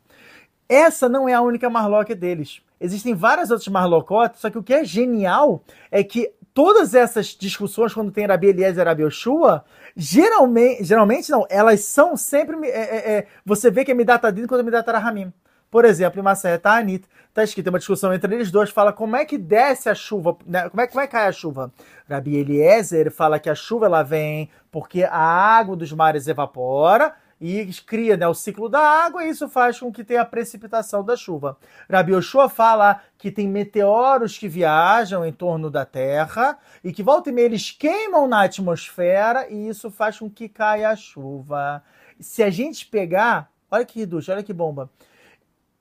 Essa 0.68 1.09
não 1.09 1.28
é 1.28 1.34
a 1.34 1.40
única 1.40 1.70
Marlock 1.70 2.14
deles. 2.14 2.62
Existem 2.80 3.14
várias 3.14 3.51
outras 3.51 3.68
Marlocotes, 3.68 4.40
só 4.40 4.51
que 4.51 4.59
o 4.59 4.62
que 4.62 4.74
é 4.74 4.84
genial 4.84 5.62
é 5.90 6.03
que 6.03 6.32
todas 6.55 6.94
essas 6.94 7.28
discussões, 7.28 7.94
quando 7.94 8.12
tem 8.12 8.26
Rabi 8.26 8.48
Eliezer 8.48 8.84
e 8.84 8.88
Rabi 8.88 9.03
Yoshua, 9.03 9.64
geralmente, 9.96 10.84
geralmente 10.84 11.30
não, 11.30 11.46
elas 11.48 11.80
são 11.80 12.16
sempre. 12.16 12.66
é, 12.66 12.68
é, 12.68 13.12
é, 13.12 13.26
você 13.44 13.70
vê 13.70 13.84
que 13.84 13.90
é 13.90 13.94
Midat 13.94 14.24
Adin 14.24 14.46
quando 14.46 14.61
é 14.61 14.64
Midat 14.64 14.86
Rahamim. 14.88 15.32
Por 15.70 15.86
exemplo, 15.86 16.20
em 16.20 16.22
Masaya 16.22 16.59
Ta'anit, 16.59 17.09
está 17.30 17.42
escrito 17.42 17.68
uma 17.68 17.78
discussão 17.78 18.12
entre 18.12 18.34
eles 18.34 18.50
dois, 18.50 18.68
fala 18.68 18.92
como 18.92 19.16
é 19.16 19.24
que 19.24 19.38
desce 19.38 19.88
a 19.88 19.94
chuva, 19.94 20.36
né? 20.46 20.68
como, 20.68 20.82
é, 20.82 20.86
como 20.86 21.00
é 21.00 21.07
que 21.07 21.12
cai 21.12 21.26
a 21.26 21.32
chuva. 21.32 21.72
Rabi 22.07 22.36
Eliezer 22.36 23.11
fala 23.11 23.38
que 23.38 23.48
a 23.48 23.55
chuva 23.55 23.86
ela 23.86 24.03
vem 24.03 24.50
porque 24.70 25.03
a 25.03 25.16
água 25.18 25.74
dos 25.74 25.90
mares 25.90 26.28
evapora 26.28 27.14
e 27.45 27.66
cria 27.84 28.16
né, 28.16 28.28
o 28.28 28.34
ciclo 28.34 28.68
da 28.68 28.78
água 28.78 29.24
e 29.24 29.30
isso 29.30 29.49
faz 29.49 29.80
com 29.80 29.90
que 29.93 30.05
tenha 30.05 30.20
a 30.22 30.24
precipitação 30.24 31.05
da 31.05 31.16
chuva. 31.16 31.59
Rabi 31.90 32.12
Yoshua 32.12 32.49
fala 32.49 33.01
que 33.18 33.32
tem 33.32 33.49
meteoros 33.49 34.38
que 34.38 34.49
viajam 34.49 35.26
em 35.26 35.32
torno 35.32 35.68
da 35.68 35.84
Terra 35.84 36.57
e 36.84 36.93
que 36.93 37.03
volta 37.03 37.30
e 37.30 37.32
meia 37.32 37.47
eles 37.47 37.72
queimam 37.72 38.28
na 38.28 38.45
atmosfera 38.45 39.49
e 39.51 39.68
isso 39.68 39.90
faz 39.90 40.18
com 40.20 40.30
que 40.30 40.49
caia 40.49 40.90
a 40.90 40.97
chuva. 40.97 41.82
Se 42.20 42.43
a 42.45 42.51
gente 42.51 42.86
pegar, 42.86 43.51
olha 43.68 43.84
que 43.84 43.99
reducho, 43.99 44.30
olha 44.30 44.45
que 44.45 44.53
bomba. 44.53 44.88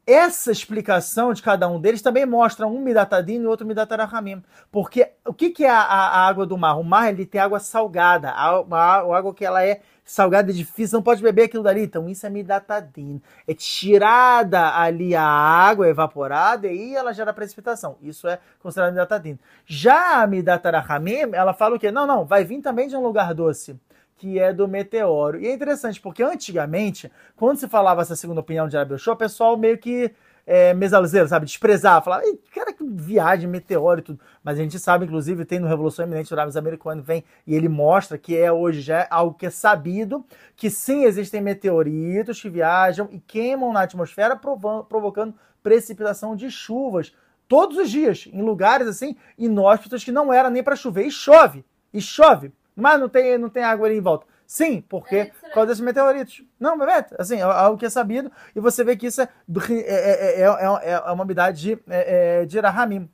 Essa 0.06 0.52
explicação 0.52 1.32
de 1.32 1.44
cada 1.44 1.68
um 1.70 1.80
deles 1.80 2.02
também 2.02 2.26
mostra 2.26 2.66
um 2.66 2.82
Midatadin 2.82 3.42
e 3.44 3.46
outro 3.46 3.68
Midatarahamim. 3.68 4.44
Porque 4.72 5.12
o 5.26 5.32
que, 5.34 5.52
que 5.52 5.64
é 5.64 5.70
a, 5.70 5.80
a- 5.80 6.08
a 6.24 6.28
água 6.28 6.46
do 6.46 6.58
mar? 6.58 6.78
O 6.80 6.84
mar 6.84 7.10
ele 7.14 7.26
tem 7.26 7.40
água 7.40 7.60
salgada. 7.60 8.32
A, 8.32 8.50
a- 8.58 8.96
a 9.02 9.18
água 9.18 9.34
que 9.34 9.46
ela 9.46 9.64
é 9.64 9.80
salgada 10.12 10.52
e 10.52 10.54
difícil, 10.54 10.98
não 10.98 11.04
pode 11.04 11.24
beber 11.24 11.44
aquilo 11.44 11.64
dali. 11.64 11.84
Então 11.84 12.10
isso 12.10 12.26
é 12.26 12.30
Midatadin. 12.30 13.22
É 13.48 13.54
tirada 13.54 14.76
ali 14.76 15.16
a 15.16 15.24
água 15.24 15.88
evaporada 15.88 16.68
e 16.68 16.70
aí 16.70 16.96
ela 16.96 17.14
gera 17.14 17.34
precipitação. 17.34 17.96
Isso 18.02 18.28
é 18.28 18.40
considerado 18.60 18.92
Midatadin. 18.92 19.40
Já 19.66 20.22
a 20.22 20.28
Midatarahamim, 20.28 21.32
ela 21.32 21.54
fala 21.54 21.78
o 21.78 21.80
quê? 21.80 21.92
Não, 21.92 22.06
não, 22.06 22.26
vai 22.26 22.44
vir 22.44 22.62
também 22.62 22.90
de 22.90 22.96
um 22.96 23.02
lugar 23.02 23.34
doce 23.34 23.80
que 24.18 24.38
é 24.38 24.54
do 24.54 24.68
meteoro. 24.68 25.40
E 25.40 25.48
é 25.48 25.54
interessante, 25.54 26.00
porque 26.00 26.22
antigamente, 26.22 27.12
quando 27.36 27.58
se 27.58 27.68
falava 27.68 28.02
essa 28.02 28.16
segunda 28.16 28.42
opinião 28.42 28.68
de 28.68 28.78
Arabi 28.78 29.00
Show, 29.00 29.16
o 29.16 29.18
pessoal 29.18 29.58
meio 29.58 29.80
que 29.80 30.14
é, 30.46 30.74
mesalzeiro, 30.74 31.28
sabe? 31.28 31.46
Desprezava, 31.46 32.04
falava, 32.04 32.26
"Ih, 32.26 32.40
cara, 32.54 32.74
que 32.74 32.84
viagem, 32.84 33.48
meteoro 33.50 34.00
e 34.00 34.04
tudo. 34.04 34.20
Mas 34.44 34.60
a 34.60 34.62
gente 34.62 34.80
sabe, 34.80 35.06
inclusive, 35.06 35.46
tem 35.46 35.60
no 35.60 35.68
Revolução 35.68 36.06
Eminente, 36.06 36.34
o 36.34 36.38
Rabi 36.38 36.58
Americano 36.58 37.02
vem 37.02 37.24
e 37.46 37.56
ele 37.56 37.70
mostra 37.70 38.18
que 38.18 38.36
é 38.38 38.52
hoje 38.52 38.82
já 38.82 39.00
é 39.00 39.08
algo 39.10 39.36
que 39.38 39.46
é 39.46 39.50
sabido, 39.50 40.26
que 40.56 40.70
sim, 40.70 41.04
existem 41.04 41.42
meteoritos 41.42 42.42
que 42.42 42.50
viajam 42.50 43.08
e 43.12 43.20
queimam 43.20 43.72
na 43.72 43.82
atmosfera, 43.82 44.36
provan- 44.36 44.84
provocando 44.84 45.34
precipitação 45.64 46.36
de 46.36 46.50
chuvas 46.50 47.14
todos 47.48 47.78
os 47.78 47.90
dias, 47.90 48.28
em 48.32 48.42
lugares 48.42 48.88
assim, 48.88 49.16
inóspitos 49.38 50.04
que 50.04 50.12
não 50.12 50.32
era 50.32 50.50
nem 50.50 50.64
para 50.64 50.76
chover. 50.76 51.06
E 51.06 51.12
chove, 51.12 51.66
e 51.94 52.02
chove. 52.02 52.52
Mas 52.76 53.00
não 53.00 53.10
tem, 53.10 53.38
não 53.38 53.50
tem 53.50 53.64
água 53.64 53.88
ali 53.88 53.98
em 53.98 54.02
volta. 54.02 54.26
Sim, 54.52 54.82
porque 54.82 55.16
É, 55.16 55.26
por 55.26 55.54
causa 55.54 55.68
desses 55.68 55.82
meteoritos. 55.82 56.44
Não, 56.60 56.78
Bebeto, 56.78 57.16
assim, 57.18 57.38
é 57.38 57.42
algo 57.42 57.78
que 57.78 57.86
é 57.86 57.90
sabido, 57.90 58.30
e 58.54 58.60
você 58.60 58.84
vê 58.84 58.98
que 58.98 59.08
isso 59.08 59.22
é, 59.22 59.30
é, 59.48 59.80
é, 59.80 60.42
é, 60.42 60.44
é, 60.44 60.92
é 60.92 61.12
uma 61.12 61.24
umidade 61.24 61.62
de, 61.62 61.80
é, 61.88 62.42
é, 62.42 62.46
de 62.46 62.60
Rahamim. 62.60 63.10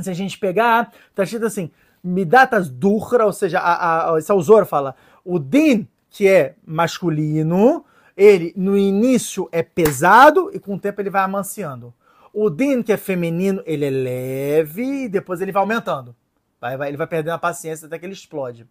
Se 0.00 0.08
a 0.08 0.14
gente 0.14 0.38
pegar, 0.38 0.90
tá 1.14 1.24
escrito 1.24 1.44
assim, 1.44 1.70
Midatas 2.02 2.70
Duhra, 2.70 3.26
ou 3.26 3.34
seja, 3.34 3.58
a, 3.58 4.14
a, 4.14 4.18
esse 4.18 4.32
autor 4.32 4.64
fala, 4.64 4.96
o 5.22 5.38
Din, 5.38 5.86
que 6.08 6.26
é 6.26 6.54
masculino, 6.64 7.84
ele 8.16 8.54
no 8.56 8.78
início 8.78 9.50
é 9.52 9.62
pesado 9.62 10.50
e 10.54 10.58
com 10.58 10.76
o 10.76 10.80
tempo 10.80 11.02
ele 11.02 11.10
vai 11.10 11.20
amanciando. 11.20 11.92
O 12.32 12.48
Din, 12.48 12.82
que 12.82 12.94
é 12.94 12.96
feminino, 12.96 13.62
ele 13.66 13.84
é 13.84 13.90
leve 13.90 15.04
e 15.04 15.08
depois 15.10 15.42
ele 15.42 15.52
vai 15.52 15.60
aumentando. 15.60 16.16
Vai, 16.58 16.78
vai, 16.78 16.88
ele 16.88 16.96
vai 16.96 17.06
perdendo 17.06 17.34
a 17.34 17.38
paciência 17.38 17.86
até 17.86 17.98
que 17.98 18.06
ele 18.06 18.14
explode. 18.14 18.66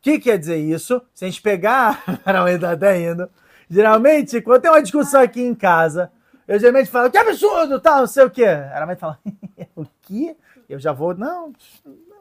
O 0.00 0.02
que 0.02 0.18
quer 0.18 0.38
dizer 0.38 0.56
isso? 0.56 1.02
Se 1.14 1.26
a 1.26 1.28
gente 1.28 1.42
pegar. 1.42 2.02
Não, 2.24 2.58
tá 2.58 2.72
até 2.72 2.98
indo. 2.98 3.28
Geralmente, 3.68 4.40
quando 4.40 4.62
tem 4.62 4.70
uma 4.70 4.82
discussão 4.82 5.20
aqui 5.20 5.42
em 5.42 5.54
casa, 5.54 6.10
eu 6.48 6.58
geralmente 6.58 6.90
falo, 6.90 7.10
que 7.10 7.18
absurdo, 7.18 7.78
tal, 7.78 8.00
não 8.00 8.06
sei 8.06 8.24
o 8.24 8.30
quê. 8.30 8.44
Ela 8.44 8.86
vai 8.86 8.96
falar, 8.96 9.20
o 9.76 9.86
quê? 10.02 10.34
Eu 10.68 10.80
já 10.80 10.90
vou, 10.90 11.14
não, 11.14 11.52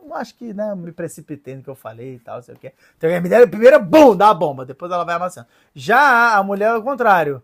não 0.05 0.13
acho 0.13 0.35
que, 0.35 0.53
né, 0.53 0.75
me 0.75 0.91
precipitei 0.91 1.55
no 1.55 1.63
que 1.63 1.69
eu 1.69 1.75
falei 1.75 2.15
e 2.15 2.19
tal, 2.19 2.35
não 2.35 2.43
sei 2.43 2.53
o 2.53 2.59
quê. 2.59 2.73
Então, 2.97 3.09
a 3.09 3.17
ideia 3.17 3.47
primeiro, 3.47 3.79
bum, 3.79 4.15
dá 4.15 4.29
a 4.29 4.33
bomba, 4.33 4.65
depois 4.65 4.91
ela 4.91 5.05
vai 5.05 5.15
amassando. 5.15 5.47
Já 5.73 6.35
a 6.35 6.43
mulher, 6.43 6.71
ao 6.71 6.83
contrário. 6.83 7.41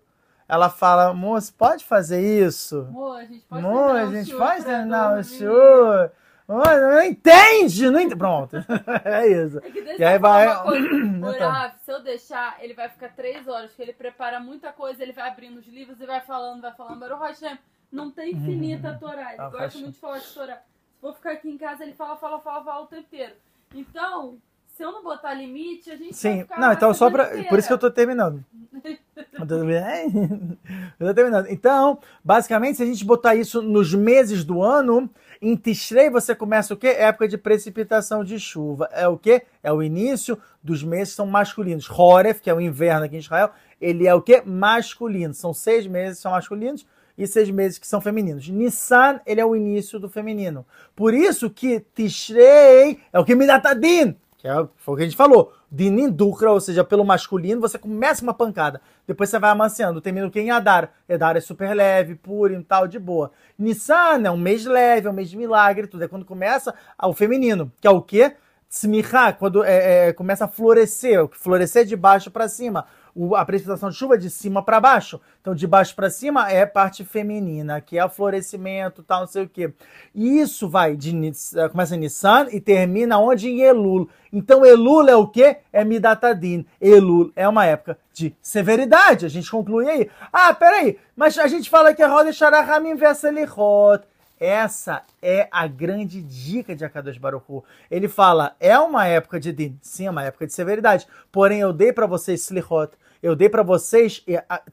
Ela 0.47 0.69
fala, 0.69 1.11
moço, 1.13 1.51
pode 1.55 1.83
fazer 1.83 2.21
isso? 2.21 2.87
Amor, 2.91 3.15
a 3.17 3.25
gente 3.25 3.43
pode 3.47 3.55
terminar 3.55 3.97
a 3.97 4.03
o 4.03 4.11
gente 4.11 4.35
pra 4.35 4.63
terminar 4.63 5.07
o 5.07 5.15
dormir. 5.15 6.11
Não 6.47 7.03
entende, 7.03 7.89
não 7.89 7.99
entende. 7.99 8.15
Pronto, 8.17 8.55
é 9.03 9.27
isso. 9.27 9.57
É 9.59 9.61
que 9.71 9.81
deixa 9.81 10.01
E 10.01 10.05
aí 10.05 10.19
vai- 10.19 10.47
uma 10.47 10.63
coisa. 10.63 10.87
Então. 11.35 11.71
Se 11.83 11.91
eu 11.91 12.01
deixar, 12.03 12.57
ele 12.61 12.73
vai 12.73 12.87
ficar 12.89 13.09
três 13.09 13.47
horas, 13.47 13.69
porque 13.71 13.81
ele 13.81 13.93
prepara 13.93 14.39
muita 14.39 14.71
coisa, 14.71 15.01
ele 15.01 15.11
vai 15.11 15.27
abrindo 15.27 15.57
os 15.57 15.67
livros 15.67 15.99
e 15.99 16.05
vai 16.05 16.21
falando, 16.21 16.61
vai 16.61 16.71
falando. 16.73 16.99
Baruch 16.99 17.21
Hashem, 17.21 17.57
não 17.91 18.11
tem 18.11 18.33
infinita 18.33 18.89
a 18.89 18.93
Torá. 18.93 19.33
Ele 19.33 19.41
Ah, 19.41 19.49
gosta 19.49 19.57
Hashem. 19.63 19.81
muito 19.81 19.93
de 19.95 19.99
falar 19.99 20.19
de 20.19 20.27
Torá. 20.33 20.55
Se 20.55 21.01
for 21.01 21.15
ficar 21.15 21.31
aqui 21.31 21.49
em 21.49 21.57
casa, 21.57 21.83
ele 21.83 21.93
fala, 21.93 22.15
fala, 22.15 22.39
fala, 22.39 22.63
fala 22.63 22.83
o 22.83 22.87
tempo 22.87 23.01
inteiro. 23.03 23.33
Então, 23.73 24.37
se 24.75 24.83
eu 24.83 24.91
não 24.91 25.03
botar 25.03 25.33
limite, 25.33 25.89
a 25.89 25.95
gente 25.95 26.11
vai 26.11 26.13
Sim, 26.13 26.45
não, 26.57 26.71
então 26.73 26.93
só 26.93 27.09
pra. 27.09 27.25
inteira. 27.29 27.49
Por 27.49 27.59
isso 27.59 27.67
que 27.67 27.73
eu 27.73 27.77
tô 27.79 27.89
terminando. 27.91 28.43
Eu 28.83 29.47
tô 29.47 29.55
terminando. 29.57 30.57
Eu 30.99 31.07
tô 31.07 31.13
terminando. 31.13 31.47
Então, 31.49 31.97
basicamente, 32.23 32.77
se 32.77 32.83
a 32.83 32.85
gente 32.85 33.03
botar 33.03 33.35
isso 33.35 33.61
nos 33.61 33.93
meses 33.93 34.43
do 34.45 34.61
ano, 34.61 35.09
em 35.41 35.55
Tishrei 35.55 36.09
você 36.09 36.35
começa 36.35 36.73
o 36.73 36.77
quê? 36.77 36.87
Época 36.87 37.27
de 37.27 37.37
precipitação 37.37 38.23
de 38.23 38.39
chuva. 38.39 38.89
É 38.91 39.07
o 39.07 39.17
quê? 39.17 39.43
É 39.61 39.71
o 39.71 39.81
início 39.83 40.37
dos 40.63 40.83
meses 40.83 41.09
que 41.09 41.17
são 41.17 41.27
masculinos. 41.27 41.89
Horef, 41.89 42.41
que 42.41 42.49
é 42.49 42.53
o 42.53 42.61
inverno 42.61 43.05
aqui 43.05 43.15
em 43.15 43.19
Israel, 43.19 43.51
ele 43.79 44.07
é 44.07 44.13
o 44.13 44.21
quê? 44.21 44.41
Masculino. 44.45 45.33
São 45.33 45.53
seis 45.53 45.85
meses 45.87 46.17
que 46.17 46.23
são 46.23 46.31
masculinos 46.31 46.85
e 47.17 47.25
seis 47.25 47.49
meses 47.49 47.77
que 47.77 47.87
são 47.87 48.01
femininos. 48.01 48.47
Nissan, 48.49 49.19
ele 49.25 49.41
é 49.41 49.45
o 49.45 49.55
início 49.55 49.99
do 49.99 50.09
feminino. 50.09 50.65
Por 50.95 51.13
isso 51.13 51.49
que 51.49 51.79
Tishrei 51.93 52.99
é 53.11 53.19
o 53.19 53.25
que 53.25 53.35
me 53.35 53.47
dá 53.47 53.59
Tadin, 53.59 54.15
que 54.37 54.47
é, 54.47 54.53
foi 54.75 54.93
o 54.93 54.97
que 54.97 55.03
a 55.03 55.05
gente 55.05 55.17
falou. 55.17 55.53
Dinin 55.75 56.09
Dukra, 56.09 56.53
ou 56.53 56.61
seja, 56.61 56.85
pelo 56.85 57.03
masculino, 57.03 57.59
você 57.59 57.77
começa 57.77 58.23
uma 58.23 58.33
pancada. 58.33 58.79
Depois 59.05 59.29
você 59.29 59.37
vai 59.37 59.49
amanciando. 59.49 59.99
Termina 59.99 60.25
o 60.25 60.31
que 60.31 60.39
em 60.39 60.49
Adar. 60.49 60.89
Adar 61.09 61.35
é 61.35 61.41
super 61.41 61.75
leve, 61.75 62.15
puro 62.15 62.53
e 62.53 62.63
tal, 62.63 62.87
de 62.87 62.97
boa. 62.97 63.29
Nissan 63.59 64.21
é 64.23 64.31
um 64.31 64.37
mês 64.37 64.65
leve, 64.65 65.07
é 65.07 65.09
um 65.09 65.13
mês 65.13 65.29
de 65.29 65.35
milagre, 65.35 65.85
tudo. 65.85 66.05
É 66.05 66.07
quando 66.07 66.23
começa 66.23 66.73
o 67.03 67.11
feminino, 67.11 67.69
que 67.81 67.87
é 67.87 67.91
o 67.91 68.01
quê? 68.01 68.37
Tzmicha, 68.69 69.33
quando 69.33 69.65
é, 69.65 70.07
é, 70.07 70.13
começa 70.13 70.45
a 70.45 70.47
florescer, 70.47 71.27
florescer 71.33 71.83
de 71.83 71.97
baixo 71.97 72.31
para 72.31 72.47
cima 72.47 72.85
o, 73.15 73.33
a 73.33 73.45
precipitação 73.45 73.89
de 73.89 73.95
chuva 73.95 74.15
é 74.15 74.17
de 74.17 74.29
cima 74.29 74.61
para 74.61 74.79
baixo. 74.79 75.21
Então, 75.39 75.55
de 75.55 75.65
baixo 75.65 75.95
para 75.95 76.09
cima 76.09 76.51
é 76.51 76.65
parte 76.65 77.05
feminina, 77.05 77.79
que 77.79 77.97
é 77.97 78.03
o 78.03 78.09
florescimento, 78.09 79.01
tal, 79.01 79.21
não 79.21 79.27
sei 79.27 79.43
o 79.43 79.49
quê. 79.49 79.73
E 80.13 80.39
isso 80.41 80.67
vai 80.67 80.97
de 80.97 81.15
eh, 81.55 81.69
começa 81.69 81.95
em 81.95 81.99
Nissan 81.99 82.47
e 82.51 82.59
termina 82.59 83.17
onde 83.17 83.47
em 83.47 83.61
Elul. 83.61 84.09
Então, 84.33 84.65
Elul 84.65 85.07
é 85.07 85.15
o 85.15 85.27
quê? 85.27 85.57
É 85.71 85.85
Midatadin. 85.85 86.65
Elul 86.81 87.31
é 87.37 87.47
uma 87.47 87.65
época 87.65 87.97
de 88.11 88.35
severidade. 88.41 89.25
A 89.25 89.29
gente 89.29 89.49
conclui 89.49 89.89
aí. 89.89 90.09
Ah, 90.33 90.53
peraí, 90.53 90.99
mas 91.15 91.37
a 91.37 91.47
gente 91.47 91.69
fala 91.69 91.93
que 91.93 92.03
é 92.03 92.05
Roda 92.05 92.33
Sharahamim 92.33 92.95
Veselichot. 92.95 94.03
Essa 94.37 95.03
é 95.21 95.47
a 95.49 95.65
grande 95.65 96.21
dica 96.21 96.75
de 96.75 96.83
Akadosh 96.83 97.17
Baruch 97.17 97.63
Ele 97.89 98.09
fala, 98.09 98.53
é 98.59 98.77
uma 98.77 99.07
época 99.07 99.39
de 99.39 99.53
din, 99.53 99.79
sim, 99.81 100.07
é 100.07 100.09
uma 100.09 100.23
época 100.23 100.45
de 100.45 100.53
severidade. 100.53 101.07
Porém, 101.31 101.61
eu 101.61 101.71
dei 101.71 101.93
para 101.93 102.05
vocês 102.05 102.41
slichot, 102.41 102.91
eu 103.21 103.35
dei 103.35 103.49
para 103.49 103.63
vocês, 103.63 104.23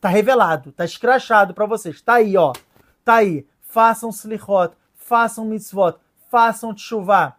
tá 0.01 0.09
revelado, 0.09 0.73
tá 0.73 0.85
escrachado 0.85 1.55
para 1.55 1.67
vocês. 1.67 2.01
Tá 2.01 2.15
aí, 2.15 2.37
ó. 2.37 2.53
Tá 3.05 3.17
aí. 3.17 3.47
Façam 3.61 4.11
slichot, 4.11 4.75
façam 4.95 5.45
mitzvot, 5.45 5.97
façam 6.31 6.75
tchuvá. 6.75 7.37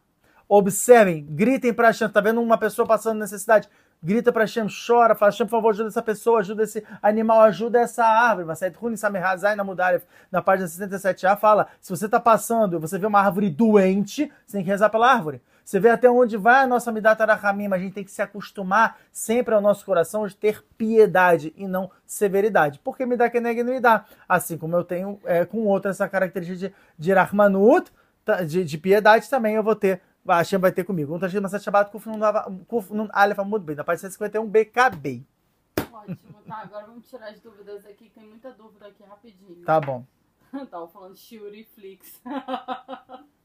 Observem, 0.47 1.25
gritem 1.29 1.73
para 1.73 1.87
Hashem. 1.87 2.09
Tá 2.09 2.21
vendo 2.21 2.41
uma 2.41 2.57
pessoa 2.57 2.87
passando 2.87 3.19
necessidade? 3.19 3.69
Grita 4.01 4.33
para 4.33 4.43
Hashem, 4.43 4.67
chora, 4.85 5.15
fala, 5.15 5.31
Hashem, 5.31 5.47
por 5.47 5.51
favor, 5.51 5.69
ajuda 5.69 5.87
essa 5.87 6.01
pessoa, 6.01 6.41
ajuda 6.41 6.63
esse 6.63 6.83
animal, 7.01 7.39
ajuda 7.41 7.79
essa 7.79 8.03
árvore. 8.03 8.45
Na 10.29 10.41
página 10.41 10.67
67a, 10.67 11.37
fala, 11.39 11.67
se 11.79 11.89
você 11.89 12.09
tá 12.09 12.19
passando 12.19 12.75
e 12.75 12.79
você 12.79 12.99
vê 12.99 13.07
uma 13.07 13.21
árvore 13.21 13.49
doente, 13.49 14.29
você 14.45 14.57
tem 14.57 14.63
que 14.63 14.69
rezar 14.69 14.89
pela 14.89 15.09
árvore. 15.09 15.41
Você 15.63 15.79
vê 15.79 15.89
até 15.89 16.09
onde 16.09 16.37
vai 16.37 16.63
a 16.63 16.67
nossa 16.67 16.91
Midata 16.91 17.25
Rahamim, 17.25 17.71
a 17.71 17.77
gente 17.77 17.93
tem 17.93 18.03
que 18.03 18.11
se 18.11 18.21
acostumar 18.21 18.99
sempre 19.11 19.53
ao 19.53 19.61
nosso 19.61 19.85
coração 19.85 20.27
de 20.27 20.35
ter 20.35 20.63
piedade 20.77 21.53
e 21.55 21.67
não 21.67 21.89
severidade. 22.05 22.79
Porque 22.83 23.05
me 23.05 23.15
dá 23.15 23.29
que 23.29 23.39
nega 23.39 23.63
não 23.63 23.73
me 23.73 23.79
dá. 23.79 24.05
Assim 24.27 24.57
como 24.57 24.75
eu 24.75 24.83
tenho 24.83 25.19
é, 25.23 25.45
com 25.45 25.65
outra 25.65 25.91
essa 25.91 26.07
característica 26.09 26.69
de, 26.69 26.75
de 26.97 27.13
Rahmanut, 27.13 27.91
tá, 28.25 28.43
de, 28.43 28.63
de 28.63 28.77
piedade, 28.77 29.29
também 29.29 29.55
eu 29.55 29.63
vou 29.63 29.75
ter 29.75 30.01
a 30.25 30.37
Hashem 30.37 30.59
vai 30.59 30.71
ter 30.71 30.83
comigo. 30.85 31.13
Um 31.13 31.19
Tashkid 31.19 31.41
Masat 31.41 31.63
Shabbat 31.63 31.91
Kufnun 31.91 33.09
Aleph 33.11 33.39
Amud 33.39 33.65
Bem, 33.65 33.75
na 33.75 33.83
página 33.83 34.09
151 34.09 34.47
BKB. 34.47 35.25
Ótimo, 35.91 36.41
tá. 36.47 36.59
Agora 36.59 36.85
vamos 36.85 37.09
tirar 37.09 37.29
as 37.29 37.39
dúvidas 37.41 37.85
aqui, 37.85 38.09
tem 38.09 38.27
muita 38.27 38.51
dúvida 38.51 38.87
aqui 38.87 39.03
rapidinho. 39.03 39.65
Tá 39.65 39.81
bom. 39.81 40.05
Tava 40.71 40.87
falando 40.87 41.15
Shuri 41.17 41.65
Flix. 41.75 42.21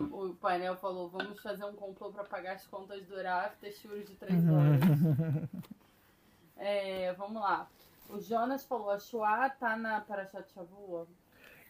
O 0.00 0.34
painel 0.34 0.76
falou: 0.76 1.08
vamos 1.08 1.40
fazer 1.40 1.64
um 1.64 1.72
complô 1.72 2.10
para 2.10 2.24
pagar 2.24 2.54
as 2.54 2.66
contas 2.66 3.04
do 3.06 3.14
After 3.18 3.72
Shuri 3.72 4.04
de 4.04 4.14
3 4.14 4.44
horas. 4.48 4.80
é, 6.56 7.12
vamos 7.14 7.40
lá. 7.40 7.68
O 8.08 8.20
Jonas 8.20 8.64
falou: 8.64 8.90
a 8.90 8.98
Shua 8.98 9.48
tá 9.50 9.76
na 9.76 10.00
Parashat 10.00 10.52
Shavua? 10.52 11.06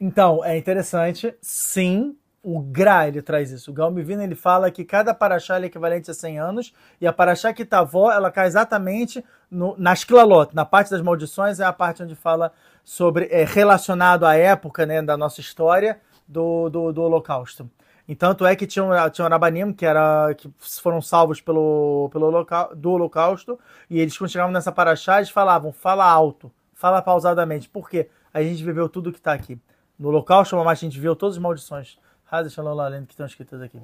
Então, 0.00 0.44
é 0.44 0.56
interessante. 0.56 1.34
Sim, 1.40 2.16
o 2.42 2.60
Gra 2.60 3.08
ele 3.08 3.22
traz 3.22 3.50
isso. 3.50 3.70
O 3.70 3.74
Galmivino 3.74 4.22
ele 4.22 4.34
fala 4.34 4.70
que 4.70 4.84
cada 4.84 5.12
paraxá 5.14 5.60
é 5.60 5.64
equivalente 5.64 6.10
a 6.10 6.14
100 6.14 6.38
anos 6.38 6.72
e 7.00 7.06
a 7.06 7.12
paraxá 7.12 7.52
que 7.52 7.64
Tavó 7.64 8.12
ela 8.12 8.30
cai 8.30 8.46
exatamente 8.46 9.24
no, 9.50 9.74
na 9.76 9.94
Shklalot, 9.94 10.54
na 10.54 10.64
parte 10.64 10.90
das 10.90 11.00
maldições 11.00 11.58
é 11.58 11.64
a 11.64 11.72
parte 11.72 12.02
onde 12.02 12.14
fala 12.14 12.52
sobre 12.84 13.26
é, 13.32 13.44
relacionado 13.44 14.24
à 14.24 14.36
época 14.36 14.86
né, 14.86 15.02
da 15.02 15.16
nossa 15.16 15.40
história 15.40 16.00
do, 16.28 16.68
do, 16.68 16.92
do 16.92 17.02
Holocausto. 17.02 17.68
Então, 18.08 18.30
tanto 18.30 18.46
é 18.46 18.54
que 18.54 18.66
tinha, 18.66 19.10
tinha 19.10 19.26
Rabanim, 19.26 19.72
que, 19.72 19.84
era, 19.84 20.32
que 20.34 20.52
foram 20.58 21.02
salvos 21.02 21.40
pelo, 21.40 22.08
pelo 22.12 22.30
local, 22.30 22.74
do 22.74 22.92
holocausto, 22.92 23.58
e 23.90 23.98
eles, 23.98 24.16
quando 24.16 24.30
chegavam 24.30 24.52
nessa 24.52 24.70
paraxá, 24.70 25.16
eles 25.16 25.30
falavam, 25.30 25.72
fala 25.72 26.04
alto, 26.04 26.52
fala 26.72 27.02
pausadamente. 27.02 27.68
Por 27.68 27.90
quê? 27.90 28.08
A 28.32 28.42
gente 28.42 28.62
viveu 28.62 28.88
tudo 28.88 29.10
que 29.10 29.18
está 29.18 29.32
aqui. 29.32 29.60
No 29.98 30.08
holocausto, 30.08 30.56
a 30.56 30.74
gente 30.74 31.00
viu 31.00 31.16
todas 31.16 31.36
as 31.36 31.42
maldições. 31.42 31.98
Haz 32.30 32.52
Shalom 32.52 33.06
que 33.06 33.12
estão 33.12 33.26
escritas 33.26 33.60
aqui. 33.60 33.80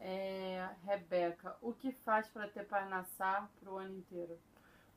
É, 0.00 0.64
Rebeca, 0.86 1.54
o 1.60 1.72
que 1.72 1.92
faz 2.04 2.28
para 2.28 2.46
ter 2.46 2.64
Parnassá 2.64 3.46
para 3.60 3.72
o 3.72 3.78
ano 3.78 3.94
inteiro? 3.96 4.38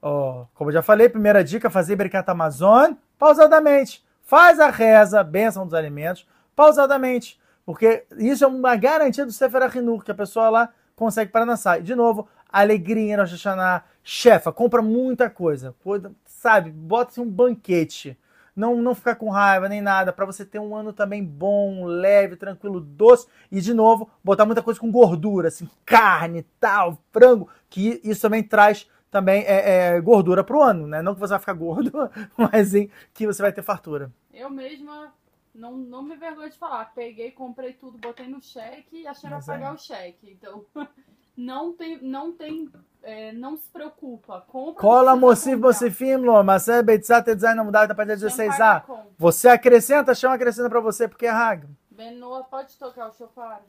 Oh, 0.01 0.45
como 0.53 0.69
eu 0.69 0.73
já 0.73 0.81
falei, 0.81 1.09
primeira 1.09 1.43
dica, 1.43 1.69
fazer 1.69 1.95
Bericata 1.95 2.31
Amazon 2.31 2.93
pausadamente. 3.17 4.05
Faz 4.21 4.59
a 4.59 4.69
reza, 4.69 5.23
bênção 5.23 5.65
dos 5.65 5.73
alimentos, 5.73 6.27
pausadamente. 6.55 7.39
Porque 7.67 8.05
isso 8.17 8.45
é 8.45 8.47
uma 8.47 8.77
garantia 8.77 9.25
do 9.25 9.31
Sefer 9.33 9.61
Ahinur, 9.61 10.01
que 10.01 10.09
a 10.09 10.15
pessoa 10.15 10.49
lá 10.49 10.69
consegue 10.95 11.33
para 11.33 11.45
nascer. 11.45 11.81
De 11.81 11.95
novo, 11.95 12.25
alegria 12.49 13.17
no 13.17 13.23
Hashanah. 13.23 13.83
Chefa, 14.01 14.53
compra 14.53 14.81
muita 14.81 15.29
coisa. 15.29 15.75
Sabe, 16.23 16.71
bota-se 16.71 17.19
um 17.19 17.29
banquete. 17.29 18.17
Não, 18.55 18.81
não 18.81 18.95
ficar 18.95 19.15
com 19.15 19.29
raiva 19.29 19.67
nem 19.67 19.81
nada, 19.81 20.13
para 20.13 20.25
você 20.25 20.45
ter 20.45 20.59
um 20.59 20.73
ano 20.73 20.93
também 20.93 21.21
bom, 21.21 21.83
leve, 21.83 22.37
tranquilo, 22.37 22.79
doce. 22.79 23.27
E, 23.51 23.59
de 23.59 23.73
novo, 23.73 24.09
botar 24.23 24.45
muita 24.45 24.63
coisa 24.63 24.79
com 24.79 24.89
gordura, 24.89 25.49
assim, 25.49 25.69
carne, 25.85 26.43
tal, 26.61 26.97
frango, 27.11 27.49
que 27.69 27.99
isso 28.01 28.21
também 28.21 28.41
traz 28.41 28.87
também 29.11 29.43
é, 29.43 29.95
é, 29.95 30.01
gordura 30.01 30.41
pro 30.41 30.61
ano, 30.61 30.87
né? 30.87 31.01
Não 31.01 31.13
que 31.13 31.19
você 31.19 31.31
vai 31.31 31.39
ficar 31.39 31.53
gordo, 31.53 31.91
mas 32.37 32.69
sim 32.69 32.89
que 33.13 33.27
você 33.27 33.41
vai 33.41 33.51
ter 33.51 33.61
fartura. 33.61 34.09
Eu 34.33 34.49
mesma 34.49 35.11
não, 35.57 35.75
não 35.75 36.03
me 36.03 36.15
vergonho 36.15 36.49
de 36.49 36.57
falar. 36.57 36.93
Peguei, 36.93 37.31
comprei 37.31 37.73
tudo, 37.73 37.97
botei 37.97 38.27
no 38.27 38.41
cheque 38.41 39.01
e 39.01 39.07
achei 39.07 39.29
que 39.29 39.45
pagar 39.45 39.73
o 39.73 39.77
cheque. 39.77 40.31
Então, 40.31 40.63
não 41.35 41.73
tem, 41.73 42.01
não 42.01 42.31
tem, 42.31 42.69
é, 43.01 43.31
não 43.33 43.57
se 43.57 43.67
preocupa. 43.69 44.41
Compra. 44.47 44.79
Cola 44.81 45.15
mocif 45.15 45.55
mocifim 45.55 46.17
mas 46.45 46.67
é 46.67 46.83
beitzat 46.83 47.25
design 47.33 47.61
mudar 47.63 47.87
da 47.87 47.95
página 47.95 48.15
16a. 48.15 48.83
Você 49.17 49.49
acrescenta, 49.49 50.13
chama 50.13 50.35
acrescenta 50.35 50.69
para 50.69 50.79
você 50.79 51.07
porque 51.07 51.25
é 51.25 51.31
rag. 51.31 51.67
Benoa 51.89 52.43
pode 52.43 52.77
tocar 52.77 53.09
o 53.09 53.13
chofar. 53.13 53.61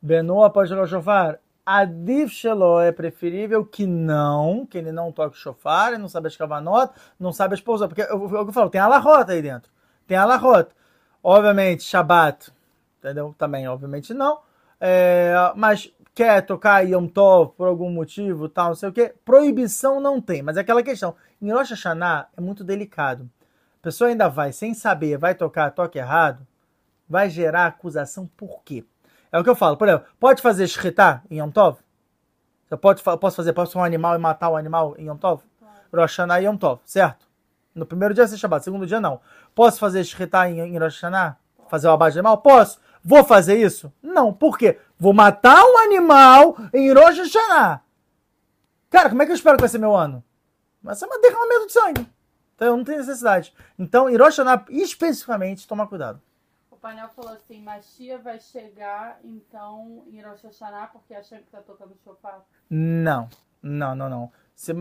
Benoa 0.00 0.50
pode 0.50 0.68
tocar 0.68 0.82
o 0.82 0.86
chofar. 0.86 1.40
Adif 1.64 2.34
Shelo 2.34 2.80
é 2.80 2.90
preferível 2.90 3.64
que 3.64 3.86
não, 3.86 4.66
que 4.66 4.76
ele 4.76 4.90
não 4.90 5.12
toque 5.12 5.36
o 5.36 5.38
chofar, 5.38 5.92
ele 5.92 6.02
não 6.02 6.08
sabe 6.08 6.26
as 6.26 6.36
cavanota, 6.36 6.92
não 7.18 7.32
sabe 7.32 7.54
as 7.54 7.60
pousas, 7.60 7.86
porque 7.86 8.02
é 8.02 8.12
o 8.12 8.28
que 8.28 8.34
eu 8.34 8.52
falo, 8.52 8.68
tem 8.68 8.80
a 8.80 8.88
larrota 8.88 9.30
aí 9.30 9.40
dentro. 9.40 9.70
Tem 10.04 10.16
a 10.16 10.24
larrota. 10.24 10.74
Obviamente, 11.22 11.84
Shabat, 11.84 12.52
entendeu? 12.98 13.34
Também, 13.38 13.68
obviamente, 13.68 14.12
não. 14.12 14.40
É, 14.80 15.34
mas 15.54 15.92
quer 16.14 16.42
tocar 16.42 16.86
Yom 16.86 17.06
Tov 17.06 17.52
por 17.56 17.66
algum 17.66 17.90
motivo, 17.90 18.48
tal, 18.48 18.68
não 18.68 18.74
sei 18.74 18.88
o 18.88 18.92
quê. 18.92 19.14
Proibição 19.24 20.00
não 20.00 20.20
tem, 20.20 20.42
mas 20.42 20.56
é 20.56 20.60
aquela 20.60 20.82
questão. 20.82 21.14
Em 21.40 21.52
Rosh 21.52 21.70
Hashanah 21.70 22.28
é 22.36 22.40
muito 22.40 22.64
delicado. 22.64 23.30
A 23.80 23.82
pessoa 23.82 24.10
ainda 24.10 24.28
vai, 24.28 24.52
sem 24.52 24.74
saber, 24.74 25.18
vai 25.18 25.34
tocar 25.34 25.70
toque 25.70 25.98
errado, 25.98 26.46
vai 27.08 27.28
gerar 27.30 27.66
acusação 27.66 28.26
por 28.36 28.62
quê? 28.64 28.84
É 29.30 29.38
o 29.38 29.44
que 29.44 29.50
eu 29.50 29.56
falo. 29.56 29.76
Por 29.76 29.88
exemplo, 29.88 30.06
pode 30.20 30.42
fazer 30.42 30.66
shritá 30.68 31.22
em 31.30 31.38
Yom 31.38 31.50
Tov? 31.50 31.78
Eu 32.70 32.78
pode, 32.78 33.02
posso 33.02 33.36
fazer, 33.36 33.52
posso 33.52 33.78
um 33.78 33.84
animal 33.84 34.14
e 34.14 34.18
matar 34.18 34.50
um 34.50 34.56
animal 34.56 34.94
em 34.98 35.06
Yom 35.06 35.16
Tov? 35.16 35.42
Claro. 35.58 35.74
Rosh 35.92 36.16
Hashanah 36.16 36.40
e 36.40 36.44
Yom 36.44 36.56
Tov, 36.56 36.80
certo? 36.84 37.31
No 37.74 37.86
primeiro 37.86 38.14
dia 38.14 38.26
você 38.26 38.36
Shabbat, 38.36 38.64
segundo 38.64 38.86
dia 38.86 39.00
não. 39.00 39.20
Posso 39.54 39.78
fazer 39.78 40.04
shritá 40.04 40.48
em, 40.48 40.60
em 40.60 40.78
Rosh 40.78 40.94
Hashanah? 40.94 41.38
Fazer 41.68 41.88
o 41.88 41.90
abate 41.90 42.12
de 42.12 42.18
animal? 42.18 42.38
Posso. 42.38 42.80
Vou 43.02 43.24
fazer 43.24 43.56
isso? 43.56 43.92
Não. 44.02 44.32
Por 44.32 44.58
quê? 44.58 44.78
Vou 44.98 45.12
matar 45.12 45.62
um 45.64 45.78
animal 45.78 46.56
em 46.72 46.92
Rosh 46.92 47.18
Hashanah. 47.18 47.82
Cara, 48.90 49.08
como 49.08 49.22
é 49.22 49.24
que 49.24 49.32
eu 49.32 49.36
espero 49.36 49.56
que 49.56 49.62
vai 49.62 49.68
ser 49.68 49.78
meu 49.78 49.96
ano? 49.96 50.22
Vai 50.82 50.94
ser 50.94 51.06
uma 51.06 51.18
derramamento 51.18 51.66
de 51.66 51.72
sangue. 51.72 52.08
Então 52.54 52.68
eu 52.68 52.76
não 52.76 52.84
tenho 52.84 52.98
necessidade. 52.98 53.54
Então, 53.78 54.08
em 54.08 54.16
Rosh 54.16 54.36
Hashanah, 54.36 54.66
especificamente, 54.68 55.66
toma 55.66 55.86
cuidado. 55.86 56.20
O 56.70 56.76
painel 56.76 57.08
falou 57.08 57.32
assim, 57.32 57.62
Machia 57.62 58.18
vai 58.18 58.38
chegar, 58.38 59.18
então, 59.24 60.04
em 60.08 60.20
Rosh 60.20 60.42
Hashanah, 60.42 60.88
porque 60.88 61.14
achando 61.14 61.40
que 61.42 61.50
tá 61.50 61.62
tocando 61.62 61.96
chofar? 62.04 62.44
Não. 62.68 63.28
Não, 63.62 63.94
não, 63.94 64.10
não. 64.10 64.32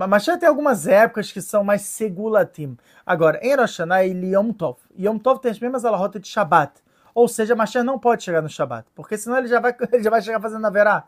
Mas 0.07 0.25
tem 0.25 0.47
algumas 0.47 0.85
épocas 0.85 1.31
que 1.31 1.41
são 1.41 1.63
mais 1.63 1.81
segulatim. 1.81 2.77
Agora, 3.05 3.39
em 3.41 3.55
Rosh 3.55 3.79
Hashanah 3.79 4.05
e 4.05 4.33
Yom 4.33 4.51
Tov. 4.51 4.77
Yom 4.99 5.17
Tov 5.17 5.39
tem 5.39 5.51
as 5.51 5.59
mesmas 5.59 5.85
alahota 5.85 6.19
de 6.19 6.27
Shabbat. 6.27 6.81
Ou 7.13 7.27
seja, 7.27 7.55
Mashiach 7.55 7.85
não 7.85 7.99
pode 7.99 8.23
chegar 8.23 8.41
no 8.41 8.49
Shabbat. 8.49 8.87
Porque 8.95 9.17
senão 9.17 9.37
ele 9.37 9.47
já 9.47 9.59
vai, 9.59 9.75
ele 9.91 10.03
já 10.03 10.09
vai 10.09 10.21
chegar 10.21 10.39
fazendo 10.39 10.65
a 10.65 10.69
verá. 10.69 11.03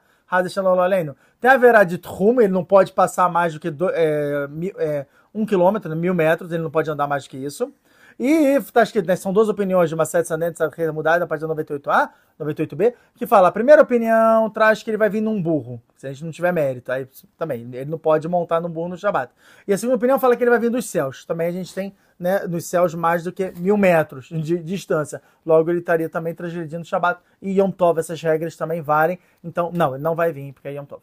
Tem 1.39 1.51
a 1.51 1.57
verá 1.57 1.83
de 1.83 1.97
Trum, 1.97 2.41
ele 2.41 2.51
não 2.51 2.63
pode 2.63 2.91
passar 2.93 3.29
mais 3.29 3.53
do 3.53 3.59
que 3.59 3.69
do, 3.69 3.89
é, 3.91 4.47
é, 4.77 5.05
um 5.33 5.45
quilômetro, 5.45 5.95
mil 5.95 6.13
metros, 6.13 6.51
ele 6.51 6.63
não 6.63 6.71
pode 6.71 6.89
andar 6.89 7.07
mais 7.07 7.25
do 7.25 7.29
que 7.29 7.37
isso. 7.37 7.71
E 8.19 8.59
tá 8.71 8.83
escrito, 8.83 9.07
né? 9.07 9.15
São 9.15 9.33
duas 9.33 9.49
opiniões 9.49 9.89
de 9.89 9.95
uma 9.95 10.05
sete 10.05 10.25
ascendente, 10.25 10.57
sabe 10.57 10.91
mudada, 10.91 11.19
na 11.19 11.27
página 11.27 11.53
98A, 11.53 12.09
98B, 12.39 12.93
que 13.15 13.25
fala, 13.25 13.47
a 13.47 13.51
primeira 13.51 13.81
opinião 13.81 14.49
traz 14.49 14.83
que 14.83 14.89
ele 14.89 14.97
vai 14.97 15.09
vir 15.09 15.21
num 15.21 15.41
burro, 15.41 15.81
se 15.95 16.07
a 16.07 16.11
gente 16.11 16.23
não 16.23 16.31
tiver 16.31 16.51
mérito, 16.51 16.91
aí 16.91 17.07
também, 17.37 17.69
ele 17.73 17.89
não 17.89 17.97
pode 17.97 18.27
montar 18.27 18.59
num 18.59 18.69
burro 18.69 18.89
no 18.89 18.97
Shabat. 18.97 19.31
E 19.67 19.73
a 19.73 19.77
segunda 19.77 19.97
opinião 19.97 20.19
fala 20.19 20.35
que 20.35 20.43
ele 20.43 20.49
vai 20.49 20.59
vir 20.59 20.69
dos 20.69 20.89
céus, 20.89 21.25
também 21.25 21.47
a 21.47 21.51
gente 21.51 21.73
tem, 21.73 21.95
né, 22.19 22.45
nos 22.47 22.65
céus 22.65 22.93
mais 22.93 23.23
do 23.23 23.31
que 23.31 23.51
mil 23.57 23.77
metros 23.77 24.27
de 24.27 24.57
distância, 24.59 25.21
logo 25.45 25.69
ele 25.69 25.79
estaria 25.79 26.09
também 26.09 26.33
transgredindo 26.33 26.81
o 26.81 26.85
Shabat, 26.85 27.19
e 27.41 27.59
Yom 27.59 27.71
Tov, 27.71 27.99
essas 27.99 28.21
regras 28.21 28.55
também 28.55 28.81
valem, 28.81 29.19
então, 29.43 29.71
não, 29.73 29.95
ele 29.95 30.03
não 30.03 30.15
vai 30.15 30.31
vir, 30.31 30.53
porque 30.53 30.67
é 30.67 30.73
Yom 30.73 30.85
Tov. 30.85 31.01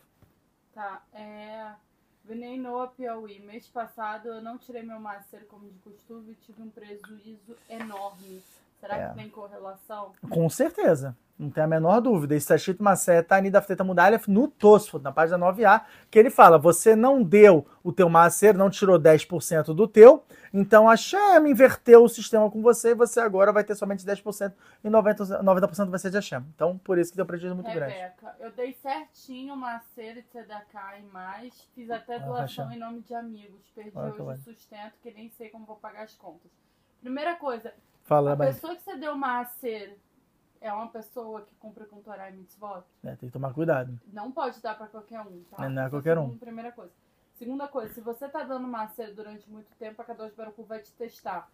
Tá, 0.74 1.02
é... 1.14 1.89
Venei 2.30 2.56
Noa 2.56 2.86
Piauí. 2.86 3.40
Mês 3.40 3.66
passado 3.66 4.28
eu 4.28 4.40
não 4.40 4.56
tirei 4.56 4.84
meu 4.84 5.00
master 5.00 5.44
como 5.46 5.68
de 5.68 5.76
costume 5.80 6.30
e 6.30 6.34
tive 6.36 6.62
um 6.62 6.70
prejuízo 6.70 7.56
enorme. 7.68 8.40
Será 8.78 8.98
é. 8.98 9.08
que 9.08 9.16
tem 9.16 9.28
correlação? 9.28 10.12
Com 10.30 10.48
certeza. 10.48 11.16
Não 11.40 11.48
tem 11.48 11.64
a 11.64 11.66
menor 11.66 12.02
dúvida. 12.02 12.36
Isso 12.36 12.44
está 12.44 12.56
escrito 12.56 12.82
Masé 12.82 13.22
Tani 13.22 13.50
da 13.50 13.62
Fteta 13.62 13.82
Mudalha 13.82 14.20
no 14.28 14.46
Tosfot, 14.46 15.02
na 15.02 15.10
página 15.10 15.38
9a, 15.38 15.86
que 16.10 16.18
ele 16.18 16.28
fala: 16.28 16.58
você 16.58 16.94
não 16.94 17.22
deu 17.22 17.66
o 17.82 17.90
teu 17.90 18.10
macer, 18.10 18.54
não 18.54 18.68
tirou 18.68 19.00
10% 19.00 19.72
do 19.74 19.88
teu, 19.88 20.22
então 20.52 20.86
a 20.86 20.98
Shem 20.98 21.50
inverteu 21.50 22.04
o 22.04 22.08
sistema 22.10 22.50
com 22.50 22.60
você 22.60 22.90
e 22.90 22.94
você 22.94 23.20
agora 23.20 23.54
vai 23.54 23.64
ter 23.64 23.74
somente 23.74 24.04
10% 24.04 24.52
e 24.84 24.90
90%, 24.90 25.40
90 25.40 25.86
vai 25.86 25.98
ser 25.98 26.10
de 26.10 26.16
Hashem. 26.16 26.44
Então, 26.54 26.76
por 26.76 26.98
isso 26.98 27.10
que 27.10 27.16
deu 27.16 27.24
prejuízo 27.24 27.54
muito 27.54 27.70
Rebeca, 27.70 28.14
grande. 28.20 28.36
eu 28.40 28.52
dei 28.52 28.74
certinho 28.74 29.56
macer 29.56 30.18
e 30.18 30.22
Tzedakah 30.24 30.98
e 30.98 31.04
mais, 31.04 31.58
fiz 31.74 31.90
até 31.90 32.18
doação 32.18 32.68
ah, 32.68 32.74
em 32.74 32.78
nome 32.78 33.00
de 33.00 33.14
amigos, 33.14 33.62
perdi 33.74 33.96
hoje 33.96 34.20
o 34.20 34.36
sustento 34.44 34.92
que 35.02 35.10
nem 35.10 35.30
sei 35.30 35.48
como 35.48 35.64
vou 35.64 35.76
pagar 35.76 36.02
as 36.02 36.14
contas. 36.14 36.50
Primeira 37.00 37.34
coisa, 37.36 37.72
Fala, 38.02 38.34
a 38.34 38.36
pessoa 38.36 38.76
que 38.76 38.82
você 38.82 38.96
deu 38.96 39.16
macer 39.16 39.96
é 40.60 40.72
uma 40.72 40.88
pessoa 40.88 41.42
que 41.42 41.54
cumpre 41.56 41.84
com 41.86 42.02
Torá 42.02 42.28
e 42.28 42.34
Mitzvot. 42.34 42.84
É, 43.02 43.16
tem 43.16 43.28
que 43.28 43.32
tomar 43.32 43.54
cuidado. 43.54 43.98
Não 44.12 44.30
pode 44.30 44.60
dar 44.60 44.76
para 44.76 44.86
qualquer 44.86 45.20
um, 45.20 45.42
tá? 45.50 45.62
Não, 45.62 45.70
não 45.70 45.82
é 45.82 45.90
qualquer 45.90 46.18
um. 46.18 46.36
Primeira 46.36 46.70
coisa. 46.70 46.92
Segunda 47.34 47.66
coisa, 47.66 47.94
se 47.94 48.00
você 48.02 48.28
tá 48.28 48.42
dando 48.42 48.68
macer 48.68 49.14
durante 49.14 49.48
muito 49.50 49.70
tempo, 49.78 50.02
a 50.02 50.04
Kadosh 50.04 50.34
Baruch 50.34 50.62
vai 50.62 50.80
te 50.80 50.92
testar. 50.92 51.48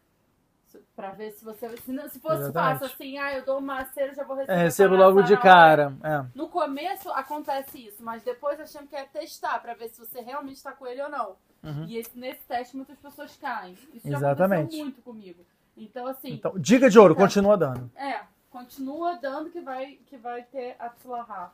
Pra 0.97 1.12
ver 1.12 1.31
se 1.31 1.45
você. 1.45 1.74
Se, 1.77 1.93
não, 1.93 2.09
se 2.09 2.19
fosse 2.19 2.41
Exatamente. 2.41 2.81
fácil 2.81 2.95
assim, 2.95 3.19
ah, 3.19 3.33
eu 3.33 3.45
dou 3.45 3.61
macer, 3.61 4.12
já 4.15 4.24
vou 4.24 4.37
receber. 4.37 4.59
É, 4.59 4.62
recebo 4.65 4.97
logo 4.97 5.23
de 5.23 5.37
cara. 5.39 5.97
É. 6.03 6.27
No 6.35 6.49
começo 6.49 7.09
acontece 7.12 7.87
isso, 7.87 8.03
mas 8.03 8.24
depois 8.24 8.59
a 8.59 8.66
Shem 8.66 8.85
quer 8.87 9.09
testar 9.09 9.61
pra 9.61 9.74
ver 9.74 9.89
se 9.89 9.99
você 9.99 10.20
realmente 10.20 10.61
tá 10.61 10.73
com 10.73 10.87
ele 10.87 11.01
ou 11.01 11.09
não. 11.09 11.37
Uhum. 11.62 11.85
E 11.85 11.97
esse, 11.97 12.19
nesse 12.19 12.43
teste 12.47 12.77
muitas 12.77 12.99
pessoas 12.99 13.37
caem. 13.37 13.74
Isso 13.95 14.09
Exatamente. 14.09 14.39
já 14.39 14.57
aconteceu 14.57 14.85
muito 14.85 15.03
comigo. 15.03 15.47
Então, 15.77 16.07
assim. 16.09 16.33
Então, 16.33 16.59
dica 16.59 16.91
de 16.91 16.99
ouro, 16.99 17.15
continua 17.15 17.57
dando. 17.57 17.91
É, 17.95 18.20
continua 18.57 19.19
dando 19.20 19.51
que 19.51 19.61
vai, 19.61 19.99
que 20.07 20.16
vai 20.16 20.43
ter 20.45 20.77
Atzlahá. 20.78 21.53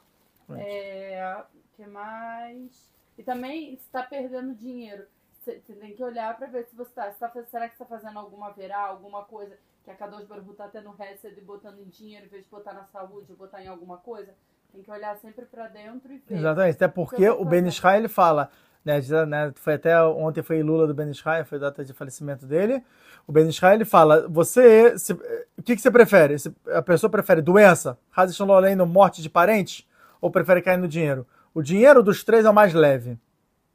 É, 0.56 1.42
que 1.74 1.84
mais? 1.86 2.92
E 3.18 3.22
também 3.24 3.74
está 3.74 4.02
perdendo 4.04 4.54
dinheiro. 4.54 5.04
Você 5.32 5.58
tem 5.58 5.94
que 5.94 6.04
olhar 6.04 6.36
para 6.36 6.46
ver 6.46 6.64
se 6.66 6.76
você 6.76 6.90
está. 6.90 7.10
Tá, 7.10 7.44
será 7.44 7.66
que 7.66 7.74
está 7.74 7.84
fazendo 7.84 8.18
alguma 8.18 8.50
verá, 8.50 8.78
alguma 8.78 9.24
coisa 9.24 9.58
que 9.82 9.90
a 9.90 9.94
Kadosh 9.94 10.26
Baruch 10.26 10.50
está 10.50 10.68
tendo 10.68 10.92
resto 10.92 11.28
de 11.34 11.40
botando 11.40 11.80
em 11.80 11.88
dinheiro 11.88 12.26
em 12.26 12.28
vez 12.28 12.44
de 12.44 12.50
botar 12.50 12.72
na 12.72 12.84
saúde, 12.84 13.32
botar 13.34 13.60
em 13.62 13.66
alguma 13.66 13.98
coisa? 13.98 14.32
Tem 14.70 14.82
que 14.82 14.90
olhar 14.90 15.16
sempre 15.16 15.44
para 15.46 15.66
dentro 15.66 16.12
e 16.12 16.18
ver. 16.18 16.36
Exatamente, 16.36 16.76
até 16.76 16.88
porque 16.88 17.28
o 17.28 17.44
Ben 17.44 17.66
Israel 17.66 18.08
fala, 18.08 18.50
né, 18.84 19.00
né, 19.26 19.52
foi 19.54 19.74
até 19.74 20.00
ontem 20.02 20.42
foi 20.42 20.62
Lula 20.62 20.86
do 20.86 20.94
Ben 20.94 21.10
Israel, 21.10 21.44
foi 21.44 21.58
data 21.58 21.84
de 21.84 21.92
falecimento 21.92 22.46
dele. 22.46 22.82
O 23.26 23.32
Ben 23.32 23.48
Israel 23.48 23.74
ele 23.74 23.84
fala: 23.84 24.26
você, 24.28 24.98
se, 24.98 25.12
o 25.12 25.62
que, 25.62 25.76
que 25.76 25.82
você 25.82 25.90
prefere? 25.90 26.38
Se 26.38 26.52
a 26.72 26.82
pessoa 26.82 27.10
prefere 27.10 27.40
doença, 27.40 27.98
Hazishalolendo, 28.14 28.86
morte 28.86 29.22
de 29.22 29.30
parente, 29.30 29.88
ou 30.20 30.30
prefere 30.30 30.62
cair 30.62 30.78
no 30.78 30.88
dinheiro? 30.88 31.26
O 31.54 31.62
dinheiro 31.62 32.02
dos 32.02 32.24
três 32.24 32.44
é 32.44 32.50
o 32.50 32.54
mais 32.54 32.74
leve. 32.74 33.18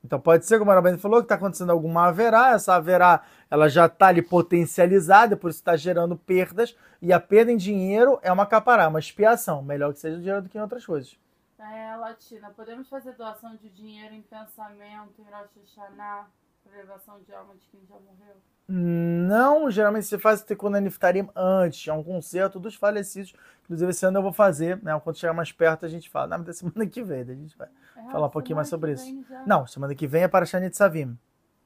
Então 0.04 0.20
pode 0.20 0.46
ser, 0.46 0.60
como 0.60 0.72
a 0.72 0.76
Rabani 0.76 0.98
falou, 0.98 1.20
que 1.20 1.26
está 1.26 1.36
acontecendo 1.36 1.72
alguma 1.72 2.08
haverá, 2.08 2.52
essa 2.52 2.76
haverá 2.76 3.24
ela 3.50 3.68
já 3.68 3.88
está 3.88 4.08
ali 4.08 4.22
potencializada, 4.22 5.36
por 5.36 5.50
isso 5.50 5.60
está 5.60 5.76
gerando 5.76 6.16
perdas, 6.16 6.76
e 7.02 7.12
a 7.12 7.20
perda 7.20 7.52
em 7.52 7.58
dinheiro 7.58 8.20
é 8.22 8.32
uma 8.32 8.46
capará, 8.46 8.88
uma 8.88 9.00
expiação. 9.00 9.62
Melhor 9.62 9.94
que 9.94 10.00
seja 10.00 10.18
dinheiro 10.18 10.42
do 10.42 10.50
que 10.50 10.58
em 10.58 10.62
outras 10.62 10.86
coisas. 10.86 11.18
É, 11.60 11.96
Latina, 11.96 12.52
podemos 12.52 12.88
fazer 12.88 13.14
doação 13.14 13.56
de 13.56 13.70
dinheiro 13.70 14.14
em 14.14 14.22
pensamento, 14.22 15.20
em 15.20 15.24
Rosh 15.24 15.58
Hashanah, 15.58 16.28
elevação 16.72 17.20
de 17.22 17.34
alma 17.34 17.56
de 17.56 17.68
quem 17.68 17.86
já 17.88 17.96
morreu? 17.96 18.36
Não, 18.68 19.72
geralmente 19.72 20.06
se 20.06 20.20
faz 20.20 20.44
Tikkun 20.44 20.70
Niftarim 20.70 21.30
antes, 21.36 21.88
é 21.88 21.94
um 21.94 22.04
concerto 22.04 22.60
dos 22.60 22.76
falecidos. 22.76 23.34
Inclusive, 23.64 23.92
esse 23.92 24.06
ano 24.06 24.18
eu 24.18 24.24
vou 24.24 24.34
fazer, 24.34 24.82
né? 24.84 25.00
Quando 25.00 25.18
chegar 25.18 25.34
mais 25.34 25.52
perto, 25.52 25.86
a 25.86 25.90
gente 25.90 26.10
fala. 26.10 26.28
Na 26.28 26.38
da 26.38 26.54
semana 26.54 26.86
que 26.86 27.02
vem, 27.02 27.22
a 27.22 27.34
gente 27.34 27.58
vai 27.58 27.70
é, 27.96 28.12
falar 28.12 28.28
um 28.28 28.30
pouquinho 28.30 28.58
mais 28.58 28.68
sobre 28.68 28.92
isso. 28.92 29.26
Já. 29.28 29.46
Não, 29.46 29.66
semana 29.66 29.96
que 29.96 30.06
vem 30.06 30.24
é 30.24 30.28
para 30.28 30.46
Shanit 30.46 30.76
Savim. 30.76 31.18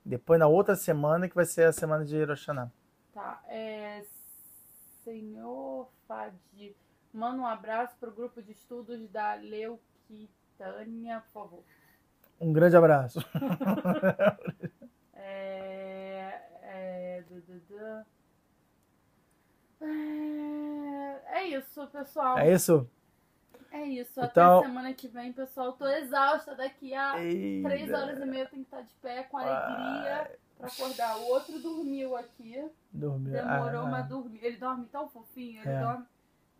Depois, 0.06 0.40
na 0.40 0.48
outra 0.48 0.76
semana, 0.76 1.28
que 1.28 1.36
vai 1.36 1.46
ser 1.46 1.64
a 1.64 1.72
semana 1.72 2.06
de 2.06 2.16
Hiroshima. 2.16 2.72
Tá, 3.14 3.42
é... 3.48 4.04
Senhor 5.04 5.90
Fadi, 6.08 6.76
manda 7.14 7.42
um 7.42 7.46
abraço 7.46 7.96
para 8.00 8.10
o 8.10 8.14
grupo 8.14 8.42
de 8.42 8.52
estudos 8.52 9.08
da 9.10 9.36
Leuquitânia, 9.36 11.22
por 11.22 11.32
favor. 11.32 11.64
Um 12.40 12.52
grande 12.52 12.76
abraço. 12.76 13.20
é... 15.14 16.42
É... 16.64 17.24
É, 19.82 21.22
é 21.26 21.48
isso, 21.48 21.88
pessoal. 21.88 22.38
É 22.38 22.54
isso? 22.54 22.88
É 23.72 23.84
isso. 23.84 24.20
Então... 24.22 24.60
Até 24.60 24.68
semana 24.68 24.94
que 24.94 25.08
vem, 25.08 25.34
pessoal. 25.34 25.74
Tô 25.74 25.88
exausta. 25.88 26.56
Daqui 26.56 26.94
a 26.94 27.22
Eita. 27.24 27.70
três 27.70 27.92
horas 27.92 28.20
e 28.20 28.26
meia 28.26 28.44
eu 28.44 28.50
tenho 28.50 28.66
que 28.66 28.76
estar 28.76 28.82
de 28.82 28.94
pé 29.02 29.24
com 29.24 29.38
alegria 29.38 30.22
Ai. 30.22 30.32
pra 30.58 30.68
acordar. 30.68 31.18
O 31.18 31.28
outro 31.28 31.60
dormiu 31.60 32.16
aqui. 32.16 32.64
Dormiu. 32.92 33.32
Demorou, 33.32 33.82
ah, 33.82 33.90
mas 33.90 34.08
dormiu. 34.08 34.40
Ele 34.44 34.58
dorme 34.58 34.86
tão 34.92 35.10
fofinho, 35.10 35.62
ele 35.62 35.70
é. 35.70 35.80
dorme 35.80 36.06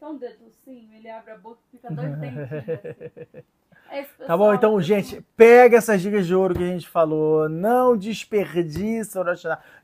tão 0.02 0.18
deducinho. 0.18 0.92
Ele 0.96 1.08
abre 1.08 1.32
a 1.32 1.38
boca 1.38 1.60
e 1.68 1.78
fica 1.78 1.94
dois 1.94 2.18
dentinhos. 2.18 2.50
É 3.94 4.04
tá 4.26 4.38
bom, 4.38 4.54
então, 4.54 4.80
gente, 4.80 5.22
pega 5.36 5.76
essas 5.76 6.02
dicas 6.02 6.26
de 6.26 6.34
ouro 6.34 6.56
que 6.56 6.64
a 6.64 6.68
gente 6.68 6.88
falou. 6.88 7.50
Não 7.50 7.98
desperdiça 7.98 9.20
o 9.20 9.26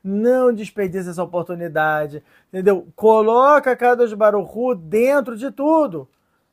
Não 0.02 0.50
desperdiça 0.50 1.10
essa 1.10 1.22
oportunidade. 1.22 2.24
Entendeu? 2.48 2.88
Coloca 2.96 3.70
a 3.70 3.76
Kadosh 3.76 4.14
Baruchu 4.14 4.74
dentro 4.74 5.36
de 5.36 5.50
tudo. 5.50 6.08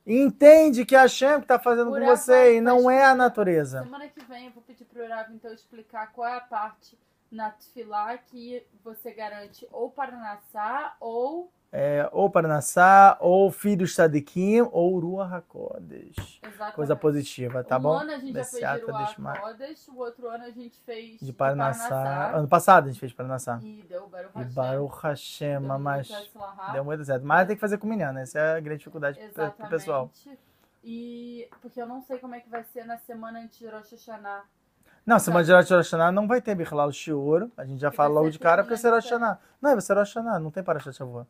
Entende 0.06 0.84
que 0.84 0.94
é 0.94 0.98
a 0.98 1.02
Hashem 1.02 1.38
que 1.38 1.44
está 1.44 1.58
fazendo 1.58 1.90
com 1.90 2.04
você 2.04 2.58
e 2.58 2.60
não 2.60 2.90
é 2.90 3.06
a 3.06 3.14
natureza. 3.14 3.84
Semana 3.84 4.06
que 4.06 4.22
vem 4.26 4.46
eu 4.48 4.52
vou 4.52 4.62
pedir 4.62 4.84
para 4.84 5.00
o 5.00 5.06
Urav 5.06 5.32
então 5.32 5.50
explicar 5.50 6.12
qual 6.12 6.28
é 6.28 6.36
a 6.36 6.40
parte 6.40 6.98
na 7.32 7.52
Tfilá 7.52 8.18
que 8.18 8.66
você 8.84 9.12
garante 9.12 9.66
ou 9.72 9.90
para 9.90 10.12
Nassá 10.12 10.94
ou 11.00 11.50
é, 11.78 12.08
ou 12.10 12.30
Paranassá, 12.30 13.18
ou 13.20 13.50
Filhos 13.50 13.94
Sadikim, 13.94 14.66
ou 14.72 15.20
HaKodesh. 15.20 16.40
Coisa 16.74 16.96
positiva, 16.96 17.62
tá 17.62 17.76
um 17.76 17.80
bom? 17.82 17.96
Um 17.96 17.98
ano 17.98 18.12
a 18.12 18.18
gente 18.18 18.32
Desse 18.32 18.58
já 18.58 18.72
fez 18.72 18.86
de 18.86 18.90
Ruach 18.90 19.20
HaKodesh, 19.20 19.88
o 19.88 19.98
outro 19.98 20.26
ano 20.26 20.44
a 20.44 20.50
gente 20.50 20.80
fez 20.80 21.20
de 21.20 21.34
Paranassá. 21.34 22.32
Ano 22.34 22.48
passado 22.48 22.84
a 22.84 22.88
gente 22.90 22.98
fez 22.98 23.12
Paranassá. 23.12 23.60
E 23.62 23.84
deu 23.86 24.08
Baruch 24.08 24.32
Hashem. 24.34 24.50
E 24.50 24.54
Baruch 24.54 25.02
Hashem, 25.02 25.60
deu 25.60 25.78
mas 25.78 26.08
deu 26.72 26.82
muito 26.82 27.04
certo. 27.04 27.26
Mas 27.26 27.46
tem 27.46 27.56
que 27.56 27.60
fazer 27.60 27.76
com 27.76 27.86
Minyan, 27.86 28.12
né? 28.12 28.22
Essa 28.22 28.38
é 28.38 28.56
a 28.56 28.60
grande 28.60 28.78
dificuldade 28.78 29.20
Exatamente. 29.20 29.56
pro 29.56 29.68
pessoal. 29.68 30.10
E 30.82 31.46
porque 31.60 31.82
eu 31.82 31.86
não 31.86 32.00
sei 32.00 32.18
como 32.18 32.34
é 32.36 32.40
que 32.40 32.48
vai 32.48 32.64
ser 32.64 32.86
na 32.86 32.96
semana 32.96 33.40
antes 33.40 33.58
de 33.58 33.68
Rosh 33.68 33.90
Hashanah. 33.90 34.44
Não, 35.04 35.18
semana 35.18 35.44
de 35.44 35.52
Rosh 35.52 35.68
Hashanah 35.68 36.10
não 36.10 36.26
vai 36.26 36.40
ter 36.40 36.54
Bichlal 36.54 36.90
Shiur. 36.90 37.50
A 37.54 37.66
gente 37.66 37.80
já 37.80 37.92
fala 37.92 38.14
logo 38.14 38.30
de 38.30 38.38
cara 38.38 38.62
porque 38.62 38.78
será 38.78 38.96
Hashanah. 38.96 39.38
Não, 39.60 39.72
vai 39.72 39.80
ser 39.82 39.92
Rosh 39.92 40.14
Hashanah, 40.14 40.38
não 40.38 40.50
tem 40.50 40.62
Parashat 40.62 40.96
Shavuot. 40.96 41.28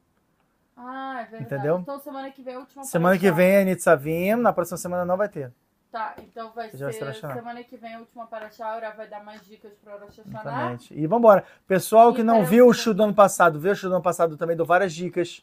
Ah, 0.77 1.21
é 1.21 1.25
verdade. 1.25 1.55
Entendeu? 1.55 1.79
Então 1.79 1.99
semana 2.01 2.31
que 2.31 2.43
vem 2.43 2.53
é 2.53 2.57
a 2.57 2.61
última 2.61 2.85
Semana 2.85 3.19
que 3.19 3.31
vem 3.33 3.51
é 3.51 3.65
Nitzavim, 3.65 4.35
na 4.35 4.53
próxima 4.53 4.77
semana 4.77 5.05
não 5.05 5.17
vai 5.17 5.29
ter. 5.29 5.53
Tá, 5.91 6.15
então 6.19 6.53
vai 6.53 6.69
ser, 6.69 6.93
ser 6.93 7.15
semana 7.15 7.65
que 7.65 7.77
vem 7.79 7.95
a 7.95 8.01
última 8.01 8.27
paraxá, 8.27 8.67
a 8.75 8.91
vai 8.91 9.09
dar 9.09 9.25
mais 9.25 9.43
dicas 9.47 9.73
para 9.83 9.95
Rosh 9.97 10.19
Hashanah. 10.19 10.41
Exatamente. 10.41 10.95
E 10.95 11.07
vambora. 11.07 11.45
Pessoal 11.67 12.13
que 12.13 12.23
não 12.23 12.45
viu 12.45 12.67
o 12.69 12.75
show 12.75 12.93
do 12.93 13.03
ano 13.03 13.15
passado, 13.15 13.59
viu 13.59 13.73
o 13.73 13.75
show 13.75 13.89
do 13.89 13.95
ano 13.95 14.03
passado 14.03 14.37
também, 14.37 14.55
dou 14.55 14.67
várias 14.67 14.93
dicas 14.93 15.43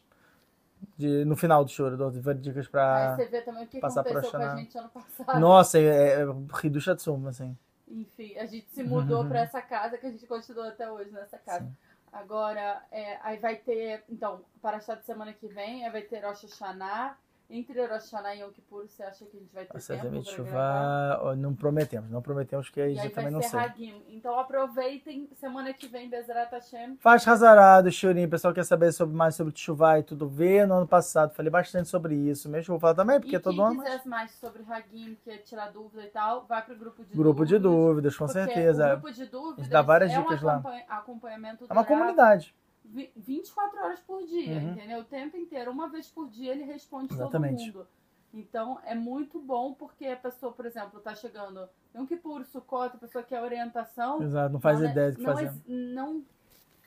de, 0.96 1.24
no 1.24 1.34
final 1.34 1.64
do 1.64 1.70
show, 1.70 1.90
dou 1.96 2.10
várias 2.12 2.44
dicas 2.44 2.68
para 2.68 3.16
você 3.16 3.26
vê 3.26 3.40
também 3.40 3.64
o 3.64 3.66
que 3.66 3.80
passar 3.80 4.02
aconteceu 4.02 4.30
com 4.30 4.36
a 4.36 4.56
gente 4.56 4.78
ano 4.78 4.88
passado. 4.90 5.40
Nossa, 5.40 5.78
é, 5.80 6.22
é 6.22 6.26
Ridusha 6.52 6.94
Tsum, 6.94 7.26
assim. 7.26 7.56
Enfim, 7.88 8.36
a 8.36 8.46
gente 8.46 8.70
se 8.70 8.84
mudou 8.84 9.24
para 9.24 9.40
essa 9.42 9.60
casa 9.60 9.98
que 9.98 10.06
a 10.06 10.10
gente 10.10 10.26
continua 10.26 10.68
até 10.68 10.88
hoje 10.88 11.10
nessa 11.10 11.38
casa. 11.38 11.64
Sim. 11.64 11.76
Agora, 12.14 12.80
é, 12.92 13.18
aí 13.22 13.38
vai 13.38 13.56
ter, 13.56 14.04
então, 14.08 14.44
para 14.62 14.76
a 14.76 14.80
de 14.94 15.04
semana 15.04 15.32
que 15.32 15.48
vem, 15.48 15.84
aí 15.84 15.90
vai 15.90 16.02
ter 16.02 16.24
Rosh 16.24 16.44
Hashanah, 16.44 17.18
Entre 17.56 17.80
Rosh 17.86 18.10
Hashanah 18.10 18.34
e 18.34 18.40
Yom 18.40 18.50
Kippur, 18.50 18.84
você 18.88 19.02
acha 19.04 19.24
que 19.26 19.36
a 19.36 19.40
gente 19.40 19.54
vai 19.54 19.64
ter 19.64 19.76
Essa 19.76 19.96
tempo? 19.96 20.24
Chuvá, 20.24 21.20
não 21.38 21.54
prometemos, 21.54 22.10
não 22.10 22.20
prometemos 22.20 22.68
que 22.68 22.80
aí 22.80 22.96
eu 22.96 23.12
também 23.12 23.30
não 23.30 23.40
sei. 23.40 23.60
Hagim. 23.60 24.02
Então 24.08 24.36
aproveitem, 24.36 25.28
semana 25.36 25.72
que 25.72 25.86
vem, 25.86 26.10
Bezerra 26.10 26.48
Hashem. 26.50 26.96
Faz 26.98 27.26
Hazarado, 27.28 27.92
Shurim. 27.92 28.24
O 28.24 28.28
pessoal 28.28 28.52
quer 28.52 28.64
saber 28.64 28.90
sobre, 28.92 29.14
mais 29.14 29.36
sobre 29.36 29.52
Chuvá 29.56 30.00
e 30.00 30.02
tudo. 30.02 30.28
Vê 30.28 30.66
no 30.66 30.74
ano 30.74 30.88
passado, 30.88 31.32
falei 31.32 31.48
bastante 31.50 31.88
sobre 31.88 32.16
isso. 32.16 32.48
Mesmo 32.48 32.72
vou 32.72 32.80
falar 32.80 32.94
também, 32.94 33.20
porque 33.20 33.36
e 33.36 33.38
todo 33.38 33.54
quem 33.54 33.64
ano. 33.64 33.82
quiser 33.84 34.02
mais 34.04 34.32
sobre 34.32 34.64
Hagim, 34.68 35.16
que 35.22 35.30
é 35.30 35.38
tirar 35.38 35.70
dúvida 35.70 36.02
e 36.02 36.08
tal, 36.08 36.44
vai 36.46 36.60
pro 36.60 36.74
grupo 36.76 37.04
de 37.04 37.16
Grupo 37.16 37.46
de 37.46 37.56
dúvidas. 37.58 37.86
dúvidas, 37.88 38.16
com 38.16 38.26
certeza. 38.26 38.86
O 38.86 38.90
grupo 39.00 39.12
de 39.12 39.26
dúvidas 39.26 39.68
dá 39.68 39.80
várias 39.80 40.10
é 40.12 40.18
dicas 40.18 40.42
um 40.42 40.46
lá. 40.46 40.54
acompanha- 40.56 40.84
acompanhamento 40.88 41.66
É 41.68 41.72
uma 41.72 41.84
comunidade. 41.84 42.52
Vi- 42.84 43.10
24 43.16 43.78
horas 43.80 44.00
por 44.00 44.24
dia, 44.26 44.54
Uhum. 44.56 44.72
entendeu? 44.72 45.00
O 45.00 45.04
tempo 45.04 45.36
inteiro, 45.36 45.70
uma 45.70 45.88
vez 45.88 46.08
por 46.08 46.28
dia 46.28 46.52
ele 46.52 46.64
responde 46.64 47.12
Exatamente. 47.14 47.66
todo 47.66 47.76
mundo. 47.78 47.88
Então 48.32 48.78
é 48.84 48.94
muito 48.94 49.38
bom 49.40 49.72
porque 49.74 50.06
a 50.06 50.16
pessoa, 50.16 50.52
por 50.52 50.66
exemplo, 50.66 50.98
tá 51.00 51.14
chegando 51.14 51.68
um 51.94 52.04
que 52.04 52.16
por 52.16 52.44
sucote, 52.44 52.96
a 52.96 52.98
pessoa 52.98 53.22
quer 53.22 53.40
orientação. 53.40 54.20
Exato, 54.22 54.52
não 54.52 54.60
faz 54.60 54.80
não 54.80 54.88
é- 54.88 54.90
ideia 54.90 55.10
do 55.12 55.16
que 55.16 55.22
não 55.22 55.32
fazer. 55.34 55.46
É, 55.46 55.52
não, 55.68 56.22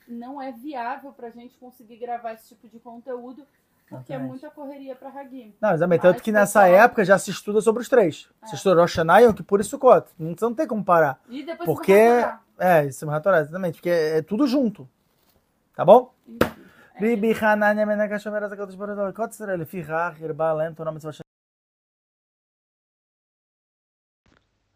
não 0.06 0.42
é 0.42 0.52
viável 0.52 1.10
pra 1.12 1.30
gente 1.30 1.56
conseguir 1.58 1.96
gravar 1.96 2.32
esse 2.34 2.48
tipo 2.48 2.68
de 2.68 2.78
conteúdo 2.78 3.46
porque 3.88 4.12
é 4.12 4.16
Exatamente. 4.16 4.28
muita 4.28 4.50
correria 4.50 4.94
pra 4.94 5.08
Hagim. 5.08 5.54
Não, 5.58 5.70
exatamente. 5.70 6.02
Tanto 6.02 6.22
que 6.22 6.30
nessa 6.30 6.60
pessoal- 6.64 6.84
época 6.84 7.04
já 7.06 7.18
se 7.18 7.30
estuda 7.30 7.62
sobre 7.62 7.80
os 7.80 7.88
três. 7.88 8.28
Se 8.44 8.52
É. 8.52 8.54
estuda 8.54 8.74
Rosh 8.82 8.96
Hashanah, 8.96 9.20
Yom 9.20 9.32
Kippur 9.32 9.60
e 9.60 9.64
Sukkot. 9.64 10.10
Não, 10.18 10.34
você 10.36 10.44
não 10.44 10.54
tem 10.54 10.66
como 10.66 10.84
parar. 10.84 11.18
E 11.30 11.42
depois 11.42 11.66
Porque. 11.66 11.94
você 11.94 12.20
vai. 12.22 12.38
É, 12.60 12.84
isso 12.86 13.10
é 13.10 13.16
exatamente. 13.40 13.74
Porque 13.76 13.88
é 13.88 14.20
tudo 14.20 14.46
junto. 14.46 14.86
Tá 15.78 15.84
bom? 15.84 16.12
É 16.96 17.00
Bibi 17.00 17.32
Hanania 17.40 17.86
Menaka 17.86 18.18
Shomer 18.18 18.40
Baruch 18.40 19.14
Torah 20.74 20.90
Mitzvah 20.90 21.12
Shem. 21.12 21.22